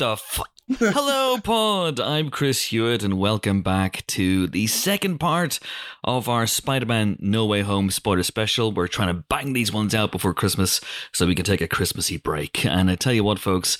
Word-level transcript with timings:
The 0.00 0.12
f? 0.12 0.40
Hello, 0.78 1.36
Pod. 1.36 2.00
I'm 2.00 2.30
Chris 2.30 2.62
Hewitt, 2.62 3.02
and 3.02 3.18
welcome 3.18 3.60
back 3.60 4.06
to 4.06 4.46
the 4.46 4.66
second 4.66 5.18
part 5.18 5.60
of 6.02 6.26
our 6.26 6.46
Spider 6.46 6.86
Man 6.86 7.18
No 7.20 7.44
Way 7.44 7.60
Home 7.60 7.90
spoiler 7.90 8.22
special. 8.22 8.72
We're 8.72 8.86
trying 8.86 9.14
to 9.14 9.22
bang 9.28 9.52
these 9.52 9.74
ones 9.74 9.94
out 9.94 10.10
before 10.10 10.32
Christmas 10.32 10.80
so 11.12 11.26
we 11.26 11.34
can 11.34 11.44
take 11.44 11.60
a 11.60 11.68
Christmassy 11.68 12.16
break. 12.16 12.64
And 12.64 12.90
I 12.90 12.94
tell 12.94 13.12
you 13.12 13.22
what, 13.22 13.38
folks, 13.38 13.76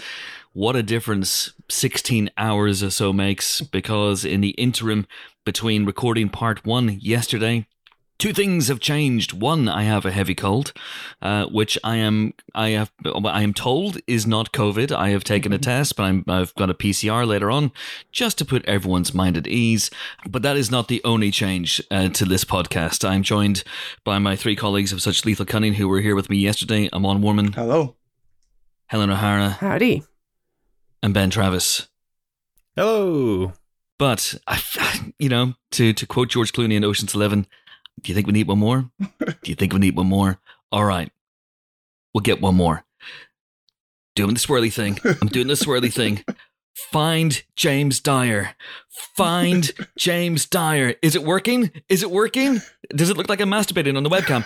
what 0.53 0.77
a 0.77 0.83
difference 0.83 1.55
16 1.71 2.29
hours 2.37 2.83
or 2.83 2.91
so 2.91 3.15
makes 3.15 3.63
because 3.63 4.23
in 4.27 4.43
the 4.43 4.51
interim 4.51 5.07
between 5.47 5.87
recording 5.87 6.29
part 6.29 6.67
one 6.67 6.99
yesterday 7.01 7.67
Two 8.21 8.35
things 8.35 8.69
have 8.69 8.81
changed. 8.81 9.33
One, 9.33 9.67
I 9.67 9.85
have 9.85 10.05
a 10.05 10.11
heavy 10.11 10.35
cold, 10.35 10.75
uh, 11.23 11.47
which 11.47 11.79
I 11.83 11.97
am 11.97 12.35
I 12.55 12.69
have 12.69 12.93
I 13.07 13.43
am 13.43 13.55
told 13.55 13.97
is 14.07 14.27
not 14.27 14.53
COVID. 14.53 14.93
I 14.93 15.09
have 15.09 15.25
taken 15.25 15.55
a 15.55 15.59
test, 15.59 15.97
but 15.97 16.03
I'm, 16.03 16.25
I've 16.29 16.55
got 16.55 16.69
a 16.69 16.75
PCR 16.75 17.27
later 17.27 17.51
on, 17.51 17.73
just 18.13 18.37
to 18.37 18.45
put 18.45 18.63
everyone's 18.67 19.15
mind 19.15 19.39
at 19.39 19.47
ease. 19.47 19.89
But 20.29 20.43
that 20.43 20.59
is 20.59 20.71
not 20.71 20.89
the 20.89 21.01
only 21.03 21.31
change 21.31 21.81
uh, 21.91 22.11
to 22.11 22.27
this 22.27 22.45
podcast. 22.45 23.09
I'm 23.09 23.23
joined 23.23 23.65
by 24.05 24.19
my 24.19 24.37
three 24.37 24.55
colleagues 24.55 24.93
of 24.93 25.01
such 25.01 25.25
lethal 25.25 25.47
cunning 25.47 25.75
who 25.75 25.89
were 25.89 26.03
here 26.03 26.15
with 26.15 26.29
me 26.29 26.37
yesterday: 26.37 26.91
Amon 26.93 27.23
Warmann, 27.23 27.55
Hello. 27.55 27.97
Helen 28.89 29.09
O'Hara, 29.09 29.49
Howdy. 29.49 30.03
and 31.03 31.15
Ben 31.15 31.31
Travis. 31.31 31.89
Hello. 32.77 33.55
But 33.97 34.35
I, 34.47 34.61
you 35.19 35.31
know, 35.31 35.55
to 35.71 35.95
to 35.95 36.07
quote 36.07 36.29
George 36.29 36.53
Clooney 36.53 36.75
in 36.75 36.85
Ocean's 36.85 37.15
Eleven, 37.15 37.47
do 38.03 38.11
you 38.11 38.15
think 38.15 38.27
we 38.27 38.33
need 38.33 38.49
one 38.49 38.59
more? 38.59 38.91
Do 38.99 39.35
you 39.45 39.55
think 39.55 39.73
we 39.73 39.79
need 39.79 39.97
one 39.97 40.07
more? 40.07 40.39
All 40.73 40.85
right, 40.85 41.11
we'll 42.15 42.23
get 42.23 42.41
one 42.41 42.55
more. 42.55 42.85
Doing 44.17 44.35
the 44.35 44.41
swirly 44.41 44.73
thing. 44.73 44.99
I'm 45.21 45.29
doing 45.29 45.47
the 45.47 45.55
swirly 45.55 45.93
thing. 45.93 46.25
Find 46.91 47.43
James 47.57 48.01
Dyer. 48.01 48.55
Find 49.15 49.71
James 49.99 50.47
Dyer. 50.47 50.95
Is 51.03 51.15
it 51.15 51.23
working? 51.23 51.71
Is 51.89 52.03
it 52.03 52.11
working? 52.11 52.61
Does 52.91 53.11
it 53.11 53.17
look 53.17 53.29
like 53.29 53.41
I'm 53.41 53.51
masturbating 53.51 53.97
on 53.97 54.03
the 54.03 54.11
webcam? 54.11 54.43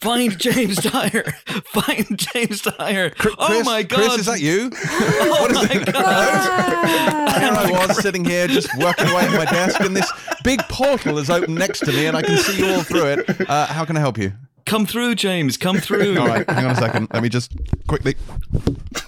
Find 0.00 0.38
James 0.38 0.76
Dyer. 0.76 1.24
Find 1.72 2.06
James 2.16 2.62
Dyer. 2.62 3.10
Chris, 3.10 3.34
oh 3.38 3.64
my 3.64 3.82
god! 3.82 3.98
Chris, 3.98 4.18
is 4.18 4.26
that 4.26 4.40
you? 4.40 4.70
Oh 4.74 5.36
what 5.40 5.50
is 5.50 5.56
my 5.56 5.82
it? 5.82 5.94
Ah. 5.94 7.36
Here 7.40 7.52
I 7.52 7.86
was 7.86 7.98
sitting 8.00 8.24
here 8.24 8.46
just 8.46 8.68
working 8.78 9.08
away 9.08 9.22
at 9.22 9.32
my 9.32 9.44
desk, 9.46 9.80
and 9.80 9.96
this 9.96 10.10
big 10.44 10.60
portal 10.68 11.18
is 11.18 11.30
open 11.30 11.54
next 11.54 11.80
to 11.80 11.92
me, 11.92 12.06
and 12.06 12.16
I 12.16 12.22
can 12.22 12.36
see 12.38 12.58
you 12.58 12.74
all 12.74 12.82
through 12.82 13.06
it. 13.06 13.50
Uh, 13.50 13.66
how 13.66 13.84
can 13.84 13.96
I 13.96 14.00
help 14.00 14.18
you? 14.18 14.32
Come 14.66 14.86
through, 14.86 15.14
James. 15.14 15.56
Come 15.56 15.78
through. 15.78 16.18
All 16.18 16.28
right, 16.28 16.48
hang 16.48 16.66
on 16.66 16.72
a 16.72 16.76
second. 16.76 17.08
Let 17.12 17.22
me 17.22 17.28
just 17.28 17.52
quickly. 17.88 18.14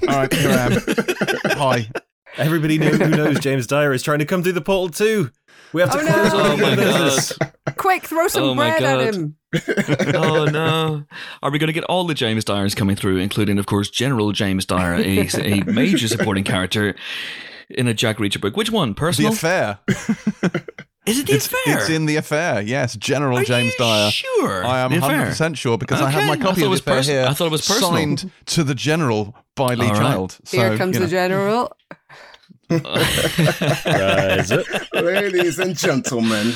All 0.09 0.17
right, 0.17 0.33
here 0.33 0.51
I 0.51 0.55
am. 0.67 0.81
Hi. 1.59 1.91
Everybody 2.41 2.79
know, 2.79 2.91
who 2.91 3.09
knows 3.11 3.39
James 3.41 3.67
Dyer 3.67 3.93
is 3.93 4.03
trying 4.03 4.19
to 4.21 4.25
come 4.25 4.43
through 4.43 4.53
the 4.55 4.61
portal 4.61 4.89
too. 4.89 5.31
We 5.73 5.81
have 5.83 5.91
to 5.93 5.99
Oh, 5.99 6.01
close 6.07 6.33
no. 6.33 6.39
all 6.41 6.47
Oh 6.53 6.57
my 6.57 6.71
the 6.71 6.77
business. 6.77 7.39
Quick, 7.77 8.05
throw 8.07 8.27
some 8.29 8.43
Oh 8.43 8.55
my 8.55 8.71
bread 8.79 8.83
at 9.09 9.15
him. 9.15 9.37
oh 10.15 10.45
no! 10.47 11.05
Are 11.43 11.51
we 11.51 11.59
going 11.59 11.69
to 11.69 11.73
get 11.73 11.85
all 11.85 12.05
the 12.05 12.15
James 12.15 12.45
Dyers 12.45 12.75
coming 12.75 12.97
through, 12.97 13.19
including, 13.19 13.59
of 13.59 13.67
course, 13.67 13.91
General 13.91 14.33
James 14.33 14.65
Dyer, 14.65 14.95
a, 14.95 15.29
a 15.61 15.65
major 15.65 16.09
supporting 16.09 16.45
character 16.45 16.95
in 17.69 17.87
a 17.89 17.95
Jack 17.95 18.17
Reacher 18.19 18.41
book? 18.41 18.57
Which 18.57 18.71
one? 18.71 18.95
Personal? 18.95 19.33
The 19.33 19.37
Personal? 19.37 19.71
affair. 19.71 19.79
Is 21.07 21.19
it 21.19 21.27
the 21.27 21.33
It's, 21.35 21.47
affair? 21.47 21.79
it's 21.79 21.89
in 21.89 22.07
the 22.07 22.17
affair. 22.17 22.61
Yes, 22.63 22.95
General 22.97 23.39
Are 23.39 23.45
James 23.45 23.73
you 23.73 23.79
Dyer. 23.79 24.11
Sure, 24.11 24.65
I 24.65 24.81
am 24.81 24.91
100% 24.93 25.57
sure 25.57 25.79
because 25.79 26.01
I 26.01 26.11
have 26.11 26.27
my 26.29 26.37
copy 26.37 26.63
of 26.63 26.71
the 26.71 26.77
affair 26.77 26.97
pers- 26.97 27.07
here. 27.07 27.25
I 27.27 27.33
thought 27.33 27.47
it 27.47 27.53
was 27.53 27.67
personal. 27.67 27.91
Signed 27.93 28.31
to 28.47 28.63
the 28.65 28.75
General 28.75 29.35
by 29.57 29.75
Lee 29.75 29.87
All 29.87 29.93
right. 29.93 29.99
Child. 30.01 30.39
So, 30.45 30.57
Here 30.59 30.77
comes 30.77 30.95
you 30.95 31.01
know. 31.01 31.07
the 31.07 31.11
general. 31.11 31.73
Rise 32.71 34.53
up. 34.53 34.65
Ladies 34.95 35.59
and 35.59 35.77
gentlemen, 35.77 36.53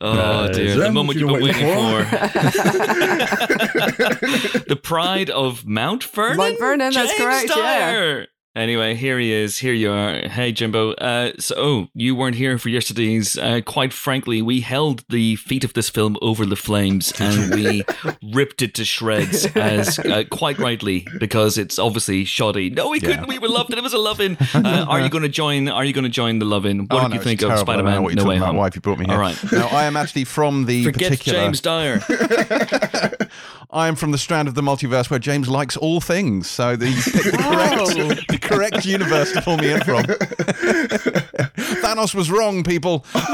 Oh 0.00 0.44
Right. 0.44 0.52
dear, 0.54 0.76
the 0.76 0.92
moment 0.92 1.18
you've 1.18 1.28
been 1.30 1.42
waiting 1.42 1.66
waiting 1.66 1.76
for. 1.76 2.04
the 4.68 4.78
pride 4.82 5.30
of 5.30 5.66
Mount 5.66 6.04
Vernon. 6.04 6.36
Mount 6.36 6.58
Vernon, 6.58 6.92
that's 6.92 7.10
James 7.16 7.20
correct, 7.20 7.50
yeah. 7.56 8.24
Anyway, 8.56 8.94
here 8.96 9.20
he 9.20 9.30
is. 9.32 9.58
Here 9.58 9.74
you 9.74 9.92
are. 9.92 10.26
Hey, 10.28 10.50
Jimbo. 10.50 10.92
Uh, 10.94 11.32
so, 11.38 11.54
oh, 11.56 11.88
you 11.94 12.16
weren't 12.16 12.34
here 12.34 12.58
for 12.58 12.70
yesterday's. 12.70 13.38
Uh, 13.38 13.60
quite 13.64 13.92
frankly, 13.92 14.42
we 14.42 14.62
held 14.62 15.04
the 15.10 15.36
feet 15.36 15.62
of 15.62 15.74
this 15.74 15.88
film 15.88 16.16
over 16.22 16.44
the 16.44 16.56
flames 16.56 17.12
and 17.20 17.54
we 17.54 17.84
ripped 18.32 18.60
it 18.62 18.74
to 18.74 18.84
shreds, 18.84 19.46
as 19.54 20.00
uh, 20.00 20.24
quite 20.30 20.58
rightly, 20.58 21.06
because 21.20 21.56
it's 21.56 21.78
obviously 21.78 22.24
shoddy. 22.24 22.68
No, 22.70 22.88
we 22.88 22.98
couldn't. 22.98 23.28
We 23.28 23.38
were 23.38 23.48
loved 23.48 23.70
it. 23.72 23.78
It 23.78 23.84
was 23.84 23.92
a 23.92 23.98
loving. 23.98 24.36
Uh, 24.52 24.86
are 24.88 25.00
you 25.00 25.08
going 25.08 25.22
to 25.22 25.28
join? 25.28 25.68
Are 25.68 25.84
you 25.84 25.92
going 25.92 26.04
to 26.04 26.10
join 26.10 26.40
the 26.40 26.46
loving? 26.46 26.88
What 26.88 26.92
Oh, 26.92 27.00
did 27.02 27.08
no, 27.10 27.14
you 27.16 27.22
think 27.22 27.42
of 27.42 27.56
Spider 27.60 27.84
Man? 27.84 27.94
No 27.96 28.02
Way 28.02 28.14
talking 28.16 28.38
about. 28.38 28.46
Home? 28.46 28.56
Why 28.56 28.64
have 28.64 28.74
you 28.74 28.80
brought 28.80 28.98
me 28.98 29.04
here? 29.04 29.14
All 29.14 29.20
right. 29.20 29.38
Now, 29.52 29.68
I 29.68 29.84
am 29.84 29.96
actually 29.96 30.24
from 30.24 30.64
the 30.64 30.82
Forget 30.84 31.10
particular. 31.12 31.38
James 31.38 31.60
Dyer. 31.60 32.00
I 33.70 33.86
am 33.86 33.96
from 33.96 34.12
the 34.12 34.18
strand 34.18 34.48
of 34.48 34.54
the 34.54 34.62
multiverse 34.62 35.10
where 35.10 35.18
James 35.18 35.46
likes 35.48 35.76
all 35.76 36.00
things. 36.00 36.48
So 36.48 36.74
the, 36.74 36.88
you 36.88 37.02
picked 37.02 37.14
the 37.14 37.32
correct, 37.32 38.26
the 38.28 38.38
correct 38.48 38.84
universe 38.84 39.32
to 39.32 39.42
pull 39.42 39.56
me 39.56 39.70
in 39.72 39.80
from. 39.82 40.02
Thanos 41.82 42.14
was 42.14 42.30
wrong, 42.30 42.62
people. 42.64 43.04
Uh, 43.14 43.28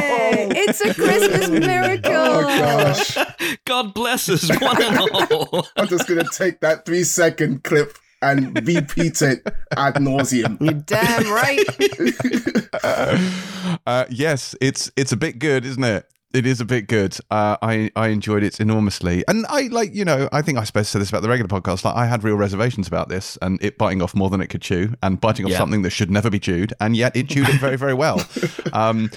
Yay! 0.00 0.48
it's 0.50 0.80
a 0.80 0.94
Christmas 0.94 1.48
miracle. 1.66 2.12
oh 2.14 2.42
gosh, 2.42 3.16
God 3.64 3.94
bless 3.94 4.28
us, 4.28 4.48
one 4.60 4.82
and 4.82 4.98
all. 4.98 5.66
I'm 5.76 5.88
just 5.88 6.06
gonna 6.08 6.24
take 6.32 6.60
that 6.60 6.84
three 6.86 7.04
second 7.04 7.64
clip 7.64 7.96
and 8.20 8.54
repeat 8.66 9.22
it 9.22 9.42
ad 9.76 9.94
nauseum. 9.94 10.60
You're 10.60 10.74
damn 10.74 11.30
right. 11.32 11.64
no. 12.82 13.30
Uh, 13.86 14.04
yes, 14.10 14.54
it's 14.60 14.90
it's 14.96 15.12
a 15.12 15.16
bit 15.16 15.38
good, 15.38 15.64
isn't 15.64 15.84
it? 15.84 16.06
It 16.34 16.44
is 16.44 16.60
a 16.60 16.66
bit 16.66 16.88
good. 16.88 17.16
Uh, 17.30 17.56
I 17.62 17.90
I 17.96 18.08
enjoyed 18.08 18.42
it 18.42 18.60
enormously, 18.60 19.24
and 19.28 19.46
I 19.48 19.62
like 19.68 19.94
you 19.94 20.04
know 20.04 20.28
I 20.30 20.42
think 20.42 20.58
I 20.58 20.64
supposed 20.64 20.88
to 20.88 20.92
say 20.92 20.98
this 20.98 21.08
about 21.08 21.22
the 21.22 21.28
regular 21.28 21.48
podcast. 21.48 21.86
Like 21.86 21.96
I 21.96 22.04
had 22.04 22.22
real 22.22 22.36
reservations 22.36 22.86
about 22.86 23.08
this, 23.08 23.38
and 23.40 23.58
it 23.62 23.78
biting 23.78 24.02
off 24.02 24.14
more 24.14 24.28
than 24.28 24.42
it 24.42 24.48
could 24.48 24.60
chew, 24.60 24.92
and 25.02 25.18
biting 25.18 25.46
off 25.46 25.52
Yeah. 25.52 25.58
something 25.58 25.80
that 25.82 25.90
should 25.90 26.10
never 26.10 26.28
be 26.28 26.38
chewed, 26.38 26.74
and 26.80 26.94
yet 26.94 27.16
it 27.16 27.30
chewed 27.30 27.48
it 27.48 27.58
very 27.60 27.76
very 27.76 27.94
well. 27.94 28.22
Um, 28.74 29.10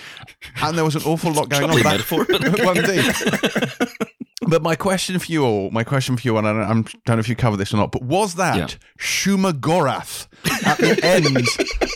and 0.62 0.78
there 0.78 0.86
was 0.86 0.96
an 0.96 1.04
awful 1.04 1.34
lot 1.34 1.50
going 1.50 1.66
on. 1.70 1.76
That- 1.76 1.84
metaphor, 1.84 2.26
but. 2.28 2.42
Well, 2.60 2.78
indeed. 2.78 3.14
But 4.48 4.64
my 4.64 4.76
question 4.76 5.20
for 5.20 5.32
you 5.32 5.44
all, 5.46 5.70
my 5.70 5.84
question 5.84 6.18
for 6.18 6.22
you, 6.28 6.36
and 6.38 6.48
I 6.48 6.52
don't, 6.54 6.62
I 6.64 6.74
don't 7.06 7.08
know 7.08 7.20
if 7.20 7.30
you 7.30 7.36
covered 7.36 7.58
this 7.58 7.74
or 7.74 7.78
not, 7.78 7.92
but 7.92 8.02
was 8.02 8.36
that 8.36 8.58
Yeah. 8.58 8.68
Shuma 9.00 9.54
Gorath 9.54 10.28
at 10.66 10.80
the 10.80 11.00
end 11.04 11.38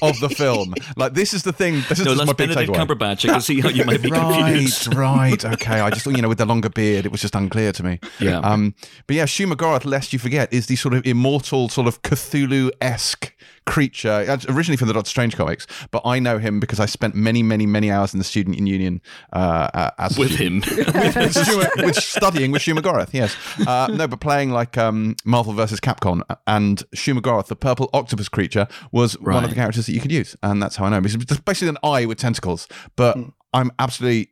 of 0.03 0.19
the 0.19 0.29
film? 0.29 0.75
Like, 0.95 1.16
this 1.16 1.34
is 1.34 1.41
the 1.41 1.51
thing. 1.51 1.84
This 1.89 2.00
is 2.00 2.05
No, 2.05 2.11
just 2.13 2.17
that's 2.19 2.28
my 2.28 2.34
big 2.34 2.50
Benedict 2.50 2.72
takeaway. 2.72 2.88
Cumberbatch. 2.88 3.28
I 3.28 3.31
can 3.34 3.41
see 3.41 3.61
how 3.61 3.69
you 3.69 3.84
might 3.84 4.01
be 4.03 4.11
confused. 4.11 4.94
Right, 4.94 5.44
right, 5.44 5.45
okay. 5.53 5.79
I 5.79 5.89
just 5.89 6.03
thought, 6.03 6.16
you 6.16 6.22
know, 6.22 6.29
with 6.29 6.38
the 6.38 6.45
longer 6.45 6.69
beard, 6.69 7.05
it 7.07 7.11
was 7.11 7.22
just 7.22 7.34
unclear 7.35 7.72
to 7.72 7.84
me. 7.84 8.00
Yeah. 8.19 8.39
Um, 8.39 8.75
but 9.07 9.16
yeah, 9.16 9.25
Shuma 9.25 9.53
Gorath, 9.53 9.84
lest 9.85 10.13
you 10.13 10.19
forget, 10.19 10.53
is 10.53 10.67
the 10.67 10.75
sort 10.75 10.94
of 10.94 11.05
immortal, 11.05 11.67
sort 11.69 11.88
of 11.88 12.03
Cthulhu 12.03 12.69
esque 12.79 13.34
creature, 13.65 14.09
uh, 14.09 14.37
originally 14.49 14.77
from 14.77 14.87
the 14.87 14.93
Doctor 14.93 15.09
Strange 15.09 15.35
comics. 15.35 15.67
But 15.91 16.01
I 16.05 16.19
know 16.19 16.37
him 16.37 16.59
because 16.59 16.79
I 16.79 16.85
spent 16.85 17.15
many, 17.15 17.43
many, 17.43 17.65
many 17.65 17.91
hours 17.91 18.13
in 18.13 18.19
the 18.19 18.23
student 18.23 18.57
union 18.57 19.01
uh, 19.33 19.69
uh, 19.73 19.91
as 19.97 20.17
With 20.17 20.33
student. 20.33 20.65
him. 20.65 20.85
with, 20.93 21.15
with, 21.15 21.85
with 21.85 21.95
studying 21.95 22.51
with 22.51 22.61
Shuma 22.61 22.79
Gorath, 22.79 23.13
yes. 23.13 23.35
Uh, 23.67 23.87
no, 23.87 24.07
but 24.07 24.19
playing 24.19 24.51
like 24.51 24.77
um, 24.77 25.15
Marvel 25.25 25.53
versus 25.53 25.79
Capcom, 25.79 26.21
and 26.47 26.83
Shuma 26.95 27.19
Gorath, 27.19 27.47
the 27.47 27.55
purple 27.55 27.89
octopus 27.93 28.29
creature, 28.29 28.67
was 28.91 29.19
one 29.19 29.43
of 29.43 29.49
the 29.49 29.55
characters 29.55 29.85
that 29.87 29.93
you 29.93 30.01
could 30.01 30.11
use, 30.11 30.35
and 30.43 30.61
that's 30.61 30.75
how 30.75 30.85
I 30.85 30.90
know. 30.90 30.97
him. 30.97 31.05
It's 31.05 31.40
basically 31.40 31.69
an 31.69 31.78
eye 31.84 32.05
with 32.05 32.17
tentacles, 32.17 32.67
but 32.95 33.17
I'm 33.53 33.72
absolutely 33.79 34.31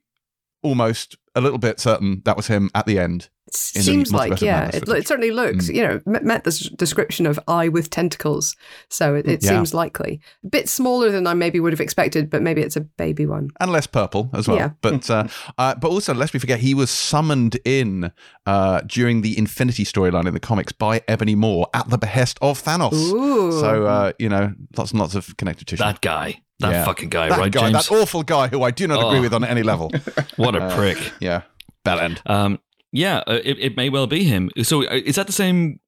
almost 0.62 1.18
a 1.36 1.42
little 1.42 1.58
bit 1.60 1.80
certain 1.80 2.22
that 2.26 2.38
was 2.38 2.48
him 2.48 2.70
at 2.76 2.86
the 2.86 3.00
end. 3.00 3.30
It 3.48 3.84
Seems 3.84 4.12
like, 4.12 4.42
yeah. 4.42 4.72
It, 4.74 4.88
it 4.90 5.08
certainly 5.08 5.30
looks, 5.30 5.70
you 5.70 5.86
know, 5.86 6.02
met, 6.08 6.24
met 6.24 6.44
this 6.44 6.62
description 6.70 7.28
of 7.28 7.40
eye 7.48 7.68
with 7.68 7.92
tentacles. 7.92 8.56
So 8.90 9.14
it, 9.14 9.28
it 9.28 9.44
Yeah. 9.44 9.50
seems 9.52 9.76
likely. 9.76 10.22
A 10.44 10.48
bit 10.48 10.68
smaller 10.68 11.12
than 11.12 11.28
I 11.28 11.36
maybe 11.36 11.60
would 11.60 11.72
have 11.72 11.82
expected, 11.82 12.32
but 12.32 12.42
maybe 12.42 12.62
it's 12.62 12.76
a 12.76 12.82
baby 12.82 13.28
one. 13.28 13.50
and 13.60 13.72
less 13.72 13.86
purple 13.86 14.32
as 14.34 14.48
well. 14.48 14.58
Yeah. 14.58 14.70
But 14.82 15.08
uh, 15.10 15.28
uh, 15.60 15.76
but 15.76 15.90
also, 15.90 16.16
lest 16.16 16.34
we 16.34 16.40
forget, 16.40 16.62
he 16.62 16.74
was 16.74 16.90
summoned 16.90 17.60
in 17.64 18.12
uh, 18.48 18.82
during 18.88 19.22
the 19.22 19.38
Infinity 19.38 19.84
storyline 19.84 20.26
in 20.26 20.34
the 20.34 20.40
comics 20.40 20.72
by 20.72 21.02
Ebony 21.08 21.36
Maw 21.36 21.66
at 21.76 21.90
the 21.90 21.98
behest 22.00 22.40
of 22.42 22.64
Thanos. 22.64 22.94
Ooh. 22.94 23.52
So 23.52 23.86
uh, 23.86 24.14
you 24.18 24.30
know, 24.30 24.54
lots 24.78 24.92
and 24.92 25.00
lots 25.00 25.14
of 25.14 25.38
connective 25.38 25.68
tissue. 25.68 25.84
That 25.84 26.02
guy. 26.02 26.42
That 26.64 26.72
Yeah. 26.72 26.86
fucking 26.86 27.10
guy, 27.10 27.30
That 27.30 27.38
right, 27.40 27.52
guy, 27.52 27.70
James? 27.72 27.88
that 27.88 27.96
awful 27.96 28.24
guy 28.24 28.48
who 28.48 28.64
I 28.64 28.72
do 28.72 28.88
not 28.88 29.00
agree 29.06 29.20
Oh. 29.20 29.22
with 29.22 29.34
on 29.34 29.44
any 29.44 29.64
level. 29.64 29.92
what 30.38 30.56
a 30.56 30.64
Uh, 30.64 30.76
prick. 30.76 30.98
Yeah, 31.20 31.42
bell 31.86 32.00
end. 32.00 32.22
Um, 32.26 32.60
yeah, 32.92 33.18
uh, 33.28 33.40
it, 33.44 33.58
it 33.60 33.78
may 33.78 33.90
well 33.90 34.08
be 34.08 34.24
him. 34.24 34.50
So 34.64 34.84
uh, 34.84 35.02
is 35.06 35.16
that 35.16 35.28
the 35.28 35.34
same 35.34 35.80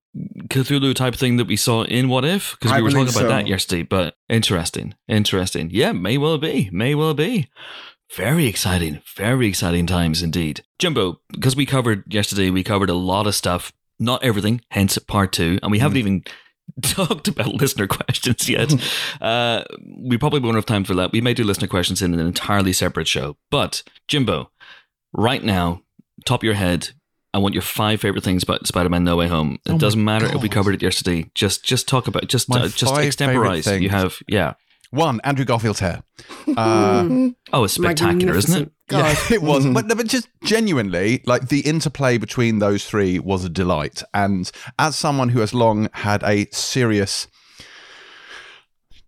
Cthulhu 0.49 0.93
type 0.93 1.15
thing 1.15 1.37
that 1.37 1.47
we 1.47 1.55
saw 1.57 1.83
in 1.83 2.07
What 2.07 2.23
If? 2.23 2.55
Because 2.59 2.71
I 2.71 2.77
we 2.77 2.83
were 2.83 2.91
talking 2.91 3.03
about 3.09 3.13
so. 3.13 3.27
that 3.27 3.47
yesterday. 3.47 3.83
But 3.83 4.15
interesting, 4.29 4.93
interesting. 5.07 5.69
Yeah, 5.73 5.91
may 5.91 6.17
well 6.17 6.37
be, 6.37 6.69
may 6.71 6.95
well 6.95 7.13
be. 7.13 7.47
Very 8.15 8.45
exciting, 8.47 9.01
very 9.17 9.47
exciting 9.47 9.87
times 9.87 10.21
indeed. 10.21 10.63
Jumbo, 10.79 11.19
because 11.31 11.55
we 11.55 11.65
covered 11.65 12.03
yesterday, 12.13 12.49
we 12.49 12.63
covered 12.63 12.89
a 12.89 12.93
lot 12.93 13.27
of 13.27 13.35
stuff. 13.35 13.73
Not 13.99 14.23
everything, 14.23 14.61
hence 14.71 14.97
part 14.99 15.31
two, 15.33 15.57
and 15.63 15.71
we 15.71 15.79
haven't 15.79 15.97
even 15.97 16.23
talked 16.81 17.27
about 17.27 17.53
listener 17.53 17.87
questions 17.87 18.49
yet. 18.49 18.73
uh, 19.21 19.63
we 19.97 20.17
probably 20.17 20.39
won't 20.39 20.55
have 20.55 20.65
time 20.65 20.83
for 20.83 20.93
that. 20.95 21.11
We 21.11 21.21
may 21.21 21.33
do 21.33 21.43
listener 21.43 21.67
questions 21.67 22.01
in 22.01 22.13
an 22.13 22.19
entirely 22.19 22.73
separate 22.73 23.07
show. 23.07 23.37
But 23.49 23.83
Jimbo, 24.07 24.51
right 25.13 25.43
now, 25.43 25.81
top 26.25 26.41
of 26.41 26.43
your 26.43 26.53
head, 26.55 26.89
I 27.33 27.37
want 27.37 27.53
your 27.53 27.61
five 27.61 28.01
favorite 28.01 28.23
things 28.23 28.43
about 28.43 28.65
Spider-Man: 28.65 29.03
No 29.03 29.17
Way 29.17 29.27
Home. 29.27 29.59
It 29.65 29.73
Oh 29.73 29.77
doesn't 29.77 30.03
matter 30.03 30.25
if 30.25 30.41
we 30.41 30.49
covered 30.49 30.75
it 30.75 30.81
yesterday. 30.81 31.29
Just 31.33 31.65
just 31.65 31.87
talk 31.87 32.07
about 32.07 32.27
just 32.27 32.49
uh, 32.49 32.67
just 32.69 32.93
extemporize. 32.93 33.81
You 33.81 33.89
have 33.89 34.19
yeah. 34.27 34.53
One, 34.95 35.19
Andrew 35.23 35.45
Garfield's 35.45 35.79
hair. 35.79 36.03
Uh, 36.55 37.29
Oh, 37.53 37.63
it's 37.65 37.73
spectacular, 37.73 38.35
isn't 38.35 38.63
it? 38.63 38.71
God. 38.89 39.17
Yeah, 39.29 39.35
it 39.35 39.41
was. 39.51 39.65
But, 39.67 39.87
but 39.87 40.07
just 40.07 40.27
genuinely, 40.43 41.21
like 41.25 41.47
the 41.49 41.61
interplay 41.61 42.17
between 42.17 42.59
those 42.59 42.85
three 42.85 43.19
was 43.19 43.45
a 43.45 43.49
delight. 43.49 44.03
And 44.13 44.51
as 44.79 44.95
someone 44.95 45.29
who 45.29 45.39
has 45.39 45.53
long 45.53 45.89
had 45.93 46.23
a 46.23 46.47
serious 46.51 47.27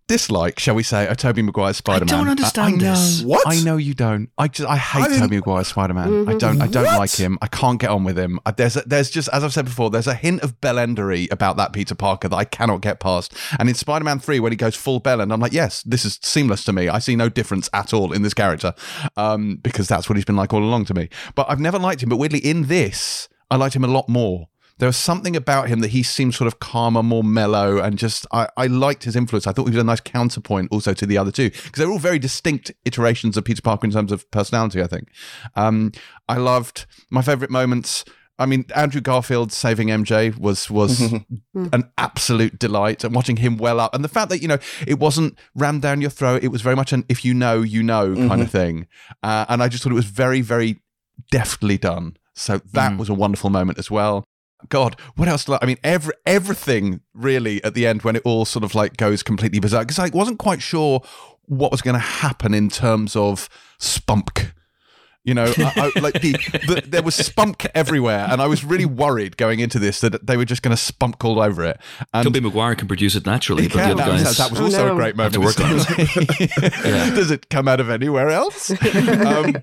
dislike, 0.08 0.58
shall 0.58 0.74
we 0.74 0.82
say, 0.82 1.06
of 1.06 1.16
Tobey 1.18 1.42
Maguire's 1.42 1.76
Spider 1.76 2.04
Man. 2.04 2.14
I 2.14 2.18
don't 2.18 2.28
understand 2.28 2.66
I, 2.66 2.76
know, 2.76 2.90
this. 2.94 3.22
What? 3.22 3.44
I 3.46 3.60
know 3.60 3.76
you 3.76 3.94
don't. 3.94 4.30
I 4.36 4.48
just 4.48 4.68
I 4.68 4.76
hate 4.76 5.02
I 5.02 5.08
didn't- 5.08 5.20
Tobey 5.20 5.36
Maguire's 5.36 5.68
Spider 5.68 5.94
Man. 5.94 6.28
I 6.28 6.34
don't. 6.34 6.60
I 6.60 6.66
don't 6.66 6.84
What? 6.84 6.98
like 6.98 7.14
him. 7.14 7.38
I 7.40 7.46
can't 7.46 7.78
get 7.80 7.90
on 7.90 8.02
with 8.04 8.18
him. 8.18 8.40
There's 8.56 8.76
a, 8.76 8.80
there's 8.82 9.10
just 9.10 9.28
as 9.32 9.44
I've 9.44 9.52
said 9.52 9.66
before. 9.66 9.90
There's 9.90 10.06
a 10.06 10.14
hint 10.14 10.42
of 10.42 10.60
Bellendery 10.60 11.30
about 11.30 11.56
that 11.58 11.72
Peter 11.72 11.94
Parker 11.94 12.28
that 12.28 12.36
I 12.36 12.44
cannot 12.44 12.80
get 12.80 12.98
past. 13.00 13.34
And 13.58 13.68
in 13.68 13.74
Spider 13.74 14.04
Man 14.04 14.18
Three, 14.18 14.40
when 14.40 14.50
he 14.52 14.56
goes 14.56 14.74
full 14.74 15.00
Bellend, 15.00 15.32
I'm 15.32 15.40
like, 15.40 15.52
yes, 15.52 15.82
this 15.84 16.04
is 16.04 16.18
seamless 16.22 16.64
to 16.64 16.72
me. 16.72 16.88
I 16.88 16.98
see 16.98 17.14
no 17.14 17.28
difference 17.28 17.68
at 17.72 17.92
all 17.92 18.12
in 18.12 18.22
this 18.22 18.34
character, 18.34 18.74
um, 19.16 19.56
because 19.62 19.86
that's 19.88 20.08
what 20.08 20.16
he's 20.16 20.24
been 20.24 20.36
like 20.36 20.52
all 20.52 20.62
along 20.64 20.86
to 20.86 20.94
me. 20.94 21.08
But 21.34 21.50
I've 21.50 21.60
never 21.60 21.78
liked 21.78 22.02
him. 22.02 22.08
But 22.08 22.16
weirdly, 22.16 22.40
in 22.40 22.64
this, 22.64 23.28
I 23.50 23.56
liked 23.56 23.76
him 23.76 23.84
a 23.84 23.88
lot 23.88 24.08
more. 24.08 24.48
There 24.78 24.88
was 24.88 24.96
something 24.96 25.34
about 25.34 25.68
him 25.68 25.80
that 25.80 25.88
he 25.88 26.02
seemed 26.02 26.34
sort 26.34 26.46
of 26.46 26.60
calmer, 26.60 27.02
more 27.02 27.24
mellow, 27.24 27.78
and 27.78 27.98
just 27.98 28.26
I, 28.32 28.48
I 28.56 28.66
liked 28.66 29.04
his 29.04 29.16
influence. 29.16 29.46
I 29.46 29.52
thought 29.52 29.64
he 29.64 29.74
was 29.74 29.80
a 29.80 29.84
nice 29.84 30.00
counterpoint 30.00 30.68
also 30.70 30.94
to 30.94 31.06
the 31.06 31.18
other 31.18 31.32
two 31.32 31.50
because 31.50 31.72
they're 31.74 31.90
all 31.90 31.98
very 31.98 32.18
distinct 32.18 32.70
iterations 32.84 33.36
of 33.36 33.44
Peter 33.44 33.62
Parker 33.62 33.86
in 33.86 33.92
terms 33.92 34.12
of 34.12 34.30
personality. 34.30 34.82
I 34.82 34.86
think 34.86 35.08
um, 35.56 35.92
I 36.28 36.36
loved 36.36 36.86
my 37.10 37.22
favorite 37.22 37.50
moments. 37.50 38.04
I 38.40 38.46
mean, 38.46 38.66
Andrew 38.76 39.00
Garfield 39.00 39.50
saving 39.50 39.88
MJ 39.88 40.38
was 40.38 40.70
was 40.70 41.00
an 41.54 41.90
absolute 41.98 42.58
delight, 42.58 43.02
and 43.02 43.14
watching 43.14 43.38
him 43.38 43.56
well 43.56 43.80
up, 43.80 43.94
and 43.94 44.04
the 44.04 44.08
fact 44.08 44.28
that 44.30 44.40
you 44.40 44.46
know 44.46 44.58
it 44.86 45.00
wasn't 45.00 45.36
rammed 45.56 45.82
down 45.82 46.00
your 46.00 46.10
throat. 46.10 46.44
It 46.44 46.48
was 46.48 46.62
very 46.62 46.76
much 46.76 46.92
an 46.92 47.04
"if 47.08 47.24
you 47.24 47.34
know, 47.34 47.62
you 47.62 47.82
know" 47.82 48.14
kind 48.28 48.40
of 48.42 48.50
thing, 48.50 48.86
uh, 49.24 49.46
and 49.48 49.60
I 49.60 49.68
just 49.68 49.82
thought 49.82 49.90
it 49.90 49.96
was 49.96 50.04
very, 50.04 50.40
very 50.40 50.80
deftly 51.32 51.78
done. 51.78 52.16
So 52.34 52.60
that 52.72 52.96
was 52.96 53.08
a 53.08 53.14
wonderful 53.14 53.50
moment 53.50 53.80
as 53.80 53.90
well. 53.90 54.24
God, 54.68 54.96
what 55.16 55.28
else? 55.28 55.44
do 55.44 55.54
I 55.54 55.58
I 55.62 55.66
mean, 55.66 55.78
every 55.84 56.14
everything 56.26 57.00
really 57.14 57.62
at 57.64 57.74
the 57.74 57.86
end 57.86 58.02
when 58.02 58.16
it 58.16 58.22
all 58.24 58.44
sort 58.44 58.64
of 58.64 58.74
like 58.74 58.96
goes 58.96 59.22
completely 59.22 59.60
bizarre 59.60 59.82
because 59.82 59.98
I 59.98 60.08
wasn't 60.08 60.38
quite 60.38 60.62
sure 60.62 61.02
what 61.46 61.70
was 61.70 61.80
going 61.80 61.94
to 61.94 62.00
happen 62.00 62.54
in 62.54 62.68
terms 62.68 63.16
of 63.16 63.48
spunk. 63.78 64.52
You 65.24 65.34
know, 65.34 65.52
I, 65.58 65.92
I, 65.94 66.00
like 66.00 66.14
the, 66.22 66.32
the 66.66 66.82
there 66.86 67.02
was 67.02 67.14
spunk 67.14 67.66
everywhere, 67.74 68.26
and 68.30 68.40
I 68.40 68.46
was 68.46 68.64
really 68.64 68.86
worried 68.86 69.36
going 69.36 69.60
into 69.60 69.78
this 69.78 70.00
that 70.00 70.26
they 70.26 70.38
were 70.38 70.46
just 70.46 70.62
going 70.62 70.74
to 70.74 70.82
spunk 70.82 71.22
all 71.22 71.40
over 71.42 71.64
it. 71.64 71.78
And 72.14 72.24
Tobey 72.24 72.40
Maguire 72.40 72.74
can 72.74 72.88
produce 72.88 73.14
it 73.14 73.26
naturally, 73.26 73.68
but 73.68 73.76
yeah, 73.76 73.94
the 73.94 74.02
other 74.02 74.12
that, 74.16 74.24
guys. 74.24 74.38
that 74.38 74.50
was 74.50 74.60
Oh, 74.60 74.64
also 74.64 74.86
no. 74.86 74.92
a 74.92 74.96
great 74.96 75.16
moment. 75.16 75.34
To 75.34 75.40
work 75.40 75.60
on. 75.60 75.76
Does 77.14 77.30
it 77.30 77.50
come 77.50 77.68
out 77.68 77.78
of 77.80 77.90
anywhere 77.90 78.30
else? 78.30 78.70
um, 78.96 79.54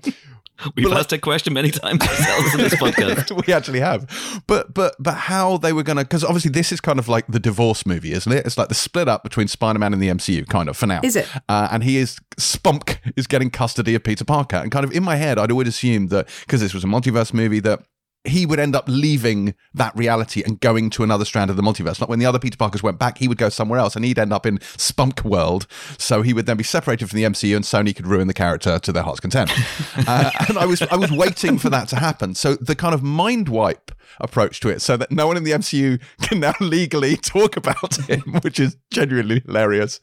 We've 0.74 0.90
asked 0.92 1.10
that 1.10 1.20
question 1.20 1.52
many 1.52 1.70
times 1.70 2.00
ourselves 2.02 2.54
in 2.54 2.60
this 2.60 2.74
podcast. 2.82 3.46
we 3.46 3.52
actually 3.52 3.80
have 3.80 4.06
but 4.46 4.72
but 4.72 4.94
but 4.98 5.14
how 5.14 5.56
they 5.58 5.72
were 5.72 5.82
gonna 5.82 6.02
because 6.04 6.24
obviously 6.24 6.50
this 6.50 6.72
is 6.72 6.80
kind 6.80 6.98
of 6.98 7.08
like 7.08 7.26
the 7.26 7.38
divorce 7.40 7.84
movie 7.86 8.12
isn't 8.12 8.32
it 8.32 8.46
it's 8.46 8.56
like 8.56 8.68
the 8.68 8.74
split 8.74 9.08
up 9.08 9.22
between 9.22 9.48
spider-man 9.48 9.92
and 9.92 10.00
the 10.02 10.08
mcu 10.08 10.46
kind 10.48 10.68
of 10.68 10.76
for 10.76 10.86
now 10.86 11.00
Is 11.02 11.16
it? 11.16 11.28
uh, 11.48 11.68
and 11.70 11.84
he 11.84 11.96
is 11.98 12.18
spunk 12.38 13.00
is 13.16 13.26
getting 13.26 13.50
custody 13.50 13.94
of 13.94 14.02
peter 14.04 14.24
parker 14.24 14.56
and 14.56 14.70
kind 14.72 14.84
of 14.84 14.92
in 14.92 15.02
my 15.04 15.16
head 15.16 15.38
i'd 15.38 15.50
always 15.50 15.68
assumed 15.68 16.10
that 16.10 16.28
because 16.40 16.60
this 16.60 16.72
was 16.74 16.84
a 16.84 16.86
multiverse 16.86 17.32
movie 17.34 17.60
that 17.60 17.80
he 18.26 18.46
would 18.46 18.58
end 18.58 18.74
up 18.74 18.84
leaving 18.88 19.54
that 19.74 19.94
reality 19.96 20.42
and 20.44 20.60
going 20.60 20.90
to 20.90 21.02
another 21.02 21.24
strand 21.24 21.50
of 21.50 21.56
the 21.56 21.62
multiverse. 21.62 22.00
Like 22.00 22.10
when 22.10 22.18
the 22.18 22.26
other 22.26 22.38
Peter 22.38 22.56
Parkers 22.56 22.82
went 22.82 22.98
back, 22.98 23.18
he 23.18 23.28
would 23.28 23.38
go 23.38 23.48
somewhere 23.48 23.78
else 23.78 23.96
and 23.96 24.04
he'd 24.04 24.18
end 24.18 24.32
up 24.32 24.46
in 24.46 24.58
Spunk 24.76 25.24
World. 25.24 25.66
So 25.98 26.22
he 26.22 26.32
would 26.32 26.46
then 26.46 26.56
be 26.56 26.64
separated 26.64 27.08
from 27.08 27.16
the 27.16 27.24
MCU 27.24 27.56
and 27.56 27.64
Sony 27.64 27.94
could 27.94 28.06
ruin 28.06 28.26
the 28.26 28.34
character 28.34 28.78
to 28.78 28.92
their 28.92 29.02
heart's 29.02 29.20
content. 29.20 29.50
uh, 30.06 30.30
and 30.48 30.58
I 30.58 30.66
was 30.66 30.82
I 30.82 30.96
was 30.96 31.10
waiting 31.10 31.58
for 31.58 31.70
that 31.70 31.88
to 31.88 31.96
happen. 31.96 32.34
So 32.34 32.54
the 32.56 32.74
kind 32.74 32.94
of 32.94 33.02
mind 33.02 33.48
wipe 33.48 33.92
approach 34.20 34.60
to 34.60 34.68
it 34.68 34.80
so 34.80 34.96
that 34.96 35.10
no 35.10 35.26
one 35.26 35.36
in 35.36 35.44
the 35.44 35.52
MCU 35.52 36.00
can 36.22 36.40
now 36.40 36.54
legally 36.60 37.16
talk 37.22 37.56
about 37.56 37.96
him, 38.08 38.20
which 38.42 38.60
is 38.60 38.76
genuinely 38.90 39.42
hilarious 39.46 40.00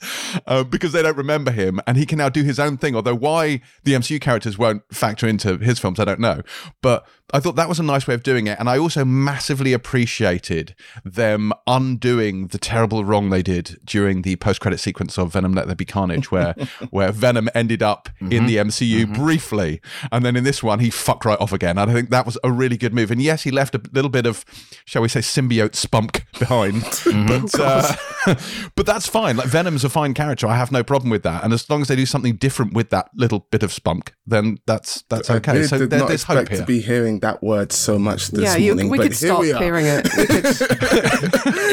uh, 0.48 0.64
because 0.64 0.92
they 0.92 1.02
don't 1.02 1.18
remember 1.18 1.52
him 1.52 1.80
and 1.88 1.98
he 1.98 2.06
can 2.06 2.18
now 2.18 2.30
do 2.30 2.44
his 2.44 2.60
own 2.60 2.78
thing. 2.78 2.96
Although 2.96 3.16
why 3.16 3.62
the 3.84 3.94
MCU 3.94 4.20
characters 4.20 4.58
won't 4.58 4.84
factor 4.92 5.28
into 5.28 5.58
his 5.58 5.80
films, 5.80 6.00
I 6.00 6.06
don't 6.06 6.20
know. 6.20 6.42
But 6.82 7.06
I 7.34 7.40
thought 7.40 7.56
that 7.56 7.68
was 7.68 7.80
a 7.80 7.84
nice 7.84 8.06
way 8.06 8.14
of 8.14 8.22
doing 8.22 8.46
it. 8.46 8.60
And 8.60 8.70
I 8.70 8.78
also 8.78 9.04
massively 9.04 9.74
appreciated 9.74 10.76
them 11.04 11.52
undoing 11.66 12.48
the 12.48 12.60
terrible 12.60 13.04
wrong 13.04 13.32
they 13.32 13.42
did 13.42 13.80
during 13.86 14.22
the 14.22 14.36
post 14.36 14.62
credit 14.62 14.80
sequence 14.80 15.18
of 15.18 15.34
Venom 15.34 15.54
Let 15.54 15.66
There 15.66 15.76
Be 15.76 15.86
Carnage, 15.86 16.30
where, 16.30 16.54
where 16.92 17.12
Venom 17.12 17.50
ended 17.56 17.82
up 17.82 18.10
in 18.20 18.46
the 18.46 18.58
MCU 18.58 19.12
briefly. 19.16 19.82
And 20.12 20.24
then 20.24 20.36
in 20.36 20.44
this 20.44 20.62
one, 20.62 20.80
he 20.80 20.92
fucked 20.92 21.26
right 21.26 21.40
off 21.40 21.52
again. 21.52 21.80
And 21.80 21.90
I 21.90 21.94
think 21.94 22.12
that 22.12 22.26
was 22.26 22.38
a 22.44 22.52
really 22.52 22.78
good 22.78 22.94
move. 22.94 23.10
And 23.10 23.22
yes, 23.22 23.42
he 23.42 23.52
left 23.52 23.74
a 23.74 23.80
little 23.94 24.10
bit 24.10 24.26
of, 24.26 24.44
shall 24.86 25.02
we 25.02 25.08
say, 25.08 25.20
symbiote 25.22 25.76
spunk 25.76 26.26
behind. 26.40 26.84
But, 27.34 27.60
uh, 27.60 27.96
but 28.76 28.86
that's 28.86 29.08
fine. 29.08 29.38
Like 29.38 29.48
Venom's 29.48 29.84
a 29.84 29.90
fine 29.90 30.14
character. 30.14 30.48
I 30.48 30.56
have 30.56 30.72
no 30.72 30.84
problem 30.84 31.10
with 31.10 31.24
that. 31.24 31.44
And 31.44 31.54
as 31.54 31.70
long 31.70 31.82
as 31.82 31.88
they 31.88 31.96
do 31.96 32.06
something 32.06 32.36
different 32.36 32.74
with 32.74 32.90
that 32.90 33.10
little 33.16 33.48
bit 33.52 33.64
of 33.64 33.72
spunk, 33.72 34.14
then 34.26 34.58
that's 34.66 35.04
that's 35.10 35.30
I 35.30 35.36
okay. 35.36 35.54
really 35.54 35.68
So 35.68 35.78
did 35.78 35.90
there, 35.90 36.00
not 36.00 36.08
there's 36.10 36.24
hope 36.24 36.38
expect 36.40 36.52
here. 36.52 36.60
to 36.62 36.66
be 36.66 36.80
hearing 36.82 37.20
that 37.22 37.42
word 37.44 37.72
so 37.72 37.98
much 38.00 38.30
this 38.30 38.42
yeah, 38.44 38.56
you, 38.58 38.72
morning, 38.74 38.90
we 38.90 38.98
but 38.98 39.04
could 39.04 39.14
here 39.14 39.30
stop 39.30 39.40
we 39.42 39.54
are. 39.54 39.62
hearing 39.62 39.86
it. 39.88 40.08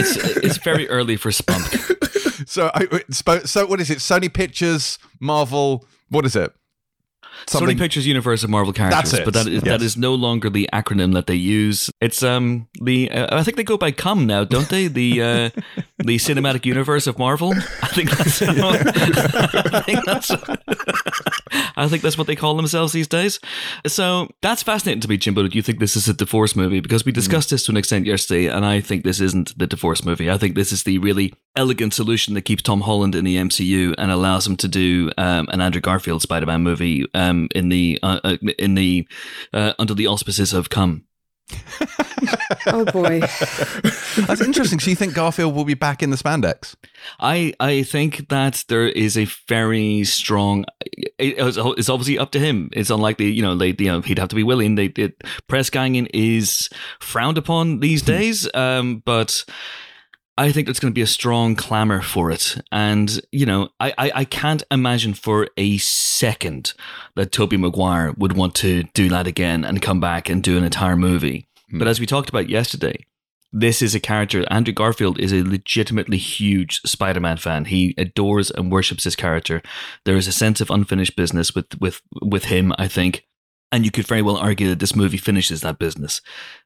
It's, 0.03 0.17
it's 0.37 0.57
very 0.59 0.89
early 0.89 1.17
for 1.17 1.31
spunk. 1.33 1.67
So, 2.47 2.71
I, 2.75 2.87
so 3.45 3.67
what 3.67 3.81
is 3.81 3.91
it? 3.91 3.99
Sony 3.99 4.33
Pictures, 4.33 4.99
Marvel. 5.21 5.87
What 6.09 6.25
is 6.25 6.35
it? 6.37 6.53
Sony 7.47 7.77
Pictures 7.77 8.07
Universe 8.07 8.43
of 8.45 8.51
Marvel 8.51 8.73
characters, 8.73 9.11
That's 9.11 9.21
it. 9.21 9.25
but 9.25 9.35
that 9.35 9.47
is 9.47 9.63
that 9.63 9.81
Yes. 9.81 9.83
is 9.83 9.97
no 9.97 10.15
longer 10.15 10.51
the 10.51 10.69
acronym 10.73 11.13
that 11.15 11.27
they 11.27 11.35
use. 11.35 11.91
It's 12.01 12.23
um 12.23 12.69
the 12.81 13.11
uh, 13.11 13.37
I 13.39 13.43
think 13.43 13.57
they 13.57 13.65
go 13.65 13.77
by 13.77 13.91
CUM 13.93 14.27
now, 14.27 14.45
don't 14.45 14.69
they? 14.69 14.87
The 14.89 15.23
uh, 15.23 15.51
the 15.99 16.17
Cinematic 16.17 16.65
Universe 16.67 17.07
of 17.07 17.19
Marvel. 17.19 17.53
I 17.83 17.89
think 17.89 18.11
that's 18.11 18.43
I 18.43 19.83
think 19.87 20.05
that's 20.05 20.31
I 21.77 21.89
think 21.89 22.03
that's 22.03 22.19
what 22.19 22.27
they 22.27 22.37
call 22.37 22.55
themselves 22.55 22.93
these 22.93 23.09
days. 23.09 23.41
So 23.87 24.29
that's 24.43 24.63
fascinating 24.63 25.01
to 25.03 25.09
me, 25.09 25.17
Jimbo. 25.17 25.47
Do 25.49 25.57
you 25.57 25.63
think 25.63 25.79
this 25.79 25.97
is 25.97 26.09
a 26.09 26.15
divorce 26.15 26.55
movie? 26.55 26.81
Because 26.81 27.05
we 27.05 27.13
discussed 27.13 27.51
this 27.51 27.65
to 27.65 27.73
an 27.73 27.77
extent 27.77 28.07
yesterday, 28.07 28.47
and 28.47 28.65
I 28.65 28.81
think 28.81 29.05
this 29.05 29.21
isn't 29.21 29.59
the 29.59 29.67
divorce 29.67 30.05
movie. 30.05 30.31
I 30.31 30.39
think 30.39 30.55
this 30.55 30.73
is 30.73 30.85
the 30.85 30.99
really 30.99 31.35
elegant 31.57 31.95
solution 31.95 32.35
that 32.35 32.43
keeps 32.43 32.63
Tom 32.63 32.83
Holland 32.83 33.15
in 33.15 33.25
the 33.25 33.37
MCU 33.37 33.95
and 33.99 34.11
allows 34.11 34.47
him 34.47 34.57
to 34.59 34.69
do 34.69 35.11
um, 35.19 35.49
an 35.51 35.61
Andrew 35.61 35.81
Garfield 35.81 36.23
Spider-Man 36.23 36.63
movie 36.63 37.07
um, 37.15 37.49
in 37.55 37.69
the 37.69 37.99
uh, 38.03 38.21
uh, 38.23 38.37
in 38.59 38.75
the 38.75 39.07
uh, 39.53 39.73
under 39.79 39.95
the 39.95 40.07
auspices 40.07 40.53
of 40.53 40.71
Come. 40.71 41.05
oh 42.67 42.85
boy. 42.87 43.21
That's 44.27 44.41
interesting. 44.41 44.81
So 44.81 44.91
you 44.91 44.97
think 44.97 45.15
Garfield 45.15 45.55
will 45.55 45.65
be 45.65 45.75
back 45.75 46.03
in 46.03 46.11
the 46.11 46.17
spandex? 46.17 46.75
I 47.19 47.55
I 47.61 47.83
think 47.83 48.29
that 48.29 48.65
there 48.69 48.89
is 48.89 49.17
a 49.17 49.25
very 49.49 50.05
strong. 50.05 50.65
It, 51.19 51.35
it's 51.39 51.59
it's 51.59 51.89
obviously 51.89 52.19
up 52.19 52.31
to 52.33 52.41
him. 52.41 52.71
It's 52.73 52.91
unlikely, 52.91 53.31
you 53.33 53.43
know, 53.43 53.57
they, 53.57 53.75
you 53.79 53.91
know, 53.91 54.01
he'd 54.01 54.19
have 54.19 54.29
to 54.29 54.37
be 54.37 54.43
willing. 54.43 54.75
They, 54.75 54.87
it, 54.87 55.23
press 55.49 55.71
ganging 55.71 56.07
is 56.07 56.69
frowned 57.01 57.39
upon 57.39 57.81
these 57.81 58.03
days, 58.03 58.49
um, 58.55 59.03
but. 59.05 59.45
I 60.41 60.53
think 60.53 60.67
there's 60.67 60.81
going 60.81 60.93
to 60.93 60.99
be 60.99 61.03
a 61.03 61.07
strong 61.07 61.55
clamor 61.55 62.01
for 62.01 62.31
it, 62.31 62.57
and 62.73 63.21
you 63.31 63.45
know, 63.45 63.69
I, 63.79 63.93
I, 63.99 64.13
I 64.15 64.25
can't 64.25 64.63
imagine 64.71 65.13
for 65.13 65.49
a 65.59 65.77
second 65.77 66.73
that 67.15 67.31
Tobey 67.31 67.59
Maguire 67.59 68.15
would 68.17 68.33
want 68.33 68.55
to 68.57 68.85
do 68.95 69.11
that 69.11 69.27
again 69.27 69.67
and 69.67 69.83
come 69.83 70.01
back 70.01 70.31
and 70.31 70.43
do 70.43 70.57
an 70.57 70.65
entire 70.65 70.97
movie. 70.97 71.47
Hmm. 71.71 71.79
But 71.79 71.89
as 71.89 72.01
we 72.01 72.07
talked 72.07 72.31
about 72.31 72.49
yesterday, 72.49 73.05
this 73.53 73.83
is 73.83 73.95
a 73.95 74.01
character. 74.01 74.47
Andrew 74.51 74.73
Garfield 74.73 75.21
is 75.21 75.31
a 75.31 75.45
legitimately 75.45 76.17
huge 76.17 76.81
Spider-Man 76.87 77.37
fan. 77.37 77.67
He 77.67 77.95
adores 77.99 78.51
and 78.51 78.73
worships 78.73 79.05
this 79.05 79.17
character. 79.17 79.61
There 80.07 80.17
is 80.17 80.27
a 80.27 80.33
sense 80.33 80.63
of 80.63 80.71
unfinished 80.71 81.17
business 81.17 81.55
with 81.55 81.79
with 81.79 82.01
with 82.23 82.47
him. 82.47 82.73
I 82.79 82.89
think. 82.89 83.27
And 83.73 83.85
you 83.85 83.91
could 83.91 84.07
very 84.07 84.23
well 84.23 84.37
argue 84.37 84.69
that 84.71 84.81
this 84.81 84.97
movie 84.97 85.17
finishes 85.17 85.61
that 85.61 85.79
business. 85.79 86.23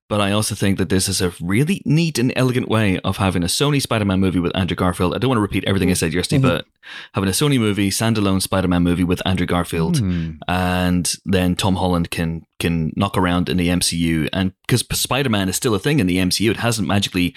But 0.09 0.21
I 0.21 0.33
also 0.33 0.55
think 0.55 0.77
that 0.77 0.91
this 0.91 1.09
is 1.09 1.23
a 1.23 1.33
really 1.41 1.81
neat 1.87 2.19
and 2.19 2.31
elegant 2.37 2.69
way 2.69 2.99
of 3.01 3.17
having 3.17 3.43
a 3.43 3.47
Sony 3.47 3.81
Spider 3.81 4.05
Man 4.05 4.21
movie 4.21 4.39
with 4.39 4.55
Andrew 4.55 4.77
Garfield. 4.77 5.15
I 5.15 5.19
don't 5.19 5.31
want 5.31 5.39
to 5.39 5.43
repeat 5.43 5.65
everything 5.65 5.91
I 5.91 5.95
said 5.95 6.13
yesterday, 6.13 6.41
Mhm. 6.41 6.49
but 6.49 6.67
having 7.15 7.29
a 7.29 7.33
Sony 7.33 7.59
movie, 7.59 7.89
standalone 7.91 8.43
Spider 8.43 8.69
Man 8.69 8.83
movie 8.83 9.03
with 9.05 9.23
Andrew 9.27 9.47
Garfield, 9.47 9.99
Hmm. 9.99 10.33
and 10.47 11.15
then 11.25 11.57
Tom 11.57 11.77
Holland 11.77 12.11
can 12.11 12.43
can 12.61 12.93
knock 12.97 13.17
around 13.19 13.49
in 13.49 13.57
the 13.59 13.69
MCU. 13.71 14.29
And 14.33 14.53
because 14.67 14.87
Spider 14.93 15.29
Man 15.31 15.49
is 15.49 15.57
still 15.57 15.75
a 15.75 15.79
thing 15.79 16.01
in 16.01 16.07
the 16.07 16.19
MCU, 16.19 16.51
it 16.51 16.59
hasn't 16.59 16.87
magically 16.89 17.35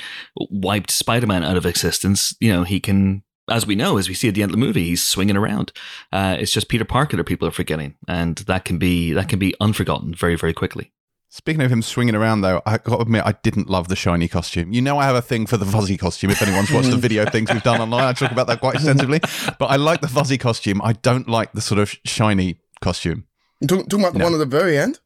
wiped 0.50 0.91
Spider 0.91 1.27
Man 1.27 1.43
out 1.43 1.57
of 1.57 1.65
existence. 1.65 2.36
You 2.39 2.51
know, 2.51 2.63
he 2.63 2.79
can. 2.79 3.24
As 3.50 3.65
we 3.65 3.75
know, 3.75 3.97
as 3.97 4.09
we 4.09 4.13
see 4.13 4.27
at 4.27 4.36
the 4.36 4.43
end 4.43 4.51
of 4.51 4.59
the 4.59 4.65
movie, 4.65 4.83
he's 4.83 5.01
swinging 5.01 5.38
around. 5.38 5.71
Uh, 6.12 6.36
it's 6.38 6.51
just 6.51 6.67
Peter 6.67 6.83
Parker 6.83 7.15
that 7.15 7.24
people 7.24 7.47
are 7.47 7.51
forgetting, 7.51 7.95
and 8.05 8.36
that 8.39 8.65
can 8.65 8.77
be 8.77 9.13
that 9.13 9.29
can 9.29 9.39
be 9.39 9.53
unforgotten 9.62 10.13
very, 10.13 10.36
very 10.36 10.51
quickly. 10.53 10.91
Speaking 11.29 11.62
of 11.62 11.72
him 11.72 11.81
swinging 11.81 12.15
around, 12.15 12.41
though, 12.41 12.62
I 12.65 12.77
got 12.77 12.96
to 12.96 13.01
admit 13.01 13.24
I 13.25 13.34
didn't 13.43 13.69
love 13.69 13.89
the 13.89 13.96
shiny 13.96 14.27
costume. 14.27 14.72
You 14.72 14.81
know, 14.81 14.98
I 14.98 15.05
have 15.05 15.15
a 15.15 15.22
thing 15.22 15.46
for 15.46 15.57
the 15.57 15.65
fuzzy 15.65 15.98
costume. 15.98 16.29
If 16.31 16.41
anyone's 16.41 16.72
watched 16.72 16.89
the 16.89 16.98
video 17.07 17.25
things 17.25 17.51
we've 17.51 17.62
done 17.63 17.81
online, 17.81 18.05
I 18.05 18.13
talk 18.13 18.31
about 18.31 18.48
that 18.48 18.60
quite 18.62 18.75
extensively. 18.75 19.19
But 19.60 19.65
I 19.65 19.75
like 19.75 20.00
the 20.01 20.07
fuzzy 20.07 20.38
costume. 20.38 20.81
I 20.81 20.93
don't 20.93 21.27
like 21.27 21.51
the 21.51 21.62
sort 21.62 21.79
of 21.79 21.93
shiny 22.05 22.60
costume. 22.81 23.25
Talking, 23.67 23.86
talking 23.88 24.00
about 24.05 24.13
the 24.13 24.19
No. 24.19 24.25
one 24.25 24.34
at 24.36 24.38
the 24.38 24.46
very 24.46 24.77
end. 24.77 25.00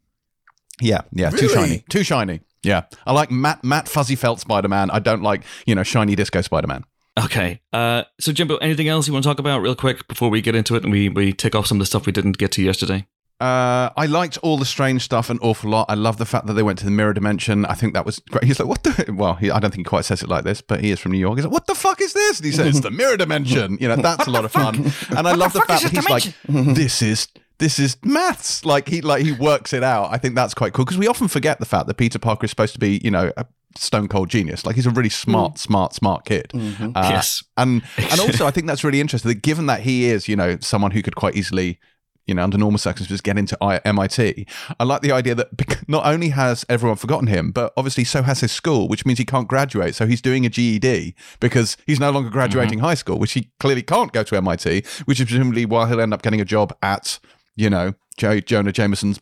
Yeah, 0.80 1.02
yeah, 1.12 1.30
too 1.32 1.48
shiny, 1.50 1.84
too 1.90 2.04
shiny. 2.04 2.42
Yeah, 2.64 2.84
I 3.06 3.14
like 3.14 3.30
matte, 3.32 3.64
matte 3.64 3.88
fuzzy 3.88 4.16
felt 4.16 4.40
Spider 4.40 4.68
Man. 4.68 4.90
I 4.92 5.00
don't 5.00 5.22
like 5.24 5.44
you 5.66 5.74
know 5.76 5.84
shiny 5.84 6.16
disco 6.16 6.42
Spider 6.42 6.68
Man. 6.68 6.84
Okay. 7.20 7.62
Uh, 7.74 8.04
so 8.20 8.32
Jimbo, 8.32 8.58
anything 8.58 8.88
else 8.88 9.06
you 9.08 9.14
want 9.14 9.24
to 9.24 9.30
talk 9.30 9.40
about 9.40 9.62
real 9.62 9.76
quick 9.76 10.08
before 10.08 10.30
we 10.30 10.42
get 10.42 10.56
into 10.56 10.76
it 10.76 10.84
and 10.84 10.92
we, 10.92 11.10
we 11.10 11.34
tick 11.34 11.56
off 11.56 11.66
some 11.68 11.78
of 11.78 11.80
the 11.80 11.86
stuff 11.86 12.06
we 12.06 12.12
didn't 12.14 12.38
get 12.38 12.52
to 12.54 12.64
yesterday? 12.64 13.06
Uh, 13.42 13.90
I 13.98 14.06
liked 14.06 14.38
all 14.44 14.58
the 14.58 14.66
strange 14.66 15.02
stuff 15.02 15.32
an 15.32 15.40
awful 15.42 15.72
lot. 15.72 15.88
I 15.90 15.96
love 15.96 16.18
the 16.18 16.26
fact 16.26 16.46
that 16.46 16.54
they 16.54 16.62
went 16.62 16.78
to 16.80 16.86
the 16.86 16.92
mirror 16.92 17.14
dimension. 17.14 17.66
I 17.66 17.74
think 17.74 17.94
that 17.96 18.06
was 18.06 18.20
great. 18.20 18.44
He's 18.44 18.60
like, 18.60 18.70
"What 18.70 18.84
the?" 18.84 19.12
Well, 19.22 19.34
he, 19.34 19.50
I 19.50 19.60
don't 19.60 19.72
think 19.72 19.88
he 19.88 19.90
quite 19.90 20.06
says 20.06 20.22
it 20.22 20.30
like 20.30 20.44
this, 20.44 20.62
but 20.62 20.80
he 20.82 20.92
is 20.92 21.00
from 21.00 21.12
New 21.12 21.18
York. 21.18 21.38
He's 21.38 21.46
like, 21.46 21.54
"What 21.54 21.66
the 21.66 21.74
fuck 21.76 22.02
is 22.02 22.14
this?" 22.14 22.38
And 22.40 22.46
he 22.46 22.52
says, 22.52 22.68
"It's 22.68 22.80
the 22.82 22.92
mirror 23.02 23.18
dimension." 23.18 23.78
You 23.82 23.88
know, 23.88 23.96
that's 23.96 24.28
a 24.28 24.32
lot 24.32 24.46
of 24.46 24.52
fun. 24.52 24.92
And 25.18 25.28
I 25.28 25.34
love 25.34 25.54
the, 25.54 25.62
fact 25.62 25.82
that 25.84 25.92
he's 25.92 26.10
like, 26.10 26.34
"This 26.76 27.02
is." 27.02 27.28
This 27.58 27.78
is 27.78 27.96
maths. 28.04 28.66
Like 28.66 28.90
he 28.90 29.02
like 29.02 29.24
he 29.24 29.34
works 29.34 29.72
it 29.72 29.84
out. 29.84 30.12
I 30.12 30.18
think 30.18 30.34
that's 30.34 30.56
quite 30.56 30.74
cool 30.74 30.84
because 30.84 30.98
we 30.98 31.06
often 31.08 31.28
forget 31.28 31.60
the 31.60 31.66
fact 31.68 31.86
that 31.86 31.94
Peter 31.94 32.18
Parker 32.18 32.46
is 32.46 32.50
supposed 32.50 32.74
to 32.74 32.80
be, 32.80 33.00
you 33.04 33.12
know, 33.12 33.32
a 33.38 33.46
stone 33.78 34.08
cold 34.08 34.30
genius. 34.30 34.66
Like 34.66 34.76
he's 34.76 34.88
a 34.88 34.90
really 34.90 35.10
smart, 35.10 35.60
smart, 35.60 35.94
smart 35.94 36.26
kid. 36.26 36.50
Mhm. 36.56 36.94
Uh, 36.96 37.10
yes. 37.12 37.44
and 37.58 37.84
and 37.98 38.20
also 38.26 38.48
I 38.48 38.52
think 38.52 38.66
that's 38.66 38.84
really 38.84 39.00
interesting 39.00 39.30
that 39.30 39.44
given 39.44 39.68
that 39.68 39.82
he 39.82 40.06
is, 40.06 40.28
you 40.28 40.36
know, 40.36 40.58
someone 40.60 40.90
who 40.90 41.04
could 41.04 41.16
quite 41.16 41.36
easily, 41.36 41.80
you 42.26 42.36
know, 42.36 42.44
under 42.44 42.58
normal 42.58 42.78
circumstances 42.78 43.22
get 43.22 43.38
into 43.38 43.58
I- 43.62 43.82
MIT. 43.84 44.46
I 44.80 44.84
like 44.84 45.02
the 45.02 45.12
idea 45.12 45.36
that 45.36 45.50
not 45.88 46.06
only 46.06 46.30
has 46.30 46.66
everyone 46.70 46.98
forgotten 46.98 47.28
him, 47.28 47.52
but 47.52 47.74
obviously 47.76 48.04
so 48.04 48.24
has 48.24 48.42
his 48.42 48.52
school, 48.52 48.88
which 48.88 49.06
means 49.06 49.20
he 49.20 49.26
can't 49.26 49.48
graduate. 49.48 49.96
So 49.96 50.06
he's 50.06 50.22
doing 50.22 50.46
a 50.46 50.50
GED 50.50 51.16
because 51.40 51.78
he's 51.86 52.00
no 52.00 52.12
longer 52.12 52.30
graduating 52.30 52.80
mm-hmm. 52.80 52.88
high 52.88 52.96
school, 52.96 53.20
which 53.20 53.34
he 53.34 53.52
clearly 53.60 53.84
can't 53.84 54.14
go 54.14 54.24
to 54.24 54.38
MIT, 54.38 54.84
which 55.06 55.20
is 55.20 55.26
presumably 55.26 55.66
why 55.66 55.88
he'll 55.88 56.02
end 56.02 56.14
up 56.14 56.22
getting 56.22 56.42
a 56.42 56.46
job 56.46 56.76
at, 56.82 57.20
you 57.56 57.70
know, 57.70 57.94
jo- 58.18 58.40
Jonah 58.40 58.72
Jameson's 58.72 59.20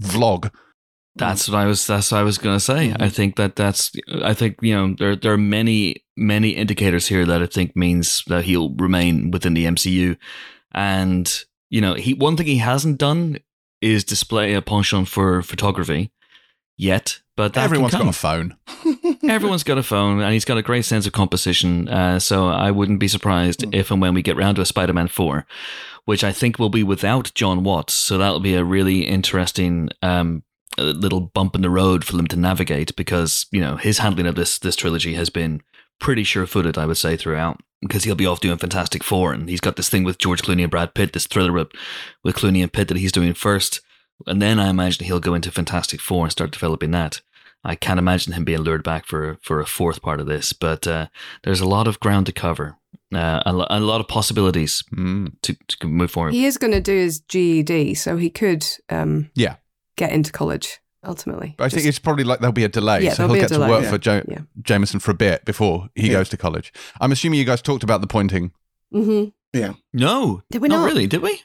vlog. 0.00 0.50
That's 1.16 1.48
what 1.48 1.58
I 1.58 1.66
was. 1.66 1.86
That's 1.86 2.10
what 2.10 2.18
I 2.18 2.22
was 2.24 2.38
going 2.38 2.56
to 2.56 2.60
say. 2.60 2.88
Mm-hmm. 2.88 3.02
I 3.02 3.08
think 3.08 3.36
that 3.36 3.54
that's. 3.54 3.92
I 4.22 4.34
think 4.34 4.56
you 4.62 4.74
know 4.74 4.96
there 4.98 5.14
there 5.14 5.32
are 5.32 5.38
many 5.38 6.04
many 6.16 6.50
indicators 6.50 7.06
here 7.06 7.24
that 7.24 7.40
I 7.40 7.46
think 7.46 7.76
means 7.76 8.24
that 8.26 8.44
he'll 8.44 8.74
remain 8.74 9.30
within 9.30 9.54
the 9.54 9.66
MCU, 9.66 10.16
and 10.72 11.44
you 11.70 11.80
know 11.80 11.94
he 11.94 12.14
one 12.14 12.36
thing 12.36 12.46
he 12.46 12.58
hasn't 12.58 12.98
done 12.98 13.38
is 13.80 14.04
display 14.04 14.54
a 14.54 14.62
penchant 14.62 15.08
for 15.08 15.42
photography 15.42 16.10
yet. 16.76 17.20
But 17.36 17.56
Everyone's 17.56 17.94
got 17.94 18.06
a 18.06 18.12
phone. 18.12 18.56
Everyone's 19.28 19.64
got 19.64 19.78
a 19.78 19.82
phone, 19.82 20.20
and 20.20 20.32
he's 20.32 20.44
got 20.44 20.56
a 20.56 20.62
great 20.62 20.84
sense 20.84 21.04
of 21.04 21.12
composition. 21.12 21.88
Uh, 21.88 22.20
so 22.20 22.48
I 22.48 22.70
wouldn't 22.70 23.00
be 23.00 23.08
surprised 23.08 23.64
if 23.74 23.90
and 23.90 24.00
when 24.00 24.14
we 24.14 24.22
get 24.22 24.36
round 24.36 24.56
to 24.56 24.62
a 24.62 24.66
Spider-Man 24.66 25.08
four, 25.08 25.44
which 26.04 26.22
I 26.22 26.30
think 26.30 26.58
will 26.58 26.68
be 26.68 26.84
without 26.84 27.32
Jon 27.34 27.64
Watts. 27.64 27.92
So 27.94 28.18
that'll 28.18 28.38
be 28.38 28.54
a 28.54 28.62
really 28.62 29.00
interesting 29.00 29.88
um, 30.00 30.44
little 30.78 31.20
bump 31.20 31.56
in 31.56 31.62
the 31.62 31.70
road 31.70 32.04
for 32.04 32.16
them 32.16 32.28
to 32.28 32.36
navigate 32.36 32.94
because 32.94 33.46
you 33.50 33.60
know 33.60 33.76
his 33.76 33.98
handling 33.98 34.28
of 34.28 34.36
this 34.36 34.58
this 34.58 34.76
trilogy 34.76 35.14
has 35.14 35.30
been 35.30 35.60
pretty 36.00 36.24
sure-footed, 36.24 36.78
I 36.78 36.86
would 36.86 36.96
say, 36.96 37.16
throughout. 37.16 37.60
Because 37.86 38.04
he'll 38.04 38.14
be 38.14 38.26
off 38.26 38.40
doing 38.40 38.56
Fantastic 38.58 39.04
Four, 39.04 39.32
and 39.32 39.48
he's 39.48 39.60
got 39.60 39.76
this 39.76 39.90
thing 39.90 40.04
with 40.04 40.18
George 40.18 40.42
Clooney 40.42 40.62
and 40.62 40.70
Brad 40.70 40.94
Pitt, 40.94 41.12
this 41.12 41.26
thriller 41.26 41.52
with, 41.52 41.68
with 42.22 42.36
Clooney 42.36 42.62
and 42.62 42.72
Pitt 42.72 42.88
that 42.88 42.96
he's 42.96 43.12
doing 43.12 43.34
first, 43.34 43.80
and 44.26 44.40
then 44.40 44.58
I 44.58 44.68
imagine 44.70 45.04
he'll 45.04 45.20
go 45.20 45.34
into 45.34 45.50
Fantastic 45.50 46.00
Four 46.00 46.24
and 46.24 46.32
start 46.32 46.50
developing 46.52 46.92
that. 46.92 47.20
I 47.66 47.74
can't 47.74 47.98
imagine 47.98 48.32
him 48.34 48.44
being 48.44 48.60
lured 48.60 48.82
back 48.84 49.06
for 49.06 49.38
for 49.42 49.60
a 49.60 49.66
fourth 49.66 50.02
part 50.02 50.20
of 50.20 50.26
this, 50.26 50.52
but 50.52 50.86
uh, 50.86 51.06
there's 51.42 51.60
a 51.60 51.68
lot 51.68 51.86
of 51.88 51.98
ground 52.00 52.26
to 52.26 52.32
cover, 52.32 52.76
uh, 53.14 53.42
a, 53.46 53.52
lo- 53.52 53.66
a 53.70 53.80
lot 53.80 54.00
of 54.00 54.08
possibilities 54.08 54.82
Mm. 54.94 55.32
to, 55.42 55.56
to 55.68 55.86
move 55.86 56.10
forward. 56.10 56.32
He 56.34 56.44
is 56.46 56.58
going 56.58 56.72
to 56.72 56.80
do 56.80 56.92
his 56.94 57.20
GED, 57.20 57.94
so 57.94 58.16
he 58.16 58.30
could 58.30 58.66
um, 58.90 59.30
Yeah. 59.34 59.56
get 59.96 60.12
into 60.12 60.30
college 60.32 60.78
ultimately. 61.04 61.54
But 61.58 61.64
I 61.64 61.68
think 61.68 61.86
it's 61.86 61.98
probably 61.98 62.24
like 62.24 62.40
there'll 62.40 62.52
be 62.52 62.64
a 62.64 62.68
delay, 62.68 63.02
Yeah, 63.04 63.12
so 63.14 63.26
he'll 63.26 63.36
get 63.36 63.48
delay, 63.48 63.66
to 63.66 63.72
work 63.72 63.82
yeah. 63.84 63.90
for 63.90 63.98
jo- 63.98 64.22
Yeah. 64.28 64.38
Jameson 64.62 65.00
for 65.00 65.10
a 65.10 65.14
bit 65.14 65.44
before 65.44 65.88
he 65.94 66.08
Yeah. 66.08 66.14
goes 66.14 66.28
to 66.30 66.36
college. 66.36 66.72
I'm 67.00 67.12
assuming 67.12 67.38
you 67.38 67.44
guys 67.44 67.62
talked 67.62 67.82
about 67.82 68.00
the 68.00 68.06
pointing. 68.06 68.52
Mhm. 68.94 69.32
Yeah. 69.52 69.74
No, 69.92 70.42
Did 70.50 70.62
we 70.62 70.68
not 70.68 70.80
not? 70.80 70.86
really, 70.86 71.06
did 71.06 71.22
we? 71.22 71.42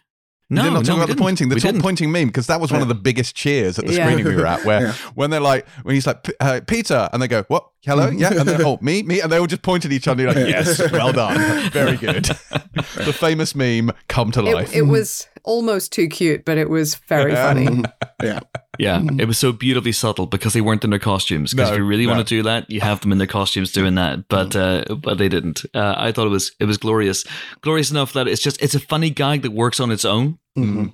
No, 0.51 0.63
we 0.63 0.67
did 0.69 0.73
not 0.73 0.79
no, 0.79 0.81
talk 0.81 0.97
we 0.97 1.03
about 1.03 1.09
the 1.15 1.21
pointing. 1.21 1.49
The 1.49 1.55
We 1.55 1.61
didn't. 1.61 1.81
pointing 1.83 2.11
meme 2.11 2.25
because 2.29 2.47
that 2.47 2.59
was 2.59 2.71
one 2.71 2.81
of 2.81 2.87
the 2.87 2.95
biggest 2.95 3.35
cheers 3.35 3.77
at 3.77 3.85
the 3.85 3.93
Yeah. 3.93 4.05
screening 4.07 4.25
we 4.25 4.35
were 4.35 4.47
at. 4.47 4.65
Where 4.65 4.81
Yeah. 4.87 4.93
when 5.13 5.29
they're 5.29 5.39
like, 5.39 5.67
when 5.83 5.93
he's 5.93 6.07
like, 6.07 6.27
uh, 6.39 6.61
Peter, 6.65 7.07
and 7.13 7.21
they 7.21 7.27
go, 7.27 7.43
"What? 7.49 7.67
Hello? 7.85 8.09
Yeah," 8.09 8.29
and 8.33 8.49
then 8.49 8.59
oh, 8.65 8.79
me, 8.81 9.03
me, 9.03 9.21
and 9.21 9.31
they 9.31 9.37
all 9.37 9.45
just 9.45 9.61
point 9.61 9.85
at 9.85 9.91
each 9.91 10.07
other. 10.07 10.27
And 10.27 10.35
you're 10.39 10.45
like, 10.47 10.51
"Yes, 10.65 10.91
well 10.91 11.13
done, 11.13 11.69
very 11.69 11.97
good." 11.97 12.25
the 12.95 13.13
famous 13.13 13.53
meme 13.53 13.91
come 14.07 14.31
to 14.31 14.41
life. 14.41 14.73
It, 14.73 14.79
it 14.79 14.81
was 14.87 15.27
almost 15.43 15.91
too 15.91 16.07
cute, 16.07 16.45
but 16.45 16.57
it 16.57 16.67
was 16.67 16.95
very 16.95 17.35
funny. 17.45 17.83
yeah. 18.23 18.39
Yeah, 18.79 19.01
it 19.19 19.25
was 19.27 19.37
so 19.37 19.51
beautifully 19.51 19.91
subtle 19.91 20.25
because 20.25 20.53
they 20.53 20.61
weren't 20.61 20.83
in 20.85 20.89
their 20.89 20.99
costumes. 20.99 21.53
Because 21.53 21.69
No, 21.69 21.73
if 21.75 21.79
you 21.79 21.85
really 21.85 22.05
no. 22.05 22.13
want 22.13 22.27
to 22.27 22.35
do 22.35 22.41
that, 22.43 22.69
you 22.71 22.79
have 22.79 23.01
them 23.01 23.11
in 23.11 23.17
their 23.17 23.27
costumes 23.27 23.71
doing 23.73 23.95
that. 23.95 24.27
But 24.29 24.55
uh, 24.55 24.85
but 24.95 25.17
they 25.17 25.27
didn't. 25.29 25.65
Uh, 25.73 25.95
I 25.97 26.11
thought 26.11 26.27
it 26.27 26.29
was 26.31 26.53
it 26.59 26.65
was 26.65 26.77
glorious, 26.77 27.25
glorious 27.61 27.91
enough 27.91 28.13
that 28.13 28.27
it's 28.27 28.41
just 28.41 28.61
it's 28.61 28.75
a 28.75 28.79
funny 28.79 29.09
gag 29.09 29.41
that 29.41 29.51
works 29.51 29.79
on 29.79 29.91
its 29.91 30.05
own. 30.05 30.39
Mhm. 30.57 30.93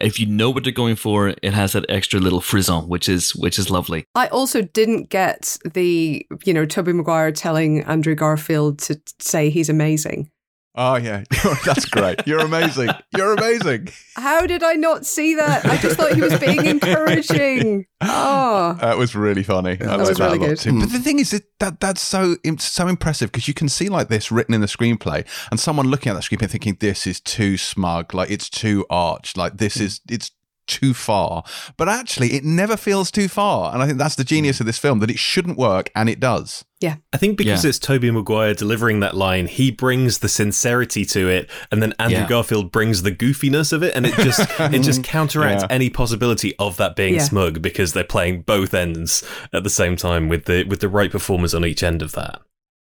If 0.00 0.20
you 0.20 0.26
know 0.26 0.48
what 0.50 0.62
they're 0.62 0.72
going 0.72 0.94
for, 0.94 1.34
it 1.42 1.52
has 1.54 1.72
that 1.72 1.84
extra 1.88 2.20
little 2.20 2.40
frisson, 2.40 2.88
which 2.88 3.08
is 3.08 3.34
which 3.34 3.58
is 3.58 3.68
lovely. 3.68 4.04
I 4.14 4.28
also 4.28 4.62
didn't 4.62 5.10
get 5.10 5.58
the, 5.74 6.24
you 6.44 6.54
know, 6.54 6.64
Tobey 6.64 6.92
Maguire 6.92 7.32
telling 7.32 7.82
Andrew 7.82 8.14
Garfield 8.14 8.78
to 8.80 9.00
say 9.18 9.50
he's 9.50 9.68
amazing. 9.68 10.30
Oh 10.78 10.96
yeah, 10.96 11.24
that's 11.66 11.84
great. 11.84 12.26
You're 12.26 12.40
amazing. 12.40 12.88
You're 13.14 13.34
amazing. 13.34 13.88
How 14.16 14.46
did 14.46 14.62
I 14.62 14.74
not 14.74 15.04
see 15.04 15.34
that? 15.34 15.66
I 15.66 15.76
just 15.76 15.96
thought 15.96 16.14
he 16.14 16.22
was 16.22 16.38
being 16.38 16.64
encouraging. 16.64 17.86
Oh, 18.00 18.78
That 18.80 18.96
was 18.96 19.14
really 19.14 19.42
funny. 19.42 19.72
I 19.72 19.76
That 19.76 19.98
like 19.98 20.08
was 20.08 20.18
that 20.18 20.24
really 20.24 20.38
a 20.38 20.40
lot 20.40 20.48
good. 20.48 20.58
too. 20.58 20.78
But 20.78 20.86
hmm. 20.86 20.92
the 20.92 21.00
thing 21.00 21.18
is 21.18 21.32
that, 21.32 21.42
that 21.58 21.80
that's 21.80 22.00
so 22.00 22.36
so 22.58 22.86
impressive 22.86 23.30
because 23.32 23.48
you 23.48 23.54
can 23.54 23.68
see 23.68 23.88
like 23.88 24.08
this 24.08 24.30
written 24.30 24.54
in 24.54 24.60
the 24.60 24.66
screenplay, 24.66 25.26
and 25.50 25.58
someone 25.60 25.88
looking 25.88 26.10
at 26.10 26.14
that 26.14 26.22
screenplay 26.22 26.48
thinking 26.48 26.76
this 26.80 27.06
is 27.06 27.20
too 27.20 27.58
smug, 27.58 28.14
like 28.14 28.30
it's 28.30 28.48
too 28.48 28.86
arch, 28.88 29.36
like 29.36 29.58
this 29.58 29.76
hmm. 29.76 29.84
is 29.84 30.00
it's 30.08 30.30
too 30.68 30.94
far. 30.94 31.42
But 31.76 31.88
actually, 31.88 32.34
it 32.34 32.44
never 32.44 32.76
feels 32.76 33.10
too 33.10 33.26
far, 33.26 33.72
and 33.74 33.82
I 33.82 33.86
think 33.86 33.98
that's 33.98 34.14
the 34.14 34.22
genius 34.24 34.60
of 34.60 34.66
this 34.66 34.78
film 34.78 35.00
that 35.00 35.10
it 35.10 35.18
shouldn't 35.18 35.58
work, 35.58 35.90
and 35.96 36.08
it 36.08 36.20
does. 36.20 36.64
Yeah. 36.80 36.96
I 37.12 37.16
think 37.16 37.36
because 37.36 37.64
Yeah. 37.64 37.70
it's 37.70 37.78
Tobey 37.80 38.08
Maguire 38.12 38.54
delivering 38.54 39.00
that 39.00 39.16
line, 39.16 39.48
he 39.48 39.72
brings 39.72 40.18
the 40.18 40.28
sincerity 40.28 41.04
to 41.06 41.28
it, 41.28 41.50
and 41.72 41.82
then 41.82 41.92
Andrew 41.98 42.18
Yeah. 42.20 42.28
Garfield 42.28 42.70
brings 42.70 43.02
the 43.02 43.10
goofiness 43.10 43.72
of 43.72 43.82
it, 43.82 43.96
and 43.96 44.06
it 44.06 44.14
just 44.14 44.40
it 44.60 44.82
just 44.82 45.02
counteracts 45.16 45.64
Yeah. 45.64 45.74
any 45.74 45.90
possibility 45.90 46.54
of 46.60 46.76
that 46.76 46.94
being 46.94 47.14
Yeah. 47.14 47.24
smug 47.24 47.60
because 47.62 47.94
they're 47.94 48.04
playing 48.04 48.42
both 48.42 48.74
ends 48.74 49.24
at 49.52 49.64
the 49.64 49.70
same 49.70 49.96
time 49.96 50.28
with 50.28 50.44
the 50.44 50.62
with 50.64 50.78
the 50.78 50.88
right 50.88 51.10
performers 51.10 51.52
on 51.52 51.64
each 51.64 51.82
end 51.82 52.00
of 52.00 52.12
that. 52.12 52.40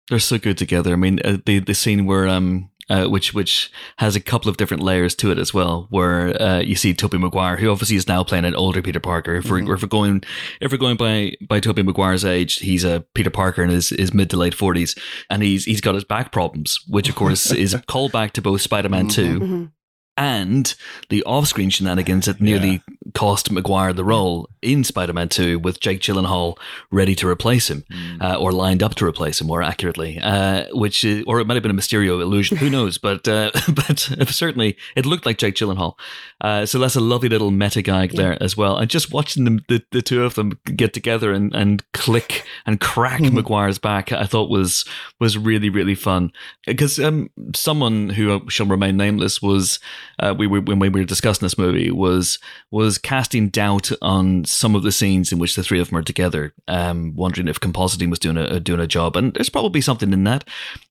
They're 0.09 0.18
so 0.21 0.38
good 0.38 0.56
together. 0.59 0.92
I 0.92 0.97
mean, 0.97 1.21
uh, 1.25 1.38
the 1.47 1.61
the 1.61 1.75
scene 1.75 2.06
where 2.06 2.26
um. 2.26 2.71
Uh, 2.88 3.07
which 3.07 3.35
which 3.35 3.69
has 3.97 4.14
a 4.14 4.21
couple 4.21 4.49
of 4.49 4.57
different 4.57 4.81
layers 4.81 5.16
to 5.16 5.33
it 5.33 5.38
as 5.38 5.52
well, 5.52 5.88
where 5.90 6.40
uh, 6.40 6.61
you 6.61 6.76
see 6.76 6.95
Tobey 6.95 7.19
Maguire, 7.19 7.57
who 7.57 7.69
obviously 7.69 7.97
is 7.97 8.07
now 8.07 8.23
playing 8.23 8.45
an 8.45 8.55
older 8.55 8.81
Peter 8.81 9.00
Parker. 9.00 9.35
If 9.35 9.50
we're, 9.50 9.75
if 9.75 9.83
we're 9.83 9.88
going 9.88 10.23
if 10.61 10.71
we're 10.71 10.78
going 10.78 10.97
by 10.97 11.35
by 11.40 11.59
Tobey 11.59 11.83
Maguire's 11.83 12.25
age, 12.25 12.61
he's 12.61 12.85
a 12.85 13.05
Peter 13.14 13.31
Parker 13.31 13.64
in 13.64 13.71
his, 13.71 13.88
his 13.88 14.14
mid 14.14 14.31
to 14.31 14.37
late 14.37 14.55
forties, 14.55 14.95
and 15.28 15.43
he's 15.43 15.64
he's 15.64 15.81
got 15.81 15.97
his 15.97 16.05
back 16.05 16.31
problems, 16.31 16.78
which 16.87 17.09
of 17.09 17.16
course 17.16 17.50
is 17.64 17.75
a 17.75 17.81
callback 17.81 18.31
to 18.33 18.40
both 18.40 18.61
Spider 18.61 18.88
Man 18.88 19.09
Two 19.09 19.40
Mhm. 19.40 19.71
And 20.16 20.75
the 21.08 21.23
off-screen 21.25 21.70
shenanigans 21.70 22.26
that 22.26 22.40
nearly 22.40 22.82
cost 23.14 23.50
Maguire 23.50 23.92
the 23.92 24.04
role 24.04 24.49
in 24.62 24.85
Spider-Man 24.85 25.28
2 25.28 25.58
with 25.58 25.80
Jake 25.80 26.00
Gyllenhaal 26.00 26.58
ready 26.90 27.14
to 27.16 27.28
replace 27.28 27.70
him 27.70 27.85
uh, 28.20 28.37
or 28.37 28.52
lined 28.52 28.82
up 28.82 28.94
to 28.96 29.06
replace 29.06 29.40
him 29.40 29.46
more 29.46 29.62
accurately 29.62 30.18
uh, 30.23 30.66
which 30.73 31.04
is, 31.04 31.25
or 31.26 31.40
it 31.40 31.46
might 31.46 31.54
have 31.54 31.62
been 31.62 31.70
a 31.70 31.75
Mysterio 31.75 32.20
illusion 32.20 32.56
who 32.56 32.70
knows? 32.70 32.99
But 32.99 33.26
uh, 33.28 33.50
but 33.68 33.99
certainly 34.28 34.76
it 34.94 35.06
looked 35.06 35.26
like 35.26 35.38
Jake 35.38 35.54
Gyllenhaal. 35.54 35.94
Uh, 36.40 36.66
so 36.66 36.78
that's 36.78 36.96
a 36.96 37.00
lovely 37.00 37.28
little 37.28 37.50
meta 37.50 37.82
gag 37.82 38.12
there 38.12 38.40
as 38.42 38.56
well. 38.56 38.76
And 38.76 38.90
just 38.90 39.12
watching 39.12 39.44
them 39.44 39.64
the, 39.68 39.82
the 39.92 40.02
two 40.02 40.25
of 40.25 40.35
them 40.35 40.58
get 40.64 40.92
together 40.92 41.32
and, 41.32 41.54
and 41.54 41.82
click 41.92 42.44
and 42.66 42.80
crack 42.80 43.20
Maguire's 43.20 43.78
back 43.78 44.12
I 44.12 44.26
thought 44.26 44.50
was 44.50 44.85
was 45.20 45.38
really 45.38 45.70
really 45.70 45.94
fun. 45.94 46.32
Because 46.66 46.99
um, 46.99 47.30
someone 47.54 48.11
who 48.11 48.49
shall 48.49 48.66
remain 48.66 48.96
nameless 48.96 49.40
was 49.40 49.78
uh, 50.18 50.35
we 50.37 50.46
were 50.46 50.61
when 50.61 50.78
we 50.78 50.88
were 50.88 51.04
discussing 51.04 51.44
this 51.44 51.58
movie 51.58 51.90
was 51.90 52.38
was 52.70 52.99
casting 52.99 53.49
doubt 53.49 53.90
on 54.00 54.44
some 54.44 54.75
of 54.75 54.82
the 54.82 54.92
scenes 54.92 55.32
in 55.32 55.38
which 55.38 55.56
the 55.56 55.62
three 55.62 55.80
of 55.80 55.88
them 55.88 55.99
are 55.99 56.02
together, 56.02 56.54
um, 56.68 57.14
wondering 57.14 57.49
if 57.49 57.61
compositing 57.61 58.11
was 58.11 58.18
doing 58.18 58.37
a 58.37 58.61
doing 58.61 58.80
a 58.80 58.87
job, 58.87 59.16
and 59.16 59.35
there's 59.35 59.49
probably 59.49 59.80
something 59.80 60.12
in 60.12 60.25
that. 60.25 60.44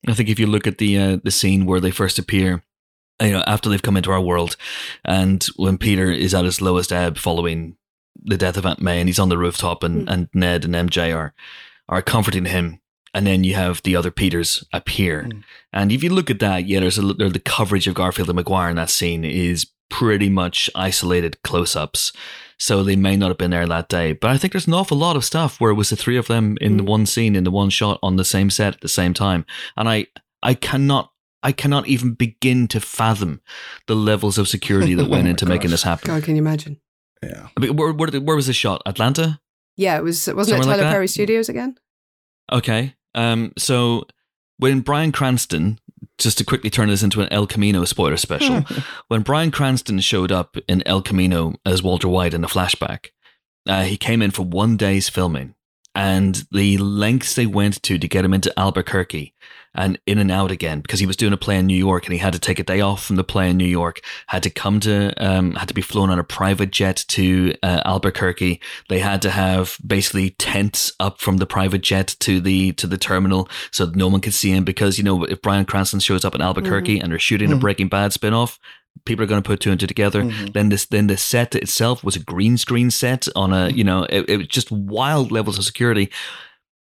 I 0.08 0.14
think 0.14 0.30
if 0.30 0.40
you 0.40 0.48
look 0.48 0.68
at 0.68 0.78
the 0.78 0.98
uh, 0.98 1.18
the 1.24 1.32
scene 1.32 1.66
where 1.66 1.80
they 1.80 1.92
first 1.92 2.20
appear. 2.20 2.64
You 3.22 3.32
know, 3.32 3.44
after 3.48 3.70
they've 3.70 3.82
come 3.82 3.96
into 3.96 4.12
our 4.12 4.20
world, 4.20 4.58
and 5.06 5.42
when 5.56 5.78
Peter 5.78 6.12
is 6.12 6.34
at 6.34 6.44
his 6.44 6.62
lowest 6.62 6.92
ebb 6.92 7.18
following 7.18 7.78
the 8.22 8.36
death 8.36 8.58
of 8.58 8.66
Aunt 8.66 8.82
May, 8.82 9.00
and 9.00 9.08
he's 9.08 9.20
on 9.20 9.30
the 9.30 9.38
rooftop, 9.38 9.84
and, 9.84 10.10
and 10.10 10.28
Ned 10.34 10.66
and 10.66 10.76
MJ 10.76 11.16
are 11.16 11.34
are 11.88 12.02
comforting 12.02 12.44
him 12.44 12.82
and 13.16 13.26
then 13.26 13.46
you 13.46 13.56
have 13.56 13.82
the 13.84 13.96
other 13.96 14.12
Peters 14.12 14.64
appear. 14.74 15.24
Mm. 15.24 15.44
And 15.72 15.92
if 15.92 16.04
you 16.04 16.10
look 16.10 16.30
at 16.30 16.40
that, 16.40 16.68
yeah, 16.68 16.82
there's 16.82 16.98
a 16.98 17.14
there, 17.14 17.30
the 17.30 17.40
coverage 17.40 17.88
of 17.88 17.96
Garfield 17.96 18.30
and 18.30 18.36
Maguire 18.36 18.70
in 18.70 18.76
that 18.76 18.90
scene 18.90 19.24
is 19.24 19.68
pretty 19.90 20.30
much 20.30 20.70
isolated 20.76 21.42
close-ups. 21.42 22.12
So 22.60 22.84
they 22.84 22.98
may 22.98 23.16
not 23.16 23.30
have 23.30 23.38
been 23.38 23.52
there 23.52 23.68
that 23.68 23.88
day, 23.88 24.12
but 24.12 24.32
I 24.32 24.38
think 24.38 24.52
there's 24.52 24.68
an 24.68 24.74
awful 24.74 24.98
lot 24.98 25.16
of 25.16 25.24
stuff 25.24 25.62
where 25.62 25.72
it 25.72 25.76
was 25.76 25.90
the 25.90 25.96
three 25.96 26.18
of 26.18 26.28
them 26.28 26.58
in 26.60 26.78
the 26.78 26.84
one 26.84 27.06
scene, 27.06 27.36
in 27.36 27.46
the 27.46 27.52
one 27.52 27.70
shot, 27.70 28.00
on 28.04 28.18
the 28.18 28.26
same 28.26 28.50
set 28.50 28.76
at 28.76 28.82
the 28.82 28.90
same 28.90 29.14
time, 29.14 29.46
and 29.78 29.90
I 29.90 30.08
I 30.44 30.54
cannot. 30.54 31.12
I 31.44 31.52
cannot 31.52 31.88
even 31.88 32.16
begin 32.16 32.68
to 32.70 32.80
fathom 32.80 33.40
the 33.86 33.96
levels 33.96 34.40
of 34.40 34.48
security 34.48 34.96
that 34.96 35.04
Oh 35.06 35.10
went 35.10 35.26
my 35.26 35.30
into 35.30 35.46
making 35.46 35.70
this 35.70 35.84
happen. 35.84 36.08
God, 36.08 36.24
can 36.24 36.36
you 36.36 36.42
imagine? 36.42 36.82
Yeah. 37.22 37.50
I 37.56 37.60
mean, 37.60 37.76
where, 37.76 37.94
where, 37.94 38.10
where 38.20 38.36
was 38.36 38.48
this 38.48 38.56
shot? 38.56 38.82
Atlanta? 38.88 39.40
Yeah, 39.78 39.96
it 39.98 40.04
was. 40.04 40.26
Wasn't 40.26 40.48
Somewhere 40.48 40.62
it 40.62 40.64
Tyler 40.64 40.84
that? 40.86 40.92
Perry 40.92 41.08
Studios 41.08 41.48
again? 41.48 41.78
Okay. 42.52 42.96
Um, 43.16 43.54
so 43.58 44.06
when 44.58 44.82
Bryan 44.82 45.12
Cranston, 45.12 45.80
just 46.18 46.38
to 46.38 46.46
quickly 46.46 46.70
turn 46.70 46.90
this 46.90 47.02
into 47.02 47.22
an 47.22 47.28
El 47.32 47.48
Camino 47.48 47.84
spoiler 47.86 48.18
special, 48.18 48.64
when 49.08 49.22
Bryan 49.22 49.52
Cranston 49.52 50.00
showed 50.00 50.32
up 50.32 50.58
in 50.68 50.84
El 50.86 51.02
Camino 51.02 51.56
as 51.66 51.82
Walter 51.82 52.08
White 52.08 52.34
in 52.34 52.42
the 52.42 52.48
flashback, 52.48 53.08
uh, 53.68 53.84
he 53.84 53.98
came 53.98 54.22
in 54.22 54.32
for 54.32 54.44
one 54.44 54.78
day's 54.78 55.10
filming. 55.10 55.56
And 55.98 56.46
the 56.52 56.78
lengths 56.78 57.36
they 57.36 57.46
went 57.46 57.82
to 57.84 57.98
to 57.98 58.08
get 58.08 58.26
him 58.26 58.34
into 58.34 58.58
Albuquerque 58.60 59.34
and 59.76 60.00
in 60.06 60.18
and 60.18 60.32
out 60.32 60.52
again 60.52 60.82
because 60.82 61.00
he 61.00 61.06
was 61.06 61.16
doing 61.16 61.34
a 61.34 61.38
play 61.38 61.58
in 61.58 61.66
New 61.68 61.76
York 61.78 62.06
and 62.06 62.14
he 62.14 62.20
had 62.20 62.34
to 62.34 62.40
take 62.40 62.60
a 62.60 62.64
day 62.64 62.82
off 62.82 63.06
from 63.06 63.16
the 63.18 63.24
play 63.24 63.50
in 63.50 63.58
New 63.58 63.66
York, 63.66 64.02
had 64.28 64.44
to 64.44 64.50
come 64.50 64.80
to, 64.82 65.14
um, 65.24 65.54
had 65.56 65.68
to 65.68 65.74
be 65.74 65.82
flown 65.82 66.10
on 66.10 66.20
a 66.20 66.24
private 66.24 66.72
jet 66.72 67.06
to 67.10 67.54
uh, 67.64 67.82
Albuquerque. 67.86 68.60
They 68.90 69.00
had 69.00 69.22
to 69.24 69.30
have 69.32 69.78
basically 69.86 70.32
tents 70.32 70.94
up 71.00 71.20
from 71.20 71.38
the 71.38 71.46
private 71.46 71.82
jet 71.82 72.16
to 72.22 72.40
the 72.40 72.72
to 72.74 72.88
the 72.88 72.98
terminal 72.98 73.50
so 73.72 73.86
that 73.86 73.96
no 73.96 74.08
one 74.08 74.22
could 74.22 74.34
see 74.34 74.52
him 74.52 74.64
because 74.64 74.98
you 74.98 75.04
know 75.04 75.24
if 75.26 75.42
Bryan 75.42 75.66
Cranston 75.66 76.00
shows 76.00 76.26
up 76.26 76.36
in 76.36 76.42
Albuquerque 76.42 77.00
and 77.00 77.12
they're 77.12 77.20
shooting 77.20 77.52
a 77.52 77.56
Mhm. 77.56 77.60
Breaking 77.62 77.88
Bad 77.90 78.14
spin-off, 78.14 78.60
people 79.06 79.24
are 79.24 79.28
going 79.28 79.42
to 79.42 79.48
put 79.48 79.60
two 79.60 79.72
and 79.72 79.80
two 79.80 79.88
together. 79.88 80.24
Mhm. 80.24 80.54
Then 80.54 80.70
this, 80.70 80.86
then 80.86 81.08
the 81.08 81.18
set 81.18 81.54
itself 81.56 82.04
was 82.04 82.16
a 82.16 82.20
green 82.20 82.58
screen 82.58 82.90
set 82.92 83.28
on 83.36 83.52
a, 83.54 83.70
you 83.70 83.84
know, 83.84 84.04
it, 84.10 84.30
it 84.30 84.38
was 84.38 84.48
just 84.48 84.72
wild 84.72 85.32
levels 85.32 85.58
of 85.58 85.66
security. 85.66 86.10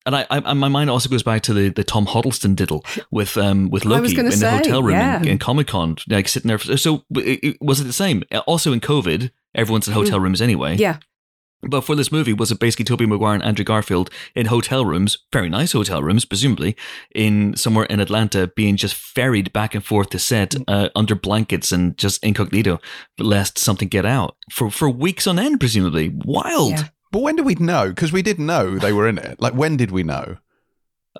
And 0.06 0.16
I, 0.16 0.26
I, 0.30 0.54
my 0.54 0.68
mind 0.68 0.90
also 0.90 1.10
goes 1.10 1.24
back 1.24 1.42
to 1.44 1.54
the, 1.54 1.70
the 1.70 1.84
Tom 1.84 2.06
Hiddleston 2.06 2.56
diddle 2.56 2.86
with 3.12 3.38
um 3.38 3.70
with 3.70 3.86
Loki 3.86 4.12
in 4.12 4.16
gonna 4.16 4.30
the 4.30 4.52
hotel 4.52 4.84
room 4.84 4.94
yeah. 4.94 5.18
in, 5.18 5.28
in 5.28 5.38
Comic 5.40 5.68
Con, 5.68 5.98
like 6.08 6.28
sitting 6.28 6.48
there. 6.48 6.60
For, 6.60 6.78
so 6.78 7.04
was 7.60 7.82
it 7.82 7.86
the 7.86 7.94
same? 7.94 8.24
Also 8.46 8.72
in 8.72 8.82
COVID, 8.82 9.32
everyone's 9.56 9.88
in 9.88 9.94
hotel 9.94 10.20
rooms 10.20 10.42
anyway. 10.42 10.76
Yeah. 10.76 10.98
But 11.68 11.82
for 11.82 11.96
this 11.96 12.12
movie, 12.12 12.34
was 12.34 12.52
it 12.52 12.60
basically 12.60 12.86
Tobey 12.86 13.06
Maguire 13.06 13.34
and 13.34 13.44
Andrew 13.44 13.66
Garfield 13.66 14.10
in 14.36 14.48
hotel 14.48 14.86
rooms, 14.86 15.18
very 15.34 15.50
nice 15.50 15.72
hotel 15.72 16.04
rooms, 16.04 16.24
presumably, 16.26 16.76
in 17.14 17.56
somewhere 17.56 17.86
in 17.86 18.00
Atlanta, 18.00 18.48
being 18.56 18.76
just 18.76 18.94
ferried 18.94 19.52
back 19.52 19.74
and 19.74 19.84
forth 19.84 20.10
to 20.12 20.20
set 20.20 20.56
uh, 20.68 20.90
under 20.96 21.16
blankets 21.16 21.72
and 21.72 21.98
just 21.98 22.24
incognito, 22.24 22.80
lest 23.18 23.58
something 23.58 23.88
get 23.88 24.06
out 24.06 24.36
for 24.52 24.70
for 24.70 24.90
weeks 24.90 25.26
on 25.26 25.40
end, 25.40 25.60
presumably. 25.60 26.10
Wild. 26.10 26.72
Yeah. 26.72 26.88
But 27.16 27.22
when 27.22 27.38
did 27.38 27.46
we 27.46 27.56
know? 27.56 27.88
Because 27.88 28.12
we 28.12 28.22
did 28.22 28.40
know 28.40 28.78
they 28.78 28.92
were 28.92 29.08
in 29.08 29.18
it. 29.18 29.40
Like, 29.46 29.54
when 29.54 29.78
did 29.78 29.90
we 29.92 30.04
know? 30.04 30.36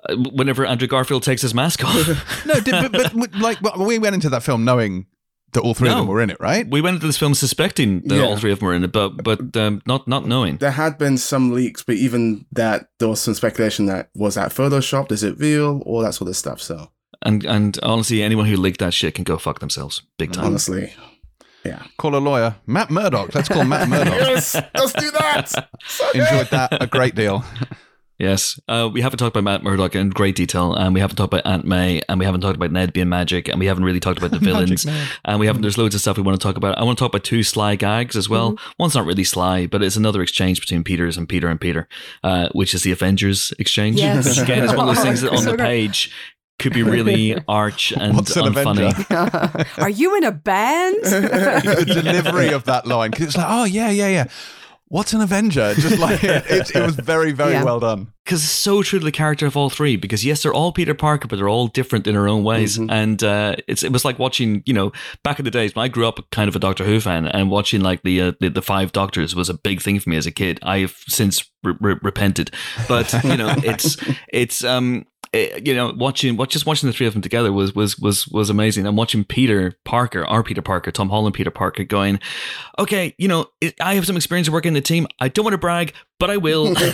Uh, 0.06 0.16
whenever 0.34 0.66
Andrew 0.66 0.86
Garfield 0.86 1.22
takes 1.22 1.40
his 1.40 1.54
mask 1.54 1.82
off, 1.82 2.44
No, 2.46 2.60
did, 2.60 2.92
but, 2.92 3.12
but 3.14 3.34
like 3.36 3.62
well, 3.62 3.86
we 3.86 3.98
went 3.98 4.14
into 4.14 4.28
that 4.28 4.42
film 4.42 4.62
knowing 4.62 5.06
that 5.54 5.62
all 5.62 5.72
three 5.72 5.88
of 5.88 5.96
them 5.96 6.06
were 6.06 6.20
in 6.20 6.28
it, 6.28 6.36
right? 6.38 6.68
we 6.68 6.82
went 6.82 6.96
into 6.96 7.06
this 7.06 7.16
film 7.16 7.32
suspecting 7.34 8.02
that 8.08 8.16
Yeah. 8.16 8.24
all 8.24 8.36
three 8.36 8.52
of 8.52 8.58
them 8.58 8.66
were 8.66 8.74
in 8.74 8.84
it, 8.84 8.92
but 8.92 9.24
but 9.24 9.56
um, 9.56 9.80
not 9.86 10.06
not 10.06 10.26
knowing. 10.26 10.58
There 10.58 10.72
had 10.72 10.98
been 10.98 11.16
some 11.16 11.52
leaks, 11.54 11.82
but 11.82 11.94
even 11.94 12.44
that, 12.52 12.90
there 12.98 13.08
was 13.08 13.22
some 13.22 13.32
speculation 13.32 13.86
that 13.86 14.10
was 14.14 14.34
that 14.34 14.50
photoshopped, 14.52 15.12
is 15.12 15.22
it 15.22 15.38
real, 15.38 15.80
all 15.86 16.00
that 16.02 16.12
sort 16.12 16.28
of 16.28 16.36
stuff. 16.36 16.60
So, 16.60 16.90
And 17.22 17.42
and 17.46 17.78
honestly, 17.82 18.22
anyone 18.22 18.44
who 18.46 18.56
leaked 18.58 18.80
that 18.80 18.92
shit 18.92 19.14
can 19.14 19.24
go 19.24 19.38
fuck 19.38 19.60
themselves, 19.60 20.02
big 20.18 20.32
time. 20.32 20.44
honestly. 20.44 20.92
Yeah. 21.66 21.82
Call 21.98 22.16
a 22.16 22.18
lawyer, 22.18 22.56
Matt 22.66 22.90
Murdock. 22.90 23.34
Let's 23.34 23.48
call 23.48 23.64
Matt 23.64 23.88
Murdock. 23.88 24.14
yes, 24.14 24.54
let's 24.54 24.92
do 24.92 25.10
that. 25.12 25.48
So. 25.86 26.10
Enjoyed 26.10 26.48
that 26.50 26.82
a 26.82 26.86
great 26.86 27.14
deal. 27.14 27.44
Yes, 28.18 28.58
uh, 28.66 28.88
we 28.90 29.02
haven't 29.02 29.18
talked 29.18 29.36
about 29.36 29.44
Matt 29.44 29.62
Murdock 29.62 29.94
in 29.94 30.08
great 30.08 30.36
detail, 30.36 30.72
and 30.72 30.94
we 30.94 31.00
haven't 31.00 31.16
talked 31.16 31.34
about 31.34 31.44
Aunt 31.44 31.66
May, 31.66 32.00
and 32.08 32.18
we 32.18 32.24
haven't 32.24 32.40
talked 32.40 32.56
about 32.56 32.72
Ned 32.72 32.94
being 32.94 33.10
magic, 33.10 33.46
and 33.46 33.60
we 33.60 33.66
haven't 33.66 33.84
really 33.84 34.00
talked 34.00 34.16
about 34.16 34.30
the 34.30 34.38
villains, 34.38 34.86
and 35.26 35.38
we 35.38 35.46
haven't. 35.46 35.60
There's 35.60 35.76
loads 35.76 35.94
of 35.94 36.00
stuff 36.00 36.16
we 36.16 36.22
want 36.22 36.40
to 36.40 36.42
talk 36.42 36.56
about. 36.56 36.78
I 36.78 36.84
want 36.84 36.96
to 36.96 37.04
talk 37.04 37.10
about 37.10 37.24
two 37.24 37.42
sly 37.42 37.76
gags 37.76 38.16
as 38.16 38.26
well. 38.26 38.56
One's 38.78 38.94
not 38.94 39.04
really 39.04 39.24
sly, 39.24 39.66
but 39.66 39.82
it's 39.82 39.96
another 39.96 40.22
exchange 40.22 40.60
between 40.60 40.82
Peters 40.82 41.18
and 41.18 41.28
Peter 41.28 41.48
and 41.48 41.60
Peter, 41.60 41.88
uh, 42.24 42.48
which 42.52 42.72
is 42.72 42.84
the 42.84 42.92
Avengers 42.92 43.52
exchange. 43.58 43.98
Yes. 43.98 44.26
Which 44.26 44.38
again 44.38 44.64
is 44.64 44.74
one 44.74 44.88
of 44.88 44.94
those 44.94 45.04
things 45.04 45.20
that 45.22 45.32
on 45.32 45.44
the 45.44 45.56
page 45.58 46.10
could 46.58 46.72
be 46.72 46.82
really 46.82 47.36
arch 47.48 47.92
and 47.92 48.14
What's 48.14 48.34
an 48.36 48.52
unfunny. 48.54 49.78
Are 49.82 49.90
you 49.90 50.16
in 50.16 50.24
a 50.24 50.32
band? 50.32 50.96
the 51.02 51.84
delivery 51.86 52.48
of 52.52 52.64
that 52.64 52.86
line 52.86 53.10
because 53.10 53.26
it's 53.26 53.36
like, 53.36 53.46
oh 53.48 53.64
yeah, 53.64 53.90
yeah, 53.90 54.08
yeah. 54.08 54.24
What's 54.88 55.12
an 55.12 55.20
Avenger? 55.20 55.74
Just 55.74 55.98
like 55.98 56.22
it, 56.24 56.74
it 56.74 56.80
was 56.80 56.94
very, 56.96 57.32
very 57.32 57.52
Yeah. 57.52 57.64
well 57.64 57.80
done. 57.80 58.12
Because 58.26 58.42
it's 58.42 58.52
so 58.52 58.82
true 58.82 58.98
to 58.98 59.04
the 59.04 59.12
character 59.12 59.46
of 59.46 59.56
all 59.56 59.70
three. 59.70 59.96
Because 59.96 60.24
yes, 60.24 60.42
they're 60.42 60.52
all 60.52 60.72
Peter 60.72 60.92
Parker, 60.94 61.28
but 61.28 61.36
they're 61.36 61.48
all 61.48 61.68
different 61.68 62.06
in 62.06 62.14
their 62.14 62.28
own 62.28 62.42
ways. 62.44 62.76
Mhm. 62.76 62.90
And 62.90 63.22
uh, 63.22 63.56
it's 63.68 63.82
it 63.82 63.92
was 63.92 64.04
like 64.04 64.18
watching, 64.18 64.62
you 64.66 64.74
know, 64.74 64.92
back 65.22 65.38
in 65.38 65.44
the 65.44 65.50
days 65.50 65.74
when 65.74 65.84
I 65.84 65.88
grew 65.88 66.06
up 66.06 66.20
kind 66.30 66.48
of 66.48 66.56
a 66.56 66.58
Doctor 66.58 66.84
Who 66.84 67.00
fan, 67.00 67.26
and 67.26 67.50
watching 67.50 67.80
like 67.80 68.02
the 68.02 68.20
uh, 68.20 68.32
the, 68.40 68.50
the 68.50 68.62
Five 68.62 68.92
Doctors 68.92 69.34
was 69.34 69.48
a 69.48 69.54
big 69.54 69.80
thing 69.80 69.98
for 70.00 70.10
me 70.10 70.16
as 70.16 70.26
a 70.26 70.32
kid. 70.32 70.58
I've 70.62 70.96
since 71.08 71.50
re- 71.62 71.74
re- 71.80 71.98
repented, 72.02 72.50
but 72.88 73.12
you 73.24 73.36
know, 73.36 73.54
it's 73.64 73.96
it's 74.32 74.62
um. 74.64 75.06
it- 75.32 75.66
you 75.66 75.74
know, 75.74 75.92
watching 75.96 76.36
what 76.36 76.48
just 76.48 76.64
watching 76.66 76.86
the 76.88 76.92
three 76.94 77.06
of 77.06 77.12
them 77.12 77.20
together 77.20 77.52
was 77.52 77.74
was 77.74 77.98
was 77.98 78.26
was 78.28 78.48
amazing. 78.48 78.86
And 78.86 78.96
watching 78.96 79.22
Peter 79.24 79.74
Parker, 79.84 80.24
our 80.24 80.42
Peter 80.42 80.62
Parker, 80.62 80.90
Tom 80.90 81.10
Holland, 81.10 81.34
Peter 81.34 81.50
Parker, 81.50 81.84
going, 81.84 82.20
okay, 82.78 83.14
you 83.18 83.28
know, 83.28 83.46
I 83.80 83.94
have 83.96 84.06
some 84.06 84.16
experience 84.16 84.48
working 84.48 84.70
in 84.70 84.74
the 84.74 84.80
team. 84.80 85.06
I 85.20 85.28
don't 85.28 85.44
want 85.44 85.52
to 85.54 85.58
brag, 85.58 85.92
but 86.18 86.30
I 86.30 86.36
will. 86.36 86.68
I'm 86.78 86.84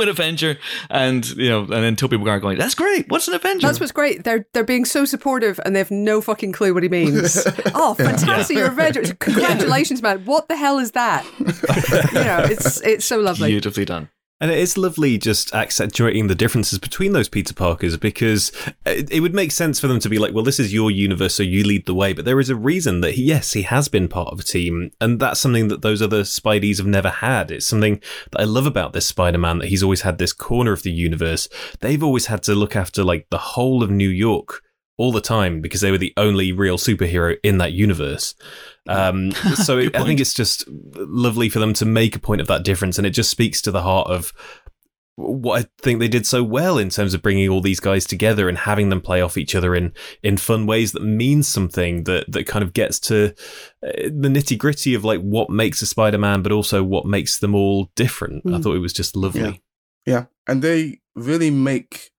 an 0.00 0.08
Avenger, 0.08 0.58
and 0.90 1.26
you 1.30 1.48
know, 1.48 1.60
and 1.60 1.70
then 1.70 1.96
Tobey 1.96 2.16
Maguire 2.16 2.40
going, 2.40 2.58
"That's 2.58 2.74
great. 2.74 3.08
What's 3.08 3.28
an 3.28 3.34
Avenger?" 3.34 3.66
That's 3.66 3.80
what's 3.80 3.92
great. 3.92 4.24
They're 4.24 4.46
they're 4.52 4.64
being 4.64 4.84
so 4.84 5.04
supportive 5.04 5.60
and 5.64 5.74
they 5.74 5.80
have 5.80 5.90
no 5.90 6.20
fucking 6.20 6.52
clue 6.52 6.74
what 6.74 6.82
he 6.82 6.88
means. 6.88 7.46
oh, 7.74 7.94
fantastic! 7.94 8.56
You're 8.56 8.68
Avengers. 8.68 9.12
Congratulations, 9.18 10.02
man. 10.02 10.24
What 10.24 10.48
the 10.48 10.56
hell 10.56 10.78
is 10.78 10.92
that? 10.92 11.24
you 11.38 12.24
know, 12.24 12.40
it's 12.44 12.80
it's 12.82 13.04
so 13.04 13.18
lovely. 13.18 13.48
beautifully 13.48 13.84
done. 13.84 14.08
And 14.38 14.50
it 14.50 14.58
is 14.58 14.76
lovely 14.76 15.16
just 15.16 15.54
accentuating 15.54 16.26
the 16.26 16.34
differences 16.34 16.78
between 16.78 17.12
those 17.12 17.28
Peter 17.28 17.54
Parkers 17.54 17.96
because 17.96 18.52
it, 18.84 19.22
would 19.22 19.34
make 19.34 19.50
sense 19.50 19.80
for 19.80 19.86
them 19.86 19.98
to 20.00 20.10
be 20.10 20.18
like, 20.18 20.34
well, 20.34 20.44
this 20.44 20.60
is 20.60 20.74
your 20.74 20.90
universe, 20.90 21.34
so 21.34 21.42
you 21.42 21.64
lead 21.64 21.86
the 21.86 21.94
way. 21.94 22.12
But 22.12 22.26
there 22.26 22.38
is 22.38 22.50
a 22.50 22.56
reason 22.56 23.00
that, 23.00 23.16
yes, 23.16 23.54
he 23.54 23.62
has 23.62 23.88
been 23.88 24.08
part 24.08 24.28
of 24.28 24.40
a 24.40 24.42
team. 24.42 24.90
And 25.00 25.18
that's 25.18 25.40
something 25.40 25.68
that 25.68 25.80
those 25.80 26.02
other 26.02 26.22
Spideys 26.22 26.76
have 26.76 26.86
never 26.86 27.08
had. 27.08 27.50
It's 27.50 27.66
something 27.66 28.02
that 28.32 28.40
I 28.42 28.44
love 28.44 28.66
about 28.66 28.92
this 28.92 29.06
Spider 29.06 29.38
Man 29.38 29.58
that 29.58 29.68
he's 29.68 29.82
always 29.82 30.02
had 30.02 30.18
this 30.18 30.34
corner 30.34 30.72
of 30.72 30.82
the 30.82 30.92
universe. 30.92 31.48
They've 31.80 32.02
always 32.02 32.26
had 32.26 32.42
to 32.42 32.54
look 32.54 32.76
after 32.76 33.02
like 33.02 33.28
the 33.30 33.38
whole 33.38 33.82
of 33.82 33.90
New 33.90 34.10
York 34.10 34.62
all 34.98 35.12
the 35.12 35.20
time 35.20 35.60
because 35.60 35.80
they 35.82 35.90
were 35.90 35.98
the 35.98 36.14
only 36.16 36.52
real 36.52 36.78
superhero 36.78 37.36
in 37.42 37.58
that 37.58 37.72
universe. 37.72 38.34
Um, 38.88 39.32
so 39.64 39.78
it, 39.78 39.94
I 39.96 40.04
think 40.04 40.20
it's 40.20 40.34
just 40.34 40.64
lovely 40.68 41.48
for 41.48 41.58
them 41.58 41.74
to 41.74 41.84
make 41.84 42.16
a 42.16 42.20
point 42.20 42.40
of 42.40 42.46
that 42.46 42.64
difference, 42.64 42.96
and 42.98 43.06
it 43.06 43.10
just 43.10 43.30
speaks 43.30 43.60
to 43.62 43.70
the 43.70 43.82
heart 43.82 44.08
of 44.08 44.32
what 45.18 45.62
I 45.62 45.66
think 45.80 45.98
they 45.98 46.08
did 46.08 46.26
so 46.26 46.44
well 46.44 46.76
in 46.76 46.90
terms 46.90 47.14
of 47.14 47.22
bringing 47.22 47.48
all 47.48 47.62
these 47.62 47.80
guys 47.80 48.04
together 48.04 48.50
and 48.50 48.58
having 48.58 48.90
them 48.90 49.00
play 49.00 49.22
off 49.22 49.38
each 49.38 49.54
other 49.54 49.74
in 49.74 49.94
in 50.22 50.36
fun 50.36 50.66
ways 50.66 50.92
that 50.92 51.02
means 51.02 51.48
something 51.48 52.04
that 52.04 52.30
that 52.30 52.46
kind 52.46 52.62
of 52.62 52.74
gets 52.74 53.00
to 53.00 53.30
uh, 53.82 53.92
the 54.04 54.28
nitty 54.28 54.58
gritty 54.58 54.92
of 54.94 55.04
like 55.04 55.20
what 55.22 55.48
makes 55.48 55.80
a 55.80 55.86
Spider-Man, 55.86 56.42
but 56.42 56.52
also 56.52 56.82
what 56.84 57.06
makes 57.06 57.38
them 57.38 57.54
all 57.54 57.90
different. 57.96 58.42
I 58.46 58.50
Mm. 58.50 58.62
thought 58.62 58.76
it 58.76 58.80
was 58.80 58.92
just 58.92 59.16
lovely. 59.16 59.62
Yeah, 60.04 60.26
and 60.46 60.60
they 60.60 61.00
really 61.14 61.50
make 61.50 62.10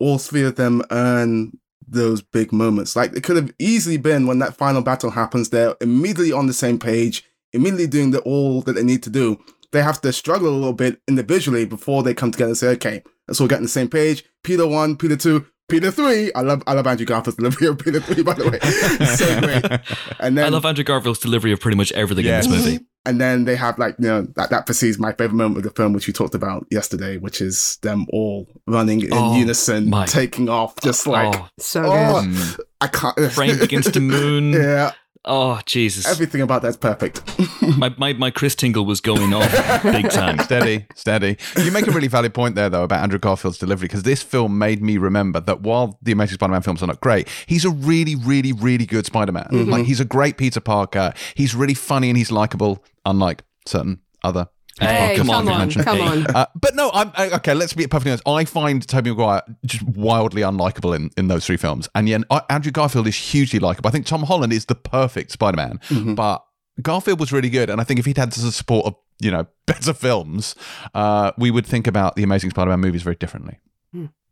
all 0.00 0.16
three 0.18 0.42
of 0.42 0.56
them 0.56 0.82
earn 0.90 1.52
those 1.92 2.20
big 2.22 2.52
moments. 2.52 2.96
Like 2.96 3.12
it 3.14 3.22
could 3.22 3.36
have 3.36 3.52
easily 3.58 3.96
been 3.96 4.26
when 4.26 4.38
that 4.40 4.56
final 4.56 4.82
battle 4.82 5.10
happens, 5.10 5.50
they're 5.50 5.74
immediately 5.80 6.32
on 6.32 6.46
the 6.46 6.52
same 6.52 6.78
page, 6.78 7.24
immediately 7.52 7.86
doing 7.86 8.10
the 8.10 8.20
all 8.20 8.60
that 8.62 8.72
they 8.74 8.82
need 8.84 9.02
to 9.04 9.10
do. 9.10 9.38
They 9.72 9.82
have 9.82 10.00
to 10.02 10.12
struggle 10.12 10.48
a 10.50 10.56
little 10.56 10.72
bit 10.74 11.00
individually 11.08 11.64
before 11.64 12.02
they 12.02 12.12
come 12.14 12.30
together 12.30 12.50
and 12.50 12.58
say, 12.58 12.68
okay, 12.72 13.02
let's 13.26 13.40
all 13.40 13.48
get 13.48 13.56
on 13.56 13.62
the 13.62 13.68
same 13.68 13.88
page. 13.88 14.24
Peter 14.44 14.66
one, 14.66 14.96
Peter 14.96 15.16
two, 15.16 15.46
Peter 15.68 15.90
three. 15.90 16.30
I 16.34 16.42
love 16.42 16.62
I 16.66 16.74
love 16.74 16.86
Andrew 16.86 17.06
Garfield's 17.06 17.36
delivery 17.36 17.68
of 17.68 17.78
Peter 17.78 18.00
three, 18.00 18.22
by 18.22 18.34
the 18.34 18.50
way. 18.50 18.58
so 19.16 19.40
great. 19.40 19.80
And 20.20 20.36
then 20.36 20.44
I 20.44 20.48
love 20.50 20.64
Andrew 20.66 20.84
Garfield's 20.84 21.20
delivery 21.20 21.52
of 21.52 21.60
pretty 21.60 21.76
much 21.76 21.90
everything 21.92 22.26
Yes. 22.26 22.44
in 22.46 22.52
this 22.52 22.64
movie. 22.66 22.84
And 23.04 23.20
then 23.20 23.44
they 23.44 23.56
have 23.56 23.78
like 23.78 23.96
you 23.98 24.06
know 24.08 24.22
that 24.36 24.50
that 24.50 24.66
precedes 24.66 24.98
my 24.98 25.12
favorite 25.12 25.34
moment 25.36 25.58
of 25.58 25.62
the 25.64 25.70
film, 25.70 25.92
which 25.92 26.06
we 26.06 26.12
talked 26.12 26.34
about 26.34 26.66
yesterday, 26.70 27.16
which 27.18 27.40
is 27.40 27.76
them 27.82 28.06
all 28.12 28.48
running 28.66 29.00
in 29.02 29.08
Oh, 29.12 29.36
unison, 29.36 29.90
my- 29.90 30.06
taking 30.06 30.48
off, 30.48 30.74
just 30.80 31.06
like 31.06 31.34
oh, 31.36 31.48
So 31.58 31.82
oh, 31.84 32.22
good. 32.22 32.30
Mm. 32.30 32.60
I 32.80 32.86
can't. 32.88 33.32
framed 33.32 33.60
against 33.62 33.92
the 33.94 34.00
moon. 34.00 34.52
yeah, 34.52 34.92
Oh 35.24 35.60
Jesus! 35.66 36.06
everything 36.08 36.40
about 36.40 36.62
that's 36.62 36.76
perfect. 36.76 37.22
my, 37.78 37.94
my 37.96 38.12
my 38.14 38.30
Chris 38.30 38.56
Tingle 38.56 38.84
was 38.84 39.00
going 39.00 39.32
off 39.32 39.82
big 39.84 40.10
time. 40.10 40.38
Steady, 40.42 40.86
steady. 40.96 41.36
You 41.56 41.70
make 41.70 41.86
a 41.86 41.92
really 41.92 42.08
valid 42.08 42.34
point 42.34 42.56
there, 42.56 42.68
though, 42.68 42.82
about 42.82 43.02
Andrew 43.02 43.20
Garfield's 43.20 43.58
delivery, 43.58 43.86
because 43.86 44.02
this 44.02 44.22
film 44.22 44.58
made 44.58 44.82
me 44.82 44.98
remember 44.98 45.38
that 45.40 45.60
while 45.60 45.98
the 46.02 46.10
Amazing 46.10 46.34
Spider-Man 46.34 46.62
films 46.62 46.82
are 46.82 46.88
not 46.88 47.00
great, 47.00 47.28
he's 47.46 47.64
a 47.64 47.70
really, 47.70 48.16
really, 48.16 48.52
really 48.52 48.84
good 48.84 49.06
Spider-Man. 49.06 49.46
Mm-hmm. 49.52 49.70
Like 49.70 49.86
he's 49.86 50.00
a 50.00 50.04
great 50.04 50.36
Peter 50.36 50.60
Parker. 50.60 51.14
He's 51.34 51.54
really 51.54 51.74
funny 51.74 52.08
and 52.10 52.18
he's 52.18 52.32
likable, 52.32 52.84
unlike 53.04 53.44
certain 53.66 54.00
other. 54.24 54.48
Hey, 54.80 55.16
Parkers 55.16 55.26
come 55.26 55.26
come 55.26 55.48
on, 55.48 55.70
come 55.70 56.00
on. 56.00 56.26
Uh, 56.34 56.46
but 56.54 56.74
no, 56.74 56.90
I'm 56.94 57.12
okay. 57.34 57.54
Let's 57.54 57.74
be 57.74 57.86
perfectly 57.86 58.12
honest. 58.12 58.26
I 58.26 58.44
find 58.44 58.86
Tobey 58.86 59.10
Maguire 59.10 59.42
just 59.66 59.82
wildly 59.82 60.42
unlikable 60.42 60.96
in, 60.96 61.10
in 61.16 61.28
those 61.28 61.44
three 61.44 61.58
films, 61.58 61.88
and 61.94 62.08
yet 62.08 62.22
uh, 62.30 62.40
Andrew 62.48 62.72
Garfield 62.72 63.06
is 63.06 63.16
hugely 63.16 63.58
likable. 63.58 63.88
I 63.88 63.90
think 63.90 64.06
Tom 64.06 64.22
Holland 64.22 64.52
is 64.52 64.66
the 64.66 64.74
perfect 64.74 65.30
Spider-Man, 65.32 65.80
but 66.14 66.44
Garfield 66.80 67.20
was 67.20 67.32
really 67.32 67.50
good, 67.50 67.68
and 67.68 67.80
I 67.80 67.84
think 67.84 68.00
if 68.00 68.06
he'd 68.06 68.16
had 68.16 68.32
the 68.32 68.50
support 68.50 68.86
of 68.86 68.94
you 69.20 69.30
know 69.30 69.46
better 69.66 69.92
films, 69.92 70.54
uh, 70.94 71.32
we 71.36 71.50
would 71.50 71.66
think 71.66 71.86
about 71.86 72.16
the 72.16 72.22
Amazing 72.22 72.50
Spider-Man 72.50 72.80
movies 72.80 73.02
very 73.02 73.16
differently. 73.16 73.58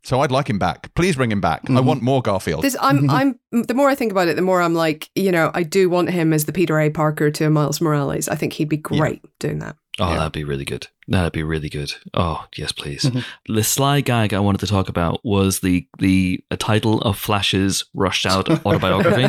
So 0.03 0.21
I'd 0.21 0.31
like 0.31 0.49
him 0.49 0.57
back. 0.57 0.93
Please 0.95 1.15
bring 1.15 1.31
him 1.31 1.41
back. 1.41 1.69
I 1.69 1.79
want 1.79 2.01
more 2.01 2.23
Garfield. 2.23 2.63
This, 2.63 2.75
I'm, 2.81 3.07
I'm. 3.07 3.39
The 3.51 3.75
more 3.75 3.87
I 3.87 3.93
think 3.93 4.11
about 4.11 4.27
it, 4.29 4.35
the 4.35 4.41
more 4.41 4.59
I'm 4.59 4.73
like, 4.73 5.09
you 5.13 5.31
know, 5.31 5.51
I 5.53 5.61
do 5.61 5.91
want 5.91 6.09
him 6.09 6.33
as 6.33 6.45
the 6.45 6.51
Peter 6.51 6.79
A. 6.79 6.89
Parker 6.89 7.29
to 7.29 7.49
Miles 7.51 7.79
Morales. 7.79 8.27
I 8.27 8.33
think 8.33 8.53
he'd 8.53 8.67
be 8.67 8.77
great 8.77 9.21
doing 9.37 9.59
that. 9.59 9.75
Oh, 9.99 10.09
Yeah. 10.11 10.17
that'd 10.19 10.31
be 10.31 10.43
really 10.43 10.65
good. 10.65 10.87
That'd 11.07 11.33
be 11.33 11.43
really 11.43 11.67
good. 11.69 11.93
Oh, 12.13 12.45
yes, 12.55 12.71
please. 12.71 13.03
Mhm. 13.03 13.23
The 13.47 13.63
sly 13.63 13.99
gag 14.01 14.33
I 14.33 14.39
wanted 14.39 14.59
to 14.61 14.67
talk 14.67 14.87
about 14.89 15.19
was 15.25 15.59
the 15.59 15.85
the 15.99 16.41
title 16.57 17.01
of 17.01 17.17
Flash's 17.17 17.83
rushed 17.93 18.25
out 18.25 18.49
autobiography, 18.65 19.23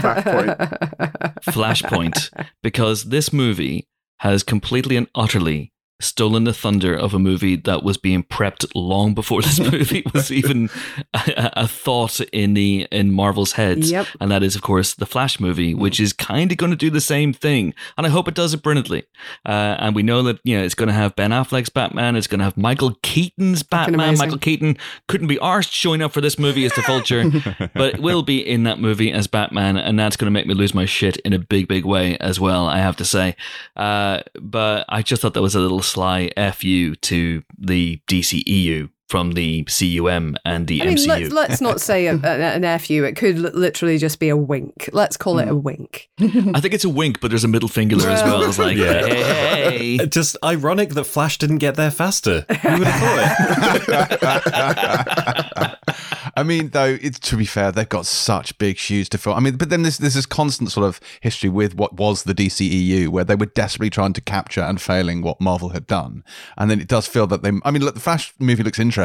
Flashpoint, 1.50 2.28
because 2.62 3.04
this 3.04 3.32
movie 3.32 3.86
has 4.18 4.42
completely 4.42 4.96
and 4.96 5.08
utterly 5.14 5.72
stolen 6.02 6.44
the 6.44 6.52
thunder 6.52 6.94
of 6.94 7.14
a 7.14 7.18
movie 7.18 7.56
that 7.56 7.82
was 7.82 7.96
being 7.96 8.22
prepped 8.22 8.70
long 8.74 9.14
before 9.14 9.42
this 9.42 9.58
movie 9.72 10.04
was 10.12 10.30
even 10.30 10.68
a, 11.14 11.50
a 11.54 11.68
thought 11.68 12.20
in 12.32 12.54
the 12.54 12.86
in 12.90 13.12
Marvel's 13.12 13.52
heads. 13.52 13.90
Yep. 13.90 14.06
And 14.20 14.30
that 14.30 14.42
is, 14.42 14.54
of 14.56 14.62
course, 14.62 14.94
the 14.94 15.06
Flash 15.06 15.40
movie, 15.40 15.74
which 15.74 16.00
is 16.00 16.12
kind 16.12 16.50
of 16.50 16.58
going 16.58 16.70
to 16.70 16.76
do 16.76 16.90
the 16.90 17.00
same 17.00 17.32
thing. 17.32 17.74
And 17.96 18.06
I 18.06 18.10
hope 18.10 18.28
it 18.28 18.34
does 18.34 18.54
it 18.54 18.62
brilliantly. 18.62 19.04
Uh, 19.46 19.76
and 19.78 19.94
we 19.94 20.02
know 20.02 20.22
that, 20.24 20.40
you 20.44 20.56
know, 20.56 20.64
it's 20.64 20.74
going 20.74 20.88
to 20.88 20.94
have 20.94 21.16
Ben 21.16 21.30
Affleck's 21.30 21.68
Batman. 21.68 22.16
It's 22.16 22.26
going 22.26 22.40
to 22.40 22.44
have 22.44 22.56
Michael 22.56 22.98
Keaton's 23.02 23.62
Batman. 23.62 24.18
Michael 24.18 24.38
Keaton 24.38 24.76
couldn't 25.08 25.28
be 25.28 25.36
arsed 25.36 25.72
showing 25.72 26.02
up 26.02 26.12
for 26.12 26.20
this 26.20 26.38
movie 26.38 26.64
as 26.64 26.72
the 26.74 26.82
Vulture, 26.82 27.30
but 27.74 27.94
it 27.94 28.00
will 28.00 28.22
be 28.22 28.38
in 28.38 28.64
that 28.64 28.78
movie 28.78 29.12
as 29.12 29.26
Batman. 29.26 29.76
And 29.76 29.98
that's 29.98 30.16
going 30.16 30.26
to 30.26 30.32
make 30.32 30.46
me 30.46 30.54
lose 30.54 30.74
my 30.74 30.84
shit 30.84 31.16
in 31.18 31.32
a 31.32 31.38
big, 31.38 31.68
big 31.68 31.84
way 31.84 32.16
as 32.18 32.40
well, 32.40 32.66
I 32.66 32.78
have 32.78 32.96
to 32.96 33.04
say. 33.04 33.36
Uh, 33.76 34.22
but 34.40 34.84
I 34.88 35.02
just 35.02 35.22
thought 35.22 35.34
that 35.34 35.42
was 35.42 35.54
a 35.54 35.60
little 35.60 35.82
sly 35.92 36.30
FU 36.54 36.94
to 36.96 37.42
the 37.58 38.00
DCEU 38.08 38.88
from 39.12 39.32
the 39.32 39.62
CUM 39.64 40.36
and 40.46 40.66
the 40.68 40.80
I 40.80 40.86
mean, 40.86 40.96
MCU. 40.96 41.06
let's, 41.06 41.32
let's 41.34 41.60
not 41.60 41.82
say 41.82 42.06
a, 42.06 42.14
a, 42.14 42.56
an 42.56 42.78
FU. 42.78 43.04
It 43.04 43.14
could 43.14 43.38
li- 43.38 43.50
literally 43.52 43.98
just 43.98 44.18
be 44.18 44.30
a 44.30 44.36
wink. 44.38 44.88
Let's 44.94 45.18
call 45.18 45.38
it 45.38 45.48
a 45.48 45.52
hmm. 45.52 45.60
wink. 45.60 46.08
I 46.18 46.60
think 46.62 46.72
it's 46.72 46.84
a 46.84 46.88
wink, 46.88 47.20
but 47.20 47.28
there's 47.28 47.44
a 47.44 47.48
middle 47.48 47.68
finger 47.68 47.96
there 47.96 48.08
as 48.08 48.22
well. 48.22 48.42
It's 48.42 48.58
like, 48.58 48.74
Yeah. 48.74 49.06
hey, 49.06 49.98
Just 50.06 50.38
ironic 50.42 50.94
that 50.94 51.04
Flash 51.04 51.36
didn't 51.36 51.58
get 51.58 51.74
there 51.74 51.90
faster. 51.90 52.46
Who 52.48 52.78
would 52.78 52.86
have 52.86 54.20
thought 54.22 55.72
it? 55.72 55.78
I 56.36 56.42
mean, 56.42 56.70
though, 56.70 56.96
it's 57.00 57.18
to 57.20 57.36
be 57.36 57.44
fair, 57.44 57.70
they've 57.72 57.88
got 57.88 58.06
such 58.06 58.56
big 58.58 58.78
shoes 58.78 59.08
to 59.10 59.18
fill. 59.18 59.34
I 59.34 59.40
mean, 59.40 59.56
but 59.56 59.68
then 59.68 59.82
there's, 59.82 59.98
there's 59.98 60.14
this 60.14 60.20
is 60.20 60.26
constant 60.26 60.70
sort 60.72 60.86
of 60.86 61.00
history 61.20 61.50
with 61.50 61.74
what 61.74 61.94
was 61.94 62.22
the 62.22 62.34
DCEU, 62.34 63.08
where 63.08 63.24
they 63.24 63.34
were 63.34 63.46
desperately 63.46 63.90
trying 63.90 64.12
to 64.14 64.20
capture 64.20 64.62
and 64.62 64.80
failing 64.80 65.22
what 65.22 65.40
Marvel 65.40 65.70
had 65.70 65.86
done. 65.86 66.24
And 66.56 66.70
then 66.70 66.80
it 66.80 66.88
does 66.88 67.06
feel 67.06 67.26
that 67.26 67.42
they, 67.42 67.52
I 67.64 67.70
mean, 67.70 67.84
look, 67.84 67.94
the 67.94 68.00
Flash 68.00 68.32
movie 68.38 68.62
looks 68.62 68.78
interesting, 68.78 69.01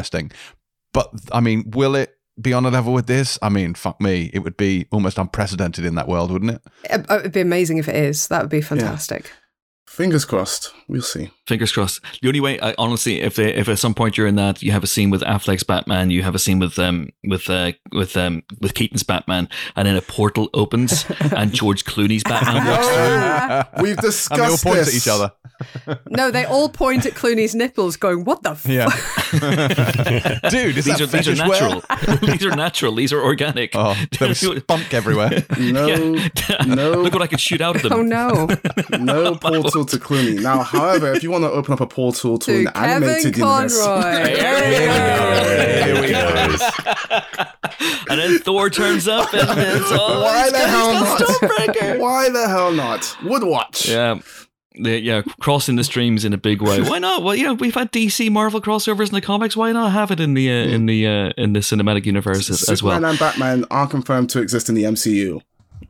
but 0.93 1.11
I 1.31 1.39
mean, 1.39 1.71
will 1.71 1.95
it 1.95 2.13
be 2.39 2.53
on 2.53 2.65
a 2.65 2.69
level 2.69 2.93
with 2.93 3.07
this? 3.07 3.37
I 3.41 3.49
mean, 3.49 3.73
fuck 3.73 3.99
me, 4.01 4.29
it 4.33 4.39
would 4.39 4.57
be 4.57 4.87
almost 4.91 5.17
unprecedented 5.17 5.85
in 5.85 5.95
that 5.95 6.07
world, 6.07 6.31
wouldn't 6.31 6.51
it? 6.51 6.61
It, 6.89 7.05
it'd 7.09 7.31
be 7.31 7.41
amazing 7.41 7.77
if 7.77 7.87
it 7.87 7.95
is. 7.95 8.27
That 8.27 8.41
would 8.41 8.51
be 8.51 8.61
fantastic. 8.61 9.31
Fingers 9.87 10.25
crossed. 10.25 10.73
We'll 10.89 11.01
see. 11.01 11.31
Fingers 11.47 11.71
crossed. 11.71 12.01
The 12.21 12.27
only 12.27 12.39
way, 12.41 12.59
I, 12.59 12.75
honestly, 12.77 13.21
if 13.21 13.35
they, 13.35 13.53
if 13.53 13.67
at 13.69 13.79
some 13.79 13.93
point 13.93 14.17
you're 14.17 14.27
in 14.27 14.35
that, 14.35 14.61
you 14.61 14.71
have 14.73 14.83
a 14.83 14.87
scene 14.87 15.09
with 15.09 15.21
Affleck's 15.21 15.63
Batman, 15.63 16.11
you 16.11 16.23
have 16.23 16.35
a 16.35 16.39
scene 16.39 16.59
with 16.59 16.77
um 16.77 17.09
with 17.23 17.49
uh, 17.49 17.71
with 17.93 18.15
um 18.17 18.43
with 18.61 18.73
Keaton's 18.73 19.03
Batman, 19.03 19.47
and 19.75 19.87
then 19.87 19.95
a 19.95 20.01
portal 20.01 20.49
opens 20.53 21.05
and 21.35 21.53
George 21.53 21.85
Clooney's 21.85 22.23
Batman 22.23 22.65
walks 22.67 22.87
through. 23.73 23.83
We've 23.83 23.97
And 23.97 24.03
they 24.03 24.07
all 24.07 24.11
discussed 24.11 24.63
point 24.63 24.75
this. 24.77 24.87
at 24.89 24.93
each 24.93 25.07
other. 25.07 25.31
No, 26.11 26.29
they 26.29 26.45
all 26.45 26.69
point 26.69 27.05
at 27.07 27.13
Clooney's 27.13 27.55
nipples, 27.55 27.95
going, 27.97 28.25
"What 28.25 28.43
the? 28.43 28.51
F-? 28.51 28.67
Yeah. 28.67 28.85
Dude, 30.49 30.77
is 30.77 30.85
These 30.85 30.97
that 30.97 31.01
are 31.01 31.07
these 31.07 31.27
are 31.29 31.35
natural. 31.35 31.83
these 32.21 32.45
are 32.45 32.55
natural. 32.55 32.93
These 32.93 33.11
are 33.13 33.21
organic. 33.23 33.71
Oh, 33.73 33.95
there 34.19 34.27
was 34.29 34.39
spunk 34.39 34.93
everywhere. 34.93 35.43
No, 35.57 35.87
Yeah. 35.87 36.63
no. 36.67 36.91
Look 37.01 37.13
what 37.13 37.21
I 37.23 37.27
could 37.27 37.39
shoot 37.39 37.61
out 37.61 37.75
of 37.77 37.81
them. 37.83 37.93
Oh 37.93 38.01
no!" 38.03 38.47
No 38.99 39.35
portal 39.35 39.76
to 39.85 39.97
Clooney. 39.97 40.41
Now, 40.41 40.63
however, 40.63 41.13
if 41.13 41.23
you 41.23 41.31
want 41.31 41.43
to 41.43 41.51
open 41.51 41.73
up 41.73 41.81
a 41.81 41.87
portal 41.87 42.37
to, 42.39 42.51
to 42.51 42.59
an 42.67 42.73
Kevin 42.73 43.03
animated 43.03 43.37
universe, 43.37 43.81
Conroy. 43.83 44.01
There 44.35 44.71
we 44.71 45.83
Here 45.83 46.01
we 46.01 46.09
go. 46.09 46.57
and 48.09 48.19
then 48.19 48.39
Thor 48.39 48.69
turns 48.69 49.07
up 49.07 49.33
and 49.33 49.59
it's 49.59 49.91
all 49.91 50.21
why 50.23 50.49
the 50.49 50.57
hell 50.59 50.93
not? 50.93 51.99
Why 51.99 52.29
the 52.29 52.47
hell 52.47 52.71
not? 52.71 53.15
Would 53.23 53.43
watch. 53.43 53.87
Yeah. 53.87 54.19
The, 54.79 54.99
yeah, 55.01 55.23
crossing 55.41 55.75
the 55.75 55.83
streams 55.83 56.23
in 56.23 56.33
a 56.33 56.37
big 56.37 56.61
way. 56.61 56.83
Why 56.83 56.99
not? 56.99 57.23
Well, 57.23 57.33
you 57.33 57.45
know, 57.45 57.55
we've 57.55 57.73
had 57.73 57.91
DC 57.91 58.29
Marvel 58.29 58.61
crossovers 58.61 59.07
in 59.07 59.15
the 59.15 59.21
comics. 59.21 59.57
Why 59.57 59.71
not 59.71 59.91
have 59.91 60.11
it 60.11 60.19
in 60.19 60.35
the 60.35 60.51
uh, 60.51 60.53
in 60.67 60.85
the 60.85 61.07
uh, 61.07 61.29
in 61.35 61.53
the 61.53 61.61
cinematic 61.61 62.05
universe 62.05 62.47
as, 62.51 62.61
as 62.69 62.77
Superman 62.79 63.01
well? 63.01 63.09
and 63.11 63.19
Batman 63.19 63.65
are 63.71 63.87
confirmed 63.87 64.29
to 64.31 64.39
exist 64.39 64.69
in 64.69 64.75
the 64.75 64.83
MCU 64.83 65.41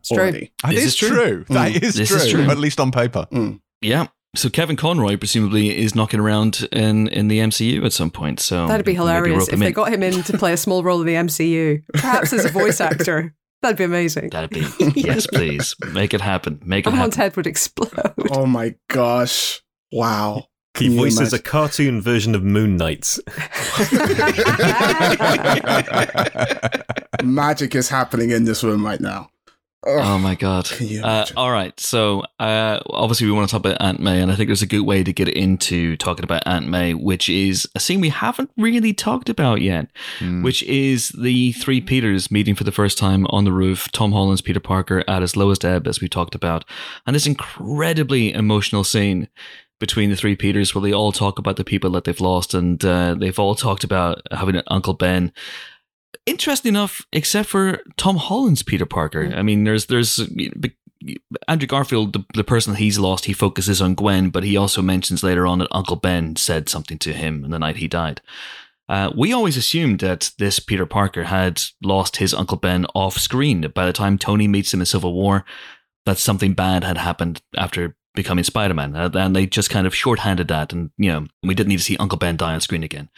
true. 0.06 0.18
already. 0.18 0.54
That 0.64 0.70
This 0.72 0.80
is 0.80 0.86
is 0.86 0.96
true. 0.96 1.10
true. 1.10 1.46
That 1.50 1.84
is 1.84 1.96
This 1.96 2.08
true, 2.08 2.18
is 2.18 2.30
true. 2.32 2.44
At 2.44 2.60
least 2.60 2.80
on 2.80 2.92
paper. 2.92 3.28
Yeah. 3.82 4.08
So 4.36 4.50
Kevin 4.50 4.76
Conroy 4.76 5.18
presumably 5.18 5.76
is 5.76 5.96
knocking 5.96 6.20
around 6.20 6.68
in 6.72 7.08
in 7.08 7.28
the 7.28 7.40
MCU 7.40 7.84
at 7.86 7.94
some 7.94 8.12
point. 8.12 8.40
So 8.40 8.68
That'd 8.68 8.86
be 8.86 8.94
hilarious 8.94 9.48
if 9.48 9.58
they 9.60 9.68
in. 9.68 9.74
got 9.74 9.92
him 9.92 10.04
in 10.04 10.22
to 10.24 10.38
play 10.38 10.54
a 10.54 10.58
small 10.58 10.84
role 10.84 11.00
in 11.02 11.08
the 11.08 11.14
MCU, 11.16 11.82
perhaps 11.94 12.34
as 12.34 12.46
a 12.46 12.50
voice 12.50 12.80
actor. 12.90 13.34
That'd 13.64 13.78
be 13.78 13.86
amazing. 13.86 14.30
That'd 14.30 14.52
be 14.52 14.68
yes, 15.02 15.26
please 15.26 15.76
make 15.94 16.14
it 16.14 16.22
happen. 16.22 16.62
Make 16.64 16.86
it 16.86 16.92
Someone's 16.92 17.16
happen. 17.16 17.30
head 17.32 17.36
would 17.38 17.48
explode. 17.48 18.14
Oh 18.32 18.46
my 18.46 18.76
gosh. 18.90 19.62
Wow. 19.92 20.48
He 20.78 20.86
Can 20.86 20.92
you 20.94 21.00
voices 21.00 21.34
a 21.34 21.40
cartoon 21.42 22.02
version 22.02 22.36
of 22.36 22.44
Moon 22.44 22.78
Knight. 22.78 23.18
Magic 27.24 27.74
is 27.76 27.90
happening 27.90 28.30
in 28.32 28.44
this 28.46 28.64
room 28.64 28.86
right 28.86 29.02
now. 29.02 29.30
Ugh. 29.86 30.00
Oh 30.04 30.18
my 30.18 30.34
god! 30.36 30.68
Uh, 31.04 31.26
all 31.38 31.52
right, 31.52 31.80
so 31.80 32.24
uh, 32.40 32.80
obviously 32.90 33.28
we 33.28 33.32
want 33.34 33.48
to 33.48 33.52
talk 33.52 33.60
about 33.60 33.80
Aunt 33.80 34.00
May, 34.00 34.20
and 34.22 34.32
I 34.32 34.36
think 34.36 34.48
there's 34.48 34.64
a 34.64 34.68
good 34.68 34.82
way 34.82 35.04
to 35.04 35.14
get 35.14 35.30
into 35.30 35.96
talking 35.98 36.24
about 36.24 36.42
Aunt 36.48 36.68
May, 36.68 36.96
which 36.96 37.30
is 37.30 37.68
a 37.76 37.80
scene 37.80 38.02
we 38.02 38.10
haven't 38.10 38.50
really 38.58 38.92
talked 38.92 39.30
about 39.30 39.62
yet, 39.62 39.90
Hmm. 40.18 40.42
which 40.42 40.64
is 40.64 41.10
the 41.10 41.52
three 41.54 41.80
Peters 41.80 42.32
meeting 42.32 42.56
for 42.56 42.64
the 42.64 42.72
first 42.72 42.98
time 42.98 43.28
on 43.30 43.44
the 43.46 43.52
roof. 43.54 43.92
Tom 43.92 44.14
Holland's 44.14 44.42
Peter 44.42 44.60
Parker 44.60 45.04
at 45.08 45.22
his 45.22 45.38
lowest 45.38 45.64
ebb, 45.64 45.88
as 45.88 46.02
we 46.02 46.10
talked 46.10 46.34
about, 46.34 46.66
and 47.06 47.16
this 47.16 47.28
incredibly 47.28 48.34
emotional 48.34 48.84
scene 48.84 49.28
between 49.80 50.10
the 50.10 50.16
three 50.16 50.36
Peters 50.36 50.74
where 50.74 50.82
they 50.82 50.92
all 50.92 51.12
talk 51.12 51.38
about 51.38 51.56
the 51.56 51.64
people 51.64 51.92
that 51.92 52.04
they've 52.04 52.20
lost 52.20 52.56
and 52.56 52.84
uh, 52.84 53.14
they've 53.14 53.38
all 53.38 53.54
talked 53.54 53.84
about 53.84 54.22
having 54.32 54.56
an 54.56 54.64
Uncle 54.68 54.96
Ben. 54.96 55.32
Interesting 56.28 56.70
enough, 56.70 57.02
except 57.14 57.48
for 57.48 57.80
Tom 57.96 58.18
Holland's 58.18 58.62
Peter 58.62 58.86
Parker. 58.86 59.32
I 59.34 59.42
mean, 59.42 59.64
there's 59.64 59.86
there's 59.86 60.20
Andrew 61.48 61.68
Garfield, 61.68 62.14
the, 62.14 62.26
the 62.34 62.44
person 62.44 62.76
he's 62.76 63.00
lost, 63.00 63.26
he 63.26 63.34
focuses 63.34 63.82
on 63.82 63.96
Gwen, 63.96 64.30
but 64.30 64.44
he 64.44 64.58
also 64.58 64.82
mentions 64.82 65.24
later 65.24 65.48
on 65.48 65.60
that 65.60 65.70
Uncle 65.72 65.96
Ben 65.96 66.36
said 66.36 66.68
something 66.68 66.98
to 67.00 67.14
him 67.14 67.46
on 67.46 67.52
the 67.52 67.60
night 67.60 67.78
he 67.78 67.88
died. 67.88 68.22
Uh, 68.90 69.12
we 69.16 69.32
always 69.34 69.58
assumed 69.58 70.00
that 70.00 70.32
this 70.38 70.60
Peter 70.60 70.86
Parker 70.86 71.26
had 71.26 71.62
lost 71.82 72.18
his 72.18 72.34
Uncle 72.34 72.58
Ben 72.58 72.86
off 72.94 73.18
screen. 73.18 73.62
By 73.74 73.86
the 73.86 73.94
time 73.94 74.18
Tony 74.18 74.48
meets 74.48 74.74
him 74.74 74.80
in 74.82 74.86
Civil 74.86 75.14
War, 75.14 75.46
that 76.06 76.18
something 76.18 76.54
bad 76.54 76.84
had 76.84 76.98
happened 76.98 77.42
after 77.56 77.96
becoming 78.16 78.44
Spider 78.44 78.74
Man. 78.74 78.96
Uh, 78.96 79.10
and 79.14 79.36
they 79.36 79.46
just 79.46 79.70
kind 79.70 79.88
of 79.88 79.96
shorthanded 79.96 80.48
that. 80.48 80.74
And, 80.74 80.92
you 80.98 81.12
know, 81.12 81.28
we 81.44 81.54
didn't 81.54 81.70
need 81.70 81.78
to 81.78 81.84
see 81.84 81.98
Uncle 81.98 82.18
Ben 82.18 82.38
die 82.38 82.54
on 82.54 82.62
screen 82.62 82.84
again. 82.84 83.10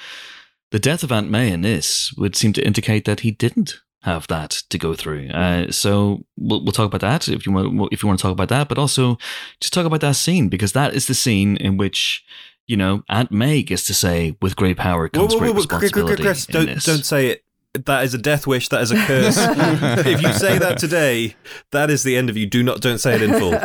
The 0.71 0.79
death 0.79 1.03
of 1.03 1.11
Aunt 1.11 1.29
May 1.29 1.51
in 1.51 1.61
this 1.61 2.13
would 2.13 2.35
seem 2.35 2.53
to 2.53 2.65
indicate 2.65 3.05
that 3.05 3.21
he 3.21 3.31
didn't 3.31 3.79
have 4.03 4.27
that 4.27 4.51
to 4.69 4.77
go 4.77 4.93
through. 4.93 5.27
Uh, 5.29 5.71
so 5.71 6.25
we'll, 6.37 6.63
we'll 6.63 6.71
talk 6.71 6.85
about 6.85 7.01
that 7.01 7.27
if 7.27 7.45
you 7.45 7.51
want 7.51 7.91
if 7.91 8.01
you 8.01 8.07
want 8.07 8.19
to 8.19 8.23
talk 8.23 8.31
about 8.31 8.49
that, 8.49 8.69
but 8.69 8.77
also 8.77 9.17
just 9.59 9.73
talk 9.73 9.85
about 9.85 10.01
that 10.01 10.15
scene 10.15 10.47
because 10.47 10.73
that 10.73 10.93
is 10.93 11.07
the 11.07 11.13
scene 11.13 11.57
in 11.57 11.77
which 11.77 12.23
you 12.67 12.77
know 12.77 13.03
Aunt 13.09 13.31
May 13.31 13.61
gets 13.63 13.85
to 13.87 13.93
say, 13.93 14.37
"With 14.41 14.55
great 14.55 14.77
power 14.77 15.09
comes 15.09 15.33
Whoa, 15.33 15.39
whoa, 15.39 15.53
great 15.53 15.55
whoa, 15.55 15.65
Chris, 15.65 15.81
responsibility." 15.83 16.23
Chris, 16.23 16.45
don't 16.45 16.83
don't 16.83 17.05
say 17.05 17.27
it. 17.27 17.43
That 17.73 18.03
is 18.03 18.15
a 18.15 18.17
death 18.17 18.47
wish. 18.47 18.67
That 18.69 18.81
is 18.81 18.89
a 18.91 18.95
curse. 18.95 19.37
if 20.07 20.23
you 20.23 20.33
say 20.33 20.57
that 20.57 20.79
today, 20.79 21.35
that 21.71 21.91
is 21.91 22.01
the 22.01 22.17
end 22.17 22.27
of 22.31 22.35
you. 22.35 22.47
Do 22.47 22.63
not 22.63 22.81
don't 22.81 22.97
say 22.97 23.13
it 23.13 23.21
in 23.21 23.37
full. 23.37 23.53
I, 23.55 23.59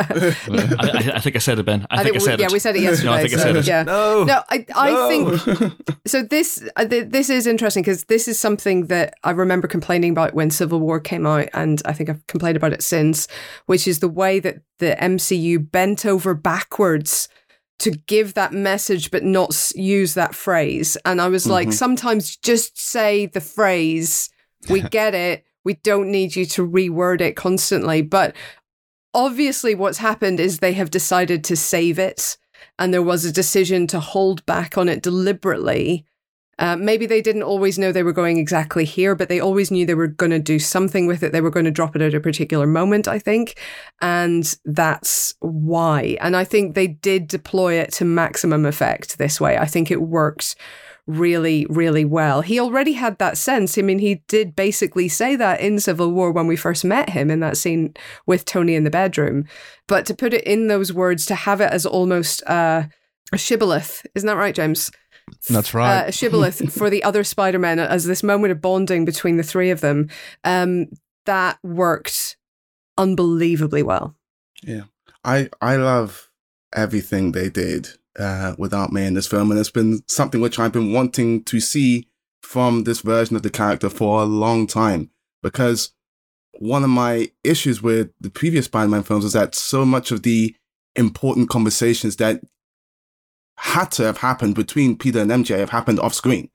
I, 0.79 1.11
I 1.15 1.19
think 1.19 1.35
I 1.35 1.39
said 1.39 1.57
it, 1.57 1.63
Ben. 1.65 1.87
I, 1.89 2.03
think, 2.03 2.15
I 2.15 2.19
we, 2.19 2.19
said 2.19 2.39
yeah, 2.39 2.47
we 2.51 2.59
said 2.59 2.75
it 2.75 2.83
yesterday. 2.83 3.09
No, 3.09 3.13
I 3.13 3.21
think 3.23 3.33
I 3.33 3.37
said 3.37 3.55
it. 3.55 3.65
Yeah. 3.65 3.81
No, 3.81 4.23
No, 4.23 4.43
I, 4.49 4.63
I 4.75 4.91
No. 4.91 5.37
think 5.37 5.73
so. 6.05 6.21
This 6.21 6.63
uh, 6.75 6.85
this 6.85 7.31
is 7.31 7.47
interesting 7.47 7.81
because 7.81 8.03
this 8.03 8.27
is 8.27 8.39
something 8.39 8.87
that 8.87 9.15
I 9.23 9.31
remember 9.31 9.67
complaining 9.67 10.11
about 10.11 10.35
when 10.35 10.51
Civil 10.51 10.81
War 10.81 10.99
came 10.99 11.25
out, 11.25 11.49
and 11.53 11.81
I 11.85 11.93
think 11.93 12.11
I've 12.11 12.25
complained 12.27 12.57
about 12.57 12.73
it 12.73 12.83
since, 12.83 13.27
which 13.65 13.87
is 13.87 14.01
the 14.01 14.07
way 14.09 14.39
that 14.39 14.57
the 14.77 14.95
MCU 15.01 15.71
bent 15.71 16.05
over 16.05 16.35
backwards 16.35 17.27
to 17.79 17.91
give 17.91 18.33
that 18.35 18.53
message 18.53 19.11
but 19.11 19.23
not 19.23 19.71
use 19.75 20.13
that 20.13 20.33
phrase. 20.33 20.97
And 21.05 21.21
I 21.21 21.27
was 21.27 21.45
like, 21.45 21.69
Mhm. 21.69 21.73
sometimes 21.73 22.35
just 22.37 22.79
say 22.79 23.25
the 23.25 23.41
phrase. 23.41 24.29
We 24.69 24.81
get 24.99 25.13
it. 25.13 25.43
We 25.63 25.73
don't 25.75 26.09
need 26.11 26.35
you 26.35 26.45
to 26.47 26.67
reword 26.67 27.21
it 27.21 27.35
constantly. 27.35 28.01
But 28.01 28.35
obviously, 29.13 29.75
what's 29.75 29.97
happened 29.97 30.39
is 30.39 30.59
they 30.59 30.73
have 30.73 30.91
decided 30.91 31.43
to 31.45 31.55
save 31.55 31.99
it 31.99 32.37
and 32.79 32.93
there 32.93 33.01
was 33.01 33.25
a 33.25 33.31
decision 33.31 33.87
to 33.87 33.99
hold 33.99 34.45
back 34.45 34.77
on 34.77 34.89
it 34.89 35.01
deliberately. 35.01 36.05
Uh, 36.57 36.75
maybe 36.75 37.05
they 37.05 37.21
didn't 37.21 37.43
always 37.43 37.77
know 37.77 37.91
they 37.91 38.03
were 38.03 38.13
going 38.13 38.37
exactly 38.37 38.85
here, 38.85 39.13
but 39.15 39.27
they 39.27 39.39
always 39.39 39.71
knew 39.71 39.85
they 39.85 39.93
were 39.93 40.07
going 40.07 40.31
to 40.31 40.39
do 40.39 40.57
something 40.57 41.05
with 41.05 41.21
it. 41.21 41.31
They 41.31 41.41
were 41.41 41.49
going 41.49 41.65
to 41.65 41.71
drop 41.71 41.95
it 41.95 42.01
at 42.01 42.13
a 42.13 42.19
particular 42.19 42.65
moment, 42.65 43.07
I 43.07 43.19
think. 43.19 43.59
And 44.01 44.55
that's 44.63 45.35
why. 45.39 46.17
And 46.21 46.35
I 46.35 46.45
think 46.45 46.73
they 46.73 46.87
did 46.87 47.27
deploy 47.27 47.73
it 47.73 47.91
to 47.93 48.05
maximum 48.05 48.65
effect 48.65 49.17
this 49.17 49.41
way. 49.41 49.57
I 49.57 49.65
think 49.65 49.91
it 49.91 50.01
worked 50.01 50.55
really, 51.07 51.67
really 51.69 52.05
well. 52.05 52.41
He 52.41 52.59
already 52.59 52.93
had 52.93 53.19
that 53.19 53.37
sense. 53.37 53.77
I 53.77 53.81
mean, 53.81 53.99
he 53.99 54.23
did 54.27 54.55
basically 54.55 55.07
say 55.07 55.35
that 55.35 55.59
in 55.59 55.79
Civil 55.79 56.11
War 56.11 56.31
when 56.31 56.47
we 56.47 56.55
first 56.55 56.83
met 56.83 57.09
him 57.09 57.29
in 57.29 57.41
that 57.41 57.57
scene 57.57 57.93
with 58.25 58.45
Tony 58.45 58.75
in 58.75 58.85
the 58.85 58.89
bedroom. 58.89 59.45
But 59.87 60.05
to 60.07 60.15
put 60.15 60.33
it 60.33 60.43
in 60.45 60.67
those 60.67 60.91
words, 60.91 61.25
to 61.27 61.35
have 61.35 61.61
it 61.61 61.71
as 61.71 61.85
almost 61.85 62.41
uh, 62.47 62.83
a 63.31 63.37
shibboleth, 63.37 64.05
isn't 64.15 64.25
that 64.25 64.37
right, 64.37 64.55
James? 64.55 64.89
That's 65.49 65.73
right. 65.73 66.07
Uh, 66.07 66.11
shibboleth 66.11 66.71
for 66.77 66.89
the 66.89 67.03
other 67.03 67.23
Spider 67.23 67.59
Men 67.59 67.79
as 67.79 68.05
this 68.05 68.23
moment 68.23 68.51
of 68.51 68.61
bonding 68.61 69.05
between 69.05 69.37
the 69.37 69.43
three 69.43 69.69
of 69.69 69.81
them. 69.81 70.09
Um, 70.43 70.87
that 71.25 71.57
worked 71.63 72.37
unbelievably 72.97 73.83
well. 73.83 74.15
Yeah. 74.63 74.83
I 75.23 75.49
I 75.59 75.75
love 75.75 76.29
everything 76.73 77.31
they 77.31 77.49
did 77.49 77.89
uh, 78.17 78.55
with 78.57 78.73
Aunt 78.73 78.93
May 78.93 79.07
in 79.07 79.15
this 79.15 79.27
film, 79.27 79.51
and 79.51 79.59
it's 79.59 79.71
been 79.71 80.01
something 80.07 80.41
which 80.41 80.59
I've 80.59 80.71
been 80.71 80.93
wanting 80.93 81.43
to 81.45 81.59
see 81.59 82.07
from 82.41 82.83
this 82.83 83.01
version 83.01 83.35
of 83.35 83.41
the 83.41 83.49
character 83.49 83.89
for 83.89 84.21
a 84.21 84.25
long 84.25 84.67
time. 84.67 85.09
Because 85.41 85.91
one 86.59 86.83
of 86.83 86.89
my 86.89 87.31
issues 87.43 87.81
with 87.81 88.11
the 88.21 88.29
previous 88.29 88.65
Spider-Man 88.65 89.03
films 89.03 89.25
is 89.25 89.33
that 89.33 89.55
so 89.55 89.83
much 89.83 90.11
of 90.11 90.23
the 90.23 90.55
important 90.95 91.49
conversations 91.49 92.15
that 92.17 92.41
had 93.57 93.91
to 93.91 94.03
have 94.03 94.17
happened 94.17 94.55
between 94.55 94.97
Peter 94.97 95.19
and 95.19 95.31
MJ 95.31 95.57
have 95.57 95.69
happened 95.69 95.99
off 95.99 96.13
screen. 96.13 96.49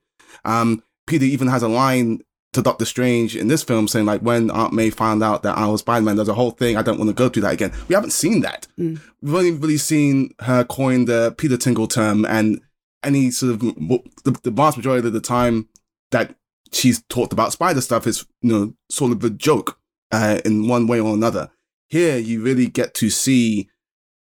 Um, 0.45 0.83
Peter 1.07 1.25
even 1.25 1.47
has 1.47 1.63
a 1.63 1.67
line 1.67 2.21
to 2.53 2.61
Doctor 2.61 2.85
Strange 2.85 3.35
in 3.35 3.47
this 3.47 3.63
film 3.63 3.87
saying 3.87 4.05
like 4.05 4.21
when 4.21 4.51
Aunt 4.51 4.73
May 4.73 4.89
found 4.89 5.23
out 5.23 5.43
that 5.43 5.57
I 5.57 5.67
was 5.67 5.81
Spider-Man, 5.81 6.17
there's 6.17 6.27
a 6.27 6.33
whole 6.33 6.51
thing. 6.51 6.75
I 6.75 6.81
don't 6.81 6.97
want 6.97 7.09
to 7.09 7.15
go 7.15 7.29
through 7.29 7.43
that 7.43 7.53
again. 7.53 7.71
We 7.87 7.95
haven't 7.95 8.11
seen 8.11 8.41
that. 8.41 8.67
Mm. 8.77 8.99
We've 9.21 9.35
only 9.35 9.51
really 9.51 9.77
seen 9.77 10.33
her 10.41 10.63
coin 10.63 11.05
the 11.05 11.33
Peter 11.37 11.57
Tingle 11.57 11.87
term 11.87 12.25
and 12.25 12.59
any 13.03 13.31
sort 13.31 13.53
of 13.53 13.59
the, 13.61 14.39
the 14.43 14.51
vast 14.51 14.77
majority 14.77 15.07
of 15.07 15.13
the 15.13 15.21
time 15.21 15.69
that 16.11 16.35
she's 16.71 17.01
talked 17.09 17.33
about 17.33 17.51
spider 17.51 17.81
stuff 17.81 18.05
is 18.05 18.25
you 18.41 18.51
know 18.51 18.73
sort 18.89 19.11
of 19.11 19.23
a 19.23 19.29
joke 19.29 19.79
uh, 20.11 20.39
in 20.45 20.67
one 20.67 20.87
way 20.87 20.99
or 20.99 21.13
another. 21.13 21.49
Here 21.89 22.17
you 22.17 22.41
really 22.41 22.67
get 22.67 22.93
to 22.95 23.09
see 23.09 23.69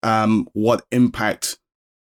um, 0.02 0.48
what 0.52 0.84
impact 0.90 1.58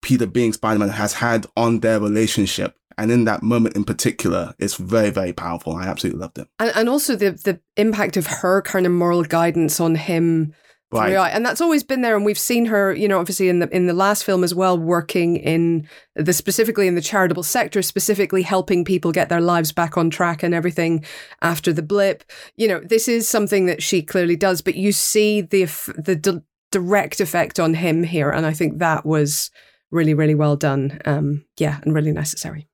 Peter 0.02 0.26
being 0.26 0.54
Spider-Man 0.54 0.90
has 0.90 1.14
had 1.14 1.48
on 1.56 1.80
their 1.80 2.00
relationship. 2.00 2.76
And 2.98 3.12
in 3.12 3.24
that 3.26 3.42
moment 3.42 3.76
in 3.76 3.84
particular, 3.84 4.54
it's 4.60 4.76
very, 4.76 5.10
very 5.10 5.34
powerful. 5.34 5.76
I 5.76 5.88
absolutely 5.88 6.20
loved 6.20 6.38
it. 6.38 6.48
And, 6.60 6.72
and 6.76 6.90
also 6.90 7.16
the, 7.16 7.32
the 7.32 7.60
impact 7.78 8.18
of 8.18 8.28
her 8.28 8.62
kind 8.62 8.86
of 8.86 8.92
moral 8.92 9.24
guidance 9.24 9.80
on 9.80 9.96
him 9.96 10.54
Right. 10.92 11.30
And 11.30 11.46
that's 11.46 11.62
always 11.62 11.84
been 11.84 12.02
there. 12.02 12.18
And 12.18 12.26
we've 12.26 12.38
seen 12.38 12.66
her, 12.66 12.94
you 12.94 13.08
know, 13.08 13.20
obviously 13.20 13.48
in 13.48 13.60
the 13.60 13.70
in 13.70 13.88
the 13.88 13.94
last 13.94 14.26
film 14.26 14.44
as 14.44 14.54
well, 14.54 14.78
working 14.78 15.38
in 15.38 15.88
the 16.16 16.34
specifically 16.34 16.88
in 16.88 16.96
the 16.96 17.02
charitable 17.02 17.44
sector, 17.44 17.82
specifically 17.82 18.42
helping 18.42 18.84
people 18.84 19.14
get 19.14 19.30
their 19.30 19.40
lives 19.40 19.72
back 19.72 19.98
on 19.98 20.10
track 20.10 20.44
and 20.44 20.54
everything 20.54 21.06
after 21.42 21.72
the 21.72 21.82
blip. 21.82 22.26
You 22.58 22.68
know, 22.68 22.82
this 22.82 23.08
is 23.08 23.30
something 23.30 23.68
that 23.68 23.82
she 23.82 24.02
clearly 24.02 24.36
does, 24.36 24.62
but 24.62 24.76
you 24.76 24.92
see 24.92 25.42
the 25.42 25.66
the 25.98 26.16
d- 26.16 26.42
direct 26.72 27.22
effect 27.22 27.58
on 27.58 27.74
him 27.74 28.04
here, 28.04 28.30
and 28.30 28.46
I 28.46 28.52
think 28.52 28.80
that 28.80 29.06
was 29.06 29.50
really, 29.91 30.13
really 30.13 30.36
well 30.36 30.56
done. 30.56 30.99
Um, 31.06 31.45
yeah, 31.58 31.80
and 31.84 31.93
really 31.93 32.12
necessary. 32.12 32.67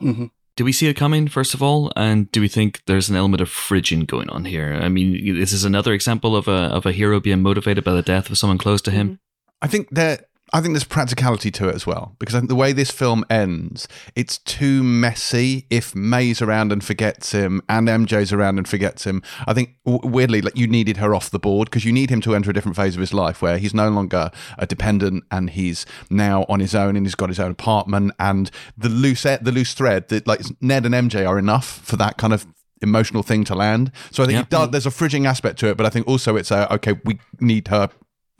hmm 0.00 0.26
Do 0.56 0.64
we 0.64 0.72
see 0.72 0.88
it 0.88 0.94
coming, 0.94 1.28
first 1.28 1.54
of 1.54 1.62
all? 1.62 1.92
And 1.96 2.30
do 2.32 2.40
we 2.40 2.48
think 2.48 2.82
there's 2.86 3.08
an 3.08 3.16
element 3.16 3.40
of 3.40 3.48
fridging 3.48 4.06
going 4.06 4.30
on 4.30 4.44
here? 4.44 4.74
I 4.74 4.88
mean, 4.88 5.38
this 5.38 5.52
is 5.52 5.64
another 5.64 5.92
example 5.92 6.36
of 6.36 6.48
a, 6.48 6.68
of 6.76 6.86
a 6.86 6.92
hero 6.92 7.20
being 7.20 7.42
motivated 7.42 7.84
by 7.84 7.92
the 7.92 8.02
death 8.02 8.30
of 8.30 8.38
someone 8.38 8.58
close 8.58 8.82
to 8.82 8.90
him. 8.90 9.18
I 9.62 9.66
think 9.66 9.88
there. 9.90 10.26
I 10.52 10.60
think 10.60 10.74
there's 10.74 10.84
practicality 10.84 11.50
to 11.52 11.68
it 11.68 11.74
as 11.74 11.86
well 11.86 12.16
because 12.18 12.34
I 12.34 12.38
think 12.40 12.48
the 12.48 12.56
way 12.56 12.72
this 12.72 12.90
film 12.90 13.24
ends, 13.30 13.86
it's 14.16 14.38
too 14.38 14.82
messy. 14.82 15.66
If 15.70 15.94
May's 15.94 16.42
around 16.42 16.72
and 16.72 16.82
forgets 16.82 17.32
him, 17.32 17.62
and 17.68 17.86
MJ's 17.88 18.32
around 18.32 18.58
and 18.58 18.66
forgets 18.68 19.04
him, 19.06 19.22
I 19.46 19.54
think 19.54 19.76
weirdly, 19.84 20.40
like 20.42 20.56
you 20.56 20.66
needed 20.66 20.96
her 20.98 21.14
off 21.14 21.30
the 21.30 21.38
board 21.38 21.70
because 21.70 21.84
you 21.84 21.92
need 21.92 22.10
him 22.10 22.20
to 22.22 22.34
enter 22.34 22.50
a 22.50 22.52
different 22.52 22.76
phase 22.76 22.94
of 22.94 23.00
his 23.00 23.14
life 23.14 23.40
where 23.42 23.58
he's 23.58 23.74
no 23.74 23.88
longer 23.88 24.30
a 24.58 24.66
dependent 24.66 25.24
and 25.30 25.50
he's 25.50 25.86
now 26.10 26.44
on 26.48 26.60
his 26.60 26.74
own 26.74 26.96
and 26.96 27.06
he's 27.06 27.14
got 27.14 27.28
his 27.28 27.38
own 27.40 27.52
apartment 27.52 28.12
and 28.18 28.50
the 28.76 28.88
loose 28.88 29.22
the 29.22 29.52
loose 29.52 29.74
thread 29.74 30.08
that 30.08 30.26
like 30.26 30.40
Ned 30.60 30.84
and 30.86 30.94
MJ 30.94 31.28
are 31.28 31.38
enough 31.38 31.80
for 31.84 31.96
that 31.96 32.16
kind 32.18 32.32
of 32.32 32.46
emotional 32.82 33.22
thing 33.22 33.44
to 33.44 33.54
land. 33.54 33.92
So 34.10 34.22
I 34.22 34.26
think 34.26 34.34
Yeah. 34.36 34.40
it 34.42 34.50
does, 34.50 34.70
there's 34.70 34.86
a 34.86 34.90
fridging 34.90 35.26
aspect 35.26 35.58
to 35.60 35.68
it, 35.68 35.76
but 35.76 35.84
I 35.86 35.90
think 35.90 36.08
also 36.08 36.36
it's 36.36 36.50
a 36.50 36.72
okay, 36.74 36.98
we 37.04 37.20
need 37.38 37.68
her 37.68 37.90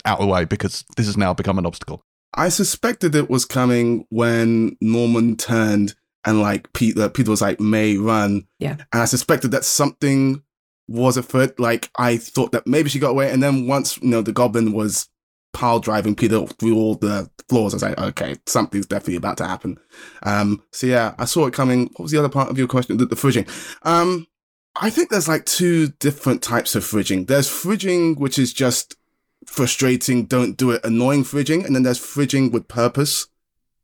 out 0.04 0.20
of 0.20 0.26
the 0.26 0.32
way 0.32 0.44
because 0.44 0.84
this 0.96 1.06
has 1.06 1.16
now 1.16 1.34
become 1.34 1.58
an 1.58 1.66
obstacle. 1.66 2.02
I 2.34 2.48
suspected 2.48 3.14
it 3.14 3.30
was 3.30 3.44
coming 3.44 4.06
when 4.10 4.76
Norman 4.80 5.36
turned 5.36 5.94
and 6.24 6.40
like 6.40 6.72
Peter, 6.72 7.08
Peter 7.08 7.30
was 7.30 7.42
like, 7.42 7.60
May 7.60 7.96
run. 7.96 8.46
Yeah. 8.58 8.76
And 8.92 9.02
I 9.02 9.04
suspected 9.06 9.50
that 9.52 9.64
something 9.64 10.42
was 10.86 11.16
afoot. 11.16 11.58
Like 11.58 11.90
I 11.96 12.16
thought 12.18 12.52
that 12.52 12.66
maybe 12.66 12.88
she 12.88 12.98
got 12.98 13.10
away. 13.10 13.30
And 13.30 13.42
then 13.42 13.66
once, 13.66 14.00
you 14.02 14.08
know, 14.08 14.22
the 14.22 14.32
goblin 14.32 14.72
was 14.72 15.08
pile 15.52 15.80
driving 15.80 16.14
Peter 16.14 16.46
through 16.46 16.76
all 16.76 16.94
the 16.94 17.30
floors, 17.48 17.74
I 17.74 17.76
was 17.76 17.82
like, 17.82 17.98
okay, 17.98 18.36
something's 18.46 18.86
definitely 18.86 19.16
about 19.16 19.38
to 19.38 19.46
happen. 19.46 19.78
Um, 20.22 20.62
so 20.72 20.86
yeah, 20.86 21.14
I 21.18 21.24
saw 21.24 21.46
it 21.46 21.54
coming. 21.54 21.84
What 21.94 22.00
was 22.00 22.12
the 22.12 22.18
other 22.18 22.28
part 22.28 22.50
of 22.50 22.58
your 22.58 22.68
question? 22.68 22.96
The, 22.96 23.06
the 23.06 23.16
fridging. 23.16 23.48
Um, 23.82 24.26
I 24.76 24.90
think 24.90 25.10
there's 25.10 25.28
like 25.28 25.46
two 25.46 25.88
different 25.98 26.42
types 26.42 26.74
of 26.74 26.84
fridging. 26.84 27.26
There's 27.26 27.48
fridging, 27.48 28.18
which 28.18 28.38
is 28.38 28.52
just 28.52 28.96
frustrating, 29.46 30.24
don't 30.26 30.56
do 30.56 30.70
it, 30.70 30.84
annoying 30.84 31.24
fridging. 31.24 31.64
And 31.64 31.74
then 31.74 31.82
there's 31.82 32.00
fridging 32.00 32.52
with 32.52 32.68
purpose. 32.68 33.26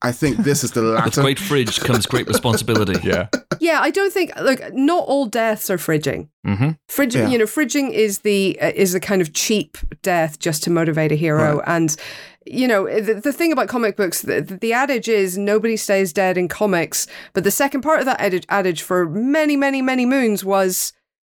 I 0.03 0.13
think 0.13 0.39
this 0.39 0.63
is 0.63 0.73
the 0.73 0.83
With 0.83 0.95
latter. 0.95 1.23
great 1.23 1.39
fridge 1.39 1.81
comes 1.81 2.07
great 2.07 2.27
responsibility. 2.29 3.01
Yeah. 3.03 3.29
Yeah, 3.59 3.81
I 3.81 3.91
don't 3.91 4.13
think 4.13 4.31
look, 4.39 4.61
not 4.75 5.05
all 5.07 5.25
deaths 5.27 5.71
are 5.71 5.79
fridging. 5.79 6.29
hmm 6.45 6.73
Fridging, 6.89 7.15
Yeah. 7.23 7.29
you 7.29 7.39
know, 7.39 7.47
fridging 7.47 7.91
is 7.93 8.19
the 8.19 8.59
uh, 8.61 8.73
is 8.75 8.93
the 8.93 9.01
kind 9.01 9.23
of 9.23 9.33
cheap 9.33 9.79
death 10.03 10.39
just 10.39 10.63
to 10.65 10.71
motivate 10.71 11.11
a 11.13 11.15
hero, 11.17 11.63
and 11.67 11.97
you 12.45 12.69
know 12.69 12.85
the, 13.01 13.15
the 13.15 13.33
thing 13.33 13.53
about 13.53 13.69
comic 13.69 13.97
books, 13.97 14.21
the, 14.23 14.43
the 14.43 14.75
adage 14.75 15.09
is 15.09 15.39
nobody 15.39 15.77
stays 15.79 16.13
dead 16.13 16.37
in 16.37 16.49
comics, 16.49 17.07
but 17.33 17.45
the 17.45 17.51
second 17.51 17.81
part 17.81 18.01
of 18.01 18.05
that 18.05 18.21
adage, 18.21 18.45
adage 18.51 18.83
for 18.83 19.09
many, 19.09 19.57
many, 19.57 19.81
many 19.81 20.05
moons 20.05 20.45
was 20.45 20.93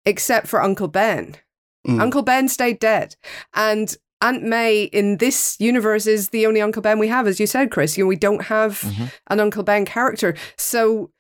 except 0.05 0.49
for 0.49 0.61
Uncle 0.61 0.89
Ben. 0.89 1.37
Mm. 1.87 2.01
Uncle 2.03 2.23
Ben 2.23 2.49
stayed 2.49 2.81
dead, 2.81 3.15
and 3.55 3.97
Aunt 4.21 4.43
May 4.43 4.85
in 4.85 5.19
this 5.19 5.57
universe 5.61 6.07
is 6.07 6.31
the 6.31 6.47
only 6.47 6.61
Uncle 6.61 6.83
Ben 6.83 6.99
we 6.99 7.09
have, 7.09 7.27
as 7.27 7.39
you 7.39 7.47
said, 7.47 7.71
Chris. 7.71 7.97
You 7.97 8.05
know, 8.05 8.09
we 8.09 8.17
don't 8.17 8.45
have 8.45 8.81
Mhm. 8.81 9.13
an 9.29 9.41
Uncle 9.41 9.63
Ben 9.63 9.85
character, 9.85 10.35
so 10.57 11.11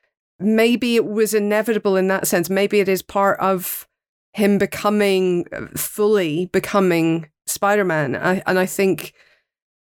maybe 0.40 0.96
it 0.96 1.04
was 1.04 1.34
inevitable 1.34 1.96
in 1.96 2.08
that 2.08 2.26
sense. 2.26 2.48
Maybe 2.50 2.80
it 2.80 2.88
is 2.88 3.02
part 3.02 3.38
of 3.40 3.87
him 4.32 4.58
becoming 4.58 5.46
fully 5.76 6.46
becoming 6.52 7.28
Spider 7.46 7.84
Man, 7.84 8.14
and 8.14 8.58
I 8.58 8.66
think 8.66 9.12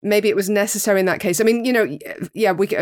maybe 0.01 0.27
it 0.29 0.35
was 0.35 0.49
necessary 0.49 0.99
in 0.99 1.05
that 1.05 1.19
case. 1.19 1.39
I 1.39 1.43
mean, 1.43 1.65
you 1.65 1.71
know, 1.73 1.97
yeah, 2.33 2.51
we 2.51 2.67
c- 2.67 2.77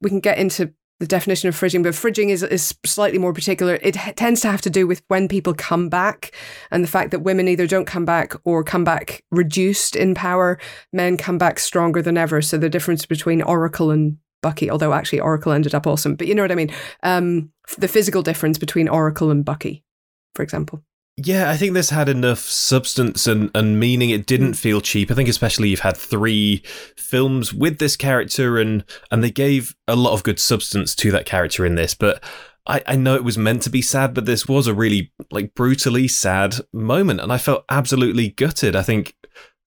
we 0.00 0.10
can 0.10 0.20
get 0.20 0.38
into 0.38 0.72
the 1.00 1.06
definition 1.06 1.48
of 1.48 1.56
fridging, 1.56 1.82
but 1.82 1.92
fridging 1.92 2.28
is 2.28 2.42
is 2.42 2.74
slightly 2.86 3.18
more 3.18 3.32
particular. 3.32 3.78
It 3.82 3.96
h- 3.96 4.14
tends 4.16 4.40
to 4.42 4.48
have 4.48 4.60
to 4.62 4.70
do 4.70 4.86
with 4.86 5.02
when 5.08 5.28
people 5.28 5.54
come 5.54 5.88
back, 5.88 6.34
and 6.70 6.84
the 6.84 6.88
fact 6.88 7.10
that 7.10 7.20
women 7.20 7.48
either 7.48 7.66
don't 7.66 7.86
come 7.86 8.04
back 8.04 8.34
or 8.44 8.62
come 8.62 8.84
back 8.84 9.24
reduced 9.30 9.96
in 9.96 10.14
power. 10.14 10.58
Men 10.92 11.16
come 11.16 11.38
back 11.38 11.58
stronger 11.58 12.00
than 12.00 12.16
ever. 12.16 12.40
So 12.40 12.58
the 12.58 12.70
difference 12.70 13.06
between 13.06 13.42
Oracle 13.42 13.90
and 13.90 14.18
Bucky, 14.40 14.70
although 14.70 14.92
actually 14.92 15.20
Oracle 15.20 15.52
ended 15.52 15.74
up 15.74 15.86
awesome, 15.86 16.14
but 16.14 16.26
you 16.26 16.34
know 16.34 16.42
what 16.42 16.52
I 16.52 16.56
mean. 16.56 16.72
Um, 17.02 17.50
the 17.78 17.88
physical 17.88 18.22
difference 18.22 18.58
between 18.58 18.88
Oracle 18.88 19.30
and 19.30 19.44
Bucky, 19.44 19.82
for 20.34 20.42
example. 20.42 20.84
Yeah, 21.16 21.48
I 21.48 21.56
think 21.56 21.74
this 21.74 21.90
had 21.90 22.08
enough 22.08 22.40
substance 22.40 23.28
and, 23.28 23.50
and 23.54 23.78
meaning. 23.78 24.10
It 24.10 24.26
didn't 24.26 24.52
mm. 24.52 24.56
feel 24.56 24.80
cheap. 24.80 25.10
I 25.10 25.14
think 25.14 25.28
especially 25.28 25.68
you've 25.68 25.80
had 25.80 25.96
three 25.96 26.62
films 26.96 27.54
with 27.54 27.78
this 27.78 27.96
character 27.96 28.58
and 28.58 28.84
and 29.12 29.22
they 29.22 29.30
gave 29.30 29.76
a 29.86 29.94
lot 29.94 30.12
of 30.12 30.24
good 30.24 30.40
substance 30.40 30.94
to 30.96 31.12
that 31.12 31.26
character 31.26 31.64
in 31.64 31.76
this. 31.76 31.94
But 31.94 32.22
I, 32.66 32.82
I 32.86 32.96
know 32.96 33.14
it 33.14 33.22
was 33.24 33.38
meant 33.38 33.62
to 33.62 33.70
be 33.70 33.82
sad, 33.82 34.12
but 34.12 34.26
this 34.26 34.48
was 34.48 34.66
a 34.66 34.74
really 34.74 35.12
like 35.30 35.54
brutally 35.54 36.08
sad 36.08 36.56
moment. 36.72 37.20
And 37.20 37.32
I 37.32 37.38
felt 37.38 37.64
absolutely 37.68 38.30
gutted. 38.30 38.74
I 38.74 38.82
think 38.82 39.14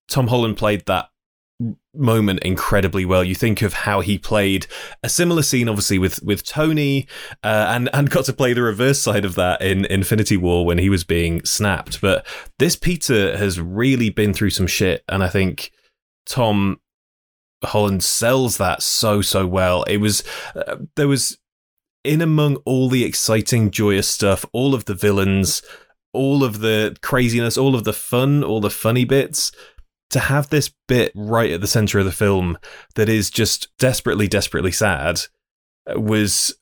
Tom 0.10 0.28
Holland 0.28 0.58
played 0.58 0.86
that 0.88 1.10
moment 1.94 2.40
incredibly 2.42 3.06
well. 3.06 3.24
You 3.24 3.36
think 3.36 3.62
of 3.62 3.74
how 3.74 4.02
he 4.02 4.18
played 4.18 4.68
a 5.02 5.10
similar 5.10 5.42
scene, 5.42 5.68
obviously 5.68 5.98
with 5.98 6.22
with 6.24 6.44
Tony, 6.46 7.08
uh, 7.44 7.68
and 7.70 7.90
and 7.94 8.10
got 8.10 8.26
to 8.26 8.34
play 8.34 8.54
the 8.54 8.62
reverse 8.62 9.00
side 9.00 9.26
of 9.26 9.36
that 9.36 9.62
in 9.62 9.86
Infinity 9.86 10.38
War 10.38 10.66
when 10.66 10.78
he 10.78 10.90
was 10.90 11.04
being 11.04 11.44
snapped. 11.46 12.00
But 12.02 12.26
this 12.60 12.76
Peter 12.76 13.38
has 13.38 13.60
really 13.60 14.10
been 14.10 14.34
through 14.34 14.52
some 14.52 14.68
shit, 14.68 15.04
and 15.10 15.24
I 15.24 15.30
think 15.30 15.72
Tom 16.26 16.80
Holland 17.64 18.04
sells 18.04 18.58
that 18.58 18.84
so 18.84 19.22
so 19.22 19.48
well. 19.48 19.84
It 19.84 19.98
was 19.98 20.24
uh, 20.56 20.78
there 20.96 21.08
was 21.08 21.40
in 22.04 22.22
among 22.22 22.58
all 22.58 22.88
the 22.88 23.04
exciting, 23.04 23.72
joyous 23.72 24.08
stuff, 24.08 24.46
all 24.54 24.76
of 24.76 24.86
the 24.86 24.94
villains, 24.94 25.64
all 26.14 26.44
of 26.44 26.60
the 26.60 26.96
craziness, 27.02 27.58
all 27.58 27.76
of 27.76 27.84
the 27.84 27.94
fun, 27.94 28.44
all 28.44 28.62
the 28.62 28.70
funny 28.70 29.04
bits 29.06 29.52
to 30.10 30.20
have 30.20 30.50
this 30.50 30.72
bit 30.88 31.12
right 31.16 31.52
at 31.52 31.62
the 31.62 31.68
center 31.68 32.00
of 32.00 32.06
the 32.06 32.12
film 32.12 32.58
that 32.96 33.10
is 33.10 33.30
just 33.30 33.68
desperately, 33.78 34.28
desperately 34.28 34.72
sad 34.72 35.22
uh, 35.90 36.00
was 36.00 36.56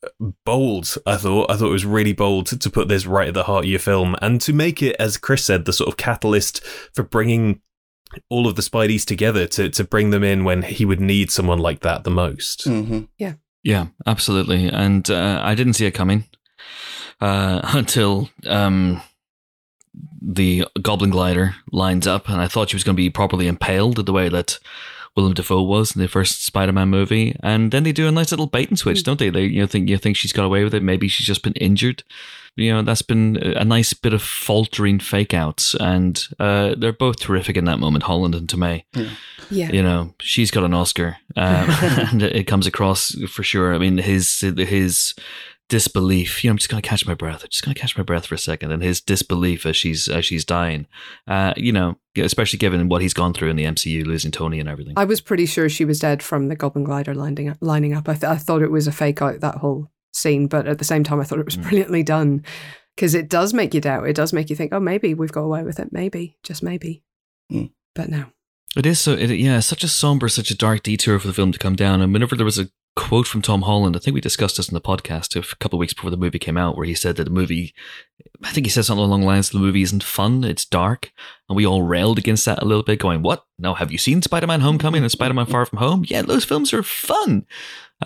bold. 0.45 0.95
I 1.05 1.17
thought. 1.17 1.49
I 1.51 1.55
thought 1.55 1.67
it 1.67 1.71
was 1.71 1.85
really 1.85 2.13
bold 2.13 2.47
to, 2.47 2.57
to 2.57 2.69
put 2.69 2.87
this 2.87 3.05
right 3.05 3.27
at 3.27 3.33
the 3.33 3.43
heart 3.43 3.65
of 3.65 3.69
your 3.69 3.79
film 3.79 4.15
and 4.21 4.41
to 4.41 4.53
make 4.53 4.81
it, 4.81 4.95
as 4.99 5.17
Chris 5.17 5.45
said, 5.45 5.65
the 5.65 5.73
sort 5.73 5.89
of 5.89 5.97
catalyst 5.97 6.63
for 6.93 7.03
bringing 7.03 7.61
all 8.29 8.47
of 8.47 8.55
the 8.55 8.61
Spideys 8.61 9.05
together 9.05 9.45
to 9.47 9.69
to 9.69 9.83
bring 9.83 10.09
them 10.09 10.23
in 10.23 10.43
when 10.43 10.61
he 10.61 10.85
would 10.85 11.01
need 11.01 11.31
someone 11.31 11.59
like 11.59 11.81
that 11.81 12.03
the 12.03 12.11
most. 12.11 12.63
hmm 12.63 13.01
Yeah, 13.63 13.87
absolutely. 14.05 14.69
And 14.69 15.09
uh, 15.09 15.41
I 15.43 15.55
didn't 15.55 15.73
see 15.73 15.87
it 15.87 15.91
coming 15.91 16.25
uh, 17.19 17.61
until 17.73 18.29
um, 18.45 19.01
the 20.27 20.65
Goblin 20.81 21.11
Glider 21.11 21.55
lines 21.71 22.07
up, 22.07 22.27
and 22.29 22.41
I 22.41 22.47
thought 22.47 22.69
she 22.69 22.75
was 22.75 22.83
going 22.83 22.95
to 22.95 23.01
be 23.01 23.09
properly 23.09 23.47
impaled 23.47 24.05
the 24.05 24.13
way 24.13 24.27
that 24.29 24.57
Willem 25.15 25.33
Dafoe 25.33 25.61
was 25.61 25.95
in 25.95 26.01
the 26.01 26.07
first 26.07 26.43
Spider-Man 26.43 26.89
movie. 26.89 27.37
And 27.41 27.71
then 27.71 27.83
they 27.83 27.91
do 27.93 28.07
a 28.07 28.11
nice 28.11 28.31
little 28.31 28.47
bait 28.47 28.69
and 28.69 28.77
switch, 28.77 29.03
don't 29.03 29.19
they? 29.19 29.29
They 29.29 29.43
you 29.45 29.61
know 29.61 29.67
think 29.67 29.87
you 29.89 29.97
think 29.97 30.17
she's 30.17 30.33
got 30.33 30.45
away 30.45 30.63
with 30.63 30.73
it. 30.73 30.83
Maybe 30.83 31.07
she's 31.07 31.27
just 31.27 31.43
been 31.43 31.53
injured. 31.53 32.03
You 32.57 32.73
know, 32.73 32.81
that's 32.83 33.01
been 33.01 33.35
a 33.37 33.65
nice 33.65 33.93
bit 33.93 34.13
of 34.13 34.21
faltering 34.21 34.99
fake 34.99 35.33
outs, 35.33 35.75
and 35.75 36.25
uh, 36.39 36.73
they're 36.77 36.93
both 36.93 37.19
terrific 37.19 37.57
in 37.57 37.65
that 37.65 37.79
moment, 37.79 38.05
Holland 38.05 38.33
and 38.33 38.47
Tomei 38.47 38.83
Yeah. 39.51 39.69
you 39.71 39.83
know 39.83 40.13
she's 40.19 40.49
got 40.51 40.63
an 40.63 40.73
oscar 40.73 41.17
um, 41.35 41.69
and 42.11 42.23
it 42.23 42.47
comes 42.47 42.65
across 42.65 43.11
for 43.29 43.43
sure 43.43 43.75
i 43.75 43.77
mean 43.77 43.99
his 43.99 44.39
his 44.39 45.13
disbelief 45.69 46.43
you 46.43 46.49
know 46.49 46.51
i'm 46.51 46.57
just 46.57 46.69
gonna 46.69 46.81
catch 46.81 47.07
my 47.07 47.15
breath 47.15 47.41
i'm 47.43 47.49
just 47.49 47.63
gonna 47.63 47.73
catch 47.73 47.97
my 47.97 48.03
breath 48.03 48.27
for 48.27 48.35
a 48.35 48.37
second 48.37 48.71
and 48.71 48.83
his 48.83 49.01
disbelief 49.01 49.65
as 49.65 49.75
she's 49.75 50.07
as 50.07 50.23
she's 50.23 50.45
dying 50.45 50.85
uh 51.27 51.53
you 51.57 51.71
know 51.71 51.97
especially 52.17 52.57
given 52.59 52.87
what 52.87 53.01
he's 53.01 53.13
gone 53.15 53.33
through 53.33 53.49
in 53.49 53.55
the 53.55 53.63
mcu 53.65 54.05
losing 54.05 54.31
tony 54.31 54.59
and 54.59 54.69
everything 54.69 54.93
I 54.95 55.05
was 55.05 55.21
pretty 55.21 55.45
sure 55.47 55.67
she 55.67 55.83
was 55.83 55.99
dead 55.99 56.21
from 56.21 56.47
the 56.49 56.55
Goblin 56.55 56.85
Glider 56.85 57.13
lining 57.15 57.49
up. 57.49 57.57
Lining 57.61 57.93
up. 57.93 58.07
I, 58.07 58.13
th- 58.13 58.23
I 58.23 58.37
thought 58.37 58.61
it 58.61 58.71
was 58.71 58.87
a 58.87 58.91
fake 58.91 59.21
out 59.21 59.39
that 59.41 59.55
whole 59.55 59.91
scene, 60.13 60.47
but 60.47 60.65
at 60.67 60.77
the 60.77 60.85
same 60.85 61.03
time, 61.03 61.19
I 61.19 61.23
thought 61.25 61.39
it 61.39 61.45
was 61.45 61.57
Mm. 61.57 61.63
brilliantly 61.63 62.03
done 62.03 62.43
because 62.95 63.13
it 63.15 63.27
does 63.27 63.53
make 63.53 63.73
you 63.73 63.81
doubt. 63.81 64.07
It 64.07 64.15
does 64.15 64.31
make 64.31 64.49
you 64.49 64.55
think, 64.55 64.71
oh, 64.73 64.79
maybe 64.79 65.13
we've 65.13 65.31
got 65.31 65.41
away 65.41 65.63
with 65.63 65.79
it. 65.79 65.89
Maybe, 65.91 66.37
just 66.43 66.63
maybe. 66.63 67.03
Mm. 67.51 67.71
But 67.93 68.07
no. 68.09 68.25
It 68.77 68.85
is 68.85 68.99
so, 69.01 69.11
it, 69.13 69.29
yeah, 69.31 69.59
such 69.59 69.83
a 69.83 69.87
somber, 69.89 70.29
such 70.29 70.51
a 70.51 70.55
dark 70.57 70.83
detour 70.83 71.19
for 71.19 71.27
the 71.27 71.33
film 71.33 71.51
to 71.51 71.59
come 71.59 71.75
down. 71.75 71.99
And 72.01 72.13
whenever 72.13 72.35
there 72.37 72.45
was 72.45 72.59
a 72.59 72.69
quote 72.95 73.27
from 73.27 73.41
Tom 73.41 73.63
Holland, 73.63 73.95
I 73.95 73.99
think 73.99 74.15
we 74.15 74.21
discussed 74.21 74.57
this 74.57 74.69
in 74.69 74.73
the 74.73 74.81
podcast 74.81 75.35
a 75.35 75.55
couple 75.57 75.77
of 75.77 75.81
weeks 75.81 75.93
before 75.93 76.11
the 76.11 76.17
movie 76.17 76.39
came 76.39 76.57
out, 76.57 76.77
where 76.77 76.85
he 76.85 76.95
said 76.95 77.17
that 77.17 77.25
the 77.25 77.29
movie, 77.29 77.73
I 78.43 78.51
think 78.51 78.65
he 78.65 78.69
said 78.71 78.85
something 78.85 79.03
along 79.03 79.21
the 79.21 79.27
lines, 79.27 79.49
the 79.49 79.59
movie 79.59 79.81
isn't 79.81 80.03
fun, 80.03 80.43
it's 80.43 80.65
dark. 80.65 81.11
And 81.49 81.55
we 81.55 81.65
all 81.65 81.83
railed 81.83 82.17
against 82.17 82.45
that 82.45 82.61
a 82.61 82.65
little 82.65 82.83
bit, 82.83 82.99
going, 82.99 83.21
What? 83.21 83.45
No, 83.59 83.73
have 83.73 83.91
you 83.91 83.97
seen 83.97 84.21
Spider 84.21 84.47
Man 84.47 84.61
Homecoming 84.61 85.03
and 85.03 85.11
Spider 85.11 85.33
Man 85.33 85.45
Far 85.45 85.65
From 85.65 85.79
Home? 85.79 86.05
Yeah, 86.07 86.21
those 86.21 86.45
films 86.45 86.73
are 86.73 86.83
fun. 86.83 87.45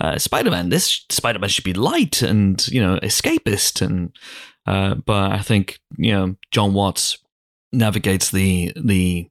Uh, 0.00 0.18
Spider 0.18 0.50
Man, 0.50 0.68
this 0.68 1.04
Spider 1.08 1.38
Man 1.38 1.50
should 1.50 1.64
be 1.64 1.72
light 1.74 2.22
and, 2.22 2.66
you 2.68 2.80
know, 2.80 2.98
escapist. 3.00 3.80
And, 3.80 4.14
uh, 4.66 4.96
but 4.96 5.32
I 5.32 5.38
think, 5.38 5.78
you 5.96 6.12
know, 6.12 6.36
Jon 6.50 6.74
Watts 6.74 7.18
navigates 7.72 8.30
the, 8.30 8.72
the, 8.76 9.28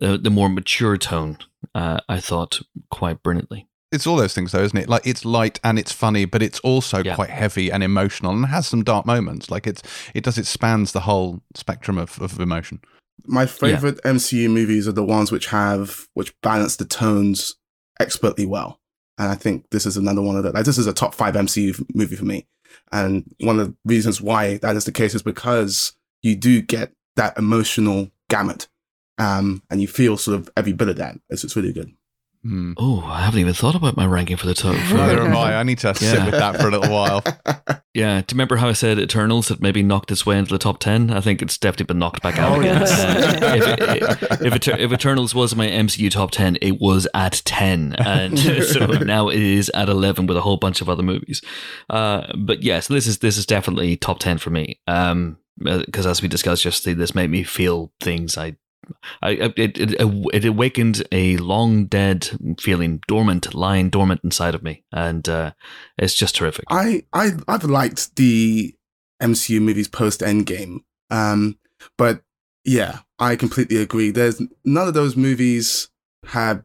uh, 0.00 0.16
the 0.16 0.30
more 0.30 0.48
mature 0.48 0.96
tone, 0.96 1.38
uh, 1.74 2.00
I 2.08 2.20
thought, 2.20 2.60
quite 2.90 3.22
brilliantly. 3.22 3.68
It's 3.92 4.06
all 4.06 4.16
those 4.16 4.34
things, 4.34 4.52
though, 4.52 4.62
isn't 4.62 4.76
it? 4.78 4.88
Like 4.88 5.06
it's 5.06 5.24
light 5.24 5.60
and 5.62 5.78
it's 5.78 5.92
funny, 5.92 6.24
but 6.24 6.42
it's 6.42 6.58
also 6.60 7.02
Yeah. 7.04 7.14
quite 7.14 7.30
heavy 7.30 7.70
and 7.70 7.82
emotional, 7.82 8.32
and 8.32 8.46
has 8.46 8.66
some 8.66 8.82
dark 8.82 9.04
moments. 9.06 9.50
Like 9.50 9.66
it's 9.66 9.82
it 10.14 10.24
does 10.24 10.38
it 10.38 10.46
spans 10.46 10.92
the 10.92 11.00
whole 11.00 11.42
spectrum 11.54 11.98
of, 11.98 12.20
of 12.20 12.40
emotion. 12.40 12.80
My 13.26 13.46
favorite 13.46 14.00
MCU 14.04 14.48
movies 14.50 14.88
are 14.88 14.92
the 14.92 15.04
ones 15.04 15.30
which 15.30 15.46
have 15.48 16.08
which 16.14 16.32
balance 16.40 16.76
the 16.76 16.84
tones 16.86 17.56
expertly 18.00 18.46
well, 18.46 18.80
and 19.18 19.28
I 19.30 19.34
think 19.34 19.68
this 19.70 19.86
is 19.86 19.96
another 19.96 20.22
one 20.22 20.36
of 20.36 20.42
the. 20.42 20.50
Like, 20.52 20.64
this 20.64 20.78
is 20.78 20.86
a 20.86 20.92
top 20.94 21.14
five 21.14 21.34
MCU 21.34 21.70
f- 21.70 21.80
movie 21.94 22.16
for 22.16 22.24
me, 22.24 22.46
and 22.90 23.24
one 23.40 23.60
of 23.60 23.68
the 23.68 23.76
reasons 23.84 24.20
why 24.20 24.56
that 24.58 24.74
is 24.74 24.86
the 24.86 24.92
case 24.92 25.14
is 25.14 25.22
because 25.22 25.92
you 26.22 26.34
do 26.34 26.62
get 26.62 26.92
that 27.16 27.36
emotional 27.36 28.10
gamut, 28.30 28.68
um, 29.18 29.62
and 29.70 29.82
you 29.82 29.86
feel 29.86 30.16
sort 30.16 30.38
of 30.40 30.50
every 30.56 30.72
bit 30.72 30.88
of 30.88 30.96
that. 30.96 31.18
It's, 31.28 31.44
it's 31.44 31.54
really 31.54 31.72
good. 31.74 31.92
Hmm. 32.44 32.72
Oh, 32.76 33.04
I 33.06 33.20
haven't 33.24 33.38
even 33.38 33.54
thought 33.54 33.76
about 33.76 33.96
my 33.96 34.04
ranking 34.04 34.36
for 34.36 34.46
the 34.46 34.54
top. 34.54 34.74
For, 34.74 34.94
Neither 34.96 35.22
am 35.22 35.36
I. 35.36 35.54
I 35.54 35.62
need 35.62 35.78
to 35.78 35.94
sit 35.94 36.24
with 36.24 36.32
that 36.32 36.60
for 36.60 36.66
a 36.66 36.70
little 36.72 36.90
while. 36.92 37.22
yeah, 37.94 38.20
do 38.20 38.32
you 38.32 38.36
remember 38.36 38.56
how 38.56 38.68
I 38.68 38.72
said 38.72 38.98
Eternals 38.98 39.48
had 39.48 39.62
maybe 39.62 39.80
knocked 39.84 40.10
its 40.10 40.26
way 40.26 40.36
into 40.38 40.50
the 40.52 40.58
top 40.58 40.80
10? 40.80 41.10
I 41.12 41.20
think 41.20 41.40
it's 41.40 41.56
definitely 41.56 41.86
been 41.86 42.00
knocked 42.00 42.20
back 42.20 42.40
out 42.40 42.56
Oh, 42.58 42.60
again. 42.60 42.80
yes. 42.80 42.90
Uh, 43.00 44.16
if, 44.44 44.54
it, 44.56 44.68
if, 44.68 44.78
if 44.80 44.92
Eternals 44.92 45.36
was 45.36 45.54
my 45.54 45.68
MCU 45.68 46.10
top 46.10 46.32
10, 46.32 46.58
it 46.60 46.80
was 46.80 47.06
at 47.14 47.42
10. 47.44 47.94
And 48.00 48.36
so 48.66 48.86
now 48.86 49.28
it 49.28 49.38
is 49.40 49.70
at 49.72 49.88
11 49.88 50.26
with 50.26 50.36
a 50.36 50.40
whole 50.40 50.56
bunch 50.56 50.80
of 50.80 50.88
other 50.88 51.04
movies. 51.04 51.42
Uh, 51.88 52.26
but 52.36 52.64
yes, 52.64 52.88
this 52.88 53.06
is 53.06 53.18
this 53.18 53.38
is 53.38 53.46
definitely 53.46 53.96
top 53.96 54.18
10 54.18 54.38
for 54.38 54.50
me. 54.50 54.80
Um, 54.88 55.38
because 55.58 56.06
as 56.06 56.20
we 56.22 56.26
discussed 56.26 56.64
yesterday, 56.64 56.94
this 56.94 57.14
made 57.14 57.30
me 57.30 57.44
feel 57.44 57.92
things 58.00 58.36
I 58.36 58.56
I, 59.22 59.30
it, 59.56 59.78
it 59.78 59.94
it 60.00 60.44
awakened 60.44 61.02
a 61.12 61.36
long 61.38 61.86
dead 61.86 62.30
feeling 62.60 63.00
dormant, 63.06 63.54
lying 63.54 63.90
dormant 63.90 64.20
inside 64.24 64.54
of 64.54 64.62
me, 64.62 64.84
and 64.92 65.28
uh, 65.28 65.52
it's 65.98 66.14
just 66.14 66.36
terrific. 66.36 66.64
I 66.68 67.04
I 67.12 67.32
I've 67.48 67.64
liked 67.64 68.16
the 68.16 68.74
MCU 69.22 69.60
movies 69.60 69.88
post 69.88 70.20
Endgame, 70.20 70.78
um, 71.10 71.58
but 71.96 72.22
yeah, 72.64 73.00
I 73.18 73.36
completely 73.36 73.76
agree. 73.76 74.10
There's 74.10 74.40
none 74.64 74.88
of 74.88 74.94
those 74.94 75.16
movies 75.16 75.88
have 76.26 76.64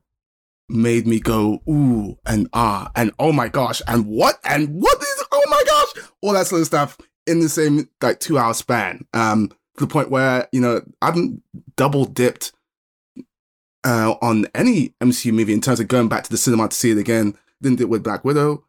made 0.69 1.07
me 1.07 1.19
go 1.19 1.61
ooh 1.69 2.17
and 2.25 2.49
ah 2.51 2.91
and 2.95 3.11
oh 3.19 3.31
my 3.31 3.47
gosh 3.47 3.81
and 3.87 4.05
what 4.05 4.37
and 4.43 4.67
what 4.69 4.97
is 5.01 5.23
oh 5.31 5.43
my 5.49 5.63
gosh 5.65 6.05
all 6.21 6.33
that 6.33 6.45
sort 6.45 6.59
of 6.59 6.67
stuff 6.67 6.97
in 7.25 7.39
the 7.39 7.47
same 7.47 7.87
like 8.01 8.19
two 8.19 8.37
hour 8.37 8.53
span 8.53 9.07
um 9.13 9.49
the 9.77 9.87
point 9.87 10.09
where 10.09 10.47
you 10.51 10.61
know 10.61 10.81
I 11.01 11.07
haven't 11.07 11.41
double 11.75 12.05
dipped 12.05 12.51
uh, 13.83 14.15
on 14.21 14.47
any 14.53 14.93
MCU 15.01 15.33
movie 15.33 15.53
in 15.53 15.61
terms 15.61 15.79
of 15.79 15.87
going 15.87 16.09
back 16.09 16.23
to 16.23 16.29
the 16.29 16.37
cinema 16.37 16.67
to 16.69 16.75
see 16.75 16.91
it 16.91 16.97
again. 16.97 17.37
Didn't 17.61 17.77
do 17.79 17.83
it 17.85 17.89
with 17.89 18.03
Black 18.03 18.23
Widow. 18.25 18.63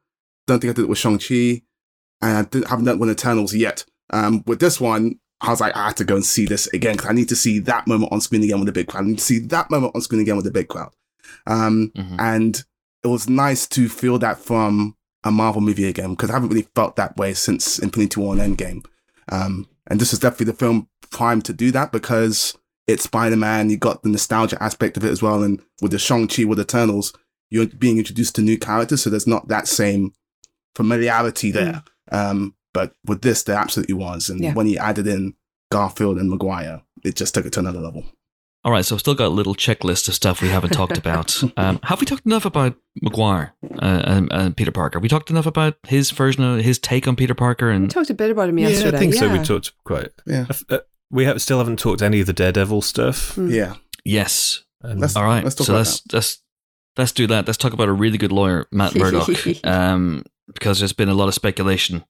Don't 0.47 0.61
think 0.61 0.71
I 0.71 0.75
did 0.75 0.83
it 0.85 0.89
with 0.89 0.99
Shang 0.99 1.19
Chi, 1.19 1.63
and 2.23 2.39
I 2.39 2.43
didn't, 2.43 2.69
haven't 2.69 2.85
done 2.87 2.97
it 2.97 3.01
with 3.01 3.11
Eternals 3.11 3.55
yet. 3.55 3.85
Um, 4.11 4.43
with 4.47 4.61
this 4.61 4.81
one, 4.81 5.19
I 5.41 5.51
was 5.51 5.61
like, 5.61 5.77
I 5.77 5.85
have 5.87 5.95
to 5.97 6.05
go 6.05 6.15
and 6.17 6.25
see 6.25 6.47
this 6.47 6.67
again 6.69 6.97
because 6.97 7.11
I 7.11 7.13
need 7.13 7.29
to 7.29 7.37
see 7.37 7.59
that 7.61 7.87
moment 7.87 8.13
on 8.13 8.21
screen 8.21 8.43
again 8.43 8.59
with 8.61 8.69
a 8.69 8.73
big 8.73 8.89
crowd. 8.89 9.05
I 9.05 9.09
need 9.09 9.19
to 9.19 9.25
see 9.25 9.39
that 9.41 9.71
moment 9.71 9.95
on 9.95 10.01
screen 10.01 10.23
again 10.23 10.37
with 10.37 10.47
a 10.47 10.51
big 10.51 10.69
crowd. 10.69 10.93
Um, 11.47 11.93
Mhm. 11.97 12.17
and 12.19 12.65
it 13.05 13.09
was 13.09 13.29
nice 13.29 13.67
to 13.69 13.89
feel 13.89 14.19
that 14.21 14.39
from 14.39 14.97
a 15.25 15.31
Marvel 15.31 15.61
movie 15.61 15.85
again 15.85 16.11
because 16.11 16.31
I 16.31 16.35
haven't 16.35 16.49
really 16.49 16.69
felt 16.75 16.97
that 16.97 17.17
way 17.19 17.35
since 17.35 17.79
Infinity 17.79 18.21
War 18.21 18.35
and 18.37 18.57
Endgame. 18.57 18.85
Um, 19.31 19.67
and 19.87 20.01
this 20.01 20.13
is 20.15 20.19
definitely 20.19 20.47
the 20.47 20.55
film 20.55 20.89
primed 21.09 21.45
to 21.47 21.53
do 21.53 21.71
that 21.73 21.93
because 21.93 22.57
it's 22.87 23.05
Spider 23.05 23.37
Man. 23.37 23.71
You 23.71 23.77
got 23.77 24.03
the 24.03 24.09
nostalgia 24.09 24.63
aspect 24.63 24.97
of 24.97 25.05
it 25.05 25.11
as 25.11 25.23
well, 25.23 25.43
and 25.43 25.61
with 25.83 25.91
the 25.93 25.99
Shang 25.99 26.29
Chi 26.29 26.45
with 26.45 26.61
Eternals, 26.61 27.13
you're 27.51 27.67
being 27.67 27.99
introduced 27.99 28.35
to 28.37 28.43
new 28.43 28.59
characters, 28.59 29.03
so 29.03 29.11
there's 29.11 29.27
not 29.27 29.49
that 29.49 29.67
same 29.69 30.13
familiarity 30.75 31.51
there. 31.51 31.83
Um, 32.11 32.55
but 32.75 32.93
with 33.05 33.23
this, 33.23 33.43
there 33.43 33.57
absolutely 33.57 33.95
was, 33.95 34.29
and 34.29 34.41
Yeah. 34.41 34.55
when 34.55 34.67
he 34.67 34.79
added 34.79 35.07
in 35.07 35.35
Garfield 35.71 36.19
and 36.19 36.31
Maguire, 36.31 36.83
it 37.05 37.17
just 37.17 37.35
took 37.35 37.47
it 37.47 37.53
to 37.55 37.61
another 37.61 37.81
level. 37.81 38.05
All 38.65 38.73
right, 38.73 38.85
so 38.85 38.95
I've 38.97 39.01
still 39.01 39.15
got 39.15 39.27
a 39.29 39.31
little 39.31 39.55
checklist 39.55 40.09
of 40.09 40.15
stuff 40.15 40.43
we 40.43 40.49
haven't 40.49 40.71
talked 40.73 40.99
about. 40.99 41.43
Um, 41.57 41.81
have 41.85 42.01
we 42.01 42.07
talked 42.07 42.27
enough 42.27 42.45
about 42.45 42.77
Maguire 43.03 43.55
uh, 43.81 44.03
and, 44.05 44.33
and 44.33 44.57
Peter 44.57 44.71
Parker? 44.73 44.99
We 44.99 45.09
talked 45.09 45.31
enough 45.31 45.47
about 45.47 45.77
his 45.87 46.11
version 46.11 46.43
of 46.45 46.61
his 46.61 46.79
take 46.79 47.09
on 47.09 47.17
Peter 47.17 47.35
Parker 47.35 47.69
We 47.69 47.77
and 47.77 47.91
talked 47.91 48.11
a 48.11 48.15
bit 48.15 48.31
about 48.31 48.49
him 48.49 48.59
Yeah, 48.59 48.69
yesterday. 48.69 48.97
I 48.97 49.01
think 49.01 49.15
so. 49.15 49.29
We 49.29 49.37
yeah. 49.39 49.43
talked 49.45 49.73
quite. 49.85 50.09
Yeah. 50.27 50.47
Uh, 50.69 50.79
we 51.11 51.25
have, 51.25 51.41
still 51.41 51.59
haven't 51.59 51.79
talked 51.79 52.03
any 52.03 52.21
of 52.21 52.27
the 52.27 52.33
Daredevil 52.33 52.83
stuff. 52.83 53.37
Mm. 53.37 53.51
Yeah, 53.53 53.75
yes. 54.05 54.65
And 54.83 55.01
Let's- 55.01 55.17
All 55.17 55.25
right, 55.25 55.43
let's 55.43 55.57
talk 55.57 55.67
so 55.67 55.73
about 55.75 55.79
let's 55.79 56.03
let's 56.13 56.43
let's 56.97 57.13
do 57.13 57.27
that. 57.29 57.47
Let's 57.47 57.59
talk 57.59 57.73
about 57.73 57.89
a 57.89 57.93
really 57.93 58.19
good 58.19 58.33
lawyer, 58.33 58.67
Matt 58.71 58.95
Murdock, 58.95 59.29
um, 59.65 60.25
because 60.53 60.79
there's 60.79 60.93
been 60.93 61.09
a 61.09 61.15
lot 61.15 61.29
of 61.29 61.35
speculation 61.35 62.05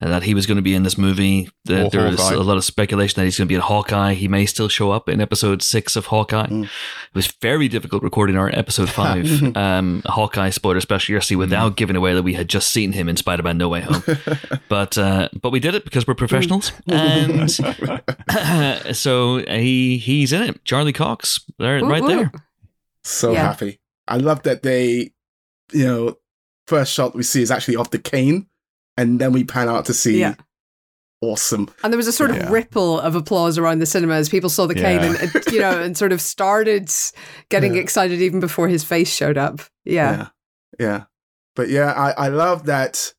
uh, 0.00 0.08
that 0.08 0.24
he 0.24 0.34
was 0.34 0.46
going 0.46 0.56
to 0.56 0.62
be 0.62 0.74
in 0.74 0.82
this 0.82 0.98
movie. 0.98 1.48
That 1.66 1.86
Or 1.86 1.90
there 1.90 2.10
was 2.10 2.20
a 2.30 2.42
lot 2.42 2.56
of 2.56 2.64
speculation 2.64 3.20
that 3.20 3.24
he's 3.24 3.38
going 3.38 3.46
to 3.46 3.48
be 3.48 3.54
in 3.54 3.60
Hawkeye. 3.60 4.14
He 4.14 4.28
may 4.28 4.44
still 4.44 4.68
show 4.68 4.90
up 4.90 5.08
in 5.08 5.20
episode 5.20 5.62
six 5.62 5.96
of 5.96 6.06
Hawkeye. 6.06 6.46
Mm. 6.48 6.64
It 6.64 6.70
was 7.14 7.28
very 7.40 7.68
difficult 7.68 8.02
recording 8.02 8.36
our 8.36 8.50
episode 8.52 8.88
five 8.90 9.56
um, 9.56 10.02
Hawkeye 10.06 10.50
spoiler 10.50 10.80
special 10.80 11.14
yesterday 11.14 11.36
without 11.36 11.76
giving 11.76 11.96
away 11.96 12.12
that 12.14 12.22
we 12.22 12.34
had 12.34 12.48
just 12.48 12.70
seen 12.70 12.92
him 12.92 13.08
in 13.08 13.16
Spider-Man: 13.16 13.56
No 13.56 13.68
Way 13.68 13.82
Home. 13.82 14.02
but 14.68 14.98
uh, 14.98 15.28
but 15.40 15.50
we 15.50 15.60
did 15.60 15.74
it 15.74 15.84
because 15.84 16.06
we're 16.06 16.14
professionals, 16.14 16.72
and 16.88 17.50
so 18.96 19.38
he 19.48 19.98
he's 19.98 20.32
in 20.32 20.42
it. 20.42 20.64
Charlie 20.64 20.92
Cox, 20.92 21.40
there, 21.58 21.80
Whoop, 21.80 21.90
right 21.90 22.02
whoop. 22.02 22.10
there. 22.32 22.32
so 23.04 23.32
Yeah. 23.32 23.42
happy. 23.42 23.80
I 24.06 24.18
love 24.18 24.42
that 24.42 24.62
they, 24.62 25.12
you 25.72 25.86
know, 25.86 26.18
first 26.66 26.92
shot 26.92 27.14
we 27.14 27.22
see 27.22 27.42
is 27.42 27.50
actually 27.50 27.76
of 27.76 27.90
the 27.90 27.98
cane, 27.98 28.48
and 28.96 29.18
then 29.20 29.32
we 29.32 29.44
pan 29.44 29.68
out 29.68 29.84
to 29.86 29.94
see 29.94 30.20
Yeah. 30.20 30.34
awesome. 31.20 31.68
And 31.82 31.92
there 31.92 31.96
was 31.96 32.06
a 32.06 32.12
sort 32.12 32.30
of 32.30 32.36
Yeah. 32.36 32.50
ripple 32.50 33.00
of 33.00 33.14
applause 33.14 33.56
around 33.58 33.78
the 33.78 33.86
cinema 33.86 34.14
as 34.14 34.28
people 34.28 34.50
saw 34.50 34.66
the 34.66 34.74
cane 34.74 35.00
Yeah. 35.00 35.16
and, 35.22 35.34
and, 35.34 35.46
you 35.52 35.60
know, 35.60 35.80
and 35.82 35.96
sort 35.96 36.12
of 36.12 36.20
started 36.20 36.90
getting 37.48 37.74
Yeah. 37.74 37.80
excited 37.80 38.20
even 38.20 38.40
before 38.40 38.68
his 38.68 38.84
face 38.84 39.12
showed 39.14 39.38
up. 39.38 39.60
Yeah. 39.84 40.16
yeah, 40.16 40.26
yeah. 40.78 41.04
But 41.56 41.68
yeah, 41.68 41.92
I 41.92 42.26
I 42.26 42.28
love 42.28 42.66
that. 42.66 43.14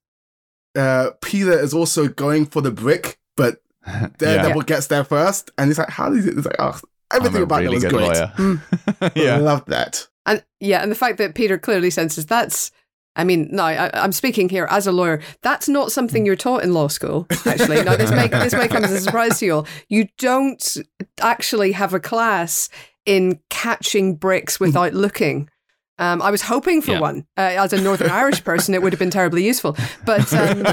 Uh, 0.78 1.12
Peter 1.22 1.58
is 1.58 1.74
also 1.74 2.08
going 2.10 2.46
for 2.46 2.62
the 2.62 2.72
brick, 2.72 3.18
but 3.38 3.62
Daredevil 4.18 4.64
gets 4.64 4.88
there 4.88 5.06
first, 5.06 5.52
and 5.58 5.70
he's 5.70 5.78
like, 5.78 5.90
"How 5.90 6.10
did 6.10 6.26
it?" 6.28 6.38
It's 6.38 6.46
like, 6.46 6.56
oh, 6.60 6.78
everything 7.14 7.44
about 7.44 7.62
really 7.62 7.80
that 7.80 7.94
was 7.94 8.04
great. 8.04 8.18
lawyer. 8.18 8.34
Mm. 8.38 9.18
I 9.34 9.38
love 9.38 9.64
that. 9.68 10.08
And 10.26 10.44
yeah, 10.60 10.82
and 10.84 10.92
the 10.92 10.96
fact 10.96 11.18
that 11.20 11.34
Peter 11.36 11.58
clearly 11.58 11.90
senses 11.92 12.26
that's, 12.26 12.72
I 13.16 13.24
mean, 13.24 13.48
no, 13.52 13.64
I, 13.64 13.90
I'm 13.94 14.12
speaking 14.12 14.50
here 14.50 14.68
as 14.70 14.88
a 14.88 14.92
lawyer. 14.92 15.22
That's 15.42 15.70
not 15.70 15.92
something 15.92 16.26
you're 16.26 16.36
taught 16.36 16.64
in 16.64 16.74
law 16.74 16.88
school. 16.88 17.28
Actually, 17.46 17.84
now 17.84 17.96
this 17.96 18.12
may 18.12 18.28
this 18.28 18.54
may 18.54 18.68
come 18.68 18.84
as 18.84 18.92
a 18.92 19.00
surprise 19.00 19.40
to 19.40 19.46
you 19.46 19.54
all. 19.56 19.68
You 19.88 20.08
don't 20.18 20.78
actually 21.22 21.72
have 21.72 21.94
a 21.94 22.00
class 22.00 22.70
in 23.06 23.40
catching 23.50 24.16
bricks 24.16 24.60
without 24.60 24.94
looking. 24.94 25.50
Um, 25.98 26.22
I 26.22 26.30
was 26.30 26.42
hoping 26.42 26.82
for 26.82 26.92
Yeah. 26.92 27.00
one. 27.00 27.26
Uh, 27.38 27.42
as 27.64 27.72
a 27.72 27.82
Northern 27.82 28.10
Irish 28.10 28.44
person, 28.44 28.74
it 28.74 28.82
would 28.82 28.92
have 28.92 29.00
been 29.00 29.10
terribly 29.12 29.46
useful. 29.46 29.78
But 30.06 30.32
um, 30.34 30.64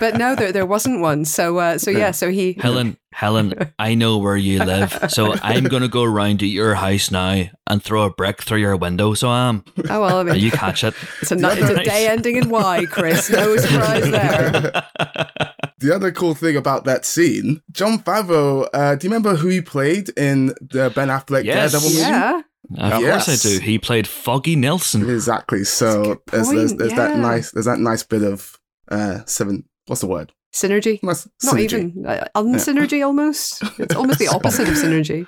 but 0.00 0.16
no, 0.16 0.34
there 0.34 0.50
there 0.52 0.66
wasn't 0.66 1.00
one. 1.00 1.24
So 1.24 1.58
uh, 1.58 1.78
so 1.78 1.90
yeah, 1.90 2.10
so 2.10 2.28
he 2.30 2.54
Helen, 2.60 2.96
Helen, 3.12 3.54
I 3.78 3.94
know 3.94 4.18
where 4.18 4.36
you 4.36 4.58
live, 4.58 4.98
so 5.08 5.34
I'm 5.42 5.64
gonna 5.64 5.86
go 5.88 6.04
round 6.04 6.40
to 6.40 6.46
your 6.46 6.74
house 6.74 7.10
now 7.12 7.44
and 7.68 7.82
throw 7.82 8.02
a 8.02 8.10
brick 8.10 8.42
through 8.42 8.58
your 8.58 8.76
window. 8.76 9.14
So 9.14 9.28
I'm, 9.28 9.64
Oh 9.88 10.00
well, 10.00 10.18
I 10.18 10.22
mean, 10.24 10.36
you 10.40 10.50
catch 10.50 10.82
it. 10.82 10.94
it's 11.22 11.30
a, 11.30 11.36
ni- 11.36 11.46
it's 11.48 11.70
a 11.70 11.84
day 11.84 12.08
ending 12.08 12.36
in 12.36 12.48
Y, 12.50 12.84
Chris. 12.90 13.30
No 13.30 13.56
surprise 13.58 14.10
there. 14.10 14.82
The 15.80 15.94
other 15.94 16.10
cool 16.10 16.34
thing 16.34 16.56
about 16.56 16.84
that 16.86 17.04
scene, 17.04 17.62
Jon 17.70 18.00
Favreau. 18.00 18.68
Uh, 18.74 18.96
do 18.96 19.06
you 19.06 19.10
remember 19.12 19.36
who 19.36 19.46
he 19.46 19.60
played 19.60 20.08
in 20.18 20.46
the 20.60 20.90
Ben 20.92 21.06
Affleck 21.06 21.44
Yes. 21.44 21.70
Daredevil 21.70 21.90
movie? 21.90 22.00
Yeah. 22.00 22.42
Of 22.76 22.92
course 22.92 23.28
I 23.28 23.32
Yes. 23.32 23.42
do. 23.42 23.58
He 23.60 23.78
played 23.78 24.06
Foggy 24.06 24.56
Nelson. 24.56 25.08
Exactly. 25.08 25.64
So 25.64 26.02
good 26.02 26.18
there's, 26.26 26.48
there's, 26.50 26.72
point, 26.72 26.78
there's 26.78 26.92
that 26.94 27.16
nice 27.16 27.50
there's 27.52 27.66
that 27.66 27.78
nice 27.78 28.02
bit 28.02 28.22
of 28.22 28.58
uh 28.90 29.20
seven. 29.26 29.64
What's 29.86 30.00
the 30.02 30.06
word? 30.06 30.32
Synergy. 30.54 30.98
Nice 31.02 31.28
Not 31.44 31.54
synergy. 31.56 31.62
even 31.64 32.06
uh, 32.06 32.24
unsynergy 32.34 33.04
almost. 33.04 33.62
It's 33.78 33.94
almost 33.94 34.18
the 34.18 34.28
opposite 34.34 34.66
of 34.68 34.74
synergy. 34.74 35.26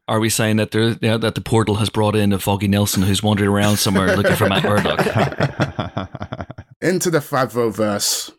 Are 0.08 0.20
we 0.20 0.28
saying 0.28 0.56
that 0.58 0.70
there, 0.70 0.96
yeah, 1.00 1.16
that 1.16 1.34
the 1.34 1.40
portal 1.40 1.76
has 1.76 1.88
brought 1.88 2.14
in 2.14 2.30
a 2.32 2.38
Foggy 2.38 2.68
Nelson 2.68 3.02
who's 3.02 3.22
wandering 3.22 3.48
around 3.50 3.78
somewhere 3.78 4.14
looking 4.16 4.36
for 4.36 4.46
Matt 4.48 4.62
Murdock 4.64 4.98
Into 6.82 7.10
the 7.10 7.20
Favreau 7.20 7.72
verse. 7.74 8.30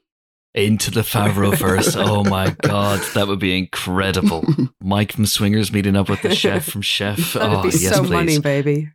Into 0.56 0.90
the 0.90 1.02
Favreau 1.02 1.56
verse? 1.56 1.96
Oh 2.06 2.24
my 2.24 2.56
god, 2.62 3.02
that 3.14 3.28
would 3.28 3.40
be 3.40 3.58
incredible. 3.58 4.44
Mike 4.82 5.14
from 5.14 5.26
Swingers 5.26 5.72
meeting 5.72 5.96
up 5.96 6.10
with 6.10 6.22
the 6.22 6.34
chef 6.34 6.66
from 6.66 6.82
Chef. 6.82 7.34
That'd 7.34 7.58
oh 7.58 7.64
be 7.64 7.70
yes, 7.70 7.96
so 7.96 8.02
please. 8.02 8.10
money, 8.10 8.40
baby. 8.40 8.90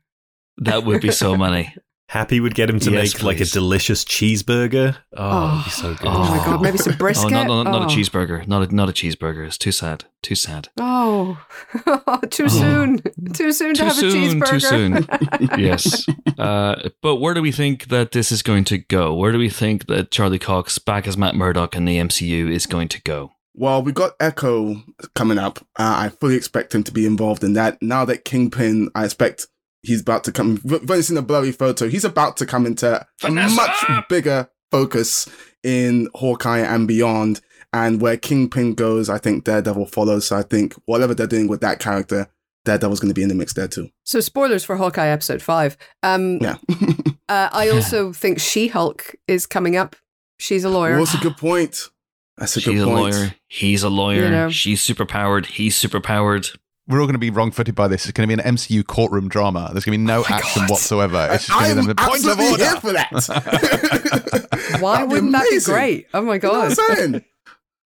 That 0.58 0.84
would 0.84 1.00
be 1.00 1.10
so 1.10 1.36
money. 1.36 1.74
Happy 2.10 2.40
would 2.40 2.56
get 2.56 2.68
him 2.68 2.80
to 2.80 2.90
Yes, 2.90 3.14
make 3.14 3.22
like 3.22 3.40
a 3.40 3.44
delicious 3.44 4.04
cheeseburger. 4.04 4.96
Oh, 5.16 5.52
it'd 5.60 5.64
be 5.64 5.70
so 5.70 5.94
good. 5.94 6.08
Oh, 6.08 6.18
my 6.28 6.36
god, 6.44 6.60
maybe 6.60 6.76
some 6.76 6.92
Oh, 6.94 6.96
brisket. 6.96 7.30
not, 7.30 7.46
not, 7.46 7.62
not 7.62 7.82
Oh. 7.82 7.84
a 7.84 7.86
cheeseburger. 7.86 8.48
Not 8.48 8.68
a, 8.68 8.74
not 8.74 8.88
a 8.88 8.92
cheeseburger. 8.92 9.46
It's 9.46 9.56
too 9.56 9.70
sad. 9.70 10.06
Too 10.20 10.34
sad. 10.34 10.70
Oh, 10.76 11.38
too 12.30 12.46
Oh. 12.46 12.48
soon. 12.48 12.98
Too 13.32 13.52
soon 13.52 13.74
to 13.74 13.78
Too 13.82 13.84
have 13.84 13.94
soon, 13.94 14.42
a 14.42 14.46
too 14.46 14.56
cheeseburger. 14.56 15.58
yes. 15.58 16.04
Uh, 16.36 16.88
but 17.00 17.16
where 17.16 17.32
do 17.32 17.42
we 17.42 17.52
think 17.52 17.86
that 17.90 18.10
this 18.10 18.32
is 18.32 18.42
going 18.42 18.64
to 18.64 18.78
go? 18.78 19.14
Where 19.14 19.30
do 19.30 19.38
we 19.38 19.48
think 19.48 19.86
that 19.86 20.10
Charlie 20.10 20.40
Cox, 20.40 20.78
back 20.80 21.06
as 21.06 21.16
Matt 21.16 21.36
Murdock 21.36 21.76
in 21.76 21.84
the 21.84 21.96
MCU, 21.98 22.50
is 22.50 22.66
going 22.66 22.88
to 22.88 23.00
go? 23.02 23.34
Well, 23.54 23.84
we 23.84 23.92
got 23.92 24.14
Echo 24.18 24.82
coming 25.14 25.38
up. 25.38 25.58
Uh, 25.78 25.94
I 25.96 26.08
fully 26.08 26.34
expect 26.34 26.74
him 26.74 26.82
to 26.82 26.92
be 26.92 27.06
involved 27.06 27.44
in 27.44 27.52
that. 27.52 27.80
Now 27.80 28.04
that 28.06 28.24
Kingpin, 28.24 28.90
I 28.96 29.04
expect 29.04 29.46
he's 29.82 30.00
about 30.00 30.24
to 30.24 30.32
come. 30.32 30.60
We've 30.64 30.90
only 30.90 31.02
seen 31.02 31.16
a 31.16 31.22
blurry 31.22 31.52
photo. 31.52 31.88
He's 31.88 32.04
about 32.04 32.36
to 32.38 32.46
come 32.46 32.66
into 32.66 33.06
Vanessa! 33.20 33.52
a 33.52 33.56
much 33.56 34.08
bigger 34.08 34.48
focus 34.70 35.28
in 35.62 36.08
Hawkeye 36.14 36.58
and 36.60 36.86
beyond. 36.88 37.40
And 37.72 38.00
where 38.00 38.16
Kingpin 38.16 38.74
goes, 38.74 39.08
I 39.08 39.18
think 39.18 39.44
Daredevil 39.44 39.86
follows. 39.86 40.26
So 40.26 40.36
I 40.36 40.42
think 40.42 40.74
whatever 40.86 41.14
they're 41.14 41.26
doing 41.28 41.46
with 41.46 41.60
that 41.60 41.78
character, 41.78 42.28
Daredevil's 42.64 42.98
going 43.00 43.10
to 43.10 43.14
be 43.14 43.22
in 43.22 43.28
the 43.28 43.34
mix 43.34 43.54
there 43.54 43.68
too. 43.68 43.88
So, 44.04 44.20
spoilers 44.20 44.64
for 44.64 44.76
Hawkeye 44.76 45.06
episode 45.06 45.40
five. 45.40 45.76
Um, 46.02 46.38
Yeah. 46.38 46.56
uh, 47.28 47.48
I 47.52 47.70
also 47.70 48.12
think 48.12 48.40
She 48.40 48.68
Hulk 48.68 49.14
is 49.28 49.46
coming 49.46 49.76
up. 49.76 49.94
She's 50.38 50.64
a 50.64 50.68
lawyer. 50.68 50.96
Well, 50.96 51.04
that's 51.04 51.14
a 51.18 51.22
good 51.22 51.36
point. 51.36 51.88
That's 52.36 52.56
a 52.56 52.60
She's 52.60 52.74
good 52.80 52.88
a 52.88 52.90
point. 52.90 53.14
lawyer. 53.14 53.34
He's 53.48 53.82
a 53.82 53.88
lawyer. 53.88 54.24
You 54.24 54.30
know. 54.30 54.50
She's 54.50 54.82
superpowered. 54.82 55.46
He's 55.46 55.80
superpowered. 55.80 56.56
We're 56.90 57.00
all 57.00 57.06
going 57.06 57.12
to 57.14 57.18
be 57.18 57.30
wrong-footed 57.30 57.74
by 57.74 57.88
this. 57.88 58.04
It's 58.06 58.12
going 58.12 58.28
to 58.28 58.36
be 58.36 58.42
an 58.42 58.54
MCU 58.56 58.84
courtroom 58.86 59.28
drama. 59.28 59.70
There's 59.72 59.84
going 59.84 59.92
to 59.94 59.98
be 59.98 60.04
no 60.04 60.20
Oh 60.22 60.26
action 60.28 60.62
God. 60.62 60.70
whatsoever. 60.70 61.28
It's 61.30 61.46
just 61.46 61.56
I 61.58 61.72
going 61.72 61.74
to 61.76 61.80
am 61.80 61.86
be 61.86 61.92
the 61.92 61.94
point 61.94 62.24
of 62.24 62.38
absolutely 62.38 62.50
order. 62.50 62.64
here 62.64 62.80
for 62.80 62.92
that. 62.92 64.80
Why 64.80 64.94
That'd 64.96 65.10
wouldn't 65.10 65.32
that 65.32 65.46
be 65.50 65.60
great? 65.60 66.06
Oh 66.12 66.22
my 66.22 66.34
You 66.34 66.40
know 66.40 66.50
god, 66.50 66.68
what 66.70 66.78
I'm 66.90 66.96
saying? 66.96 67.24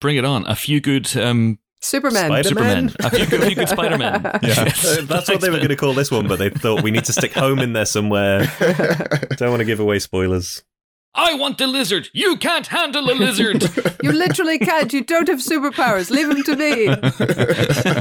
Bring 0.01 0.17
it 0.17 0.25
on. 0.25 0.47
A 0.47 0.55
few 0.57 0.81
good 0.81 1.15
um, 1.17 1.59
Superman. 1.81 2.27
Spider- 2.27 2.49
Supermen. 2.49 2.89
Spider-Man? 2.91 3.13
A 3.13 3.17
few 3.17 3.27
good, 3.27 3.43
a 3.43 3.47
few 3.47 3.55
good 3.57 3.69
Spider-Men. 3.69 4.23
Yes. 4.43 4.85
Uh, 4.99 5.03
That's 5.07 5.29
what 5.29 5.41
they 5.41 5.51
were 5.51 5.57
going 5.57 5.69
to 5.71 5.77
call 5.77 5.95
this 5.95 6.11
one, 6.11 6.27
but 6.29 6.39
they 6.39 6.51
thought 6.51 6.83
we 6.83 6.91
need 6.91 7.05
to 7.07 7.13
stick 7.13 7.33
home 7.33 7.59
in 7.61 7.73
there 7.73 7.87
somewhere. 7.87 8.41
Don't 9.37 9.51
want 9.51 9.61
to 9.61 9.65
give 9.65 9.81
away 9.81 9.99
spoilers. 9.99 10.63
I 11.15 11.35
want 11.35 11.59
the 11.59 11.67
lizard. 11.67 12.09
You 12.13 12.37
can't 12.37 12.69
handle 12.69 13.11
a 13.11 13.15
lizard. 13.15 13.69
You 14.03 14.13
literally 14.13 14.59
can't. 14.59 14.91
You 14.95 15.05
don't 15.05 15.29
have 15.29 15.41
superpowers. 15.41 16.11
Leave 16.11 16.29
them 16.29 16.43
to 16.45 16.57
me. 16.57 16.87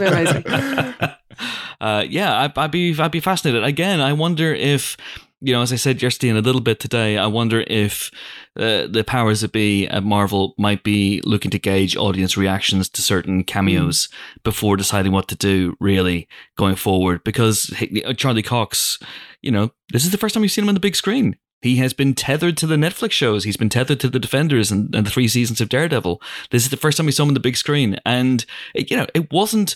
Amazing. 0.06 0.46
uh, 1.82 2.06
yeah, 2.08 2.34
I, 2.34 2.64
I'd 2.64 2.72
be 2.72 2.98
I'd 2.98 3.12
be 3.12 3.20
fascinated. 3.20 3.66
Again, 3.66 4.00
I 4.00 4.14
wonder 4.14 4.54
if 4.54 4.96
you 5.42 5.54
know, 5.54 5.62
as 5.62 5.72
I 5.72 5.78
said 5.78 6.02
yesterday 6.02 6.30
and 6.30 6.38
a 6.38 6.42
little 6.42 6.62
bit 6.62 6.80
today, 6.80 7.18
I 7.18 7.28
wonder 7.28 7.64
if 7.68 8.12
uh, 8.58 8.88
the 8.88 9.04
powers 9.06 9.42
that 9.42 9.54
be 9.54 9.88
at 9.88 10.04
Marvel 10.04 10.54
might 10.58 10.84
be 10.84 11.22
looking 11.24 11.52
to 11.52 11.60
gauge 11.60 11.96
audience 11.96 12.36
reactions 12.36 12.90
to 12.90 13.02
certain 13.02 13.44
cameos 13.44 14.08
mm. 14.08 14.44
before 14.44 14.76
deciding 14.76 15.12
what 15.14 15.28
to 15.30 15.36
do 15.36 15.78
really 15.80 16.28
going 16.58 16.76
forward. 16.76 17.24
Because 17.24 17.74
Charlie 18.18 18.42
Cox, 18.42 19.00
you 19.42 19.52
know, 19.52 19.72
this 19.92 20.06
is 20.06 20.12
the 20.12 20.18
first 20.18 20.34
time 20.34 20.42
we've 20.42 20.52
seen 20.52 20.66
him 20.66 20.70
on 20.70 20.76
the 20.76 20.82
big 20.82 20.96
screen. 20.96 21.38
He 21.62 21.78
has 21.78 21.94
been 21.94 22.14
tethered 22.14 22.58
to 22.58 22.68
the 22.68 22.76
Netflix 22.76 23.12
shows. 23.12 23.44
He's 23.44 23.58
been 23.58 23.70
tethered 23.70 24.00
to 24.02 24.10
the 24.10 24.20
Defenders 24.20 24.72
and, 24.72 24.94
and 24.96 25.06
the 25.06 25.12
three 25.12 25.28
seasons 25.28 25.60
of 25.62 25.70
Daredevil. 25.70 26.22
This 26.52 26.64
is 26.64 26.70
the 26.70 26.78
first 26.78 26.98
time 26.98 27.06
we 27.06 27.12
saw 27.12 27.24
him 27.24 27.30
on 27.30 27.34
the 27.34 27.40
big 27.40 27.58
screen. 27.58 27.98
And, 28.06 28.46
it, 28.74 28.90
you 28.90 28.98
know, 28.98 29.08
it 29.14 29.32
wasn't 29.32 29.76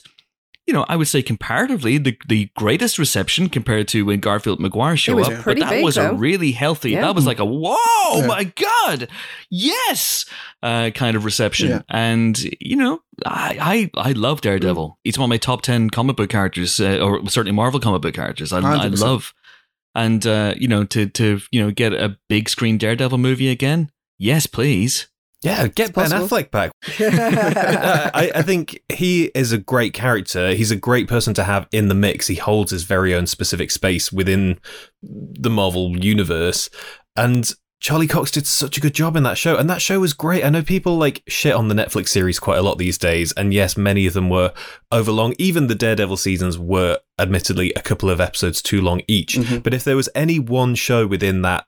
you 0.66 0.74
know, 0.74 0.86
I 0.88 0.96
would 0.96 1.08
say 1.08 1.22
comparatively 1.22 1.98
the, 1.98 2.18
the 2.28 2.50
greatest 2.56 2.98
reception 2.98 3.50
compared 3.50 3.90
to 3.90 4.06
when 4.06 4.22
Garfield 4.22 4.62
Maguire 4.62 4.96
showed 4.96 5.22
up. 5.22 5.44
But 5.44 5.60
that 5.60 5.70
big, 5.70 5.84
was 5.84 5.96
though. 5.96 6.12
a 6.12 6.14
really 6.14 6.54
healthy. 6.54 6.92
Yeah. 6.92 7.02
That 7.02 7.16
was 7.16 7.26
like 7.26 7.40
a 7.40 7.46
whoa, 7.46 7.76
yeah. 8.16 8.28
my 8.28 8.46
god, 8.46 9.10
yes, 9.50 10.26
uh, 10.62 10.92
kind 10.92 11.18
of 11.18 11.26
reception. 11.26 11.70
Yeah. 11.70 11.82
And 11.90 12.42
you 12.62 12.78
know, 12.78 13.02
I 13.26 13.90
I, 13.96 14.10
I 14.10 14.12
love 14.14 14.40
Daredevil. 14.40 14.90
Mm. 14.90 14.96
He's 15.04 15.18
one 15.18 15.26
of 15.26 15.30
my 15.30 15.38
top 15.38 15.64
ten 15.64 15.90
comic 15.90 16.16
book 16.16 16.30
characters, 16.30 16.80
uh, 16.80 17.00
or 17.00 17.28
certainly 17.28 17.56
Marvel 17.56 17.82
comic 17.82 18.02
book 18.02 18.14
characters. 18.14 18.54
I, 18.54 18.60
I 18.60 18.88
love. 18.88 19.34
And 19.96 20.26
uh, 20.26 20.56
you 20.58 20.68
know, 20.68 20.84
to 20.86 21.08
to 21.08 21.40
you 21.52 21.64
know, 21.64 21.72
get 21.72 21.94
a 21.94 22.18
big 22.30 22.50
screen 22.50 22.78
Daredevil 22.78 23.18
movie 23.18 23.50
again. 23.50 23.92
Yes, 24.18 24.48
please. 24.48 25.08
Yeah, 25.44 25.68
get 25.68 25.94
Ben 25.94 26.10
Affleck 26.10 26.52
back. 26.52 26.72
I, 26.88 28.32
I, 28.34 28.42
think 28.44 28.82
he 28.88 29.26
is 29.36 29.52
a 29.52 29.58
great 29.58 29.94
character. 29.94 30.54
He's 30.54 30.72
a 30.72 30.78
great 30.78 31.10
person 31.10 31.34
to 31.34 31.44
have 31.44 31.68
in 31.74 31.90
the 31.90 31.96
mix. 31.96 32.28
He 32.28 32.36
holds 32.36 32.72
his 32.72 32.84
very 32.84 33.14
own 33.14 33.28
specific 33.28 33.70
space 33.70 34.10
within 34.10 34.58
the 35.02 35.50
Marvel 35.50 35.98
universe. 35.98 36.70
And 37.18 37.54
Charlie 37.84 38.08
Cox 38.08 38.32
did 38.32 38.48
such 38.48 38.78
a 38.78 38.80
good 38.80 38.96
job 38.96 39.18
in 39.18 39.24
that 39.24 39.38
show. 39.38 39.58
And 39.58 39.70
that 39.70 39.82
show 39.82 40.00
was 40.00 40.14
great. 40.14 40.46
I 40.46 40.50
know 40.50 40.64
people 40.64 40.96
like 40.96 41.22
shit 41.28 41.54
on 41.54 41.68
the 41.68 41.76
Netflix 41.76 42.08
series 42.08 42.40
quite 42.40 42.58
a 42.58 42.62
lot 42.62 42.78
these 42.78 42.98
days. 42.98 43.34
And 43.34 43.54
yes, 43.54 43.76
many 43.76 44.06
of 44.08 44.14
them 44.14 44.30
were 44.30 44.54
overlong. 44.90 45.36
Even 45.38 45.68
the 45.68 45.76
Daredevil 45.76 46.16
seasons 46.16 46.58
were 46.58 47.00
admittedly 47.20 47.74
a 47.76 47.82
couple 47.82 48.10
of 48.10 48.22
episodes 48.22 48.62
too 48.62 48.80
long 48.80 49.02
each. 49.10 49.36
Mm-hmm. 49.36 49.58
But 49.58 49.74
if 49.74 49.84
there 49.84 49.98
was 49.98 50.08
any 50.16 50.40
one 50.40 50.76
show 50.76 51.06
within 51.06 51.42
that 51.42 51.66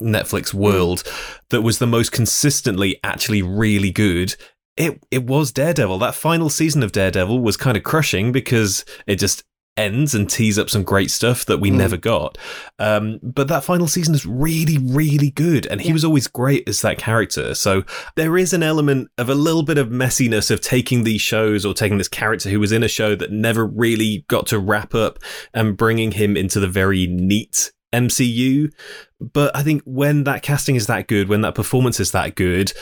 Netflix 0.00 0.54
world 0.54 1.04
that 1.50 1.60
was 1.60 1.78
the 1.78 1.86
most 1.86 2.10
consistently 2.10 2.98
actually 3.04 3.42
really 3.42 3.90
good. 3.90 4.36
It 4.78 5.04
it 5.10 5.24
was 5.24 5.52
Daredevil. 5.52 5.98
That 5.98 6.14
final 6.14 6.48
season 6.48 6.82
of 6.82 6.92
Daredevil 6.92 7.40
was 7.40 7.58
kind 7.58 7.76
of 7.76 7.82
crushing 7.82 8.32
because 8.32 8.84
it 9.06 9.16
just 9.16 9.44
ends 9.76 10.14
and 10.14 10.28
tees 10.28 10.58
up 10.58 10.68
some 10.68 10.82
great 10.82 11.10
stuff 11.10 11.46
that 11.46 11.58
we 11.58 11.70
mm. 11.70 11.76
never 11.76 11.96
got. 11.96 12.36
Um, 12.78 13.18
but 13.22 13.48
that 13.48 13.64
final 13.64 13.88
season 13.88 14.14
is 14.14 14.26
really, 14.26 14.78
really 14.78 15.30
good. 15.30 15.66
And 15.66 15.80
he 15.80 15.88
yeah. 15.88 15.94
was 15.94 16.04
always 16.04 16.26
great 16.26 16.68
as 16.68 16.82
that 16.82 16.98
character. 16.98 17.54
So 17.54 17.84
there 18.16 18.36
is 18.36 18.52
an 18.52 18.62
element 18.62 19.10
of 19.18 19.28
a 19.28 19.34
little 19.34 19.62
bit 19.62 19.78
of 19.78 19.88
messiness 19.88 20.50
of 20.50 20.60
taking 20.60 21.04
these 21.04 21.20
shows 21.20 21.64
or 21.64 21.74
taking 21.74 21.98
this 21.98 22.08
character 22.08 22.50
who 22.50 22.60
was 22.60 22.72
in 22.72 22.82
a 22.82 22.88
show 22.88 23.14
that 23.14 23.32
never 23.32 23.66
really 23.66 24.24
got 24.28 24.46
to 24.48 24.58
wrap 24.58 24.94
up 24.94 25.18
and 25.54 25.76
bringing 25.76 26.12
him 26.12 26.36
into 26.36 26.60
the 26.60 26.68
very 26.68 27.06
neat 27.06 27.72
MCU. 27.92 28.72
But 29.20 29.54
I 29.56 29.62
think 29.62 29.82
when 29.84 30.24
that 30.24 30.42
casting 30.42 30.76
is 30.76 30.86
that 30.86 31.08
good, 31.08 31.28
when 31.28 31.42
that 31.42 31.54
performance 31.54 32.00
is 32.00 32.12
that 32.12 32.34
good, 32.34 32.72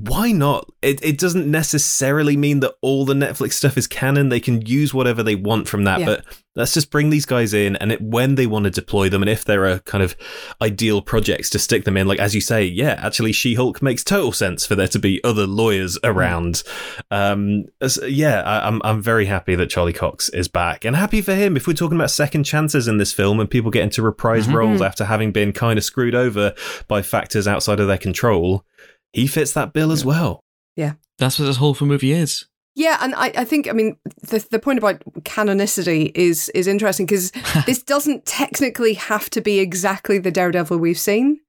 why 0.00 0.32
not? 0.32 0.70
It 0.82 1.02
it 1.02 1.18
doesn't 1.18 1.50
necessarily 1.50 2.36
mean 2.36 2.60
that 2.60 2.74
all 2.82 3.04
the 3.04 3.14
Netflix 3.14 3.52
stuff 3.52 3.78
is 3.78 3.86
canon. 3.86 4.28
They 4.28 4.40
can 4.40 4.64
use 4.66 4.92
whatever 4.92 5.22
they 5.22 5.36
want 5.36 5.68
from 5.68 5.84
that, 5.84 6.00
yeah. 6.00 6.06
but 6.06 6.24
let's 6.54 6.74
just 6.74 6.90
bring 6.90 7.10
these 7.10 7.26
guys 7.26 7.54
in 7.54 7.76
and 7.76 7.92
it, 7.92 8.00
when 8.00 8.34
they 8.34 8.46
want 8.46 8.64
to 8.64 8.70
deploy 8.70 9.08
them 9.08 9.22
and 9.22 9.28
if 9.28 9.44
there 9.44 9.66
are 9.66 9.78
kind 9.80 10.02
of 10.02 10.16
ideal 10.62 11.02
projects 11.02 11.50
to 11.50 11.58
stick 11.58 11.84
them 11.84 11.96
in, 11.96 12.06
like 12.06 12.18
as 12.18 12.34
you 12.34 12.40
say, 12.40 12.64
yeah, 12.64 12.98
actually 12.98 13.30
She-Hulk 13.30 13.82
makes 13.82 14.02
total 14.02 14.32
sense 14.32 14.66
for 14.66 14.74
there 14.74 14.88
to 14.88 14.98
be 14.98 15.22
other 15.22 15.46
lawyers 15.46 15.98
around. 16.02 16.62
Um, 17.10 17.66
yeah, 18.06 18.42
I, 18.42 18.66
I'm 18.66 18.82
I'm 18.84 19.00
very 19.00 19.26
happy 19.26 19.54
that 19.54 19.70
Charlie 19.70 19.92
Cox 19.92 20.28
is 20.30 20.48
back 20.48 20.84
and 20.84 20.96
happy 20.96 21.22
for 21.22 21.34
him. 21.34 21.56
If 21.56 21.66
we're 21.66 21.74
talking 21.74 21.96
about 21.96 22.10
second 22.10 22.44
chances 22.44 22.88
in 22.88 22.98
this 22.98 23.12
film 23.12 23.40
and 23.40 23.48
people 23.48 23.70
get 23.70 23.84
into 23.84 24.02
reprise 24.02 24.46
mm-hmm. 24.46 24.56
roles 24.56 24.82
after 24.82 25.04
having 25.04 25.32
been 25.32 25.52
kind 25.52 25.78
of 25.78 25.84
screwed 25.84 26.14
over 26.14 26.54
by 26.88 27.02
factors 27.02 27.46
outside 27.48 27.80
of 27.80 27.86
their 27.86 27.98
control 27.98 28.64
he 29.12 29.26
fits 29.26 29.52
that 29.52 29.72
bill 29.72 29.92
as 29.92 30.04
well. 30.04 30.40
Yeah. 30.76 30.94
That's 31.18 31.38
what 31.38 31.46
this 31.46 31.56
whole 31.56 31.76
movie 31.80 32.12
is. 32.12 32.46
Yeah, 32.76 32.98
and 33.00 33.14
I, 33.14 33.32
I 33.34 33.44
think 33.46 33.68
I 33.68 33.72
mean 33.72 33.96
the 34.20 34.46
the 34.50 34.58
point 34.58 34.78
about 34.78 35.00
canonicity 35.24 36.12
is 36.14 36.50
is 36.50 36.66
interesting 36.66 37.06
because 37.06 37.30
this 37.66 37.82
doesn't 37.82 38.26
technically 38.26 38.92
have 38.92 39.30
to 39.30 39.40
be 39.40 39.58
exactly 39.60 40.18
the 40.18 40.30
Daredevil 40.30 40.76
we've 40.76 40.98
seen. 40.98 41.40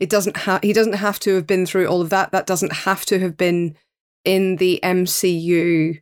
It 0.00 0.08
doesn't 0.08 0.38
have 0.38 0.62
he 0.62 0.72
doesn't 0.72 0.94
have 0.94 1.20
to 1.20 1.34
have 1.34 1.46
been 1.46 1.66
through 1.66 1.86
all 1.86 2.00
of 2.00 2.08
that. 2.08 2.32
That 2.32 2.46
doesn't 2.46 2.72
have 2.72 3.04
to 3.06 3.18
have 3.18 3.36
been 3.36 3.76
in 4.24 4.56
the 4.56 4.80
MCU 4.82 6.00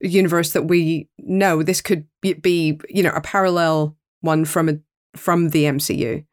universe 0.00 0.52
that 0.52 0.64
we 0.64 1.08
know. 1.18 1.62
This 1.62 1.80
could 1.80 2.04
be, 2.20 2.32
be 2.32 2.80
you 2.88 3.04
know 3.04 3.12
a 3.14 3.20
parallel 3.20 3.96
one 4.20 4.44
from 4.44 4.68
a 4.68 4.78
from 5.16 5.50
the 5.50 5.64
MCU. 5.64 6.24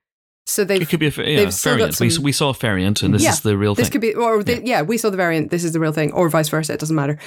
So 0.48 0.64
they 0.64 0.78
it 0.78 0.90
could 0.90 1.00
be 1.00 1.08
a 1.08 1.10
yeah, 1.10 1.50
variant. 1.50 1.96
Some, 1.96 2.08
we, 2.08 2.18
we 2.20 2.32
saw 2.32 2.50
a 2.50 2.54
variant, 2.54 3.02
and 3.02 3.16
this 3.16 3.24
yeah, 3.24 3.32
is 3.32 3.42
the 3.42 3.58
real 3.58 3.74
thing. 3.74 3.82
This 3.82 3.90
could 3.90 4.02
be, 4.02 4.14
or 4.14 4.44
the, 4.44 4.54
yeah. 4.54 4.62
yeah. 4.64 4.82
we 4.84 5.00
saw 5.00 5.10
the 5.10 5.18
variant. 5.18 5.50
This 5.50 5.64
is 5.64 5.74
the 5.74 5.80
real 5.80 5.92
thing, 5.92 6.12
or 6.12 6.30
vice 6.30 6.50
versa. 6.50 6.74
It 6.74 6.80
doesn't 6.80 6.96
matter. 6.96 7.18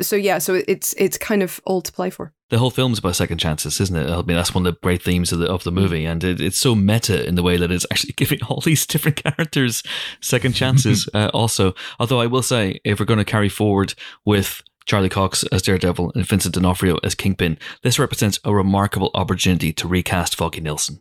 So 0.00 0.14
yeah, 0.14 0.38
so 0.38 0.62
it's 0.68 0.94
it's 0.96 1.18
kind 1.18 1.42
of 1.42 1.60
all 1.64 1.82
to 1.82 1.90
play 1.90 2.10
for. 2.10 2.32
The 2.50 2.58
whole 2.58 2.70
film's 2.70 3.00
about 3.00 3.16
second 3.16 3.38
chances, 3.38 3.80
isn't 3.80 3.96
it? 3.96 4.08
I 4.08 4.22
mean, 4.22 4.36
that's 4.36 4.54
one 4.54 4.64
of 4.64 4.72
the 4.72 4.80
great 4.80 5.02
themes 5.02 5.32
of 5.32 5.40
the 5.40 5.46
of 5.46 5.64
the 5.64 5.72
movie, 5.72 6.04
and 6.04 6.22
it, 6.22 6.40
it's 6.40 6.58
so 6.58 6.76
meta 6.76 7.26
in 7.26 7.34
the 7.34 7.42
way 7.42 7.56
that 7.56 7.72
it's 7.72 7.86
actually 7.90 8.12
giving 8.16 8.40
all 8.44 8.60
these 8.60 8.86
different 8.86 9.16
characters 9.24 9.82
second 10.20 10.52
chances. 10.52 11.08
uh, 11.14 11.30
also, 11.34 11.74
although 11.98 12.20
I 12.20 12.26
will 12.26 12.42
say, 12.42 12.80
if 12.84 13.00
we're 13.00 13.06
going 13.06 13.18
to 13.18 13.24
carry 13.24 13.48
forward 13.48 13.94
with 14.24 14.62
Charlie 14.86 15.08
Cox 15.08 15.42
as 15.50 15.62
Daredevil 15.62 16.12
and 16.14 16.24
Vincent 16.24 16.54
D'Onofrio 16.54 17.00
as 17.02 17.16
Kingpin, 17.16 17.58
this 17.82 17.98
represents 17.98 18.38
a 18.44 18.54
remarkable 18.54 19.10
opportunity 19.14 19.72
to 19.72 19.88
recast 19.88 20.36
Foggy 20.36 20.60
Nelson. 20.60 21.00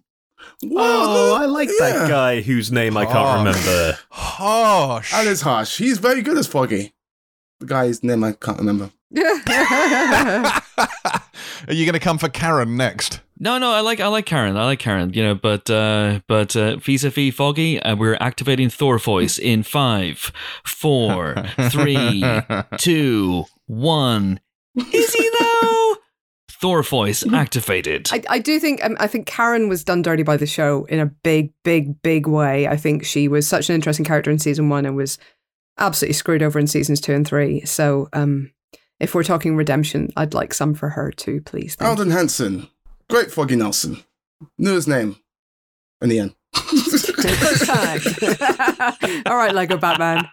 Whoa, 0.61 0.81
oh, 0.81 1.35
I 1.35 1.45
like 1.45 1.69
yeah. 1.69 1.91
that 1.91 2.09
guy 2.09 2.41
whose 2.41 2.71
name 2.71 2.97
I 2.97 3.05
can't 3.05 3.39
remember. 3.39 3.97
Harsh. 4.09 5.11
That 5.11 5.25
is 5.25 5.41
harsh. 5.41 5.77
He's 5.77 5.99
very 5.99 6.21
good 6.21 6.37
as 6.37 6.47
Foggy. 6.47 6.93
The 7.59 7.65
guy's 7.65 8.03
name 8.03 8.23
I 8.23 8.33
can't 8.33 8.59
remember. 8.59 8.91
Are 9.15 9.21
you 11.73 11.85
going 11.85 11.93
to 11.93 11.99
come 11.99 12.17
for 12.17 12.29
Karen 12.29 12.77
next? 12.77 13.21
No, 13.39 13.57
no, 13.57 13.71
I 13.71 13.79
like 13.79 14.01
I 14.01 14.07
like 14.07 14.25
Karen. 14.25 14.57
I 14.57 14.65
like 14.65 14.79
Karen. 14.79 15.13
You 15.13 15.23
know, 15.23 15.35
but 15.35 15.69
uh, 15.69 16.19
but 16.27 16.55
uh, 16.55 16.75
vis-a-vis 16.75 17.33
Foggy, 17.33 17.81
uh, 17.81 17.95
we're 17.95 18.17
activating 18.19 18.69
Thor 18.69 18.99
voice 18.99 19.37
in 19.37 19.63
five, 19.63 20.31
four, 20.65 21.35
three, 21.69 22.23
two, 22.77 23.45
one. 23.65 24.41
Is 24.75 25.13
he 25.13 25.31
now? 25.39 25.68
Thor 26.59 26.83
voice 26.83 27.23
mm-hmm. 27.23 27.35
activated. 27.35 28.09
I, 28.11 28.21
I 28.29 28.39
do 28.39 28.59
think 28.59 28.83
um, 28.83 28.97
I 28.99 29.07
think 29.07 29.27
Karen 29.27 29.69
was 29.69 29.83
done 29.83 30.01
dirty 30.01 30.23
by 30.23 30.35
the 30.35 30.45
show 30.45 30.85
in 30.85 30.99
a 30.99 31.05
big, 31.05 31.53
big, 31.63 32.01
big 32.01 32.27
way. 32.27 32.67
I 32.67 32.75
think 32.75 33.05
she 33.05 33.29
was 33.29 33.47
such 33.47 33.69
an 33.69 33.75
interesting 33.75 34.05
character 34.05 34.29
in 34.29 34.39
season 34.39 34.67
one 34.67 34.85
and 34.85 34.95
was 34.95 35.17
absolutely 35.77 36.13
screwed 36.13 36.43
over 36.43 36.59
in 36.59 36.67
seasons 36.67 36.99
two 36.99 37.13
and 37.13 37.25
three. 37.25 37.65
So, 37.65 38.09
um, 38.11 38.51
if 38.99 39.15
we're 39.15 39.23
talking 39.23 39.55
redemption, 39.55 40.09
I'd 40.17 40.33
like 40.33 40.53
some 40.53 40.73
for 40.73 40.89
her 40.89 41.11
too, 41.11 41.39
please. 41.41 41.75
Thank 41.75 41.87
Elden 41.87 42.11
Henson, 42.11 42.67
great 43.09 43.31
Foggy 43.31 43.55
Nelson, 43.55 44.03
knew 44.57 44.75
his 44.75 44.87
name 44.87 45.15
in 46.01 46.09
the 46.09 46.19
end. 46.19 46.35
All 49.25 49.37
right, 49.37 49.55
Lego 49.55 49.77
Batman. 49.77 50.29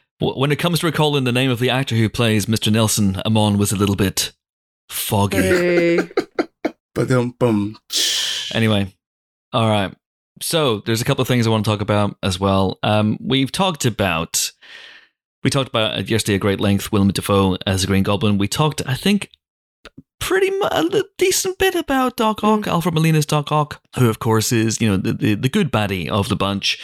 When 0.20 0.50
it 0.50 0.58
comes 0.58 0.80
to 0.80 0.86
recalling 0.86 1.24
the 1.24 1.32
name 1.32 1.50
of 1.50 1.60
the 1.60 1.70
actor 1.70 1.94
who 1.94 2.08
plays 2.08 2.46
Mr. 2.46 2.72
Nelson, 2.72 3.22
Amon 3.24 3.56
was 3.56 3.70
a 3.70 3.76
little 3.76 3.94
bit 3.94 4.32
foggy. 4.88 5.36
Hey. 5.36 6.10
boom. 7.38 7.78
Anyway, 8.52 8.92
all 9.52 9.68
right. 9.68 9.94
So 10.40 10.80
there's 10.80 11.00
a 11.00 11.04
couple 11.04 11.22
of 11.22 11.28
things 11.28 11.46
I 11.46 11.50
want 11.50 11.64
to 11.64 11.70
talk 11.70 11.80
about 11.80 12.16
as 12.22 12.40
well. 12.40 12.78
Um, 12.82 13.16
we've 13.20 13.52
talked 13.52 13.84
about 13.84 14.50
we 15.44 15.50
talked 15.50 15.68
about 15.68 16.08
yesterday 16.08 16.34
at 16.34 16.40
great 16.40 16.60
length 16.60 16.90
Willem 16.90 17.12
Dafoe 17.12 17.56
as 17.66 17.84
a 17.84 17.86
Green 17.86 18.02
Goblin. 18.02 18.38
We 18.38 18.48
talked, 18.48 18.82
I 18.86 18.94
think, 18.94 19.30
pretty 20.18 20.50
much 20.58 20.94
a 20.94 21.04
decent 21.16 21.58
bit 21.58 21.74
about 21.74 22.16
Doc 22.16 22.42
Ock, 22.42 22.60
mm. 22.60 22.66
Alfred 22.66 22.94
Molina's 22.94 23.26
Doc 23.26 23.52
Ock, 23.52 23.80
who 23.96 24.08
of 24.08 24.18
course 24.18 24.52
is 24.52 24.80
you 24.80 24.88
know 24.88 24.96
the, 24.96 25.12
the, 25.12 25.34
the 25.34 25.48
good 25.48 25.70
baddie 25.70 26.08
of 26.08 26.28
the 26.28 26.36
bunch 26.36 26.78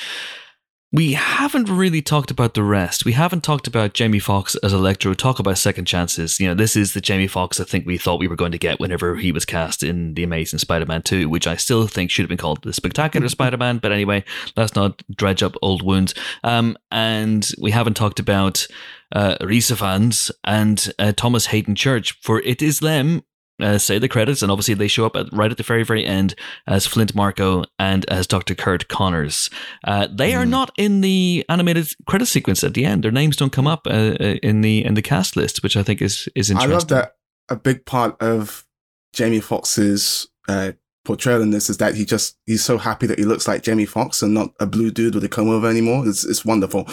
we 0.95 1.15
haven't 1.15 1.69
really 1.69 2.01
talked 2.01 2.31
about 2.31 2.55
the 2.55 2.63
rest. 2.63 3.05
We 3.05 3.15
haven't 3.15 3.43
talked 3.43 3.67
about 3.67 3.95
Jamie 3.95 4.21
Foxx 4.21 4.55
as 4.63 4.73
Electro. 4.73 5.13
Talk 5.13 5.41
about 5.41 5.59
second 5.59 5.87
chances. 5.87 6.39
You 6.39 6.47
know, 6.47 6.55
this 6.55 6.77
is 6.77 6.95
the 6.95 7.01
Jamie 7.01 7.27
Foxx 7.27 7.59
I 7.59 7.65
think 7.65 7.85
we 7.85 7.99
thought 7.99 8.21
we 8.21 8.29
were 8.29 8.37
going 8.37 8.53
to 8.53 8.59
get 8.59 8.79
whenever 8.79 9.17
he 9.17 9.33
was 9.33 9.45
cast 9.45 9.83
in 9.83 10.15
The 10.15 10.23
Amazing 10.23 10.61
Spider-Man 10.61 11.03
2, 11.03 11.29
which 11.29 11.49
I 11.49 11.57
still 11.57 11.89
think 11.89 12.13
should 12.13 12.23
have 12.23 12.29
been 12.29 12.39
called 12.39 12.63
The 12.63 12.73
Spectacular 12.73 13.29
Spider-Man. 13.39 13.79
But 13.79 13.91
anyway, 13.91 14.23
let's 14.57 14.77
not 14.77 15.03
dredge 15.17 15.43
up 15.43 15.57
old 15.63 15.83
wounds. 15.83 16.15
Um, 16.45 16.77
and 16.93 17.51
we 17.61 17.73
haven't 17.73 17.95
talked 17.95 18.21
about 18.21 18.65
uh, 19.11 19.35
Rhys 19.41 19.73
Ifans 19.73 20.31
and 20.45 20.93
uh, 21.01 21.11
Thomas 21.11 21.47
Haden 21.47 21.75
Church, 21.75 22.21
for 22.23 22.41
it 22.43 22.63
is 22.63 22.79
them 22.79 23.25
uh, 23.61 23.79
say 23.79 23.99
the 23.99 24.09
credits, 24.09 24.43
and 24.43 24.51
obviously 24.51 24.75
they 24.75 24.89
show 24.89 25.07
up 25.07 25.15
at, 25.17 25.27
right 25.33 25.51
at 25.51 25.57
the 25.57 25.63
very, 25.63 25.85
very 25.85 26.05
end 26.05 26.35
as 26.67 26.87
Flint 26.87 27.15
Marko 27.15 27.65
and 27.79 28.05
as 28.11 28.27
Dr. 28.27 28.55
Curt 28.55 28.89
Connors. 28.89 29.49
Uh, 29.85 30.09
they 30.13 30.35
are 30.35 30.45
Mm. 30.45 30.49
not 30.51 30.73
in 30.77 31.01
the 31.01 31.45
animated 31.49 31.89
credit 32.07 32.27
sequence 32.27 32.65
at 32.65 32.75
the 32.75 32.85
end. 32.85 33.05
Their 33.05 33.13
names 33.13 33.37
don't 33.37 33.53
come 33.53 33.67
up 33.67 33.87
uh, 33.87 33.91
uh, 33.91 34.35
in 34.43 34.61
the 34.63 34.85
in 34.85 34.95
the 34.95 35.03
cast 35.03 35.37
list, 35.37 35.63
which 35.63 35.77
I 35.77 35.83
think 35.83 36.03
is 36.03 36.29
is 36.35 36.51
interesting. 36.51 36.73
I 36.73 36.75
love 36.75 36.89
that 36.89 37.13
a 37.49 37.57
big 37.57 37.85
part 37.87 38.21
of 38.23 38.65
Jamie 39.13 39.41
Foxx's 39.41 40.27
uh, 40.49 40.73
portrayal 41.05 41.43
in 41.43 41.51
this 41.51 41.69
is 41.69 41.77
that 41.77 41.95
he 41.95 42.05
just 42.05 42.37
he's 42.47 42.65
so 42.65 42.79
happy 42.79 43.07
that 43.07 43.19
he 43.19 43.25
looks 43.27 43.47
like 43.47 43.63
Jamie 43.63 43.85
Foxx 43.85 44.23
and 44.23 44.33
not 44.35 44.51
a 44.59 44.67
blue 44.67 44.91
dude 44.91 45.15
with 45.15 45.23
a 45.23 45.29
comb 45.29 45.51
over 45.51 45.69
anymore. 45.69 46.09
It's 46.09 46.25
it's 46.25 46.45
wonderful. 46.45 46.85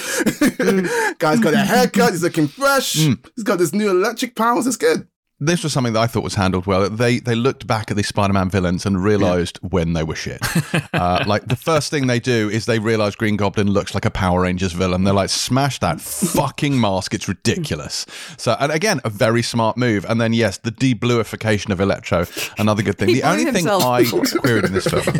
Guy's 1.20 1.39
got 1.39 1.53
a 1.53 1.57
haircut. 1.57 2.12
He's 2.12 2.24
looking 2.24 2.47
fresh. 2.47 2.95
Mm. 2.97 3.26
He's 3.36 3.43
got 3.43 3.57
this 3.59 3.74
new 3.74 3.89
electric 3.89 4.36
powers. 4.36 4.68
It's 4.68 4.78
good. 4.78 5.07
This 5.43 5.63
was 5.63 5.73
something 5.73 5.93
that 5.93 5.99
I 5.99 6.05
thought 6.05 6.23
was 6.23 6.35
handled 6.35 6.67
well. 6.67 6.87
They 6.87 7.17
they 7.17 7.33
looked 7.33 7.65
back 7.65 7.89
at 7.89 7.97
these 7.97 8.07
Spider-Man 8.07 8.51
villains 8.51 8.85
and 8.85 9.03
realized 9.03 9.57
when 9.63 9.93
they 9.93 10.03
were 10.03 10.13
shit. 10.15 10.39
uh, 10.93 11.23
like 11.25 11.47
the 11.47 11.55
first 11.55 11.89
thing 11.89 12.05
they 12.05 12.19
do 12.19 12.47
is 12.47 12.67
they 12.67 12.77
realize 12.77 13.15
Green 13.15 13.37
Goblin 13.37 13.67
looks 13.71 13.95
like 13.95 14.05
a 14.05 14.11
Power 14.11 14.41
Rangers 14.41 14.71
villain. 14.73 15.03
They're 15.03 15.15
like, 15.15 15.31
smash 15.31 15.79
that 15.79 15.99
fucking 15.99 16.79
mask. 16.79 17.15
It's 17.15 17.27
ridiculous. 17.27 18.05
So, 18.37 18.55
and 18.59 18.71
again, 18.71 19.01
a 19.03 19.09
very 19.09 19.41
smart 19.41 19.77
move. 19.77 20.05
And 20.07 20.21
then 20.21 20.31
yes, 20.33 20.59
the 20.59 20.71
debluification 20.71 21.71
of 21.71 21.79
Electro, 21.81 22.27
another 22.59 22.83
good 22.83 22.99
thing. 22.99 23.09
He 23.09 23.15
the 23.15 23.23
only 23.23 23.45
blew 23.45 23.53
thing 23.53 23.67
I 23.67 24.01
before. 24.03 24.23
queried 24.41 24.65
in 24.65 24.73
this 24.73 24.85
film. 24.85 25.03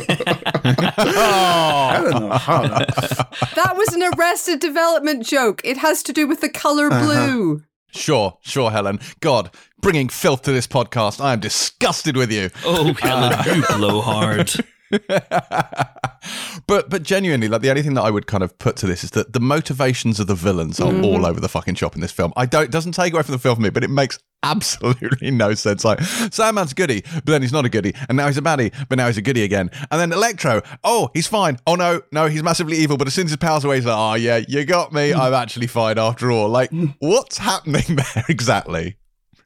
I 1.04 2.00
don't. 2.10 2.30
That 3.56 3.74
was 3.76 3.94
an 3.94 4.04
Arrested 4.18 4.60
Development 4.60 5.26
joke. 5.26 5.62
It 5.64 5.78
has 5.78 6.04
to 6.04 6.14
do 6.14 6.28
with 6.28 6.42
the 6.42 6.50
color 6.50 6.88
Uh-huh. 6.92 7.06
blue. 7.06 7.64
Sure, 7.94 8.38
sure, 8.42 8.72
Helen. 8.72 9.02
God, 9.20 9.54
bringing 9.82 10.10
filth 10.10 10.44
to 10.44 10.52
this 10.52 10.68
podcast. 10.68 11.24
I 11.24 11.34
am 11.34 11.40
disgusted 11.40 12.16
with 12.16 12.32
you. 12.32 12.50
oh, 12.66 12.94
Helen, 12.94 13.38
you 13.56 13.64
blow 13.78 14.02
hard. 14.02 14.52
but 16.68 16.90
but 16.90 17.04
genuinely, 17.04 17.48
like 17.48 17.62
the 17.62 17.70
only 17.70 17.82
thing 17.82 17.94
that 17.94 18.02
I 18.02 18.12
would 18.12 18.28
kind 18.28 18.44
of 18.44 18.58
put 18.60 18.76
to 18.78 18.88
this 18.88 19.04
is 19.04 19.12
that 19.12 19.34
the 19.34 19.40
motivations 19.40 20.20
of 20.20 20.28
the 20.28 20.36
villains 20.36 20.80
are 20.80 20.92
Mm-hmm. 20.92 21.06
all 21.06 21.26
over 21.26 21.40
the 21.40 21.48
fucking 21.48 21.76
shop 21.76 21.96
in 21.96 22.02
this 22.02 22.12
film. 22.12 22.34
I 22.36 22.46
don't 22.46 22.64
it 22.64 22.72
doesn't 22.72 22.92
take 22.92 23.14
away 23.14 23.24
from 23.24 23.32
the 23.32 23.40
film 23.40 23.56
for 23.56 23.62
me, 23.62 23.70
but 23.70 23.84
it 23.84 23.90
makes 23.90 24.20
absolutely 24.44 25.32
no 25.32 25.54
sense. 25.54 25.86
Like 25.86 26.00
Sandman's 26.00 26.74
a 26.74 26.76
goody, 26.76 27.02
but 27.14 27.28
then 27.28 27.42
he's 27.42 27.54
not 27.54 27.64
a 27.64 27.70
goody, 27.70 27.94
and 28.10 28.18
now 28.18 28.28
he's 28.28 28.38
a 28.38 28.42
baddie, 28.42 28.74
but 28.90 28.98
now 28.98 29.08
he's 29.08 29.18
a 29.18 29.22
goody 29.22 29.44
again. 29.44 29.70
And 29.90 30.02
then 30.02 30.12
Electro, 30.12 30.62
oh, 30.84 31.10
he's 31.14 31.28
fine. 31.28 31.58
Oh 31.66 31.76
no, 31.76 32.02
no, 32.12 32.28
he's 32.28 32.44
massively 32.44 32.78
evil, 32.78 32.98
but 32.98 33.08
as 33.08 33.14
soon 33.14 33.26
as 33.26 33.32
his 33.32 33.38
powers 33.38 33.64
away, 33.64 33.78
he's 33.78 33.86
like, 33.86 33.98
oh 33.98 34.16
yeah, 34.16 34.42
you 34.48 34.66
got 34.66 34.92
me. 34.92 35.14
I'm 35.14 35.32
mm. 35.32 35.42
actually 35.42 35.68
fine 35.68 35.98
after 35.98 36.30
all. 36.30 36.50
Like, 36.50 36.72
mm. 36.72 36.94
what's 37.00 37.38
happening 37.38 37.84
there 37.88 38.26
exactly? 38.28 38.98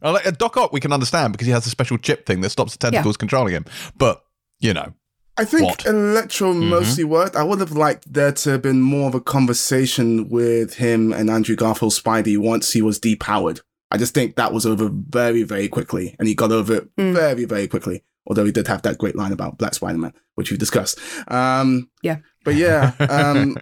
Uh, 0.05 0.13
Like, 0.13 0.25
uh, 0.27 0.31
Doc 0.31 0.55
Ock, 0.57 0.71
we 0.71 0.79
can 0.79 0.93
understand 0.93 1.33
because 1.33 1.47
he 1.47 1.51
has 1.53 1.65
a 1.65 1.69
special 1.69 1.97
chip 1.97 2.25
thing 2.25 2.39
that 2.41 2.51
stops 2.51 2.71
the 2.73 2.77
tentacles 2.77 3.17
controlling 3.17 3.53
him. 3.53 3.65
But 3.97 4.21
you 4.59 4.73
know, 4.73 4.93
I 5.37 5.43
think 5.43 5.63
What? 5.65 5.85
Electro 5.85 6.53
mostly 6.53 7.03
worked. 7.03 7.35
I 7.35 7.43
would 7.43 7.59
have 7.59 7.71
liked 7.73 8.13
there 8.13 8.31
to 8.31 8.51
have 8.51 8.61
been 8.61 8.81
more 8.81 9.09
of 9.09 9.15
a 9.15 9.19
conversation 9.21 10.29
with 10.29 10.75
him 10.75 11.11
and 11.11 11.29
Andrew 11.29 11.55
Garfield's 11.57 12.01
Spidey 12.01 12.37
once 12.37 12.71
he 12.71 12.81
was 12.81 12.99
depowered. 12.99 13.59
I 13.91 13.97
just 13.97 14.13
think 14.13 14.35
that 14.35 14.53
was 14.53 14.65
over 14.65 14.89
very, 14.91 15.43
very 15.43 15.67
quickly, 15.67 16.15
and 16.19 16.27
he 16.27 16.35
got 16.35 16.51
over 16.51 16.75
it 16.75 16.95
Mm. 16.97 17.13
very, 17.13 17.45
very 17.45 17.67
quickly. 17.67 18.03
Although 18.27 18.45
he 18.45 18.51
did 18.51 18.67
have 18.67 18.81
that 18.83 18.97
great 18.97 19.15
line 19.15 19.31
about 19.31 19.57
Black 19.57 19.73
Spider-Man, 19.75 20.13
which 20.35 20.49
we 20.51 20.57
discussed. 20.57 20.97
Um, 21.27 21.89
Yeah. 22.01 22.17
but 22.43 22.55
yeah, 22.55 22.93
um, 23.09 23.57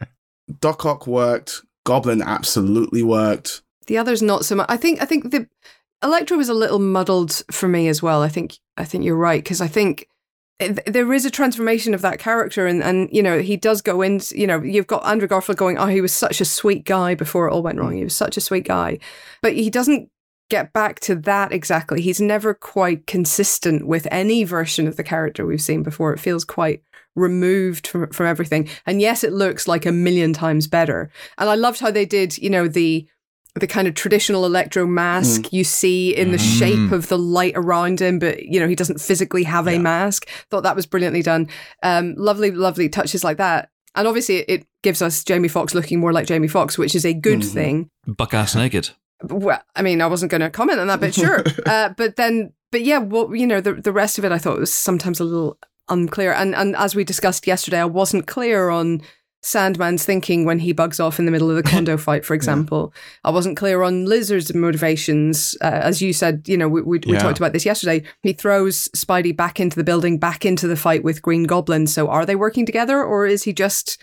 Doc 0.61 0.85
Ock 0.85 1.07
worked. 1.07 1.61
Goblin 1.85 2.21
absolutely 2.21 3.03
worked. 3.03 3.61
The 3.87 3.97
others 3.97 4.21
not 4.21 4.45
so 4.45 4.55
much. 4.55 4.67
I 4.69 4.77
think 4.77 5.01
I 5.01 5.05
think 5.05 5.31
the 5.31 5.47
Electro 6.03 6.37
was 6.37 6.49
a 6.49 6.53
little 6.53 6.79
muddled 6.79 7.43
for 7.49 7.67
me 7.67 7.87
as 7.87 8.03
well. 8.03 8.21
I 8.21 8.29
think 8.29 8.57
I 8.77 8.83
think 8.83 9.03
you're 9.03 9.15
right 9.15 9.41
because 9.41 9.61
I 9.61 9.67
think 9.67 10.07
there 10.59 11.11
is 11.13 11.25
a 11.25 11.31
transformation 11.31 11.93
of 11.93 12.01
that 12.01 12.19
character 12.19 12.67
and 12.67 12.83
and 12.83 13.09
you 13.11 13.23
know 13.23 13.39
he 13.39 13.57
does 13.57 13.81
go 13.81 14.01
in 14.01 14.21
you 14.31 14.45
know 14.45 14.61
you've 14.61 14.87
got 14.87 15.05
Andrew 15.05 15.27
Garfield 15.27 15.57
going 15.57 15.77
oh 15.77 15.87
he 15.87 16.01
was 16.01 16.13
such 16.13 16.39
a 16.41 16.45
sweet 16.45 16.85
guy 16.85 17.15
before 17.15 17.47
it 17.47 17.51
all 17.51 17.63
went 17.63 17.79
wrong 17.79 17.95
he 17.95 18.03
was 18.03 18.15
such 18.15 18.37
a 18.37 18.41
sweet 18.41 18.65
guy 18.65 18.99
but 19.41 19.53
he 19.53 19.69
doesn't 19.69 20.09
get 20.49 20.71
back 20.71 20.99
to 21.01 21.15
that 21.15 21.51
exactly 21.51 22.01
he's 22.01 22.21
never 22.21 22.53
quite 22.53 23.07
consistent 23.07 23.87
with 23.87 24.07
any 24.11 24.43
version 24.43 24.87
of 24.87 24.95
the 24.95 25.03
character 25.03 25.45
we've 25.45 25.61
seen 25.61 25.81
before 25.83 26.13
it 26.13 26.19
feels 26.19 26.45
quite 26.45 26.83
removed 27.15 27.87
from, 27.87 28.09
from 28.11 28.27
everything 28.27 28.69
and 28.85 29.01
yes 29.01 29.23
it 29.23 29.33
looks 29.33 29.67
like 29.67 29.85
a 29.85 29.91
million 29.91 30.33
times 30.33 30.67
better 30.67 31.09
and 31.37 31.49
I 31.49 31.55
loved 31.55 31.79
how 31.79 31.91
they 31.91 32.05
did 32.05 32.37
you 32.37 32.49
know 32.49 32.67
the 32.67 33.07
the 33.55 33.67
kind 33.67 33.87
of 33.87 33.93
traditional 33.93 34.45
electro 34.45 34.87
mask 34.87 35.53
you 35.53 35.63
see 35.63 36.15
in 36.15 36.31
the 36.31 36.37
Mm. 36.37 36.57
shape 36.59 36.91
of 36.91 37.07
the 37.07 37.17
light 37.19 37.53
around 37.55 38.01
him, 38.01 38.17
but 38.19 38.43
you 38.43 38.59
know 38.59 38.67
he 38.67 38.75
doesn't 38.75 38.99
physically 38.99 39.43
have 39.43 39.67
a 39.67 39.77
mask. 39.77 40.27
Thought 40.49 40.63
that 40.63 40.75
was 40.75 40.85
brilliantly 40.87 41.21
done. 41.21 41.47
Um, 41.83 42.15
lovely, 42.17 42.49
lovely 42.51 42.89
touches 42.89 43.23
like 43.23 43.37
that, 43.37 43.69
and 43.95 44.07
obviously 44.07 44.37
it, 44.39 44.65
gives 44.81 45.01
us 45.01 45.23
Jamie 45.23 45.47
Foxx 45.47 45.73
looking 45.73 45.99
more 46.01 46.11
like 46.11 46.25
Jamie 46.27 46.49
Foxx, 46.49 46.77
which 46.77 46.93
is 46.93 47.05
a 47.05 47.13
good 47.13 47.39
Mhm. 47.39 47.53
thing. 47.53 47.89
Buck 48.05 48.33
ass 48.33 48.53
naked. 48.53 48.89
Well, 49.23 49.61
I 49.77 49.81
mean, 49.81 50.01
I 50.01 50.07
wasn't 50.07 50.29
going 50.29 50.41
to 50.41 50.49
comment 50.49 50.79
on 50.79 50.87
that, 50.87 50.99
but 50.99 51.13
sure. 51.15 51.41
uh, 51.65 51.89
but 51.95 52.17
then, 52.17 52.51
but 52.69 52.81
yeah, 52.83 52.97
what 52.97 53.31
you 53.39 53.47
know, 53.47 53.61
the 53.61 53.75
the 53.75 53.93
rest 53.93 54.17
of 54.17 54.25
it, 54.25 54.31
I 54.33 54.37
thought 54.39 54.59
was 54.59 54.73
sometimes 54.73 55.19
a 55.21 55.23
little 55.23 55.57
unclear, 55.89 56.33
and 56.33 56.53
and 56.55 56.75
as 56.75 56.95
we 56.95 57.03
discussed 57.05 57.47
yesterday, 57.47 57.79
I 57.79 57.85
wasn't 57.85 58.25
clear 58.27 58.69
on. 58.69 59.01
Sandman's 59.43 60.05
thinking 60.05 60.45
when 60.45 60.59
he 60.59 60.71
bugs 60.71 60.99
off 60.99 61.19
in 61.19 61.25
the 61.25 61.31
middle 61.31 61.49
of 61.49 61.55
the 61.57 61.63
condo 61.69 61.97
fight, 61.97 62.23
for 62.25 62.33
example. 62.33 62.93
I 63.23 63.29
wasn't 63.29 63.57
clear 63.57 63.83
on 63.83 64.05
Lizard's 64.05 64.53
motivations. 64.55 65.55
Uh, 65.61 65.65
as 65.83 66.01
you 66.01 66.13
said, 66.13 66.43
you 66.47 66.57
know, 66.57 66.69
we, 66.69 66.81
we, 66.81 66.99
we 67.05 67.13
Yeah. 67.13 67.19
talked 67.19 67.37
about 67.39 67.53
this 67.53 67.65
yesterday. 67.65 68.03
He 68.21 68.33
throws 68.33 68.87
Spidey 68.95 69.35
back 69.35 69.59
into 69.59 69.75
the 69.75 69.83
building, 69.83 70.17
back 70.17 70.45
into 70.45 70.67
the 70.67 70.77
fight 70.77 71.03
with 71.03 71.21
Green 71.21 71.43
Goblin. 71.43 71.87
So 71.87 72.07
are 72.07 72.25
they 72.25 72.35
working 72.35 72.65
together 72.65 73.03
or 73.03 73.25
is 73.27 73.43
he 73.43 73.53
just 73.53 74.01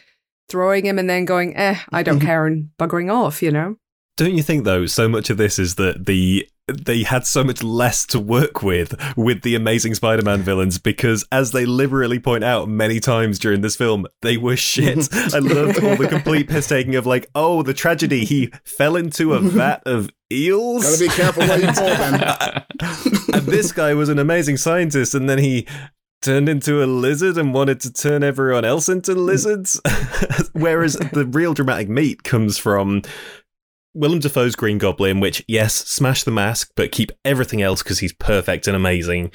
throwing 0.49 0.84
him 0.84 0.99
and 0.99 1.09
then 1.09 1.24
going, 1.24 1.57
eh, 1.57 1.78
I 1.93 2.03
don't 2.03 2.20
care 2.28 2.47
and 2.47 2.68
buggering 2.78 3.12
off, 3.12 3.43
you 3.43 3.51
know? 3.51 3.76
Don't 4.21 4.37
you 4.37 4.43
think 4.43 4.64
though? 4.64 4.85
So 4.85 5.09
much 5.09 5.31
of 5.31 5.39
this 5.39 5.59
is 5.59 5.77
that 5.77 6.05
the 6.05 6.47
they 6.66 7.05
had 7.05 7.27
so 7.27 7.43
much 7.43 7.62
less 7.62 8.05
to 8.09 8.21
work 8.21 8.62
with 8.62 8.95
with 9.16 9.41
the 9.41 9.55
Amazing 9.55 9.95
Spider-Man 9.95 10.43
villains 10.43 10.77
because, 10.77 11.25
as 11.33 11.53
they 11.53 11.64
liberally 11.64 12.18
point 12.18 12.45
out 12.45 12.68
many 12.68 13.01
times 13.01 13.39
during 13.39 13.62
this 13.62 13.77
film, 13.77 14.07
they 14.21 14.37
were 14.37 14.59
shit. 14.59 15.09
I 15.35 15.39
loved 15.39 15.83
all 15.83 15.97
the 15.97 16.07
complete 16.07 16.51
piss 16.51 16.66
taking 16.66 16.97
of 16.97 17.07
like, 17.07 17.31
oh, 17.35 17.62
the 17.62 17.73
tragedy 17.73 18.27
he 18.27 18.53
fell 18.62 18.95
into 18.95 19.33
a 19.33 19.41
vat 19.41 19.83
of 19.87 20.11
eels. 20.31 20.85
Gotta 20.85 20.99
be 20.99 21.09
careful 21.09 21.47
what 21.47 21.61
you 21.62 21.66
pour 21.73 21.97
them. 21.97 22.64
and 23.33 23.47
this 23.47 23.73
guy 23.73 23.95
was 23.95 24.11
an 24.11 24.18
amazing 24.18 24.59
scientist, 24.59 25.14
and 25.14 25.31
then 25.31 25.39
he 25.39 25.66
turned 26.21 26.49
into 26.49 26.83
a 26.83 26.87
lizard 26.87 27.39
and 27.39 27.55
wanted 27.55 27.81
to 27.81 27.93
turn 27.93 28.23
everyone 28.23 28.64
else 28.64 28.89
into 28.89 29.14
lizards. 29.14 29.81
Whereas 30.53 30.95
the 30.95 31.27
real 31.27 31.55
dramatic 31.55 31.89
meat 31.89 32.23
comes 32.23 32.59
from 32.59 33.03
Willem 33.95 34.20
Dafoe's 34.20 34.55
Green 34.55 34.78
Goblin, 34.78 35.20
which, 35.20 35.45
yes, 35.49 35.74
smash 35.74 36.22
the 36.22 36.30
mask, 36.30 36.70
but 36.76 36.93
keep 36.93 37.11
everything 37.24 37.61
else 37.61 37.82
because 37.82 37.99
he's 37.99 38.12
perfect 38.12 38.66
and 38.68 38.76
amazing. 38.76 39.32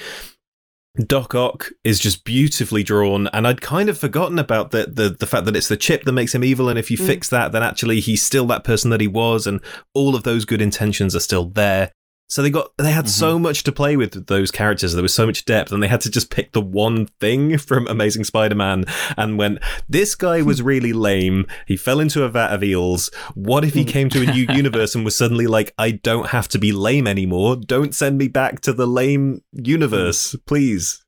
Doc 1.05 1.35
Ock 1.35 1.71
is 1.83 1.99
just 1.99 2.23
beautifully 2.23 2.81
drawn, 2.81 3.27
and 3.33 3.45
I'd 3.45 3.59
kind 3.59 3.89
of 3.89 3.97
forgotten 3.97 4.39
about 4.39 4.71
the, 4.71 4.85
the 4.85 5.09
the 5.09 5.27
fact 5.27 5.43
that 5.45 5.55
it's 5.55 5.67
the 5.67 5.75
chip 5.75 6.05
that 6.05 6.13
makes 6.13 6.33
him 6.33 6.41
evil, 6.43 6.69
and 6.69 6.79
if 6.79 6.89
you 6.89 6.97
Mm. 6.97 7.05
fix 7.05 7.27
that, 7.29 7.51
then 7.51 7.63
actually 7.63 7.99
he's 7.99 8.23
still 8.23 8.47
that 8.47 8.63
person 8.63 8.91
that 8.91 9.01
he 9.01 9.07
was, 9.07 9.45
and 9.45 9.59
all 9.93 10.15
of 10.15 10.23
those 10.23 10.45
good 10.45 10.61
intentions 10.61 11.13
are 11.13 11.19
still 11.19 11.49
there. 11.49 11.91
So 12.27 12.41
they 12.41 12.49
got 12.49 12.71
they 12.77 12.91
had 12.91 13.07
so 13.07 13.33
mm-hmm. 13.33 13.43
much 13.43 13.63
to 13.63 13.71
play 13.71 13.95
with 13.95 14.15
with 14.15 14.27
those 14.27 14.51
characters. 14.51 14.93
There 14.93 15.03
was 15.03 15.13
so 15.13 15.25
much 15.25 15.45
depth, 15.45 15.71
and 15.71 15.81
they 15.81 15.87
had 15.87 16.01
to 16.01 16.09
just 16.09 16.31
pick 16.31 16.51
the 16.51 16.61
one 16.61 17.07
thing 17.19 17.57
from 17.69 17.87
Amazing 17.87 18.23
Spider-Man 18.23 18.85
and 19.17 19.37
went, 19.37 19.59
"This 19.87 20.15
guy 20.15 20.41
was 20.41 20.61
really 20.61 20.93
lame. 20.93 21.45
He 21.67 21.77
fell 21.77 21.99
into 21.99 22.23
a 22.23 22.29
vat 22.29 22.53
of 22.53 22.63
eels. 22.63 23.09
What 23.35 23.63
if 23.63 23.73
he 23.73 23.85
mm. 23.85 23.89
came 23.89 24.09
to 24.09 24.23
a 24.23 24.31
new 24.31 24.47
universe 24.55 24.95
and 24.95 25.05
was 25.05 25.15
suddenly 25.15 25.47
like, 25.47 25.73
I 25.77 25.91
don't 25.91 26.29
have 26.29 26.47
to 26.49 26.59
be 26.59 26.71
lame 26.71 27.07
anymore. 27.07 27.55
Don't 27.55 27.93
send 27.93 28.17
me 28.17 28.27
back 28.27 28.61
to 28.61 28.73
the 28.73 28.87
lame 28.87 29.41
universe, 29.51 30.33
mm. 30.33 30.45
please." 30.45 31.03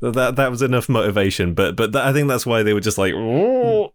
That 0.00 0.36
that 0.36 0.50
was 0.50 0.62
enough 0.62 0.88
motivation, 0.88 1.54
but 1.54 1.76
but 1.76 1.92
that, 1.92 2.04
I 2.04 2.12
think 2.12 2.28
that's 2.28 2.44
why 2.44 2.62
they 2.62 2.74
were 2.74 2.80
just 2.80 2.98
like, 2.98 3.14
"Oh." 3.14 3.94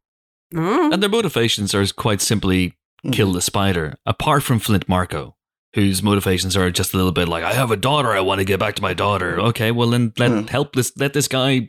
Mm. 0.54 0.94
And 0.94 1.04
their 1.04 1.10
motivations 1.10 1.76
are 1.76 1.86
quite 1.88 2.22
simply 2.22 2.78
kill 3.12 3.28
mm-hmm. 3.28 3.36
the 3.36 3.42
spider, 3.42 3.96
apart 4.06 4.44
from 4.44 4.60
Flint 4.60 4.88
Marko, 4.88 5.36
whose 5.78 6.02
motivations 6.04 6.58
are 6.58 6.70
just 6.72 6.94
a 6.94 6.98
little 6.98 7.12
bit 7.14 7.30
like, 7.30 7.44
I 7.46 7.54
have 7.54 7.72
a 7.72 7.78
daughter, 7.78 8.12
I 8.12 8.20
want 8.22 8.40
to 8.40 8.46
get 8.46 8.60
back 8.60 8.76
to 8.76 8.82
my 8.82 8.94
daughter. 8.94 9.40
Okay, 9.40 9.72
well 9.72 9.90
then 9.92 10.12
let 10.18 10.32
Hmm. 10.32 10.48
help 10.48 10.74
this 10.76 10.92
let 10.98 11.14
this 11.14 11.28
guy 11.28 11.68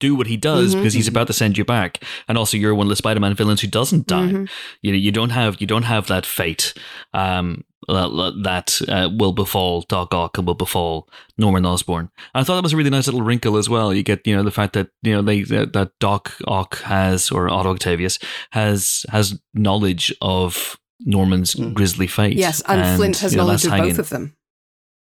do 0.00 0.16
what 0.16 0.26
he 0.26 0.36
does 0.36 0.74
Mhm. 0.74 0.78
because 0.78 0.94
he's 0.94 1.06
about 1.06 1.28
to 1.28 1.32
send 1.32 1.56
you 1.58 1.64
back. 1.64 2.02
And 2.26 2.36
also 2.38 2.56
you're 2.56 2.74
one 2.74 2.86
of 2.86 2.90
the 2.90 2.96
Spider-Man 2.96 3.34
villains 3.36 3.60
who 3.60 3.68
doesn't 3.68 4.08
die. 4.08 4.30
Mhm. 4.32 4.48
You 4.82 4.90
know, 4.92 4.98
you 4.98 5.12
don't 5.12 5.30
have 5.30 5.60
you 5.60 5.66
don't 5.68 5.84
have 5.84 6.06
that 6.08 6.26
fate 6.26 6.74
um 7.14 7.62
that 7.88 8.80
uh, 8.88 9.08
will 9.16 9.32
befall 9.32 9.82
Doc 9.88 10.14
Ock 10.14 10.38
and 10.38 10.46
will 10.46 10.54
befall 10.54 11.08
Norman 11.36 11.66
Osborn. 11.66 12.10
I 12.34 12.42
thought 12.44 12.54
that 12.56 12.62
was 12.62 12.72
a 12.72 12.76
really 12.76 12.90
nice 12.90 13.06
little 13.06 13.22
wrinkle 13.22 13.56
as 13.56 13.68
well. 13.68 13.92
You 13.92 14.02
get 14.02 14.26
you 14.26 14.34
know 14.36 14.42
the 14.42 14.50
fact 14.50 14.72
that 14.74 14.88
you 15.02 15.12
know 15.14 15.22
they 15.22 15.42
that, 15.42 15.72
that 15.72 15.90
Doc 16.00 16.32
Ock 16.46 16.80
has 16.82 17.30
or 17.30 17.48
Otto 17.48 17.70
Octavius 17.70 18.18
has 18.50 19.04
has 19.10 19.38
knowledge 19.54 20.14
of 20.20 20.78
Norman's 21.04 21.54
Mm. 21.54 21.74
grisly 21.74 22.06
fate. 22.06 22.36
Yes, 22.36 22.62
and, 22.68 22.96
Flint 22.96 23.18
has 23.18 23.32
you 23.32 23.38
know, 23.38 23.44
knowledge 23.44 23.62
that's 23.62 23.80
of 23.80 23.88
both 23.88 23.98
of 23.98 24.08
them. 24.08 24.36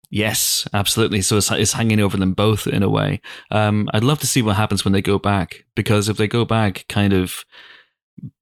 Yes, 0.10 0.68
absolutely. 0.74 1.22
So 1.22 1.38
it's, 1.38 1.52
it's 1.52 1.74
hanging 1.74 2.00
over 2.00 2.16
them 2.18 2.34
both 2.34 2.66
in 2.66 2.82
a 2.82 2.90
way. 2.90 3.20
Um, 3.52 3.90
I'd 3.94 4.04
love 4.06 4.20
to 4.20 4.28
see 4.28 4.42
what 4.42 4.56
happens 4.56 4.86
when 4.86 4.94
they 4.94 5.02
go 5.02 5.20
back 5.20 5.66
because 5.76 6.08
if 6.08 6.16
they 6.18 6.28
go 6.28 6.46
back, 6.46 6.86
kind 6.88 7.12
of 7.12 7.44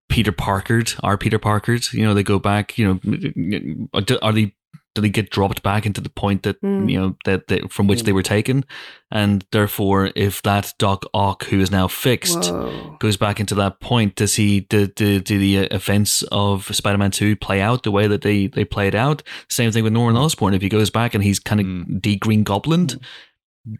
Peter 0.07 0.31
Parkered, 0.31 0.95
our 1.01 1.17
Peter 1.17 1.39
Parkered, 1.39 1.91
you 1.91 2.05
know, 2.05 2.13
they 2.13 2.21
go 2.23 2.37
back. 2.37 2.77
You 2.77 2.99
know, 3.01 3.87
are 4.21 4.31
they 4.31 4.53
do 4.95 5.01
they 5.01 5.09
get 5.09 5.29
dropped 5.29 5.61
back 5.61 5.85
into 5.85 6.01
the 6.01 6.09
point 6.09 6.41
that 6.43 6.59
Mm. 6.61 6.89
you 6.89 6.99
know 6.99 7.15
that, 7.25 7.47
that 7.49 7.71
from 7.71 7.85
which 7.87 7.99
Mm. 7.99 8.05
they 8.05 8.13
were 8.13 8.23
taken, 8.23 8.63
and 9.11 9.45
therefore, 9.51 10.11
if 10.15 10.41
that 10.43 10.73
Doc 10.79 11.03
Ock 11.13 11.43
who 11.45 11.59
is 11.59 11.69
now 11.69 11.87
fixed 11.87 12.45
Whoa. 12.51 12.97
goes 12.99 13.17
back 13.17 13.39
into 13.39 13.53
that 13.55 13.79
point, 13.81 14.15
does 14.15 14.35
he 14.35 14.61
do, 14.61 14.87
do, 14.87 15.19
do 15.19 15.37
the 15.37 15.59
uh, 15.59 15.67
events 15.75 16.23
of 16.31 16.73
Spider-Man 16.75 17.11
Two 17.11 17.35
play 17.35 17.61
out 17.61 17.83
the 17.83 17.91
way 17.91 18.07
that 18.07 18.21
they 18.21 18.47
they 18.47 18.65
played 18.65 18.95
out? 18.95 19.21
Same 19.49 19.71
thing 19.71 19.83
with 19.83 19.93
Norman 19.93 20.15
Osborn. 20.19 20.53
If 20.53 20.61
he 20.61 20.69
goes 20.69 20.89
back 20.89 21.13
and 21.13 21.23
he's 21.23 21.39
kind 21.39 21.59
of 21.61 21.67
Mm. 21.67 22.01
de 22.01 22.15
Green 22.15 22.43
Goblined, 22.43 22.97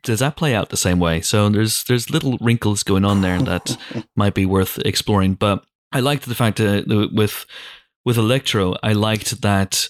does 0.03 0.19
that 0.19 0.35
play 0.35 0.53
out 0.55 0.69
the 0.69 0.77
same 0.77 0.99
way? 0.99 1.21
So 1.21 1.47
there's 1.49 1.83
there's 1.85 2.09
little 2.09 2.37
wrinkles 2.41 2.83
going 2.83 3.05
on 3.05 3.21
there 3.21 3.39
that 3.41 3.77
might 4.15 4.33
be 4.33 4.45
worth 4.45 4.79
exploring. 4.79 5.35
But 5.35 5.63
I 5.93 5.99
liked 6.01 6.25
the 6.25 6.35
fact 6.35 6.57
that 6.57 6.91
uh, 6.91 7.07
with 7.13 7.45
with 8.03 8.17
Electro, 8.17 8.75
I 8.83 8.93
liked 8.93 9.41
that. 9.41 9.89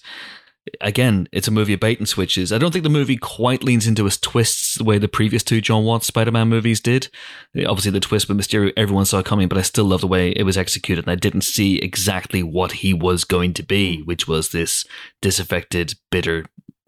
Again, 0.82 1.28
it's 1.32 1.48
a 1.48 1.52
movie 1.52 1.74
of 1.74 1.80
bait 1.80 2.00
and 2.00 2.10
switches. 2.10 2.52
I 2.52 2.58
don't 2.58 2.72
think 2.72 2.84
the 2.84 2.90
movie 2.90 3.18
quite 3.18 3.64
leans 3.64 3.86
into 3.86 4.06
its 4.08 4.18
twists 4.18 4.76
the 4.76 4.84
way 4.84 4.98
the 4.98 5.08
previous 5.08 5.44
two 5.44 5.62
John 5.62 5.84
Watts 5.84 6.08
Spider-Man 6.08 6.48
movies 6.50 6.80
did. 6.80 7.08
Obviously, 7.56 7.92
the 7.92 8.00
twist 8.00 8.28
with 8.28 8.38
Mysterio, 8.38 8.74
everyone 8.76 9.06
saw 9.06 9.22
coming, 9.22 9.48
but 9.48 9.60
I 9.60 9.62
still 9.62 9.86
love 9.86 10.02
the 10.02 10.08
way 10.08 10.32
it 10.32 10.44
was 10.44 10.58
executed. 10.58 11.06
And 11.06 11.12
I 11.12 11.16
didn't 11.16 11.42
see 11.42 11.78
exactly 11.78 12.42
what 12.42 12.72
he 12.72 12.94
was 12.94 13.26
going 13.26 13.54
to 13.54 13.64
be, 13.64 14.02
which 14.02 14.28
was 14.28 14.50
this 14.50 14.86
disaffected, 15.22 15.94
bitter 16.10 16.46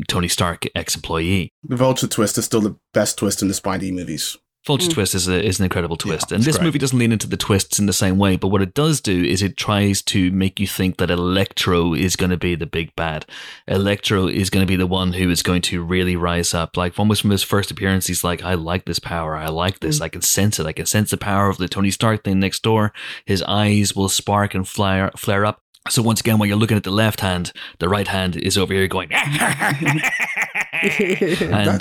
Tony 0.08 0.28
Stark 0.28 0.66
ex-employee. 0.76 1.54
The 1.64 1.76
Vulture 1.76 2.08
twist 2.08 2.38
is 2.38 2.46
still 2.46 2.62
the 2.62 2.78
best 2.94 3.18
twist 3.20 3.42
in 3.42 3.48
the 3.48 3.54
Spidey 3.54 3.94
movies. 3.94 4.38
Vulture 4.68 4.90
Mm. 4.90 4.94
twist 4.94 5.16
is, 5.16 5.28
a, 5.28 5.44
is 5.44 5.60
an 5.60 5.64
incredible 5.64 5.98
twist. 5.98 6.30
Yeah, 6.30 6.36
and 6.36 6.44
this 6.44 6.58
great. 6.58 6.66
movie 6.66 6.80
doesn't 6.80 7.00
lean 7.00 7.12
into 7.12 7.28
the 7.28 7.38
twists 7.38 7.80
in 7.80 7.86
the 7.88 7.94
same 7.94 8.18
way, 8.18 8.36
but 8.36 8.50
what 8.50 8.62
it 8.62 8.74
does 8.74 9.02
do 9.02 9.24
is 9.24 9.42
it 9.42 9.58
tries 9.58 10.02
to 10.04 10.30
make 10.32 10.60
you 10.60 10.68
think 10.68 10.98
that 10.98 11.10
Electro 11.10 11.94
is 11.94 12.16
going 12.16 12.30
to 12.30 12.38
be 12.38 12.54
the 12.54 12.68
big 12.68 12.96
bad. 12.96 13.26
Electro 13.68 14.28
is 14.28 14.50
going 14.50 14.66
to 14.66 14.70
be 14.70 14.76
the 14.76 14.86
one 14.86 15.14
who 15.14 15.30
is 15.32 15.42
going 15.42 15.62
to 15.64 15.84
really 15.84 16.16
rise 16.16 16.54
up. 16.54 16.78
Like 16.78 16.98
almost 17.00 17.22
from 17.22 17.32
his 17.32 17.44
first 17.44 17.72
appearance, 17.72 18.08
he's 18.08 18.24
like, 18.24 18.44
I 18.44 18.54
like 18.54 18.86
this 18.86 19.00
power. 19.00 19.36
I 19.36 19.48
like 19.48 19.80
this. 19.80 20.02
I 20.02 20.10
can 20.10 20.22
sense 20.22 20.60
it. 20.60 20.68
I 20.68 20.74
can 20.74 20.86
sense 20.86 21.10
the 21.12 21.18
power 21.18 21.50
of 21.50 21.58
the 21.58 21.68
Tony 21.68 21.90
Stark 21.90 22.24
thing 22.24 22.40
next 22.40 22.62
door. 22.62 22.94
His 23.26 23.42
eyes 23.44 23.96
will 23.96 24.10
spark 24.10 24.54
and 24.54 24.68
flare, 24.68 25.12
flare 25.18 25.46
up. 25.46 25.62
So 25.90 26.02
once 26.02 26.20
again, 26.20 26.38
when 26.38 26.50
you're 26.50 26.58
looking 26.58 26.76
at 26.76 26.84
the 26.84 26.92
left 26.92 27.22
hand, 27.22 27.54
the 27.80 27.88
right 27.88 28.10
hand 28.10 28.36
is 28.36 28.58
over 28.58 28.74
here 28.74 28.90
going, 28.90 29.10
and 29.14 29.24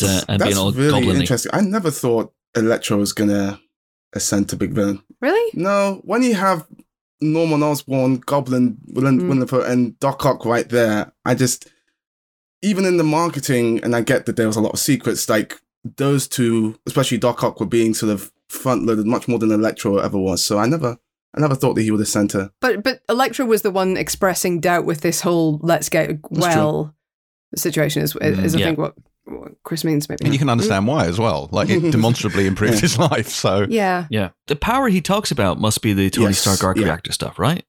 uh, 0.03 0.23
and 0.29 0.43
being 0.43 0.57
all 0.57 0.73
really 0.73 1.01
goblin 1.01 1.21
interesting. 1.21 1.51
I 1.53 1.61
never 1.61 1.91
thought 1.91 2.33
Electro 2.57 3.01
is 3.01 3.13
gonna 3.13 3.61
ascend 4.15 4.49
to 4.49 4.57
big 4.57 4.73
villain. 4.73 5.03
Really? 5.21 5.51
No, 5.55 6.01
when 6.05 6.23
you 6.23 6.35
have 6.35 6.67
Norman 7.21 7.63
Osborn, 7.63 8.19
Goblin, 8.19 8.79
Willem, 8.89 9.21
Mm. 9.21 9.29
Winifred, 9.29 9.67
and 9.67 9.99
Doc 10.01 10.25
Ock 10.27 10.45
right 10.45 10.69
there, 10.69 11.13
I 11.25 11.35
just 11.35 11.69
even 12.63 12.85
in 12.85 12.97
the 12.97 13.05
marketing, 13.05 13.81
and 13.85 13.95
I 13.95 14.01
get 14.01 14.27
that 14.27 14.37
there 14.37 14.47
was 14.47 14.57
a 14.57 14.61
lot 14.61 14.73
of 14.73 14.79
secrets. 14.79 15.29
Like 15.29 15.61
those 15.97 16.27
two, 16.27 16.79
especially 16.87 17.19
Doc 17.19 17.43
Ock, 17.45 17.61
were 17.61 17.67
being 17.67 17.95
sort 17.95 18.11
of 18.13 18.33
front 18.49 18.85
loaded 18.87 19.07
much 19.07 19.29
more 19.29 19.39
than 19.39 19.51
Electro 19.53 19.99
ever 19.99 20.19
was. 20.19 20.43
So 20.45 20.59
I 20.59 20.67
never, 20.67 20.97
I 21.37 21.41
never 21.41 21.55
thought 21.55 21.75
that 21.75 21.83
he 21.83 21.91
would 21.91 22.01
ascend 22.01 22.31
to. 22.31 22.51
But 22.61 22.83
but 22.83 23.01
Electra 23.09 23.45
was 23.47 23.63
the 23.63 23.71
one 23.71 23.97
expressing 23.97 24.61
doubt 24.61 24.85
with 24.85 25.01
this 25.03 25.21
whole 25.21 25.59
"let's 25.63 25.89
get 25.89 26.19
well" 26.31 26.95
situation. 27.55 28.03
Is 28.03 28.17
is 28.17 28.55
I 28.55 28.59
Yeah. 28.59 28.67
think 28.67 28.79
what, 28.79 28.95
what 28.97 29.05
Chris 29.65 29.83
means 29.85 30.09
maybe. 30.09 30.25
And 30.25 30.33
you 30.33 30.39
can 30.39 30.49
understand 30.49 30.87
why 30.87 31.07
as 31.07 31.19
well. 31.19 31.49
Like 31.53 31.69
it 31.69 31.91
demonstrably 31.91 32.47
improved 32.47 32.81
his 32.81 32.99
life. 32.99 33.29
So 33.29 33.67
yeah, 33.69 34.07
Yeah. 34.11 34.31
The 34.47 34.57
power 34.57 34.89
he 34.89 35.01
talks 35.01 35.31
about 35.31 35.61
must 35.61 35.83
be 35.83 35.93
the 35.93 36.11
Tony 36.11 36.29
Yes, 36.29 36.39
Stark 36.39 36.63
arc 36.63 36.77
yeah. 36.77 36.85
reactor 36.85 37.13
stuff, 37.13 37.39
right? 37.39 37.65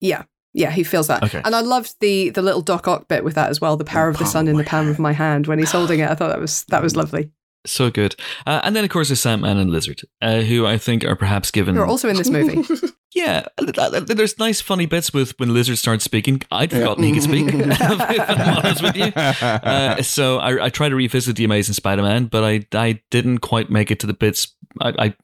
yeah, 0.00 0.24
yeah. 0.52 0.70
He 0.70 0.82
feels 0.84 1.06
that, 1.08 1.22
Okay. 1.22 1.40
and 1.44 1.54
I 1.54 1.60
loved 1.60 1.94
the 2.00 2.30
the 2.30 2.42
little 2.42 2.62
Doc 2.62 2.86
Ock 2.88 3.08
bit 3.08 3.24
with 3.24 3.34
that 3.34 3.50
as 3.50 3.60
well. 3.60 3.76
The 3.76 3.84
power 3.84 4.08
of 4.08 4.18
the 4.18 4.26
sun 4.26 4.46
in 4.48 4.56
the 4.56 4.62
my 4.62 4.68
palm 4.68 4.88
of 4.88 4.98
my 4.98 5.12
hand 5.12 5.46
when 5.46 5.58
he's 5.58 5.72
holding 5.72 6.00
it. 6.00 6.10
I 6.10 6.14
thought 6.14 6.28
that 6.28 6.40
was 6.40 6.64
that 6.68 6.82
was 6.82 6.96
lovely. 6.96 7.30
So 7.66 7.90
good. 7.90 8.16
Uh, 8.46 8.60
and 8.64 8.74
then, 8.74 8.84
of 8.84 8.90
course, 8.90 9.08
there's 9.08 9.20
Sandman 9.20 9.58
and 9.58 9.70
Lizard, 9.70 10.00
uh, 10.22 10.40
who 10.40 10.64
I 10.66 10.78
think 10.78 11.04
are 11.04 11.14
perhaps 11.14 11.50
given. 11.50 11.74
Who 11.76 11.82
are 11.82 11.86
also 11.86 12.08
in 12.08 12.16
this 12.16 12.30
movie. 12.30 12.62
yeah, 13.12 13.46
there's 13.58 14.38
nice, 14.38 14.60
funny 14.60 14.86
bits 14.86 15.12
with 15.12 15.38
when 15.38 15.52
Lizard 15.52 15.78
starts 15.78 16.04
speaking. 16.04 16.42
I'd 16.50 16.70
forgotten 16.70 17.02
he 17.04 17.12
could 17.12 17.22
speak, 17.22 17.48
if 17.52 17.80
I'm 17.80 18.58
honest 18.58 18.82
with 18.82 18.96
you. 18.96 19.12
Uh, 19.14 20.02
so 20.02 20.38
I, 20.38 20.66
I 20.66 20.68
try 20.68 20.88
to 20.88 20.94
revisit 20.94 21.36
The 21.36 21.44
Amazing 21.44 21.74
Spider 21.74 22.02
Man, 22.02 22.26
but 22.26 22.44
I, 22.44 22.66
I 22.72 23.00
didn't 23.10 23.38
quite 23.38 23.70
make 23.70 23.90
it 23.90 24.00
to 24.00 24.06
the 24.06 24.14
bits. 24.14 24.54
I, 24.80 24.94
I 24.98 25.14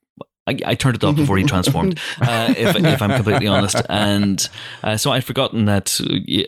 I, 0.49 0.57
I 0.65 0.75
turned 0.77 0.97
it 0.97 1.03
off 1.03 1.17
before 1.17 1.37
he 1.39 1.45
transformed, 1.45 1.99
uh, 2.21 2.55
if, 2.57 2.77
if 2.77 3.03
I'm 3.03 3.11
completely 3.11 3.49
honest. 3.49 3.83
And 3.89 4.49
uh, 4.83 4.97
so 4.97 5.11
I'd 5.11 5.25
forgotten 5.25 5.65
that 5.65 5.99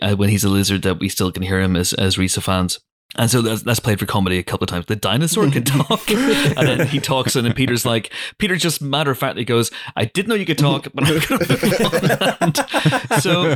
uh, 0.01 0.15
when 0.15 0.29
he's 0.29 0.45
a 0.45 0.49
lizard, 0.49 0.83
that 0.83 1.01
we 1.01 1.09
still 1.09 1.33
can 1.33 1.43
hear 1.43 1.61
him 1.61 1.75
as, 1.75 1.95
as 1.95 2.17
Rhys 2.17 2.37
Ifans. 2.37 2.79
And 3.17 3.31
so 3.31 3.41
that's, 3.41 3.63
that's 3.63 3.81
played 3.81 3.99
for 3.99 4.05
comedy 4.05 4.39
a 4.39 4.43
couple 4.43 4.65
of 4.65 4.69
times. 4.69 4.85
The 4.85 4.95
dinosaur 4.95 5.51
can 5.51 5.65
talk, 5.65 6.11
and 6.11 6.69
then 6.69 6.87
he 6.87 7.01
talks, 7.01 7.37
and 7.37 7.47
then 7.47 7.55
Peter's 7.55 7.87
like, 7.87 8.13
Peter 8.37 8.55
just 8.55 8.83
matter 8.83 9.13
of 9.13 9.19
factly 9.19 9.45
goes, 9.45 9.71
"I 9.97 10.05
didn't 10.05 10.29
know 10.29 10.35
you 10.35 10.45
could 10.45 10.59
talk, 10.59 10.89
but 10.93 11.05
I'm 11.05 11.19
going 11.19 12.53
to." 12.53 13.21
So 13.21 13.55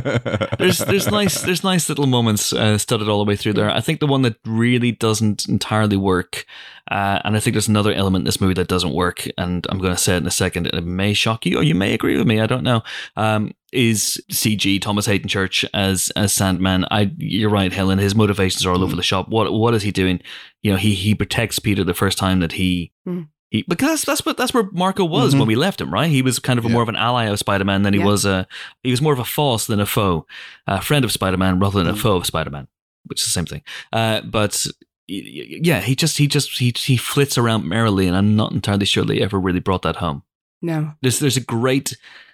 there's 0.57 0.79
there's 0.79 1.07
nice 1.07 1.43
there's 1.43 1.63
nice 1.63 1.87
little 1.87 2.07
moments 2.07 2.51
uh, 2.51 2.79
studded 2.79 3.07
all 3.07 3.23
the 3.23 3.29
way 3.29 3.35
through 3.35 3.53
there. 3.53 3.69
I 3.69 3.79
think 3.79 3.99
the 3.99 4.07
one 4.07 4.23
that 4.23 4.37
really 4.43 4.91
doesn't 4.91 5.47
entirely 5.47 5.97
work, 5.97 6.45
uh, 6.89 7.19
and 7.23 7.35
I 7.37 7.39
think 7.39 7.53
there's 7.53 7.67
another 7.67 7.93
element 7.93 8.21
in 8.23 8.25
this 8.25 8.41
movie 8.41 8.55
that 8.55 8.67
doesn't 8.67 8.93
work, 8.93 9.27
and 9.37 9.67
I'm 9.69 9.77
going 9.77 9.93
to 9.95 10.01
say 10.01 10.15
it 10.15 10.17
in 10.17 10.27
a 10.27 10.31
second. 10.31 10.65
and 10.67 10.79
It 10.79 10.85
may 10.85 11.13
shock 11.13 11.45
you, 11.45 11.59
or 11.59 11.63
you 11.63 11.75
may 11.75 11.93
agree 11.93 12.17
with 12.17 12.25
me. 12.25 12.41
I 12.41 12.47
don't 12.47 12.63
know. 12.63 12.81
Um, 13.15 13.53
is 13.73 14.21
CG 14.31 14.79
Thomas 14.81 15.05
Haden 15.05 15.27
Church 15.27 15.65
as 15.73 16.09
as 16.15 16.31
Sandman? 16.33 16.85
I 16.91 17.11
you're 17.17 17.49
right, 17.49 17.73
Helen. 17.73 17.99
His 17.99 18.15
motivations 18.15 18.65
are 18.65 18.71
all 18.71 18.83
over 18.83 18.95
the 18.95 19.03
shop. 19.03 19.29
What 19.29 19.51
what 19.53 19.73
is 19.73 19.81
he 19.83 19.91
doing? 19.91 20.21
You 20.61 20.71
know, 20.71 20.77
he 20.77 20.93
he 20.93 21.15
protects 21.15 21.59
Peter 21.59 21.83
the 21.83 21.93
first 21.93 22.17
time 22.17 22.39
that 22.39 22.53
he. 22.53 22.91
Mm. 23.07 23.27
He, 23.49 23.63
because 23.67 23.89
that's, 23.89 24.05
that's 24.05 24.25
what 24.25 24.35
that's 24.37 24.51
where 24.53 24.67
Marko 24.71 25.05
was 25.05 25.35
Mhm. 25.35 25.39
when 25.39 25.47
we 25.47 25.55
left 25.55 25.79
him, 25.79 25.93
right? 25.93 26.09
He 26.09 26.23
was 26.23 26.39
kind 26.39 26.57
of 26.57 26.65
a 26.65 26.67
Yeah. 26.69 26.73
more 26.73 26.81
of 26.81 26.89
an 26.89 26.95
ally 26.95 27.25
of 27.25 27.37
Spider-Man 27.37 27.83
than 27.83 27.93
he 27.93 27.99
Yeah. 27.99 28.05
was 28.07 28.25
a 28.25 28.47
he 28.83 28.89
was 28.89 28.99
more 29.01 29.13
of 29.13 29.19
a 29.19 29.23
false 29.25 29.67
than 29.67 29.79
a 29.79 29.85
foe, 29.85 30.25
a 30.65 30.81
friend 30.81 31.05
of 31.05 31.11
Spider-Man 31.11 31.59
rather 31.59 31.77
than 31.83 31.87
a 31.93 31.93
Mhm. 31.95 32.01
foe 32.01 32.15
of 32.15 32.25
Spider-Man, 32.25 32.67
which 33.05 33.19
is 33.19 33.25
the 33.25 33.31
same 33.31 33.45
thing. 33.45 33.61
Uh, 33.91 34.21
but 34.21 34.65
yeah, 35.07 35.81
he 35.81 35.95
just 35.95 36.17
he 36.17 36.25
just 36.27 36.57
he 36.57 36.73
he 36.75 36.97
flits 36.97 37.37
around 37.37 37.65
merrily, 37.67 38.07
and 38.07 38.15
I'm 38.17 38.35
not 38.35 38.53
entirely 38.53 38.85
sure 38.85 39.05
they 39.05 39.21
ever 39.21 39.39
really 39.39 39.59
brought 39.59 39.83
that 39.83 39.97
home. 39.97 40.23
No, 40.61 40.93
There's 41.01 41.19
there's 41.19 41.37
a 41.37 41.41
great 41.41 41.93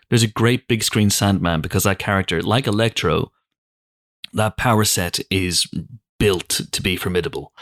there's 0.10 0.24
a 0.24 0.28
great 0.28 0.68
big 0.68 0.84
screen 0.84 1.10
Sandman 1.10 1.62
because 1.62 1.84
that 1.84 2.00
character, 2.00 2.42
like 2.42 2.68
Electro, 2.68 3.32
that 4.34 4.58
power 4.58 4.84
set 4.84 5.20
is 5.30 5.68
built 6.20 6.50
to 6.72 6.82
be 6.82 6.98
formidable. 6.98 7.54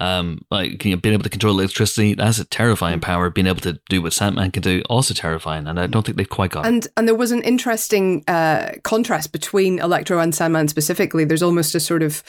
Um, 0.00 0.44
like 0.48 0.84
you 0.84 0.92
know, 0.92 1.00
being 1.00 1.14
able 1.14 1.24
to 1.24 1.30
control 1.30 1.58
electricity, 1.58 2.14
that's 2.14 2.38
a 2.38 2.44
terrifying 2.44 3.00
power. 3.00 3.30
Being 3.30 3.48
able 3.48 3.60
to 3.62 3.80
do 3.88 4.00
what 4.00 4.12
Sandman 4.12 4.52
can 4.52 4.62
do, 4.62 4.82
also 4.88 5.12
terrifying. 5.12 5.66
And 5.66 5.80
I 5.80 5.88
don't 5.88 6.06
think 6.06 6.16
they've 6.16 6.28
quite 6.28 6.52
got 6.52 6.64
it. 6.64 6.68
and 6.68 6.88
and 6.96 7.08
there 7.08 7.16
was 7.16 7.32
an 7.32 7.42
interesting 7.42 8.22
uh, 8.28 8.72
contrast 8.84 9.32
between 9.32 9.80
Electro 9.80 10.20
and 10.20 10.32
Sandman 10.32 10.68
specifically. 10.68 11.24
There's 11.24 11.42
almost 11.42 11.74
a 11.74 11.80
sort 11.80 12.04
of 12.04 12.22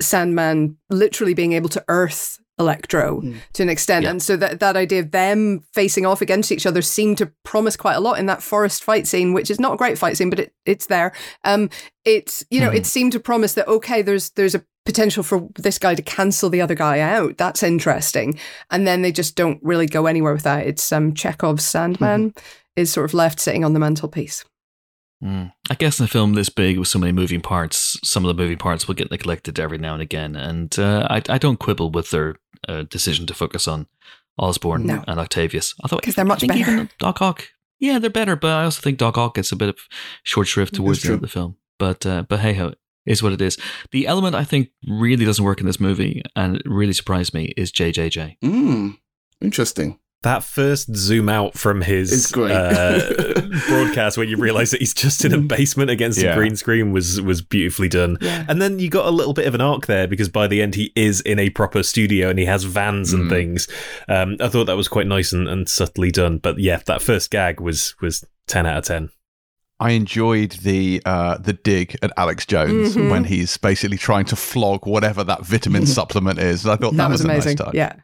Sandman 0.00 0.76
literally 0.90 1.32
being 1.32 1.54
able 1.54 1.70
to 1.70 1.84
earth 1.88 2.40
Electro 2.58 3.20
Mm. 3.20 3.36
to 3.54 3.62
an 3.64 3.68
extent, 3.68 4.04
Yeah. 4.04 4.10
and 4.10 4.22
so 4.22 4.36
that 4.36 4.60
that 4.60 4.76
idea 4.76 5.00
of 5.00 5.10
them 5.10 5.64
facing 5.72 6.06
off 6.06 6.20
against 6.22 6.52
each 6.52 6.66
other 6.66 6.82
seemed 6.82 7.18
to 7.18 7.32
promise 7.44 7.76
quite 7.76 7.94
a 7.96 8.00
lot 8.00 8.18
in 8.18 8.26
that 8.26 8.42
forest 8.44 8.84
fight 8.84 9.06
scene, 9.08 9.32
which 9.32 9.50
is 9.50 9.58
not 9.58 9.74
a 9.74 9.76
great 9.76 9.98
fight 9.98 10.16
scene, 10.16 10.30
but 10.30 10.38
it, 10.38 10.52
it's 10.64 10.86
there. 10.86 11.12
Um, 11.42 11.68
it's 12.04 12.44
you 12.50 12.60
know 12.60 12.70
Mhm. 12.70 12.76
it 12.76 12.86
seemed 12.86 13.10
to 13.12 13.18
promise 13.20 13.54
that 13.54 13.66
okay, 13.66 14.02
there's 14.02 14.30
there's 14.30 14.54
a 14.54 14.62
potential 14.86 15.22
for 15.24 15.48
this 15.58 15.78
guy 15.78 15.94
to 15.96 16.02
cancel 16.02 16.48
the 16.50 16.60
other 16.60 16.74
guy 16.76 17.00
out. 17.00 17.38
That's 17.38 17.62
interesting, 17.64 18.38
and 18.70 18.86
then 18.86 19.02
they 19.02 19.10
just 19.12 19.34
don't 19.34 19.58
really 19.62 19.86
go 19.86 20.06
anywhere 20.06 20.32
with 20.34 20.44
that. 20.44 20.64
It's 20.66 20.92
um 20.92 21.12
Chekhov's 21.12 21.64
Sandman 21.64 22.34
is 22.76 22.92
sort 22.92 23.04
of 23.10 23.14
left 23.14 23.40
sitting 23.40 23.64
on 23.64 23.72
the 23.72 23.80
mantelpiece. 23.80 24.44
Mm. 25.22 25.52
I 25.70 25.74
guess 25.74 25.98
in 26.00 26.04
a 26.04 26.08
film 26.08 26.34
this 26.34 26.50
big 26.50 26.78
with 26.78 26.88
so 26.88 26.98
many 26.98 27.12
moving 27.12 27.40
parts, 27.40 27.98
some 28.04 28.24
of 28.24 28.28
the 28.36 28.42
moving 28.42 28.58
parts 28.58 28.86
will 28.86 28.94
get 28.94 29.10
neglected 29.10 29.58
every 29.58 29.78
now 29.78 29.94
and 29.94 30.02
again. 30.02 30.36
And 30.36 30.76
uh, 30.78 31.06
I, 31.08 31.22
I 31.30 31.38
don't 31.38 31.58
quibble 31.58 31.90
with 31.92 32.10
their 32.10 32.36
uh, 32.68 32.82
decision 32.84 33.26
to 33.26 33.34
focus 33.34 33.66
on 33.68 33.86
Osborn 34.38 34.86
No. 34.86 35.04
and 35.06 35.20
Octavius. 35.20 35.74
I 35.84 35.88
thought 35.88 36.02
'Cause 36.02 36.14
they're 36.14 36.24
much 36.24 36.38
I 36.44 36.48
think 36.48 36.52
better. 36.64 36.72
even 36.72 36.90
Doc 36.98 37.22
Ock, 37.22 37.48
yeah, 37.78 37.98
they're 37.98 38.10
better. 38.10 38.36
But 38.36 38.50
I 38.50 38.64
also 38.64 38.80
think 38.80 38.98
Doc 38.98 39.16
Ock 39.18 39.34
gets 39.36 39.52
a 39.52 39.56
bit 39.56 39.68
of 39.68 39.78
short 40.22 40.46
shrift 40.48 40.74
towards 40.74 41.02
the 41.02 41.08
end 41.08 41.16
of 41.16 41.20
the 41.22 41.28
film. 41.28 41.56
But 41.78 42.04
uh, 42.06 42.22
but 42.28 42.40
hey 42.40 42.54
ho, 42.54 42.72
is 43.06 43.22
what 43.22 43.32
it 43.32 43.40
is. 43.40 43.58
The 43.92 44.06
element 44.06 44.34
I 44.34 44.44
think 44.44 44.70
really 44.88 45.24
doesn't 45.24 45.44
work 45.44 45.60
in 45.60 45.66
this 45.66 45.78
movie, 45.80 46.22
and 46.34 46.56
it 46.56 46.62
really 46.64 46.92
surprised 46.92 47.34
me, 47.34 47.52
is 47.56 47.70
JJJ. 47.72 48.36
Mm, 48.42 48.98
interesting. 49.40 49.98
That 50.24 50.42
first 50.42 50.94
zoom 50.96 51.28
out 51.28 51.54
from 51.56 51.80
his 51.80 52.34
uh, 52.34 53.42
broadcast 53.68 54.18
when 54.18 54.28
you 54.28 54.36
realize 54.36 54.70
that 54.72 54.80
he's 54.80 54.92
just 54.92 55.24
in 55.24 55.32
a 55.32 55.38
basement 55.38 55.90
against 55.90 56.20
Yeah. 56.20 56.32
a 56.32 56.34
green 56.36 56.56
screen 56.56 56.92
was 56.92 57.20
was 57.20 57.40
beautifully 57.40 57.88
done. 57.88 58.18
Yeah. 58.20 58.44
And 58.48 58.60
then 58.60 58.78
you 58.78 58.90
got 58.90 59.06
a 59.06 59.10
little 59.10 59.32
bit 59.32 59.46
of 59.46 59.54
an 59.54 59.60
arc 59.60 59.86
there 59.86 60.06
because 60.08 60.28
by 60.28 60.46
the 60.48 60.60
end 60.60 60.74
he 60.74 60.92
is 60.96 61.20
in 61.20 61.38
a 61.38 61.50
proper 61.50 61.82
studio 61.82 62.28
and 62.30 62.38
he 62.38 62.44
has 62.46 62.64
vans 62.64 63.12
and 63.12 63.24
Mm. 63.24 63.28
things. 63.30 63.68
Um, 64.08 64.36
I 64.40 64.48
thought 64.48 64.64
that 64.64 64.76
was 64.76 64.88
quite 64.88 65.06
nice 65.06 65.32
and, 65.32 65.48
and 65.48 65.68
subtly 65.68 66.10
done. 66.10 66.38
But 66.38 66.58
yeah, 66.58 66.80
that 66.86 67.00
first 67.00 67.30
gag 67.30 67.60
was 67.60 67.94
was 68.02 68.24
ten 68.46 68.66
out 68.66 68.78
of 68.78 68.84
ten. 68.84 69.10
I 69.80 69.90
enjoyed 69.90 70.52
the 70.62 71.02
uh, 71.04 71.36
the 71.38 71.52
dig 71.52 71.96
at 72.02 72.12
Alex 72.16 72.46
Jones 72.46 72.96
Mhm. 72.96 73.10
when 73.10 73.24
he's 73.24 73.56
basically 73.56 73.98
trying 73.98 74.24
to 74.26 74.36
flog 74.36 74.86
whatever 74.86 75.24
that 75.24 75.44
vitamin 75.44 75.84
supplement 75.98 76.38
is. 76.38 76.64
I 76.66 76.76
thought 76.76 76.92
that, 76.92 76.96
that 76.98 77.10
was 77.10 77.20
a 77.22 77.26
nice 77.26 77.42
amazing. 77.44 77.56
touch. 77.58 77.74
yeah. 77.74 77.94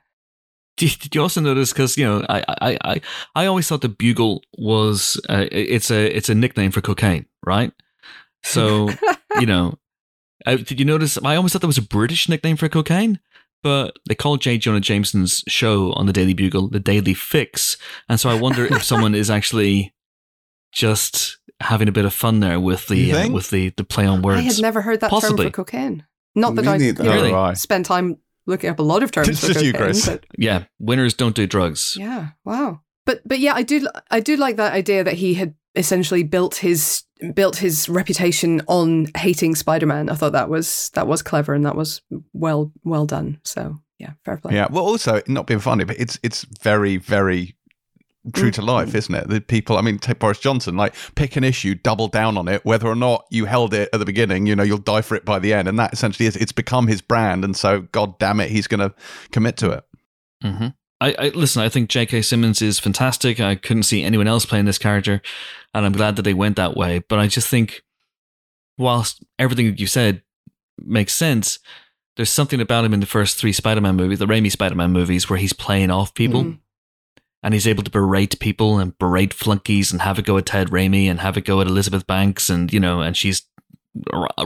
Did, 0.81 0.99
did 0.99 1.15
you 1.15 1.21
also 1.21 1.43
notice? 1.43 1.73
Because 1.75 1.99
you 1.99 2.07
know, 2.07 2.25
I, 2.29 2.43
I, 2.49 2.79
I, 2.85 3.01
I 3.35 3.47
always 3.47 3.69
thought 3.69 3.83
the 3.83 3.89
bugle 3.91 4.43
was 4.57 5.21
uh, 5.29 5.45
it's 5.53 5.91
a 5.91 6.17
it's 6.17 6.31
a 6.31 6.35
nickname 6.35 6.71
for 6.71 6.81
cocaine, 6.81 7.27
right? 7.45 7.71
So 8.43 8.89
you 9.39 9.45
know, 9.45 9.79
uh, 10.47 10.57
did 10.57 10.81
you 10.81 10.87
notice? 10.87 11.19
I 11.23 11.37
almost 11.37 11.53
thought 11.53 11.61
there 11.61 11.69
was 11.69 11.77
a 11.77 11.83
British 11.83 12.31
nickname 12.31 12.57
for 12.57 12.69
cocaine, 12.71 13.21
but 13.63 13.99
they 14.09 14.15
called 14.15 14.41
J. 14.41 14.57
Jonah 14.57 14.81
Jameson's 14.81 15.45
show 15.47 15.93
on 15.93 16.07
the 16.07 16.15
Daily 16.15 16.33
Bugle 16.33 16.69
the 16.69 16.81
Daily 16.81 17.13
Fix, 17.13 17.77
and 18.09 18.19
so 18.19 18.31
I 18.31 18.41
wonder 18.41 18.65
if 18.65 18.83
someone 18.83 19.15
is 19.15 19.29
actually 19.29 19.93
just 20.73 21.37
having 21.61 21.89
a 21.89 21.93
bit 21.93 22.07
of 22.07 22.15
fun 22.15 22.41
there 22.41 22.59
with 22.59 22.87
the 22.87 23.13
uh, 23.13 23.29
with 23.29 23.51
the 23.51 23.69
the 23.77 23.85
play 23.85 24.07
on 24.07 24.23
words. 24.23 24.41
I 24.41 24.45
had 24.45 24.63
never 24.63 24.81
heard 24.81 25.01
that 25.01 25.11
Possibly. 25.11 25.45
term 25.45 25.53
for 25.53 25.57
cocaine. 25.65 26.07
Not 26.35 26.55
that 26.55 26.65
Me 26.65 26.69
I 26.69 26.77
you 26.77 26.93
know, 26.95 27.13
Really? 27.13 27.33
Right. 27.33 27.59
spend 27.59 27.85
time 27.85 28.17
looking 28.47 28.71
up 28.71 28.79
a 28.79 28.83
lot 28.83 29.03
of 29.03 29.11
terms 29.13 29.29
It's 29.29 29.41
for 29.41 29.53
just 29.53 29.65
you, 29.65 29.73
Chris. 29.73 30.07
but- 30.07 30.25
yeah, 30.39 30.65
winners 30.79 31.15
don't 31.15 31.35
do 31.37 31.47
drugs. 31.47 31.97
Yeah. 31.99 32.29
Wow. 32.45 32.81
But 33.07 33.21
but 33.27 33.39
yeah, 33.39 33.55
I 33.55 33.63
do 33.63 33.87
I 34.11 34.21
do 34.21 34.37
like 34.37 34.57
that 34.57 34.73
idea 34.73 35.03
that 35.05 35.15
he 35.15 35.35
had 35.35 35.55
essentially 35.75 36.23
built 36.23 36.57
his 36.57 37.05
built 37.35 37.57
his 37.57 37.89
reputation 37.89 38.61
on 38.67 39.07
hating 39.17 39.55
Spider-Man. 39.55 40.09
I 40.11 40.15
thought 40.15 40.33
that 40.33 40.49
was 40.49 40.91
that 40.95 41.07
was 41.07 41.23
clever 41.23 41.55
and 41.55 41.65
that 41.67 41.77
was 41.77 42.03
well 42.33 42.73
well 42.85 43.07
done. 43.07 43.41
So 43.45 43.77
yeah, 43.99 44.13
fair 44.25 44.37
play. 44.37 44.55
Yeah. 44.55 44.69
Well, 44.71 44.85
also 44.85 45.21
not 45.27 45.47
being 45.47 45.61
funny, 45.61 45.85
but 45.85 45.99
it's 45.99 46.19
it's 46.23 46.45
very 46.63 46.97
very 46.99 47.57
true 48.35 48.51
to 48.51 48.63
life, 48.63 48.95
isn't 48.95 49.15
it? 49.15 49.29
The 49.29 49.41
people. 49.41 49.77
I 49.79 49.81
mean, 49.81 49.99
take 49.99 50.19
Boris 50.19 50.39
Johnson. 50.39 50.77
Like, 50.77 50.95
pick 51.15 51.37
an 51.37 51.45
issue, 51.45 51.75
double 51.75 52.09
down 52.09 52.37
on 52.37 52.49
it. 52.49 52.65
Whether 52.65 52.87
or 52.89 52.95
not 52.95 53.25
you 53.31 53.47
held 53.47 53.73
it 53.75 53.89
at 53.93 53.99
the 53.99 54.05
beginning, 54.05 54.47
you 54.47 54.55
know, 54.55 54.63
you'll 54.63 54.79
die 54.79 55.03
for 55.03 55.15
it 55.15 55.25
by 55.25 55.39
the 55.39 55.53
end, 55.55 55.69
and 55.69 55.79
that 55.79 55.93
essentially 55.93 56.27
is. 56.27 56.37
It's 56.37 56.53
become 56.53 56.87
his 56.87 57.01
brand, 57.01 57.45
and 57.45 57.57
so, 57.57 57.83
god 57.93 58.19
damn 58.19 58.41
it, 58.41 58.51
he's 58.51 58.67
going 58.67 58.81
to 58.81 58.95
commit 59.33 59.57
to 59.59 59.71
it. 59.71 59.85
hmm 60.43 60.69
I, 61.03 61.15
I 61.19 61.29
listen. 61.29 61.63
I 61.63 61.71
think 61.71 61.89
J.K. 61.89 62.21
Simmons 62.21 62.61
is 62.61 62.79
fantastic. 62.79 63.41
I 63.41 63.55
couldn't 63.55 63.85
see 63.85 64.03
anyone 64.03 64.29
else 64.29 64.45
playing 64.45 64.67
this 64.67 64.77
character, 64.77 65.23
and 65.73 65.87
I'm 65.87 65.93
glad 65.93 66.17
that 66.17 66.23
they 66.23 66.35
went 66.35 66.57
that 66.57 66.77
way. 66.77 67.03
But 67.09 67.19
I 67.19 67.27
just 67.27 67.49
think, 67.49 67.81
whilst 68.77 69.25
everything 69.39 69.67
that 69.67 69.81
you 69.81 69.87
said 69.87 70.23
makes 70.79 71.15
sense, 71.15 71.59
there's 72.17 72.29
something 72.31 72.61
about 72.61 72.85
him 72.85 72.93
in 72.93 73.01
the 73.01 73.07
first 73.07 73.39
three 73.39 73.53
Spider-Man 73.53 73.97
movies, 73.97 74.19
the 74.19 74.27
Raimi 74.27 74.51
Spider-Man 74.51 74.93
movies, 74.93 75.31
where 75.31 75.39
he's 75.39 75.55
playing 75.55 75.91
off 75.91 76.13
people. 76.15 76.45
Mhm. 76.45 76.59
And 77.43 77.55
he's 77.55 77.67
able 77.67 77.83
to 77.83 77.91
berate 77.91 78.39
people 78.39 78.79
and 78.79 78.97
berate 78.99 79.33
flunkies 79.33 79.93
and 79.93 80.03
have 80.03 80.19
a 80.19 80.23
go 80.23 80.37
at 80.37 80.47
Ted 80.47 80.69
Raimi 80.69 81.07
and 81.07 81.21
have 81.21 81.37
a 81.37 81.41
go 81.41 81.61
at 81.61 81.67
Elizabeth 81.67 82.07
Banks 82.07 82.51
and 82.51 82.73
you 82.73 82.81
know 82.81 83.01
and 83.01 83.17
she's 83.17 83.43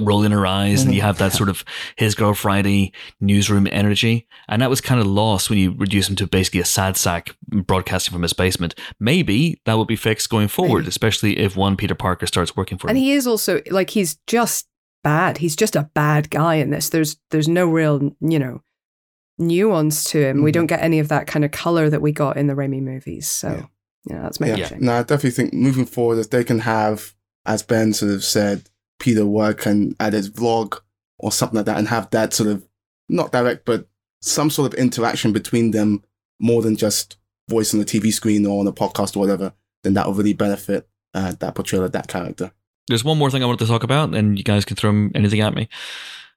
rolling 0.01 0.33
her 0.33 0.47
eyes 0.47 0.85
and 0.85 0.95
you 0.95 1.03
have 1.03 1.19
that 1.19 1.33
sort 1.33 1.51
of 1.51 1.65
his 1.97 2.15
girl 2.15 2.33
Friday 2.33 2.93
newsroom 3.21 3.69
energy 3.71 4.27
and 4.49 4.63
that 4.63 4.71
was 4.71 4.81
kind 4.81 5.01
of 5.01 5.07
lost 5.07 5.51
when 5.51 5.59
you 5.59 5.75
reduce 5.77 6.09
him 6.09 6.17
to 6.17 6.27
basically 6.27 6.61
a 6.61 6.65
sad 6.65 6.97
sack 6.97 7.37
broadcasting 7.49 8.13
from 8.13 8.23
his 8.23 8.33
basement. 8.33 8.75
Maybe 8.99 9.61
that 9.67 9.75
will 9.75 9.85
be 9.85 9.97
fixed 9.97 10.31
going 10.31 10.49
forward, 10.49 10.87
especially 10.87 11.39
if 11.39 11.57
one 11.57 11.77
Peter 11.77 11.95
Parker 11.95 12.27
starts 12.27 12.57
working 12.57 12.79
for 12.79 12.89
And 12.89 12.97
him. 12.97 13.03
And 13.03 13.07
he 13.07 13.13
is 13.13 13.27
also 13.27 13.61
like 13.71 13.91
he's 13.91 14.17
just 14.27 14.67
bad. 15.03 15.39
He's 15.39 15.55
just 15.55 15.77
a 15.77 15.91
bad 15.95 16.31
guy 16.31 16.57
in 16.57 16.71
this. 16.71 16.89
There's 16.89 17.17
there's 17.31 17.49
no 17.49 17.69
real, 17.69 18.17
you 18.21 18.39
know, 18.39 18.63
nuance 19.39 20.05
to 20.05 20.19
him. 20.25 20.43
We 20.43 20.51
Mhm. 20.51 20.55
don't 20.55 20.67
get 20.67 20.83
any 20.83 20.99
of 20.99 21.09
that 21.09 21.27
kind 21.27 21.45
of 21.45 21.51
color 21.51 21.91
that 21.91 22.03
we 22.03 22.13
got 22.13 22.37
in 22.37 22.47
the 22.47 22.55
Raimi 22.55 22.81
movies. 22.83 23.27
So, 23.27 23.49
Yeah. 23.49 23.67
yeah, 24.17 24.23
that's 24.23 24.41
maybe 24.41 24.61
Yeah. 24.61 24.75
a. 24.75 24.79
No, 24.79 24.93
I 24.95 25.03
definitely 25.03 25.31
think 25.33 25.53
moving 25.53 25.87
forward, 25.87 26.19
if 26.19 26.31
they 26.31 26.45
can 26.45 26.61
have, 26.61 27.15
as 27.47 27.63
Ben 27.63 27.93
sort 27.93 28.13
of 28.13 28.25
said, 28.25 28.69
Peter 29.01 29.27
work 29.27 29.67
and 29.67 29.97
at 29.99 30.13
his 30.13 30.31
vlog 30.31 30.79
or 31.19 31.33
something 31.33 31.57
like 31.57 31.67
that, 31.67 31.79
and 31.79 31.89
have 31.89 32.11
that 32.11 32.33
sort 32.33 32.49
of 32.49 32.65
not 33.09 33.33
direct, 33.33 33.65
but 33.65 33.89
some 34.23 34.51
sort 34.51 34.73
of 34.73 34.79
interaction 34.79 35.33
between 35.33 35.73
them 35.73 36.03
more 36.41 36.63
than 36.63 36.77
just 36.77 37.17
voice 37.51 37.75
on 37.75 37.81
the 37.81 37.85
TV 37.87 38.11
screen 38.11 38.47
or 38.47 38.61
on 38.61 38.67
a 38.67 38.73
podcast 38.73 39.17
or 39.17 39.21
whatever, 39.21 39.53
then 39.83 39.95
that 39.95 40.07
will 40.07 40.15
really 40.15 40.33
benefit 40.33 40.89
uh, 41.13 41.33
that 41.39 41.55
portrayal 41.55 41.85
of 41.85 41.93
that 41.93 42.09
character. 42.09 42.51
There's 42.89 43.05
one 43.05 43.19
more 43.19 43.31
thing 43.31 43.43
I 43.43 43.47
wanted 43.47 43.61
to 43.61 43.67
talk 43.67 43.85
about, 43.85 44.15
and 44.15 44.37
you 44.37 44.43
guys 44.45 44.65
can 44.65 44.77
throw 44.77 44.91
anything 45.15 45.41
at 45.41 45.55
me, 45.55 45.69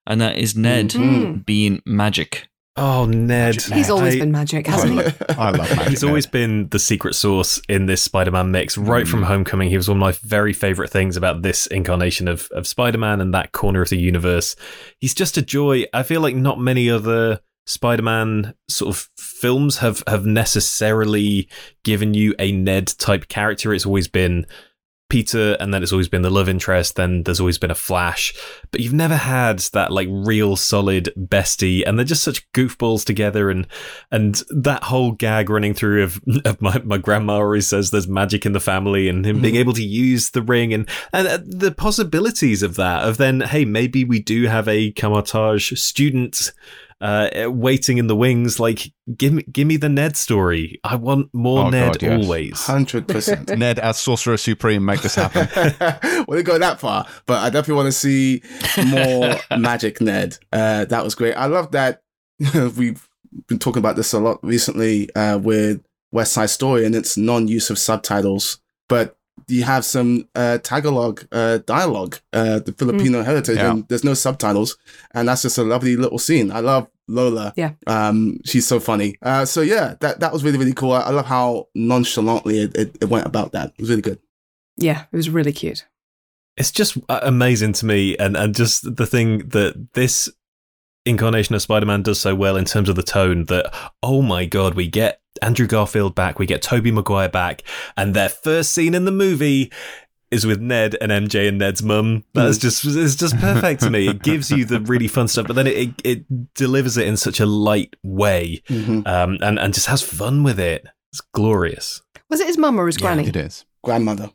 and 0.06 0.22
that 0.22 0.38
is 0.38 0.56
Ned 0.56 0.89
Mhm. 0.89 1.45
being 1.45 1.82
magic. 1.86 2.48
Oh, 2.78 3.05
Ned. 3.05 3.61
He's 3.61 3.89
always 3.89 4.15
I- 4.15 4.19
been 4.19 4.32
magic, 4.32 4.67
hasn't 4.67 4.93
he? 5.01 5.11
I 5.36 5.49
love 5.49 5.69
magic. 5.75 5.88
He's 5.89 6.03
always 6.03 6.25
been 6.28 6.69
the 6.69 6.80
secret 6.80 7.15
source 7.15 7.59
in 7.67 7.88
this 7.88 8.01
Spider-Man 8.01 8.51
mix. 8.51 8.78
Right 8.78 9.07
from 9.07 9.21
Mm. 9.21 9.25
Homecoming, 9.28 9.69
he 9.69 9.78
was 9.78 9.88
one 9.89 9.97
of 9.97 10.01
my 10.01 10.11
very 10.23 10.53
favorite 10.53 10.89
things 10.91 11.17
about 11.17 11.41
this 11.41 11.65
incarnation 11.67 12.28
of 12.28 12.47
of 12.51 12.67
Spider-Man 12.67 13.19
and 13.21 13.34
that 13.34 13.51
corner 13.51 13.82
of 13.82 13.89
the 13.89 13.97
universe. 13.97 14.55
He's 14.99 15.13
just 15.15 15.38
a 15.38 15.41
joy. 15.41 15.86
I 15.93 16.03
feel 16.03 16.21
like 16.21 16.36
not 16.36 16.59
many 16.59 16.89
other 16.89 17.39
Spider-Man 17.65 18.53
sort 18.69 18.95
of 18.95 19.09
films 19.17 19.80
have 19.80 20.03
have 20.07 20.25
necessarily 20.25 21.49
given 21.84 22.13
you 22.13 22.34
a 22.39 22.51
Ned 22.51 22.88
type 22.97 23.28
character. 23.28 23.73
It's 23.73 23.86
always 23.86 24.07
been 24.07 24.45
Peter, 25.10 25.55
and 25.60 25.74
then 25.74 25.84
it's 25.84 25.91
always 25.91 26.10
been 26.10 26.22
the 26.22 26.30
love 26.30 26.49
interest. 26.49 26.95
Then 26.95 27.24
there's 27.24 27.39
always 27.39 27.58
been 27.58 27.72
a 27.72 27.76
Flash, 27.76 28.34
but 28.72 28.82
you've 28.82 28.93
never 28.93 29.16
had 29.16 29.60
that 29.60 29.91
like 29.91 30.08
real 30.10 30.55
solid 30.55 31.14
bestie. 31.18 31.84
And 31.86 31.97
they're 31.97 32.05
just 32.05 32.24
such 32.24 32.49
goofballs 32.51 33.05
together, 33.05 33.49
and 33.49 33.68
and 34.12 34.41
that 34.49 34.84
whole 34.84 35.12
gag 35.12 35.49
running 35.49 35.74
through 35.74 36.03
of, 36.03 36.22
of 36.45 36.62
my 36.62 36.80
my 36.80 36.97
grandma 36.97 37.36
always 37.36 37.68
says 37.68 37.91
there's 37.91 38.08
magic 38.08 38.45
in 38.45 38.53
the 38.53 38.60
family, 38.60 39.08
and 39.08 39.26
him 39.26 39.41
being 39.41 39.55
able 39.55 39.74
to 39.74 39.84
use 39.84 40.32
the 40.32 40.41
ring, 40.41 40.74
and 40.74 40.89
and 41.14 41.28
uh, 41.28 41.39
the 41.45 41.72
possibilities 41.72 42.64
of 42.64 42.76
that. 42.76 43.03
Of 43.03 43.18
then, 43.18 43.41
hey, 43.41 43.66
maybe 43.66 44.03
we 44.03 44.20
do 44.20 44.47
have 44.47 44.68
a 44.68 44.91
Kamar-Taj 44.91 45.74
student 45.80 46.51
uh, 47.02 47.30
waiting 47.48 47.98
in 47.98 48.08
the 48.08 48.16
wings. 48.16 48.60
Like, 48.60 48.91
give 49.16 49.34
me, 49.34 49.43
give 49.52 49.68
me 49.68 49.78
the 49.78 49.89
Ned 49.89 50.16
story. 50.18 50.80
I 50.84 50.95
want 50.95 51.30
more 51.34 51.66
Oh, 51.66 51.70
Ned 51.70 51.93
God, 51.93 52.02
yes. 52.02 52.24
always. 52.24 52.66
Hundred 52.66 53.08
percent. 53.08 53.50
Ned 53.58 53.80
as 53.80 53.98
Sorcerer 54.00 54.38
Supreme, 54.38 54.84
make 54.86 55.02
this 55.02 55.16
happen. 55.16 55.48
well, 56.28 56.38
they 56.38 56.43
go 56.43 56.58
that 56.58 56.80
far, 56.80 57.06
but 57.26 57.43
I 57.43 57.50
definitely 57.50 57.76
want 57.76 57.88
to 57.88 57.91
see 57.91 58.41
more 58.88 59.36
Magic 59.58 60.02
Ned. 60.02 60.38
Uh, 60.52 60.86
that 60.86 61.04
was 61.04 61.16
great. 61.16 61.34
I 61.34 61.45
love 61.45 61.72
that 61.72 62.02
we've 62.76 63.08
been 63.48 63.60
talking 63.60 63.80
about 63.80 63.95
this 63.95 64.14
a 64.14 64.20
lot 64.20 64.39
recently 64.43 65.14
uh, 65.16 65.38
with 65.38 65.84
West 66.12 66.34
Side 66.34 66.50
Story 66.50 66.86
and 66.86 66.95
its 66.95 67.18
non-use 67.18 67.70
of 67.70 67.78
subtitles, 67.78 68.60
but 68.88 69.16
you 69.47 69.63
have 69.63 69.85
some 69.85 70.27
uh, 70.35 70.57
Tagalog 70.59 71.25
uh, 71.31 71.59
dialogue, 71.65 72.17
uh, 72.33 72.59
the 72.59 72.73
Filipino 72.73 73.23
heritage, 73.23 73.57
Yeah. 73.57 73.71
and 73.71 73.88
there's 73.88 74.03
no 74.03 74.13
subtitles, 74.13 74.77
and 75.13 75.27
that's 75.27 75.41
just 75.43 75.57
a 75.57 75.63
lovely 75.63 75.95
little 75.95 76.19
scene. 76.19 76.51
I 76.51 76.59
love 76.59 76.88
Lola. 77.07 77.53
Yeah. 77.55 77.71
um, 77.88 78.39
she's 78.45 78.67
so 78.67 78.79
funny. 78.79 79.15
Uh, 79.21 79.45
so 79.45 79.61
yeah, 79.61 79.95
that 80.01 80.19
that 80.19 80.33
was 80.33 80.43
really 80.43 80.57
really 80.57 80.73
cool. 80.73 80.91
I, 80.91 81.01
I 81.01 81.09
love 81.11 81.25
how 81.27 81.67
nonchalantly 81.75 82.59
it, 82.61 82.75
it, 82.75 82.97
it 83.01 83.05
went 83.09 83.25
about 83.27 83.51
that. 83.53 83.69
It 83.77 83.81
was 83.81 83.89
really 83.89 84.01
good. 84.01 84.19
Yeah, 84.77 85.05
it 85.11 85.15
was 85.15 85.29
really 85.29 85.53
cute. 85.53 85.85
it's 86.57 86.71
just 86.71 86.97
uh, 87.09 87.19
amazing 87.23 87.73
to 87.73 87.85
me 87.85 88.17
and 88.17 88.35
and 88.35 88.55
just 88.55 88.95
the 88.97 89.05
thing 89.05 89.47
that 89.49 89.88
this 89.93 90.29
incarnation 91.05 91.55
of 91.55 91.61
spider-man 91.61 92.01
does 92.03 92.19
so 92.19 92.35
well 92.35 92.57
in 92.57 92.65
terms 92.65 92.89
of 92.89 92.95
the 92.97 93.03
tone 93.03 93.45
that 93.45 93.73
oh 94.03 94.21
my 94.21 94.43
god 94.45 94.73
we 94.75 94.88
get 94.88 95.21
andrew 95.38 95.67
garfield 95.67 96.15
back 96.15 96.39
we 96.39 96.45
get 96.45 96.61
tobey 96.61 96.91
maguire 96.91 97.29
back 97.29 97.63
and 97.95 98.13
their 98.13 98.29
first 98.29 98.71
scene 98.73 98.93
in 98.93 99.05
the 99.05 99.11
movie 99.11 99.71
is 100.29 100.45
with 100.45 100.59
Ned 100.59 100.93
and 100.99 101.09
MJ 101.09 101.47
and 101.47 101.57
Ned's 101.57 101.81
mum. 101.81 102.25
That's 102.33 102.57
just 102.57 102.83
it's 102.83 103.15
just 103.15 103.38
perfect 103.38 103.79
to 103.83 103.89
me. 103.89 104.09
It 104.09 104.21
gives 104.21 104.51
you 104.51 104.65
the 104.65 104.81
really 104.81 105.07
fun 105.07 105.29
stuff, 105.29 105.47
but 105.47 105.55
then 105.55 105.67
it, 105.67 105.77
it, 105.77 105.89
it 106.03 106.53
delivers 106.53 106.97
it 106.97 107.07
in 107.07 107.15
such 107.15 107.39
a 107.39 107.45
light 107.45 107.95
way, 108.03 108.61
Mhm. 108.67 109.07
um, 109.07 109.38
and 109.41 109.57
and 109.57 109.73
just 109.73 109.88
has 109.88 110.01
fun 110.01 110.43
with 110.43 110.59
it. 110.59 110.85
It's 111.13 111.21
glorious. 111.33 112.01
Was 112.29 112.41
it 112.41 112.47
his 112.47 112.57
mum 112.57 112.77
or 112.77 112.88
his 112.88 112.97
Yeah, 112.97 113.03
granny? 113.15 113.27
it 113.29 113.38
is. 113.38 113.63
Grandmother. 113.85 114.29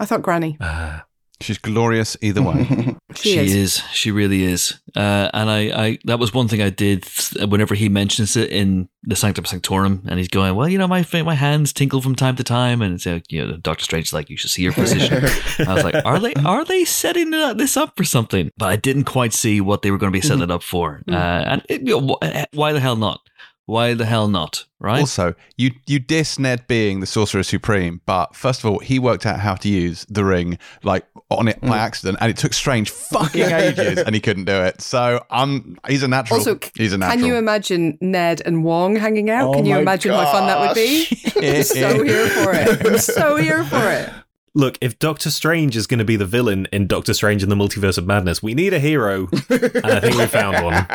I 0.00 0.06
thought 0.06 0.22
granny. 0.22 0.56
Ah. 0.60 1.04
She's 1.40 1.58
glorious 1.58 2.16
either 2.20 2.42
way. 2.42 2.96
She, 3.14 3.36
is. 3.38 3.82
She 3.90 4.10
really 4.12 4.44
is. 4.44 4.78
Uh, 4.94 5.30
and 5.32 5.50
I, 5.50 5.58
I, 5.86 5.98
that 6.04 6.18
was 6.18 6.32
one 6.32 6.46
thing 6.46 6.60
I 6.60 6.70
did 6.70 7.08
whenever 7.48 7.74
he 7.74 7.88
mentions 7.88 8.36
it 8.36 8.50
in 8.50 8.88
the 9.02 9.16
Sanctum 9.16 9.44
Sanctorum, 9.44 10.02
and 10.06 10.18
he's 10.18 10.28
going, 10.28 10.54
"Well, 10.54 10.68
you 10.68 10.78
know, 10.78 10.86
my 10.86 11.04
my 11.12 11.34
hands 11.34 11.72
tinkle 11.72 12.02
from 12.02 12.14
time 12.14 12.36
to 12.36 12.44
time," 12.44 12.82
and 12.82 12.94
it's 12.94 13.06
like, 13.06 13.32
you 13.32 13.44
know, 13.44 13.56
Doctor 13.56 13.82
Strange 13.82 14.06
is 14.08 14.12
like, 14.12 14.28
"You 14.28 14.36
should 14.36 14.50
see 14.50 14.62
your 14.62 14.72
physician." 14.72 15.24
I 15.66 15.74
was 15.74 15.84
like, 15.84 16.04
"Are 16.04 16.18
they 16.20 16.34
are 16.34 16.64
they 16.64 16.84
setting 16.84 17.30
this 17.30 17.76
up 17.76 17.96
for 17.96 18.04
something?" 18.04 18.52
But 18.58 18.66
I 18.68 18.76
didn't 18.76 19.04
quite 19.04 19.32
see 19.32 19.60
what 19.60 19.82
they 19.82 19.90
were 19.90 19.98
going 19.98 20.12
to 20.12 20.16
be 20.16 20.24
setting 20.24 20.42
it 20.42 20.50
up 20.50 20.62
for. 20.62 21.02
Mm. 21.08 21.14
Uh, 21.14 21.44
and 21.46 21.62
it, 21.68 21.80
you 21.80 22.00
know, 22.00 22.18
wh- 22.22 22.54
why 22.54 22.72
the 22.72 22.80
hell 22.80 22.96
not? 22.96 23.20
Why 23.68 23.92
the 23.94 24.06
hell 24.06 24.28
not? 24.28 24.64
Right? 24.80 25.00
Also, 25.00 25.34
you 25.56 25.72
you 25.86 25.98
diss 25.98 26.38
Ned 26.38 26.66
being 26.68 27.00
the 27.00 27.06
Sorcerer 27.06 27.42
Supreme, 27.42 28.00
but 28.06 28.34
first 28.34 28.64
of 28.64 28.70
all, 28.70 28.78
he 28.78 28.98
worked 28.98 29.26
out 29.26 29.40
how 29.40 29.54
to 29.56 29.68
use 29.68 30.06
the 30.08 30.24
ring 30.24 30.58
like 30.82 31.04
on 31.30 31.46
it 31.48 31.60
by 31.60 31.68
Mm. 31.68 31.76
accident, 31.76 32.18
and 32.22 32.30
it 32.30 32.36
took 32.38 32.54
Strange 32.54 32.88
fucking 33.12 33.42
ages, 33.42 33.98
and 33.98 34.14
he 34.14 34.20
couldn't 34.20 34.46
do 34.46 34.62
it. 34.62 34.80
So 34.80 35.22
um, 35.30 35.76
he's 35.86 36.02
a 36.02 36.08
natural. 36.08 36.38
Also, 36.38 36.58
he's 36.74 36.92
a 36.94 36.98
natural. 36.98 37.18
Can 37.18 37.26
you 37.26 37.36
imagine 37.36 37.98
Ned 38.00 38.40
and 38.46 38.64
Wong 38.64 38.96
hanging 38.96 39.28
out? 39.28 39.48
Oh 39.50 39.52
Can 39.52 39.66
you 39.66 39.74
my 39.74 39.80
imagine 39.80 40.12
how 40.12 40.32
fun 40.32 40.46
that 40.46 40.60
would 40.60 40.74
be? 40.74 41.06
I'm 41.36 41.62
so 41.64 42.02
here 42.04 42.26
for 42.28 42.52
it. 42.54 42.86
I'm 42.86 42.98
so 42.98 43.36
here 43.36 43.64
for 43.64 43.90
it. 43.92 44.08
Look, 44.54 44.78
if 44.80 44.98
Doctor 44.98 45.30
Strange 45.30 45.76
is 45.76 45.86
going 45.86 45.98
to 45.98 46.04
be 46.04 46.16
the 46.16 46.24
villain 46.26 46.66
in 46.72 46.86
Doctor 46.88 47.12
Strange 47.14 47.42
and 47.44 47.52
the 47.52 47.56
Multiverse 47.56 47.98
of 47.98 48.06
Madness, 48.06 48.42
we 48.42 48.54
need 48.54 48.72
a 48.72 48.80
hero, 48.80 49.28
and 49.50 49.84
I 49.86 50.00
think 50.00 50.16
we 50.16 50.26
found 50.26 50.64
one. 50.64 50.86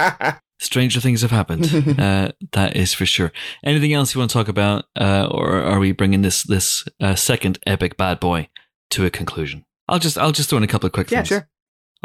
Stranger 0.59 0.99
things 0.99 1.21
have 1.21 1.31
happened. 1.31 1.65
uh, 1.99 2.31
that 2.53 2.75
is 2.75 2.93
for 2.93 3.05
sure. 3.05 3.31
Anything 3.65 3.93
else 3.93 4.13
you 4.13 4.19
want 4.19 4.31
to 4.31 4.33
talk 4.33 4.47
about, 4.47 4.85
uh, 4.99 5.27
or 5.29 5.61
are 5.61 5.79
we 5.79 5.91
bringing 5.91 6.21
this 6.21 6.43
this 6.43 6.85
uh, 7.01 7.15
second 7.15 7.59
epic 7.65 7.97
bad 7.97 8.19
boy 8.19 8.49
to 8.91 9.05
a 9.05 9.09
conclusion? 9.09 9.65
I'll 9.89 9.99
just 9.99 10.17
I'll 10.17 10.31
just 10.31 10.49
throw 10.49 10.57
in 10.57 10.63
a 10.63 10.67
couple 10.67 10.87
of 10.87 10.93
quick 10.93 11.11
Yeah, 11.11 11.19
things. 11.19 11.31
Yeah, 11.31 11.37
sure. 11.39 11.49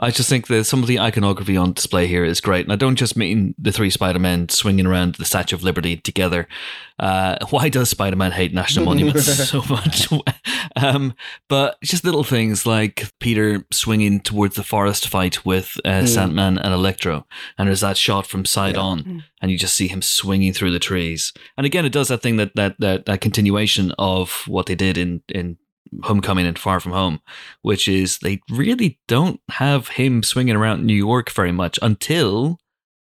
I 0.00 0.10
just 0.10 0.28
think 0.28 0.46
that 0.46 0.64
some 0.64 0.80
of 0.82 0.86
the 0.88 1.00
iconography 1.00 1.56
on 1.56 1.72
display 1.72 2.06
here 2.06 2.24
is 2.24 2.40
great. 2.40 2.64
And 2.66 2.72
I 2.72 2.76
don't 2.76 2.96
just 2.96 3.16
mean 3.16 3.54
the 3.58 3.72
three 3.72 3.90
Spider 3.90 4.18
Men 4.18 4.48
swinging 4.48 4.86
around 4.86 5.16
the 5.16 5.24
Statue 5.24 5.56
of 5.56 5.62
Liberty 5.64 5.96
together. 5.96 6.46
Uh, 6.98 7.36
why 7.50 7.68
does 7.68 7.90
Spider 7.90 8.16
Man 8.16 8.32
hate 8.32 8.54
national 8.54 8.84
monuments 8.86 9.26
so 9.50 9.62
much? 9.68 10.08
um, 10.76 11.14
but 11.48 11.80
just 11.82 12.04
little 12.04 12.24
things 12.24 12.64
like 12.66 13.10
Peter 13.18 13.64
swinging 13.72 14.20
towards 14.20 14.54
the 14.56 14.62
forest 14.64 15.08
fight 15.08 15.44
with 15.44 15.78
uh, 15.84 15.88
Mm. 16.02 16.08
Sandman 16.08 16.58
and 16.58 16.72
Electro. 16.72 17.26
And 17.56 17.68
there's 17.68 17.80
that 17.80 17.96
shot 17.96 18.26
from 18.26 18.44
side 18.44 18.74
Yeah. 18.76 18.82
on, 18.82 19.02
Mm. 19.02 19.24
and 19.42 19.50
you 19.50 19.58
just 19.58 19.74
see 19.74 19.88
him 19.88 20.02
swinging 20.02 20.52
through 20.52 20.70
the 20.70 20.78
trees. 20.78 21.32
And 21.56 21.66
again, 21.66 21.84
it 21.84 21.92
does 21.92 22.08
that 22.08 22.22
thing 22.22 22.36
that 22.36 22.54
that 22.54 22.76
that, 22.78 23.06
that 23.06 23.20
continuation 23.20 23.92
of 23.98 24.44
what 24.46 24.66
they 24.66 24.74
did 24.76 24.96
in 24.96 25.22
in 25.28 25.56
Homecoming 26.02 26.46
and 26.46 26.58
Far 26.58 26.80
From 26.80 26.92
Home, 26.92 27.20
which 27.62 27.88
is 27.88 28.18
they 28.18 28.40
really 28.50 28.98
don't 29.08 29.40
have 29.50 29.88
him 29.88 30.22
swinging 30.22 30.56
around 30.56 30.84
New 30.84 30.94
York 30.94 31.30
very 31.30 31.52
much 31.52 31.78
until 31.82 32.58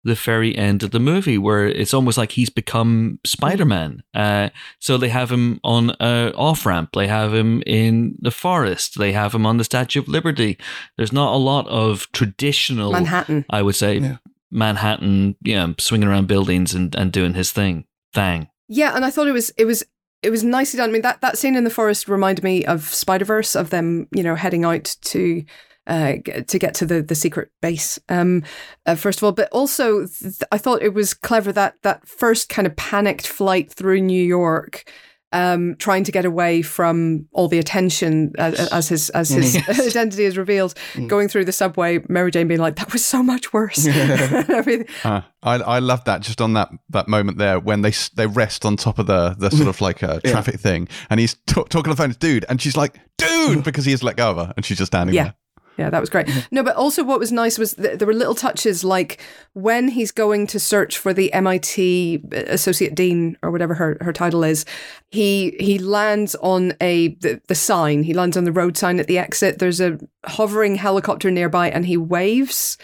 the 0.06 0.14
very 0.14 0.54
end 0.54 0.82
of 0.82 0.90
the 0.90 1.00
movie, 1.00 1.38
where 1.38 1.66
it's 1.66 1.94
almost 1.94 2.18
like 2.18 2.32
he's 2.32 2.50
become 2.50 3.18
Spider 3.24 3.64
Man. 3.64 4.02
Uh, 4.12 4.50
so 4.78 4.98
they 4.98 5.08
have 5.08 5.30
him 5.30 5.58
on 5.64 5.96
a 5.98 6.30
off 6.36 6.66
ramp, 6.66 6.90
they 6.92 7.06
have 7.06 7.32
him 7.32 7.62
in 7.66 8.16
the 8.20 8.30
forest, 8.30 8.98
they 8.98 9.12
have 9.12 9.34
him 9.34 9.46
on 9.46 9.56
the 9.56 9.64
Statue 9.64 10.00
of 10.00 10.08
Liberty. 10.08 10.58
There's 10.98 11.12
not 11.12 11.32
a 11.32 11.38
lot 11.38 11.66
of 11.68 12.06
traditional, 12.12 12.92
Manhattan. 12.92 13.46
I 13.48 13.62
would 13.62 13.76
say, 13.76 13.98
Yeah. 13.98 14.16
Manhattan, 14.50 15.36
yeah, 15.42 15.72
swinging 15.78 16.08
around 16.08 16.28
buildings 16.28 16.74
and, 16.74 16.94
and 16.94 17.10
doing 17.10 17.34
his 17.34 17.50
thing. 17.50 17.86
Thing. 18.12 18.48
Yeah, 18.68 18.94
and 18.94 19.04
I 19.04 19.10
thought 19.10 19.26
it 19.26 19.32
was 19.32 19.50
it 19.56 19.64
was 19.64 19.84
it 20.24 20.30
was 20.30 20.42
nicely 20.42 20.78
done. 20.78 20.90
I 20.90 20.92
mean 20.92 21.02
that 21.02 21.20
that 21.20 21.38
scene 21.38 21.56
in 21.56 21.64
the 21.64 21.70
forest 21.70 22.08
reminded 22.08 22.42
me 22.42 22.64
of 22.64 22.82
Spider 22.82 23.24
Verse 23.24 23.54
of 23.54 23.70
them, 23.70 24.08
you 24.12 24.22
know, 24.22 24.34
heading 24.34 24.64
out 24.64 24.96
to 25.02 25.44
uh, 25.86 26.14
to 26.46 26.58
get 26.58 26.74
to 26.74 26.86
the 26.86 27.02
the 27.02 27.14
secret 27.14 27.50
base. 27.60 27.98
Um, 28.08 28.42
uh, 28.86 28.94
first 28.94 29.18
of 29.18 29.24
all, 29.24 29.32
but 29.32 29.50
also 29.52 30.06
th- 30.06 30.42
I 30.50 30.58
thought 30.58 30.82
it 30.82 30.94
was 30.94 31.14
clever 31.14 31.52
that 31.52 31.76
that 31.82 32.08
first 32.08 32.48
kind 32.48 32.66
of 32.66 32.74
panicked 32.76 33.26
flight 33.26 33.72
through 33.72 34.00
New 34.00 34.22
York. 34.22 34.90
Um, 35.34 35.74
trying 35.80 36.04
to 36.04 36.12
get 36.12 36.24
away 36.24 36.62
from 36.62 37.26
all 37.32 37.48
the 37.48 37.58
attention 37.58 38.32
as, 38.38 38.54
as 38.72 38.88
his 38.88 39.10
as 39.10 39.30
his 39.30 39.56
Yes. 39.56 39.80
identity 39.88 40.24
is 40.24 40.38
revealed, 40.38 40.74
Mm. 40.94 41.08
going 41.08 41.26
through 41.28 41.44
the 41.44 41.52
subway, 41.52 41.98
Mary 42.08 42.30
Jane 42.30 42.46
being 42.46 42.60
like, 42.60 42.76
"That 42.76 42.92
was 42.92 43.04
so 43.04 43.20
much 43.22 43.52
worse." 43.52 43.84
Uh, 45.04 45.20
I 45.42 45.54
I 45.56 45.78
love 45.80 46.04
that 46.04 46.20
just 46.22 46.40
on 46.40 46.52
that 46.54 46.68
that 46.90 47.08
moment 47.08 47.38
there 47.38 47.58
when 47.58 47.82
they 47.82 47.92
they 48.14 48.26
rest 48.26 48.64
on 48.64 48.76
top 48.76 48.98
of 48.98 49.06
the 49.06 49.34
the 49.38 49.50
sort 49.50 49.68
of 49.68 49.80
like 49.80 50.02
a 50.02 50.20
Yeah. 50.24 50.30
traffic 50.30 50.60
thing, 50.60 50.88
and 51.10 51.18
he's 51.20 51.34
t- 51.34 51.54
talking 51.68 51.86
on 51.90 51.90
the 51.90 51.96
phone 51.96 52.12
to 52.12 52.18
dude, 52.18 52.44
and 52.48 52.60
she's 52.62 52.76
like, 52.76 52.94
"Dude," 53.18 53.64
because 53.64 53.84
he 53.84 53.90
has 53.90 54.02
let 54.02 54.16
go 54.16 54.30
of 54.30 54.36
her, 54.36 54.52
and 54.56 54.64
she's 54.64 54.78
just 54.78 54.92
standing 54.92 55.14
Yeah. 55.14 55.22
there. 55.24 55.34
Yeah, 55.76 55.90
that 55.90 56.00
was 56.00 56.10
great. 56.10 56.26
Mm-hmm. 56.26 56.54
No, 56.54 56.62
but 56.62 56.76
also 56.76 57.02
what 57.02 57.18
was 57.18 57.32
nice 57.32 57.58
was 57.58 57.74
th- 57.74 57.98
there 57.98 58.06
were 58.06 58.14
little 58.14 58.34
touches 58.34 58.84
like 58.84 59.20
when 59.54 59.88
he's 59.88 60.12
going 60.12 60.46
to 60.48 60.60
search 60.60 60.98
for 60.98 61.12
the 61.12 61.32
MIT 61.32 62.22
uh, 62.32 62.36
associate 62.46 62.94
dean 62.94 63.36
or 63.42 63.50
whatever 63.50 63.74
her, 63.74 63.96
her 64.00 64.12
title 64.12 64.44
is. 64.44 64.64
He 65.10 65.56
he 65.58 65.78
lands 65.78 66.34
on 66.36 66.74
a 66.80 67.08
the, 67.16 67.40
the 67.48 67.54
sign. 67.54 68.04
He 68.04 68.14
lands 68.14 68.36
on 68.36 68.44
the 68.44 68.52
road 68.52 68.76
sign 68.76 69.00
at 69.00 69.08
the 69.08 69.18
exit. 69.18 69.58
There's 69.58 69.80
a 69.80 69.98
hovering 70.24 70.76
helicopter 70.76 71.30
nearby, 71.30 71.70
and 71.70 71.86
he 71.86 71.96
waves. 71.96 72.78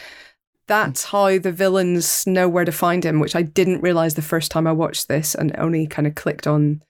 That's 0.66 1.07
mm-hmm. 1.07 1.16
how 1.16 1.38
the 1.38 1.53
villains 1.53 2.26
know 2.26 2.49
where 2.49 2.64
to 2.64 2.72
find 2.72 3.05
him, 3.05 3.20
which 3.20 3.36
I 3.36 3.43
didn't 3.43 3.82
realize 3.82 4.14
the 4.14 4.22
first 4.22 4.51
time 4.51 4.66
I 4.66 4.72
watched 4.72 5.07
this, 5.07 5.34
and 5.34 5.55
only 5.59 5.86
kind 5.86 6.09
of 6.09 6.16
clicked 6.16 6.47
on 6.47 6.82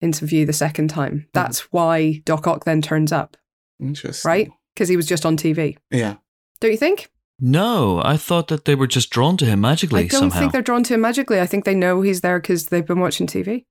into 0.00 0.24
view 0.24 0.46
the 0.46 0.52
second 0.52 0.88
time. 0.88 1.12
Mm-hmm. 1.12 1.28
That's 1.34 1.60
why 1.72 2.22
Doc 2.24 2.46
Ock 2.46 2.64
then 2.64 2.80
turns 2.80 3.12
up, 3.12 3.36
Interesting. 3.78 4.28
right? 4.28 4.50
Because 4.74 4.88
he 4.88 4.96
was 4.96 5.06
just 5.06 5.24
on 5.24 5.36
TV. 5.36 5.78
Yeah. 5.90 6.16
Don't 6.60 6.72
you 6.72 6.76
think? 6.76 7.10
No, 7.40 8.00
I 8.04 8.16
thought 8.16 8.48
that 8.48 8.64
they 8.64 8.74
were 8.74 8.86
just 8.86 9.10
drawn 9.10 9.36
to 9.38 9.44
him 9.44 9.60
magically 9.60 10.04
I 10.04 10.06
don't 10.06 10.20
somehow. 10.20 10.38
think 10.38 10.52
they're 10.52 10.62
drawn 10.62 10.84
to 10.84 10.94
him 10.94 11.00
magically. 11.00 11.40
I 11.40 11.46
think 11.46 11.64
they 11.64 11.74
know 11.74 12.00
he's 12.00 12.20
there 12.20 12.40
because 12.40 12.66
they've 12.66 12.86
been 12.86 13.00
watching 13.00 13.26
TV, 13.26 13.64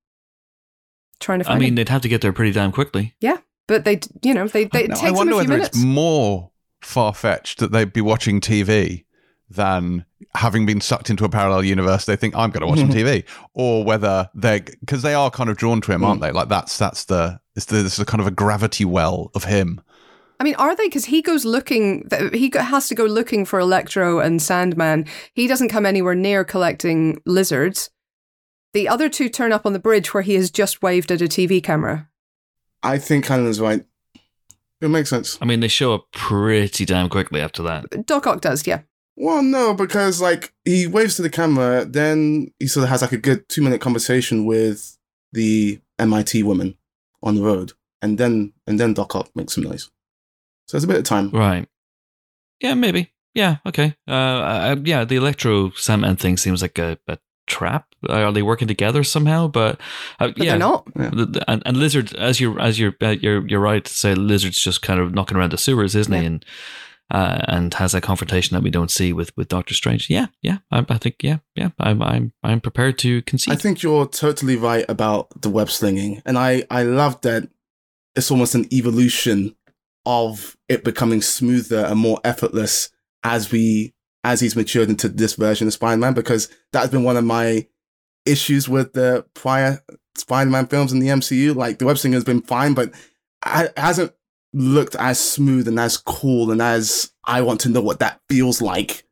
trying 1.20 1.40
to 1.40 1.50
I 1.50 1.58
mean, 1.58 1.70
him. 1.70 1.76
they'd 1.76 1.90
have 1.90 2.02
to 2.02 2.10
get 2.10 2.22
there 2.22 2.34
pretty 2.34 2.52
damn 2.52 2.72
quickly. 2.72 3.16
Yeah, 3.22 3.38
but 3.68 3.86
they, 3.86 4.02
you 4.22 4.34
know, 4.34 4.48
they, 4.48 4.66
they 4.66 4.84
it 4.84 4.88
takes 4.88 5.02
I 5.04 5.08
them 5.08 5.16
wonder 5.16 5.32
a 5.32 5.36
few 5.36 5.38
whether 5.38 5.50
minutes. 5.54 5.70
it's 5.70 5.84
more 5.84 6.52
far 6.82 7.14
fetched 7.14 7.60
that 7.60 7.72
they'd 7.72 7.94
be 7.94 8.02
watching 8.02 8.42
TV 8.42 9.06
than 9.50 10.06
having 10.36 10.66
been 10.66 10.82
sucked 10.82 11.10
into 11.10 11.24
a 11.24 11.30
parallel 11.30 11.64
universe. 11.64 12.06
They 12.06 12.18
think 12.18 12.36
I'm 12.36 12.50
going 12.52 12.62
to 12.62 12.68
watch 12.68 12.80
on 12.80 12.90
mm-hmm. 12.90 13.08
TV, 13.08 13.24
or 13.54 13.86
whether 13.86 14.30
they're 14.34 14.60
because 14.82 15.04
they 15.04 15.14
are 15.14 15.32
kind 15.32 15.50
of 15.50 15.56
drawn 15.56 15.80
to 15.82 15.92
him, 15.94 16.04
aren't 16.04 16.20
mm. 16.20 16.26
they? 16.26 16.32
Like 16.32 16.50
that's 16.50 16.78
that's 16.78 17.06
the 17.06 17.40
it's 17.56 17.66
the, 17.66 17.86
it's 17.86 17.96
the 17.96 18.06
kind 18.06 18.20
of 18.20 18.28
a 18.28 18.32
gravity 18.32 18.84
well 18.84 19.32
of 19.36 19.46
him. 19.46 19.82
I 20.44 20.46
mean, 20.46 20.56
are 20.56 20.76
they? 20.76 20.88
Because 20.88 21.06
he 21.06 21.22
goes 21.22 21.46
looking. 21.46 22.06
He 22.34 22.52
has 22.54 22.90
to 22.90 22.96
go 22.96 23.06
looking 23.06 23.46
for 23.46 23.60
Electro 23.60 24.20
and 24.20 24.42
Sandman. 24.42 25.06
He 25.34 25.48
doesn't 25.48 25.70
come 25.70 25.86
anywhere 25.86 26.16
near 26.16 26.44
collecting 26.44 27.22
lizards. 27.26 27.90
The 28.74 28.90
other 28.90 29.08
two 29.08 29.30
turn 29.30 29.54
up 29.54 29.66
on 29.66 29.72
the 29.72 29.80
bridge 29.80 30.14
where 30.14 30.22
he 30.22 30.34
has 30.34 30.52
just 30.52 30.82
waved 30.82 31.14
at 31.14 31.22
a 31.22 31.28
TV 31.28 31.64
camera. 31.64 32.10
I 32.84 32.98
think 32.98 33.24
Cannon's 33.24 33.62
right. 33.62 33.86
It 34.82 34.90
makes 34.90 35.10
sense. 35.10 35.38
I 35.42 35.46
mean, 35.46 35.62
they 35.62 35.70
show 35.70 35.94
up 35.94 36.12
pretty 36.12 36.84
damn 36.84 37.08
quickly 37.08 37.40
after 37.40 37.64
that. 37.64 38.06
Doc 38.06 38.28
Ock 38.28 38.42
does, 38.42 38.68
yeah. 38.68 38.82
Well, 39.16 39.42
no, 39.42 39.74
because 39.74 40.20
like 40.20 40.54
he 40.66 40.88
waves 40.88 41.16
to 41.16 41.22
the 41.22 41.30
camera, 41.30 41.86
then 41.86 42.52
he 42.60 42.68
sort 42.68 42.84
of 42.84 42.90
has 42.90 43.02
like 43.02 43.14
a 43.14 43.18
good 43.18 43.48
two 43.48 43.62
minute 43.62 43.80
conversation 43.80 44.44
with 44.44 44.98
the 45.32 45.80
MIT 46.00 46.44
woman 46.44 46.76
on 47.22 47.36
the 47.36 47.44
road, 47.44 47.72
and 48.02 48.18
then 48.18 48.52
and 48.68 48.78
then 48.78 48.94
Doc 48.94 49.16
Ock 49.16 49.30
makes 49.36 49.54
some 49.56 49.64
noise. 49.64 49.90
So 50.68 50.78
it's 50.78 50.86
a 50.86 50.88
bit 50.88 50.98
of 50.98 51.04
time. 51.04 51.30
Right. 51.32 51.68
Yeah, 52.60 52.74
maybe. 52.76 53.12
Yeah, 53.34 53.58
okay. 53.66 53.96
Uh, 54.08 54.12
uh, 54.12 54.76
yeah, 54.84 55.04
the 55.06 55.16
Electro 55.16 55.72
Sandman 55.72 56.16
thing 56.18 56.38
seems 56.38 56.62
like 56.62 56.78
a, 56.78 56.98
a 57.08 57.18
trap. 57.48 57.88
Are 58.08 58.32
they 58.32 58.42
working 58.44 58.68
together 58.68 59.04
somehow? 59.04 59.48
But, 59.48 59.80
uh, 60.20 60.28
But 60.28 60.38
yeah. 60.38 60.52
they're 60.52 60.60
not. 60.60 60.86
The- 60.94 61.26
the- 61.26 61.50
and, 61.50 61.64
and 61.66 61.78
lizard, 61.78 62.14
as 62.16 62.40
you're 62.40 62.60
as 62.60 62.80
you're 62.80 62.96
uh, 63.02 63.16
you're 63.20 63.46
you're 63.48 63.60
right 63.60 63.84
to 63.84 63.92
say, 63.94 64.14
lizard's 64.14 64.62
just 64.62 64.82
kind 64.82 65.00
of 65.00 65.14
knocking 65.14 65.36
around 65.38 65.52
the 65.52 65.58
sewers, 65.58 65.96
isn't 65.96 66.14
he? 66.14 66.26
And 66.26 66.46
uh, 67.12 67.40
and 67.48 67.74
has 67.76 67.92
that 67.92 68.02
confrontation 68.04 68.56
that 68.56 68.64
we 68.64 68.70
don't 68.70 68.92
see 68.92 69.14
with 69.14 69.36
with 69.36 69.48
Doctor 69.48 69.74
Strange. 69.74 70.10
Yeah, 70.10 70.28
yeah. 70.42 70.60
I, 70.72 70.86
I 70.88 70.98
think 70.98 71.16
yeah, 71.24 71.38
yeah. 71.56 71.70
I'm 71.80 72.02
I'm 72.02 72.34
I'm 72.44 72.62
prepared 72.62 72.98
to 73.00 73.22
concede. 73.24 73.54
I 73.54 73.58
think 73.58 73.82
you're 73.84 74.08
totally 74.08 74.56
right 74.58 74.86
about 74.88 75.42
the 75.42 75.50
web 75.50 75.70
slinging, 75.70 76.22
and 76.26 76.38
I 76.38 76.64
I 76.70 76.84
love 76.84 77.20
that 77.22 77.50
it's 78.16 78.30
almost 78.32 78.54
an 78.56 78.72
evolution 78.72 79.56
of 80.06 80.58
it 80.68 80.84
becoming 80.84 81.22
smoother 81.22 81.86
and 81.86 82.00
more 82.00 82.20
effortless 82.24 82.90
as 83.24 83.52
we 83.52 83.94
as 84.24 84.40
he's 84.40 84.56
matured 84.56 84.90
into 84.90 85.10
this 85.10 85.34
version 85.36 85.68
of 85.68 85.74
Spider-Man 85.74 86.14
because 86.14 86.50
that 86.72 86.80
has 86.80 86.90
been 86.90 87.04
one 87.04 87.18
of 87.18 87.26
my 87.26 87.68
issues 88.26 88.70
with 88.70 88.94
the 88.94 89.26
prior 89.34 89.84
Spider-Man 90.16 90.68
films 90.68 90.94
in 90.94 91.00
the 91.00 91.08
MCU. 91.08 91.56
Like 91.56 91.80
the 91.80 91.86
web 91.86 91.98
slinging 91.98 92.16
has 92.16 92.24
been 92.24 92.42
fine, 92.42 92.74
but 92.74 92.94
it 93.46 93.78
hasn't 93.78 94.14
looked 94.54 94.96
as 94.96 95.20
smooth 95.20 95.68
and 95.68 95.80
as 95.80 95.98
cool 95.98 96.52
and 96.52 96.62
as 96.62 97.12
I 97.26 97.42
want 97.42 97.62
to 97.62 97.70
know 97.70 97.82
what 97.82 98.00
that 98.00 98.22
feels 98.30 98.62
like 98.62 99.04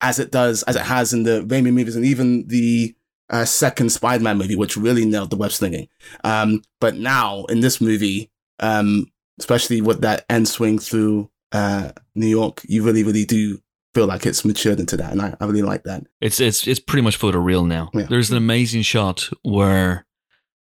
as 0.00 0.18
it 0.18 0.30
does 0.30 0.62
as 0.64 0.76
it 0.76 0.82
has 0.82 1.12
in 1.12 1.22
the 1.22 1.42
Raimi 1.42 1.72
movies 1.72 1.96
and 1.96 2.04
even 2.04 2.46
the 2.48 2.94
uh, 3.30 3.44
second 3.44 3.90
Spider-Man 3.90 4.36
movie, 4.36 4.56
which 4.56 4.76
really 4.76 5.06
nailed 5.06 5.30
the 5.30 5.36
web 5.36 5.52
slinging. 5.52 5.88
Um, 6.22 6.62
but 6.80 6.96
now 6.96 7.44
in 7.44 7.60
this 7.60 7.80
movie, 7.80 8.30
um, 8.60 9.06
especially 9.38 9.80
with 9.80 10.00
that 10.02 10.24
end 10.28 10.48
swing 10.48 10.78
through 10.78 11.30
uh, 11.52 11.92
New 12.14 12.26
York, 12.26 12.62
you 12.64 12.82
really, 12.82 13.02
really 13.02 13.24
do 13.24 13.58
feel 13.94 14.06
like 14.06 14.24
it's 14.24 14.44
matured 14.44 14.80
into 14.80 14.96
that, 14.96 15.12
and 15.12 15.20
I, 15.20 15.36
I 15.40 15.44
really 15.44 15.62
like 15.62 15.84
that. 15.84 16.04
It's 16.20 16.40
it's 16.40 16.66
it's 16.66 16.80
pretty 16.80 17.02
much 17.02 17.16
photo 17.16 17.38
real 17.38 17.64
now. 17.64 17.90
Yeah. 17.92 18.06
There's 18.08 18.30
an 18.30 18.36
amazing 18.36 18.82
shot 18.82 19.28
where 19.42 20.06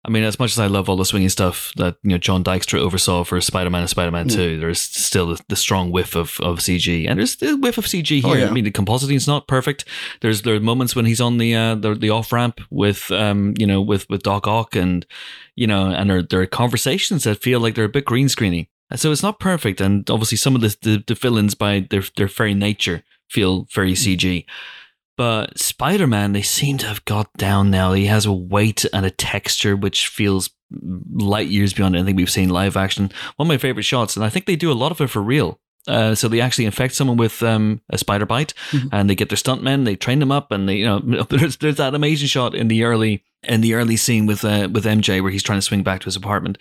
I 0.07 0.11
mean, 0.11 0.23
as 0.23 0.39
much 0.39 0.53
as 0.53 0.59
I 0.59 0.69
love 0.69 0.89
all 0.89 0.97
the 0.97 1.05
swinging 1.05 1.29
stuff 1.29 1.73
that 1.77 1.97
you 2.03 2.11
know 2.11 2.19
John 2.19 2.45
Dykstra 2.45 2.79
oversaw 2.79 3.25
for 3.25 3.41
Spider-Man 3.41 3.81
and 3.81 3.91
Spider-Man 3.91 4.27
Mm. 4.27 4.35
Two, 4.35 4.59
there's 4.59 4.81
still 4.81 5.29
the, 5.29 5.43
the 5.49 5.57
strong 5.57 5.91
whiff 5.91 6.15
of, 6.15 6.39
of 6.41 6.59
CG, 6.59 7.09
and 7.09 7.19
there's 7.19 7.37
the 7.37 7.57
whiff 7.57 7.79
of 7.79 7.87
CG 7.87 8.23
here. 8.23 8.23
Oh, 8.25 8.35
yeah. 8.35 8.49
I 8.49 8.51
mean, 8.51 8.65
the 8.65 8.71
compositing 8.71 9.17
is 9.17 9.27
not 9.27 9.47
perfect. 9.47 9.85
There's 10.21 10.43
there 10.43 10.55
are 10.55 10.61
moments 10.61 10.97
when 10.97 11.07
he's 11.07 11.21
on 11.21 11.39
the 11.39 11.55
uh, 11.55 11.75
the, 11.75 11.95
the 11.95 12.11
off 12.11 12.33
ramp 12.33 12.61
with 12.71 13.11
um 13.11 13.55
you 13.59 13.67
know 13.67 13.81
with 13.83 14.09
with 14.09 14.23
Doc 14.23 14.47
Ock, 14.47 14.77
and 14.77 15.05
you 15.55 15.67
know, 15.67 15.91
and 15.91 16.09
there 16.09 16.23
there 16.23 16.41
are 16.41 16.47
conversations 16.47 17.25
that 17.25 17.43
feel 17.43 17.61
like 17.61 17.75
they're 17.75 17.85
a 17.85 17.89
bit 17.89 18.05
green 18.05 18.29
screeny. 18.29 18.69
So 18.95 19.11
it's 19.11 19.23
not 19.23 19.41
perfect, 19.41 19.81
and 19.81 20.09
obviously 20.09 20.39
some 20.39 20.55
of 20.55 20.61
the 20.61 20.77
the, 20.83 21.05
the 21.07 21.15
villains 21.15 21.55
by 21.55 21.87
their 21.91 22.05
their 22.17 22.29
very 22.29 22.55
nature 22.55 23.03
feel 23.29 23.67
very 23.73 23.93
CG. 23.93 24.45
But 25.17 25.59
Spider 25.59 26.07
Man, 26.07 26.33
they 26.33 26.43
seem 26.43 26.79
to 26.79 26.87
have 26.87 27.05
got 27.05 27.33
down 27.35 27.71
now. 27.71 27.93
He 27.93 28.07
has 28.07 28.27
a 28.27 28.33
weight 28.33 28.85
and 28.93 29.07
a 29.07 29.11
texture 29.11 29.75
which 29.77 30.09
feels 30.09 30.51
light 31.13 31.49
years 31.49 31.73
beyond 31.73 31.97
anything 31.97 32.17
we've 32.17 32.31
seen 32.31 32.49
live 32.51 32.77
action. 32.77 33.11
One 33.37 33.47
of 33.47 33.49
my 33.49 33.59
favorite 33.59 33.85
shots, 33.85 34.17
and 34.17 34.25
I 34.25 34.29
think 34.29 34.47
they 34.47 34.57
do 34.57 34.71
a 34.71 34.75
lot 34.75 34.93
of 34.93 35.01
it 35.01 35.09
for 35.09 35.23
real. 35.23 35.59
Uh, 35.89 36.17
so 36.17 36.27
they 36.27 36.41
actually 36.41 36.65
infect 36.65 36.95
someone 36.95 37.17
with 37.17 37.41
um, 37.45 37.81
a 37.91 37.97
spider 37.99 38.27
bite, 38.27 38.53
Mhm. 38.73 38.89
and 38.91 39.09
they 39.09 39.15
get 39.15 39.29
their 39.29 39.37
stuntmen. 39.37 39.85
They 39.85 39.95
train 39.95 40.19
them 40.19 40.33
up, 40.33 40.51
and 40.51 40.69
they, 40.69 40.79
you 40.79 40.85
know, 40.85 40.99
there's 41.31 41.59
there's 41.59 41.77
that 41.77 41.95
amazing 41.95 42.27
shot 42.27 42.55
in 42.57 42.67
the 42.69 42.83
early 42.83 43.23
in 43.45 43.61
the 43.61 43.75
early 43.75 43.97
scene 43.97 44.27
with 44.27 44.45
uh, 44.45 44.69
with 44.73 44.85
MJ 44.85 45.23
where 45.23 45.31
he's 45.31 45.45
trying 45.45 45.59
to 45.59 45.63
swing 45.63 45.85
back 45.85 46.01
to 46.01 46.07
his 46.07 46.17
apartment, 46.17 46.59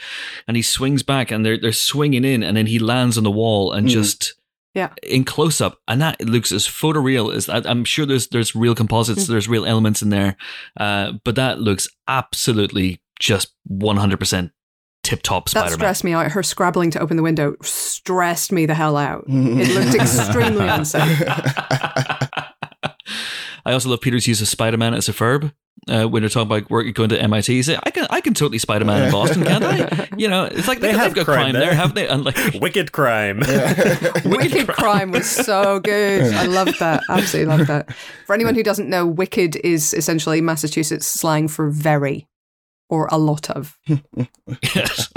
and 0.48 0.56
he 0.56 0.62
swings 0.62 1.02
back, 1.02 1.32
and 1.32 1.44
they're 1.44 1.58
they're 1.58 1.72
swinging 1.74 2.24
in, 2.24 2.44
and 2.44 2.56
then 2.56 2.68
he 2.68 2.78
lands 2.78 3.18
on 3.18 3.24
the 3.24 3.32
wall 3.32 3.72
and 3.74 3.88
Mm. 3.88 3.92
just 3.92 4.36
Yeah. 4.76 4.90
in 5.02 5.24
close 5.24 5.62
up, 5.62 5.80
and 5.88 6.02
that 6.02 6.20
looks 6.22 6.52
as 6.52 6.68
photoreal 6.68 7.34
as 7.34 7.48
I, 7.50 7.62
I'm 7.66 7.86
sure 7.86 8.06
there's 8.06 8.28
there's 8.28 8.54
real 8.56 8.76
composites, 8.76 9.24
Mm. 9.24 9.28
there's 9.30 9.48
real 9.48 9.66
elements 9.66 10.02
in 10.02 10.10
there, 10.10 10.36
uh, 10.80 11.14
but 11.24 11.36
that 11.36 11.60
looks 11.60 11.88
absolutely 12.08 13.02
just 13.20 13.54
100 13.64 14.18
percent 14.20 14.52
tip 15.04 15.22
top 15.22 15.46
That 15.46 15.52
Spider 15.52 15.70
Man. 15.70 15.74
stressed 15.78 16.04
me 16.04 16.14
out. 16.14 16.32
Her 16.32 16.44
scrabbling 16.44 16.92
to 16.92 17.00
open 17.00 17.16
the 17.16 17.24
window 17.24 17.56
stressed 17.62 18.52
me 18.52 18.66
the 18.66 18.74
hell 18.76 18.98
out. 18.98 19.24
It 19.30 19.74
looked 19.74 19.96
extremely 19.96 20.68
unsafe. 20.78 21.24
I 23.68 23.72
also 23.74 23.90
love 23.90 24.02
Peter's 24.02 24.28
use 24.28 24.42
of 24.42 24.48
Spider 24.48 24.78
Man 24.78 24.94
as 24.94 25.10
a 25.10 25.12
verb. 25.12 25.52
Uh, 25.88 26.06
when 26.08 26.24
they're 26.24 26.30
talking 26.30 26.48
about 26.52 26.68
work, 26.72 26.92
going 26.96 27.10
to 27.10 27.22
MIT, 27.22 27.54
he 27.54 27.62
say, 27.62 27.78
"I 27.84 27.92
can, 27.92 28.08
I 28.10 28.20
can 28.20 28.34
totally 28.34 28.58
Spider 28.58 28.86
Man 28.86 29.04
in 29.04 29.12
Boston, 29.12 29.44
can't 29.44 29.64
I?" 29.64 30.08
You 30.18 30.28
know, 30.30 30.46
it's 30.46 30.68
like 30.68 30.80
They 30.80 30.88
they, 30.88 30.94
have 30.94 31.08
have 31.08 31.14
got 31.16 31.26
crime 31.26 31.38
crime 31.42 31.54
there, 31.54 31.62
there. 31.68 31.76
haven't 31.76 31.96
they? 31.96 32.08
And 32.08 32.26
like, 32.26 32.38
Wicked 32.62 32.92
crime. 32.92 33.40
Wicked 34.26 34.68
crime 34.68 35.12
was 35.12 35.30
so 35.30 35.80
good. 35.82 36.34
I 36.34 36.46
loved 36.46 36.80
that. 36.80 37.04
Absolutely 37.10 37.56
loved 37.56 37.68
that. 37.70 37.94
For 38.26 38.34
anyone 38.34 38.56
who 38.56 38.64
doesn't 38.64 38.90
know, 38.90 39.06
wicked 39.06 39.58
is 39.58 39.94
essentially 39.94 40.42
Massachusetts 40.42 41.06
slang 41.06 41.48
for 41.48 41.70
very 41.70 42.28
or 42.90 43.08
a 43.12 43.18
lot 43.20 43.50
of. 43.52 43.78
yes, 44.76 45.12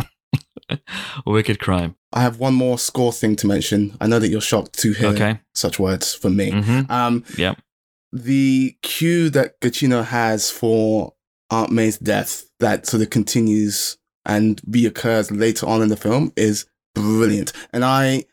wicked 1.27 1.59
crime. 1.61 1.95
I 2.13 2.21
have 2.23 2.39
one 2.39 2.55
more 2.55 2.79
score 2.79 3.13
thing 3.13 3.37
to 3.37 3.47
mention. 3.47 3.97
I 4.01 4.07
know 4.07 4.19
that 4.19 4.29
you're 4.29 4.41
shocked 4.41 4.79
to 4.81 4.93
hear 4.93 5.09
Okay. 5.11 5.41
such 5.55 5.79
words 5.79 6.15
from 6.15 6.37
me. 6.37 6.51
hmm 6.51 6.81
Um, 6.91 7.25
Yeah. 7.37 7.55
The 8.13 8.77
cue 8.83 9.31
that 9.31 9.61
Giacchino 9.61 10.05
has 10.05 10.51
for 10.51 11.15
Aunt 11.51 11.71
May's 11.71 11.99
death 11.99 12.45
that 12.61 12.87
sort 12.87 13.03
of 13.03 13.11
continues 13.11 13.99
and 14.25 14.61
reoccurs 14.63 15.37
later 15.37 15.67
on 15.67 15.83
in 15.83 15.89
the 15.89 15.97
film 15.97 16.33
is 16.37 16.67
brilliant. 16.95 17.53
And 17.73 17.85
I 17.85 18.25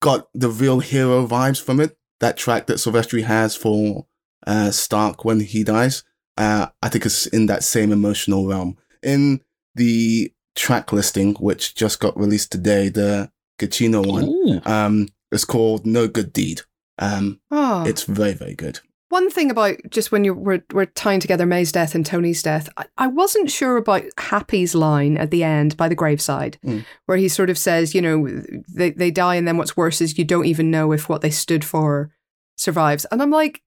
got 0.00 0.28
the 0.34 0.48
real 0.48 0.80
hero 0.80 1.26
vibes 1.26 1.62
from 1.62 1.80
it. 1.80 1.96
That 2.20 2.36
track 2.36 2.66
that 2.66 2.78
Silvestri 2.78 3.22
has 3.24 3.54
for 3.54 4.06
uh, 4.46 4.72
Stark 4.72 5.24
when 5.24 5.40
he 5.40 5.62
dies, 5.62 6.02
uh, 6.36 6.66
I 6.82 6.88
think 6.88 7.06
it's 7.06 7.26
in 7.26 7.46
that 7.46 7.62
same 7.62 7.92
emotional 7.92 8.46
realm. 8.46 8.76
In 9.02 9.40
the 9.76 10.32
track 10.56 10.92
listing, 10.92 11.34
which 11.34 11.76
just 11.76 12.00
got 12.00 12.18
released 12.18 12.50
today, 12.50 12.88
the 12.88 13.30
Giacchino 13.60 14.04
one, 14.04 14.62
um, 14.64 15.08
it's 15.30 15.44
called 15.44 15.86
No 15.86 16.08
Good 16.08 16.32
Deed. 16.32 16.62
Um, 16.98 17.40
Oh. 17.50 17.84
it's 17.84 18.04
very, 18.04 18.32
very 18.32 18.54
good. 18.54 18.80
One 19.10 19.30
thing 19.30 19.50
about 19.50 19.76
just 19.88 20.12
when 20.12 20.24
you 20.24 20.34
were, 20.34 20.62
were 20.74 20.84
tying 20.84 21.18
together 21.20 21.46
May's 21.46 21.72
death 21.72 21.94
and 21.94 22.04
Tony's 22.04 22.42
death, 22.42 22.68
I, 22.76 22.84
I 22.98 23.06
wasn't 23.06 23.50
sure 23.50 23.78
about 23.78 24.02
Happy's 24.18 24.74
line 24.74 25.16
at 25.16 25.30
the 25.30 25.42
end 25.44 25.76
by 25.78 25.88
the 25.88 25.94
graveside, 25.94 26.58
Mm. 26.64 26.84
where 27.06 27.16
he 27.16 27.28
sort 27.28 27.48
of 27.48 27.56
says, 27.56 27.94
you 27.94 28.02
know, 28.02 28.28
they, 28.74 28.90
they 28.90 29.10
die, 29.10 29.36
and 29.36 29.48
then 29.48 29.56
what's 29.56 29.76
worse 29.78 30.02
is 30.02 30.18
you 30.18 30.24
don't 30.26 30.44
even 30.44 30.70
know 30.70 30.92
if 30.92 31.08
what 31.08 31.22
they 31.22 31.30
stood 31.30 31.64
for 31.64 32.10
survives. 32.56 33.06
And 33.06 33.22
I'm 33.22 33.30
like, 33.30 33.62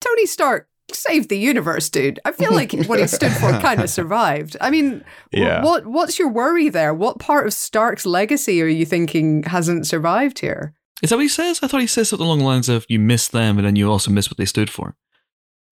Tony 0.00 0.24
Stark 0.24 0.66
saved 0.90 1.28
the 1.28 1.38
universe, 1.38 1.90
dude. 1.90 2.18
I 2.24 2.32
feel 2.32 2.52
like 2.54 2.72
what 2.86 2.98
he 3.00 3.06
stood 3.18 3.32
for 3.32 3.50
kind 3.60 3.82
of 3.82 3.90
survived. 3.90 4.56
I 4.62 4.70
mean, 4.70 5.04
Yeah. 5.30 5.62
what 5.62 5.86
what's 5.86 6.18
your 6.18 6.28
worry 6.28 6.68
there? 6.70 6.94
What 6.94 7.18
part 7.18 7.46
of 7.46 7.52
Stark's 7.52 8.06
legacy 8.06 8.62
are 8.62 8.66
you 8.68 8.86
thinking 8.86 9.42
hasn't 9.42 9.86
survived 9.86 10.38
here? 10.38 10.72
Is 11.02 11.10
that 11.10 11.16
what 11.16 11.22
he 11.22 11.28
says? 11.28 11.60
I 11.62 11.66
thought 11.68 11.80
he 11.80 11.86
says 11.86 12.08
something 12.08 12.26
along 12.26 12.38
the 12.38 12.44
lines 12.44 12.68
of 12.68 12.86
"you 12.88 12.98
miss 12.98 13.28
them, 13.28 13.58
and 13.58 13.66
then 13.66 13.76
you 13.76 13.90
also 13.90 14.10
miss 14.10 14.30
what 14.30 14.38
they 14.38 14.46
stood 14.46 14.70
for." 14.70 14.96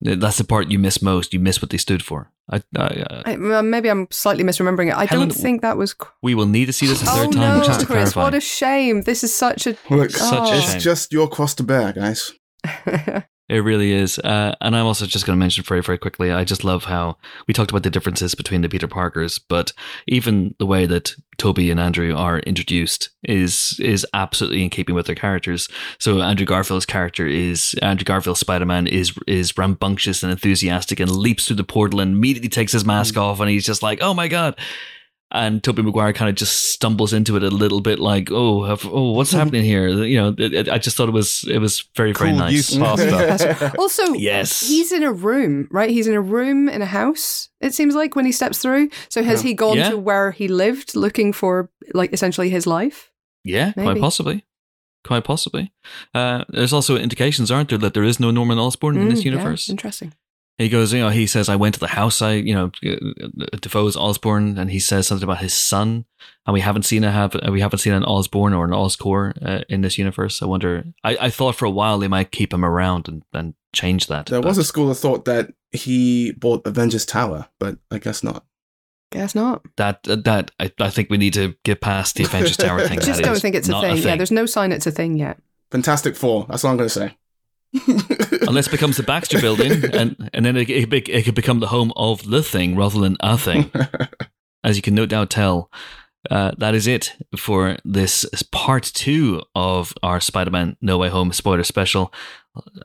That's 0.01 0.37
the 0.39 0.45
part 0.45 0.71
you 0.71 0.79
miss 0.79 1.01
most. 1.01 1.33
You 1.33 1.41
miss 1.41 1.63
what 1.63 1.71
they 1.71 1.79
stood 1.79 2.03
for. 2.05 2.31
I, 2.51 2.63
I, 2.77 2.83
uh, 2.83 3.23
I, 3.25 3.37
well, 3.37 3.63
maybe 3.63 3.89
I'm 3.89 4.07
slightly 4.11 4.45
misremembering 4.45 4.89
it. 4.89 4.95
I 4.97 5.07
Helen, 5.07 5.29
don't 5.29 5.35
think 5.39 5.63
that 5.63 5.79
was. 5.79 5.95
qu- 5.95 6.11
we 6.23 6.35
will 6.35 6.45
need 6.47 6.67
to 6.67 6.75
see 6.75 6.87
this 6.87 7.03
a 7.03 7.07
Oh 7.09 7.17
third 7.17 7.33
time 7.33 7.59
no, 7.61 7.65
just 7.65 7.81
to 7.81 7.87
Chris! 7.87 8.13
clarify. 8.13 8.23
What 8.25 8.35
a 8.35 8.41
shame. 8.41 9.03
This 9.03 9.25
is 9.25 9.35
such 9.35 9.67
a. 9.67 9.77
Look, 9.89 10.11
Such 10.11 10.51
a 10.51 10.53
Oh. 10.53 10.59
it's 10.59 10.73
shame. 10.73 10.81
just 10.81 11.13
your 11.13 11.27
cross 11.29 11.55
to 11.55 11.63
bear, 11.63 11.93
guys. 11.95 12.33
It 13.47 13.59
really 13.59 13.93
is. 13.93 14.19
Uh, 14.19 14.55
and 14.63 14.75
I'm 14.75 14.87
also 14.87 15.05
just 15.05 15.27
going 15.27 15.37
to 15.37 15.41
mention 15.41 15.65
very, 15.65 15.83
very 15.83 15.99
quickly. 15.99 16.33
I 16.33 16.45
just 16.45 16.65
love 16.65 16.85
how 16.85 17.19
we 17.47 17.53
talked 17.53 17.71
about 17.71 17.83
the 17.83 17.91
differences 17.91 18.35
between 18.35 18.63
the 18.63 18.71
Peter 18.71 18.89
Parkers, 18.89 19.39
but 19.39 19.73
even 20.07 20.55
the 20.59 20.65
way 20.65 20.87
that 20.87 21.15
Tobey 21.37 21.71
and 21.71 21.79
Andrew 21.79 22.15
are 22.17 22.39
introduced 22.41 23.11
is 23.23 23.79
is 23.81 24.07
absolutely 24.15 24.63
in 24.63 24.71
keeping 24.71 24.95
with 24.95 25.07
their 25.07 25.15
characters. 25.15 25.69
So 25.99 26.23
Andrew 26.23 26.47
Garfield's 26.47 26.87
character 26.87 27.27
is 27.27 27.75
Andrew 27.83 28.05
Garfield's 28.05 28.41
Spider 28.41 28.65
Man 28.65 28.87
is 28.87 29.13
is 29.27 29.59
rambunctious 29.59 30.23
and 30.23 30.33
enthusiastic 30.33 30.99
and 30.99 31.11
leaps 31.11 31.47
through 31.47 31.57
the 31.57 31.65
portal 31.65 32.01
and 32.01 32.13
immediately 32.13 32.49
takes 32.49 32.73
his 32.73 32.87
mask 32.87 33.19
off 33.19 33.41
and 33.41 33.51
he's 33.51 33.67
just 33.67 33.83
like, 33.83 33.99
oh 34.01 34.15
my 34.15 34.29
god. 34.29 34.59
And 35.35 35.65
Tobey 35.65 35.83
Maguire 35.83 36.13
kind 36.13 36.29
of 36.31 36.37
just 36.37 36.71
stumbles 36.71 37.13
into 37.13 37.37
it 37.37 37.43
a 37.43 37.51
little 37.51 37.81
bit, 37.81 37.99
like, 37.99 38.29
"Oh, 38.31 38.63
have, 38.65 38.87
oh, 38.87 39.11
what's 39.13 39.33
happening 39.33 39.65
here?" 39.65 39.89
You 39.89 40.17
know, 40.17 40.35
it, 40.39 40.55
it- 40.55 40.69
I 40.69 40.79
just 40.79 40.97
thought 40.97 41.09
it 41.09 41.13
was 41.13 41.45
it 41.51 41.59
was 41.59 41.85
very 41.97 42.13
very 42.13 42.31
Cool 42.31 42.39
nice. 42.39 42.73
youth 42.73 42.81
also, 43.79 44.13
Yes. 44.15 44.69
he's 44.69 44.93
in 44.93 45.03
a 45.03 45.13
room, 45.13 45.67
right? 45.73 45.91
He's 45.91 46.07
in 46.07 46.15
a 46.15 46.21
room 46.21 46.69
in 46.69 46.83
a 46.83 46.87
house. 46.87 47.49
It 47.61 47.75
seems 47.75 47.95
like 47.95 48.15
when 48.17 48.27
he 48.27 48.33
steps 48.33 48.59
through. 48.59 48.91
So 49.09 49.23
has 49.25 49.43
Yeah. 49.43 49.49
he 49.49 49.55
gone 49.55 49.77
Yeah. 49.77 49.91
to 49.91 49.99
where 49.99 50.31
he 50.31 50.47
lived, 50.49 50.95
looking 50.95 51.33
for 51.33 51.69
like 51.93 52.13
essentially 52.13 52.49
his 52.51 52.67
life? 52.67 53.11
Yeah, 53.45 53.73
quite 53.73 54.01
possibly. 54.01 54.45
Quite 55.05 55.25
possibly. 55.25 55.73
Uh, 56.15 56.45
there's 56.49 56.73
also 56.73 56.97
indications, 56.97 57.51
aren't 57.51 57.69
there, 57.69 57.79
that 57.79 57.93
there 57.93 58.05
is 58.05 58.19
no 58.19 58.31
Norman 58.31 58.59
Osborn 58.59 58.97
in 58.97 59.07
Mm, 59.07 59.11
this 59.11 59.25
yeah, 59.25 59.33
universe. 59.33 59.69
interesting. 59.69 60.13
He 60.59 60.69
goes, 60.69 60.93
you 60.93 61.01
know, 61.01 61.09
he 61.09 61.27
says, 61.27 61.49
I 61.49 61.57
went 61.57 61.75
to 61.75 61.81
the 61.81 61.89
house, 61.89 62.23
I, 62.23 62.35
you 62.35 62.55
know, 62.55 62.71
uh, 62.87 63.57
Dafoe's 63.61 63.97
Osborn, 63.97 64.57
and 64.57 64.71
he 64.71 64.79
says 64.79 65.09
something 65.09 65.25
about 65.25 65.41
his 65.41 65.53
son, 65.53 66.05
and 66.47 66.55
we 66.55 66.61
haven't 66.61 66.85
seen 66.85 67.03
a 67.03 67.11
have 67.11 67.35
we 67.51 67.61
haven't 67.61 67.81
seen 67.81 67.93
an 67.93 68.05
Osborn 68.05 68.53
or 68.55 68.65
an 68.65 68.71
Oscorp 68.71 69.37
uh, 69.45 69.65
in 69.69 69.81
this 69.81 69.99
universe. 69.99 70.43
I 70.43 70.47
wonder. 70.47 70.85
I, 71.03 71.17
I 71.23 71.31
thought 71.31 71.57
for 71.57 71.65
a 71.65 71.71
while 71.71 71.99
they 71.99 72.07
might 72.07 72.31
keep 72.31 72.53
him 72.53 72.65
around 72.65 73.09
and, 73.09 73.25
and 73.33 73.55
change 73.73 74.07
that. 74.07 74.27
There 74.27 74.41
was 74.41 74.59
a 74.59 74.65
school 74.65 74.91
of 74.91 74.99
thought 74.99 75.25
that 75.25 75.53
he 75.73 76.31
bought 76.33 76.67
Avengers 76.67 77.05
Tower, 77.05 77.49
but 77.59 77.79
I 77.91 77.99
guess 77.99 78.23
not. 78.23 78.45
Guess 79.11 79.35
not. 79.35 79.63
that 79.77 80.07
uh, 80.09 80.17
that 80.25 80.53
I, 80.61 80.73
I 80.79 80.91
think 80.91 81.11
we 81.11 81.19
need 81.19 81.35
to 81.35 81.55
get 81.65 81.81
past 81.81 82.15
the 82.15 82.25
Avengers 82.25 82.57
Tower 82.57 82.87
thing. 82.87 82.99
I 83.01 83.03
Just 83.03 83.23
That 83.23 83.25
don't 83.27 83.41
think 83.41 83.57
it's 83.57 83.69
a 83.69 83.73
not 83.73 83.83
thing. 83.83 83.97
Yeah, 83.97 84.17
there's 84.17 84.31
no 84.31 84.47
sign 84.47 84.71
it's 84.71 84.87
a 84.87 84.93
thing 84.93 85.19
yet. 85.19 85.39
Fantastic 85.73 86.15
Four. 86.15 86.47
That's 86.49 86.65
all 86.65 86.71
I'm 86.71 86.77
going 86.77 86.89
to 86.89 86.95
say. 86.95 87.17
unless 88.43 88.69
it 88.69 88.71
becomes 88.71 88.97
the 88.97 89.03
Baxter 89.03 89.41
Building, 89.41 89.85
and 89.93 90.31
and 90.33 90.45
then 90.45 90.57
it, 90.57 90.71
it, 90.71 91.09
it 91.09 91.25
could 91.25 91.35
become 91.35 91.61
the 91.61 91.69
home 91.69 91.93
of 91.97 92.29
the 92.29 92.43
thing 92.43 92.77
rather 92.77 93.01
than 93.01 93.17
a 93.21 93.37
thing. 93.37 93.71
As 94.65 94.77
you 94.77 94.83
can 94.83 94.95
no 94.95 95.05
doubt 95.07 95.31
tell, 95.31 95.71
uh, 96.31 96.53
that 96.59 96.75
is 96.75 96.87
it 96.87 97.15
for 97.37 97.77
this 97.85 98.25
part 98.51 98.85
two 98.85 99.43
of 99.55 99.93
our 100.03 100.21
Spider-Man 100.21 100.77
No 100.81 100.99
Way 100.99 101.09
Home 101.09 101.33
spoiler 101.33 101.65
special. 101.65 102.13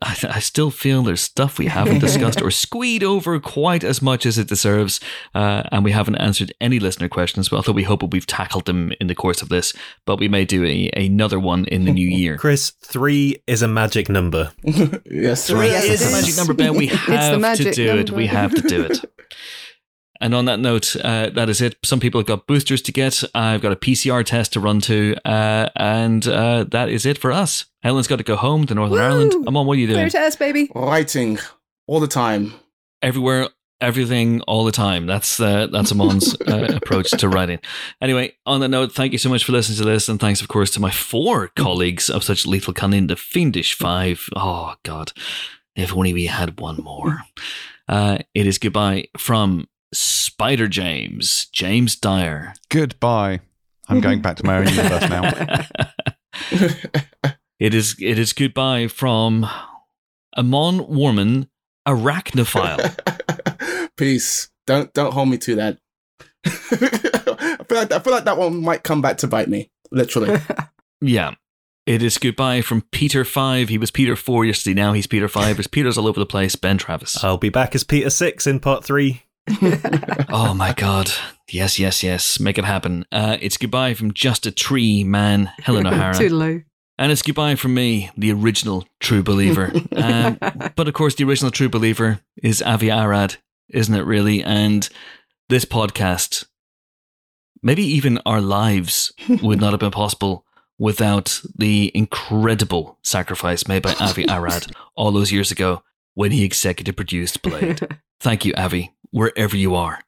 I, 0.01 0.17
I 0.31 0.39
still 0.39 0.71
feel 0.71 1.03
there's 1.03 1.21
stuff 1.21 1.59
we 1.59 1.67
haven't 1.67 1.99
discussed 2.07 2.41
or 2.41 2.49
squeed 2.49 3.03
over 3.03 3.39
quite 3.39 3.83
as 3.83 4.01
much 4.01 4.25
as 4.25 4.39
it 4.39 4.47
deserves, 4.47 4.99
uh, 5.35 5.61
and 5.71 5.83
we 5.83 5.91
haven't 5.91 6.15
answered 6.15 6.51
any 6.59 6.79
listener 6.79 7.07
questions. 7.07 7.49
But 7.49 7.57
Although 7.57 7.73
we 7.73 7.83
hope 7.83 8.01
we've 8.11 8.25
tackled 8.25 8.65
them 8.65 8.93
in 8.99 9.05
the 9.05 9.13
course 9.13 9.43
of 9.43 9.49
this, 9.49 9.73
but 10.05 10.19
we 10.19 10.27
may 10.27 10.43
do 10.43 10.65
a, 10.65 10.89
another 10.95 11.39
one 11.39 11.65
in 11.65 11.85
the 11.85 11.91
new 11.93 12.07
year. 12.17 12.35
Chris, 12.37 12.71
three 12.71 13.43
is 13.45 13.61
a 13.61 13.67
magic 13.67 14.09
number. 14.09 14.51
yes, 14.63 15.45
Three 15.47 15.67
Yes, 15.67 15.83
it 15.85 15.91
is 15.91 15.99
the 15.99 16.05
is. 16.07 16.11
magic 16.13 16.37
number, 16.37 16.53
Ben. 16.55 16.73
We 16.75 16.87
have 16.87 17.33
to 17.33 17.37
magic 17.39 17.75
do 17.75 17.95
it. 17.95 18.09
We 18.09 18.25
have 18.25 18.55
to 18.55 18.61
do 18.63 18.85
it. 18.85 19.05
And 20.21 20.35
on 20.35 20.45
that 20.45 20.59
note, 20.59 20.95
uh, 20.97 21.29
that 21.29 21.49
is 21.49 21.61
it. 21.61 21.77
Some 21.83 21.99
people 21.99 22.19
have 22.19 22.27
got 22.27 22.47
boosters 22.47 22.81
to 22.83 22.91
get. 22.91 23.23
I've 23.33 23.61
got 23.61 23.71
a 23.71 23.75
PCR 23.75 24.25
test 24.25 24.53
to 24.53 24.59
run 24.59 24.81
to. 24.81 25.15
Uh, 25.25 25.69
and 25.75 26.27
uh, 26.27 26.65
that 26.65 26.89
is 26.89 27.05
it 27.05 27.17
for 27.17 27.31
us. 27.31 27.65
Helen's 27.83 28.07
got 28.07 28.17
to 28.17 28.23
go 28.23 28.35
home 28.35 28.65
to 28.67 28.75
Northern 28.75 28.97
Woo! 28.97 29.03
Ireland. 29.03 29.45
I'm 29.47 29.55
on. 29.55 29.65
What 29.65 29.77
are 29.77 29.79
you 29.79 29.87
doing? 29.87 30.09
Clear 30.09 30.09
test, 30.09 30.39
baby. 30.39 30.69
Writing 30.75 31.39
all 31.87 31.99
the 31.99 32.07
time. 32.07 32.53
Everywhere 33.01 33.47
everything 33.81 34.41
all 34.41 34.65
the 34.65 34.71
time. 34.71 35.05
That's 35.05 35.39
uh, 35.39 35.67
that's 35.67 35.91
Amon's 35.91 36.35
uh, 36.47 36.67
approach 36.75 37.11
to 37.11 37.29
writing. 37.29 37.59
Anyway, 38.01 38.33
on 38.45 38.59
that 38.61 38.69
note, 38.69 38.91
thank 38.91 39.11
you 39.11 39.17
so 39.17 39.29
much 39.29 39.43
for 39.43 39.51
listening 39.51 39.77
to 39.77 39.85
this, 39.85 40.09
and 40.09 40.19
thanks, 40.19 40.41
of 40.41 40.47
course, 40.47 40.71
to 40.71 40.79
my 40.79 40.91
four 40.91 41.47
colleagues 41.49 42.09
of 42.09 42.23
such 42.23 42.45
lethal 42.45 42.73
cunning, 42.73 43.07
the 43.07 43.15
Fiendish 43.15 43.73
Five. 43.73 44.29
Oh 44.35 44.75
God, 44.83 45.13
if 45.75 45.95
only 45.95 46.13
we 46.13 46.25
had 46.25 46.59
one 46.59 46.77
more. 46.77 47.21
Uh, 47.87 48.19
it 48.35 48.45
is 48.45 48.59
goodbye 48.59 49.03
from 49.17 49.67
Spider 49.93 50.67
James, 50.67 51.47
James 51.51 51.95
Dyer. 51.95 52.53
Goodbye. 52.69 53.41
I'm 53.87 53.99
going 54.01 54.21
back 54.21 54.37
to 54.37 54.45
my 54.45 54.57
own 54.57 54.67
universe 54.67 55.09
now. 55.09 55.65
it 57.59 57.73
is 57.73 57.95
it 57.99 58.19
is 58.19 58.33
goodbye 58.33 58.87
from 58.87 59.49
Amon 60.37 60.79
Warmann, 60.79 61.47
arachnophile. 61.87 62.95
Peace. 63.97 64.49
Don't 64.67 64.93
don't 64.93 65.13
hold 65.13 65.29
me 65.29 65.37
to 65.39 65.55
that. 65.55 65.79
I 66.45 66.49
feel 67.67 67.77
like 67.77 67.91
I 67.91 67.99
feel 67.99 68.13
like 68.13 68.25
that 68.25 68.37
one 68.37 68.61
might 68.61 68.83
come 68.83 69.01
back 69.01 69.17
to 69.19 69.27
bite 69.27 69.49
me. 69.49 69.71
Literally. 69.91 70.39
yeah. 71.01 71.33
It 71.85 72.03
is 72.03 72.19
goodbye 72.19 72.61
from 72.61 72.83
Peter 72.91 73.25
Five. 73.25 73.69
He 73.69 73.79
was 73.79 73.89
Peter 73.89 74.15
Four 74.15 74.45
yesterday. 74.45 74.75
Now 74.75 74.93
he's 74.93 75.07
Peter 75.07 75.27
Five. 75.27 75.57
There's 75.57 75.65
Peters 75.65 75.97
all 75.97 76.07
over 76.07 76.19
the 76.19 76.25
place. 76.27 76.55
Ben 76.55 76.77
Travis. 76.77 77.23
I'll 77.23 77.37
be 77.39 77.49
back 77.49 77.73
as 77.73 77.83
Peter 77.83 78.11
Six 78.11 78.45
in 78.45 78.59
part 78.59 78.83
three. 78.83 79.23
oh 80.29 80.53
my 80.55 80.73
god. 80.73 81.11
Yes, 81.49 81.79
yes, 81.79 82.03
yes. 82.03 82.39
Make 82.39 82.57
it 82.57 82.65
happen. 82.65 83.05
Uh, 83.11 83.37
it's 83.41 83.57
goodbye 83.57 83.93
from 83.93 84.13
just 84.13 84.45
a 84.45 84.51
tree 84.51 85.03
man, 85.03 85.51
Helen 85.59 85.87
O'Hara. 85.87 86.13
Toodaloo. 86.13 86.63
And 86.97 87.11
it's 87.11 87.21
goodbye 87.21 87.55
from 87.55 87.73
me, 87.73 88.11
the 88.17 88.31
original 88.31 88.85
true 88.99 89.23
believer. 89.23 89.71
um, 89.95 90.37
but 90.75 90.87
of 90.87 90.93
course, 90.93 91.15
the 91.15 91.23
original 91.23 91.51
true 91.51 91.69
believer 91.69 92.19
is 92.43 92.61
Avi 92.61 92.89
Arad, 92.89 93.37
isn't 93.69 93.95
it, 93.95 94.03
really? 94.03 94.43
And 94.43 94.87
this 95.47 95.63
podcast, 95.63 96.45
maybe 97.63 97.83
even 97.83 98.19
our 98.25 98.41
lives, 98.41 99.13
would 99.41 99.61
not 99.61 99.71
have 99.71 99.79
been 99.79 99.91
possible 99.91 100.45
without 100.77 101.41
the 101.57 101.91
incredible 101.95 102.97
sacrifice 103.01 103.67
made 103.67 103.83
by 103.83 103.93
Avi 103.99 104.25
Arad 104.29 104.67
all 104.95 105.11
those 105.11 105.31
years 105.31 105.51
ago 105.51 105.83
when 106.15 106.31
he 106.31 106.43
executive 106.43 106.97
produced 106.97 107.41
Blade. 107.41 107.79
Thank 108.19 108.43
you, 108.43 108.53
Avi, 108.57 108.91
wherever 109.11 109.55
you 109.55 109.75
are. 109.75 110.01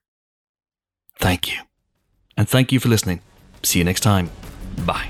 Thank 1.19 1.51
you. 1.51 1.61
And 2.37 2.47
thank 2.49 2.71
you 2.71 2.79
for 2.79 2.89
listening. 2.89 3.21
See 3.63 3.79
you 3.79 3.85
next 3.85 4.01
time. 4.01 4.29
Bye. 4.85 5.09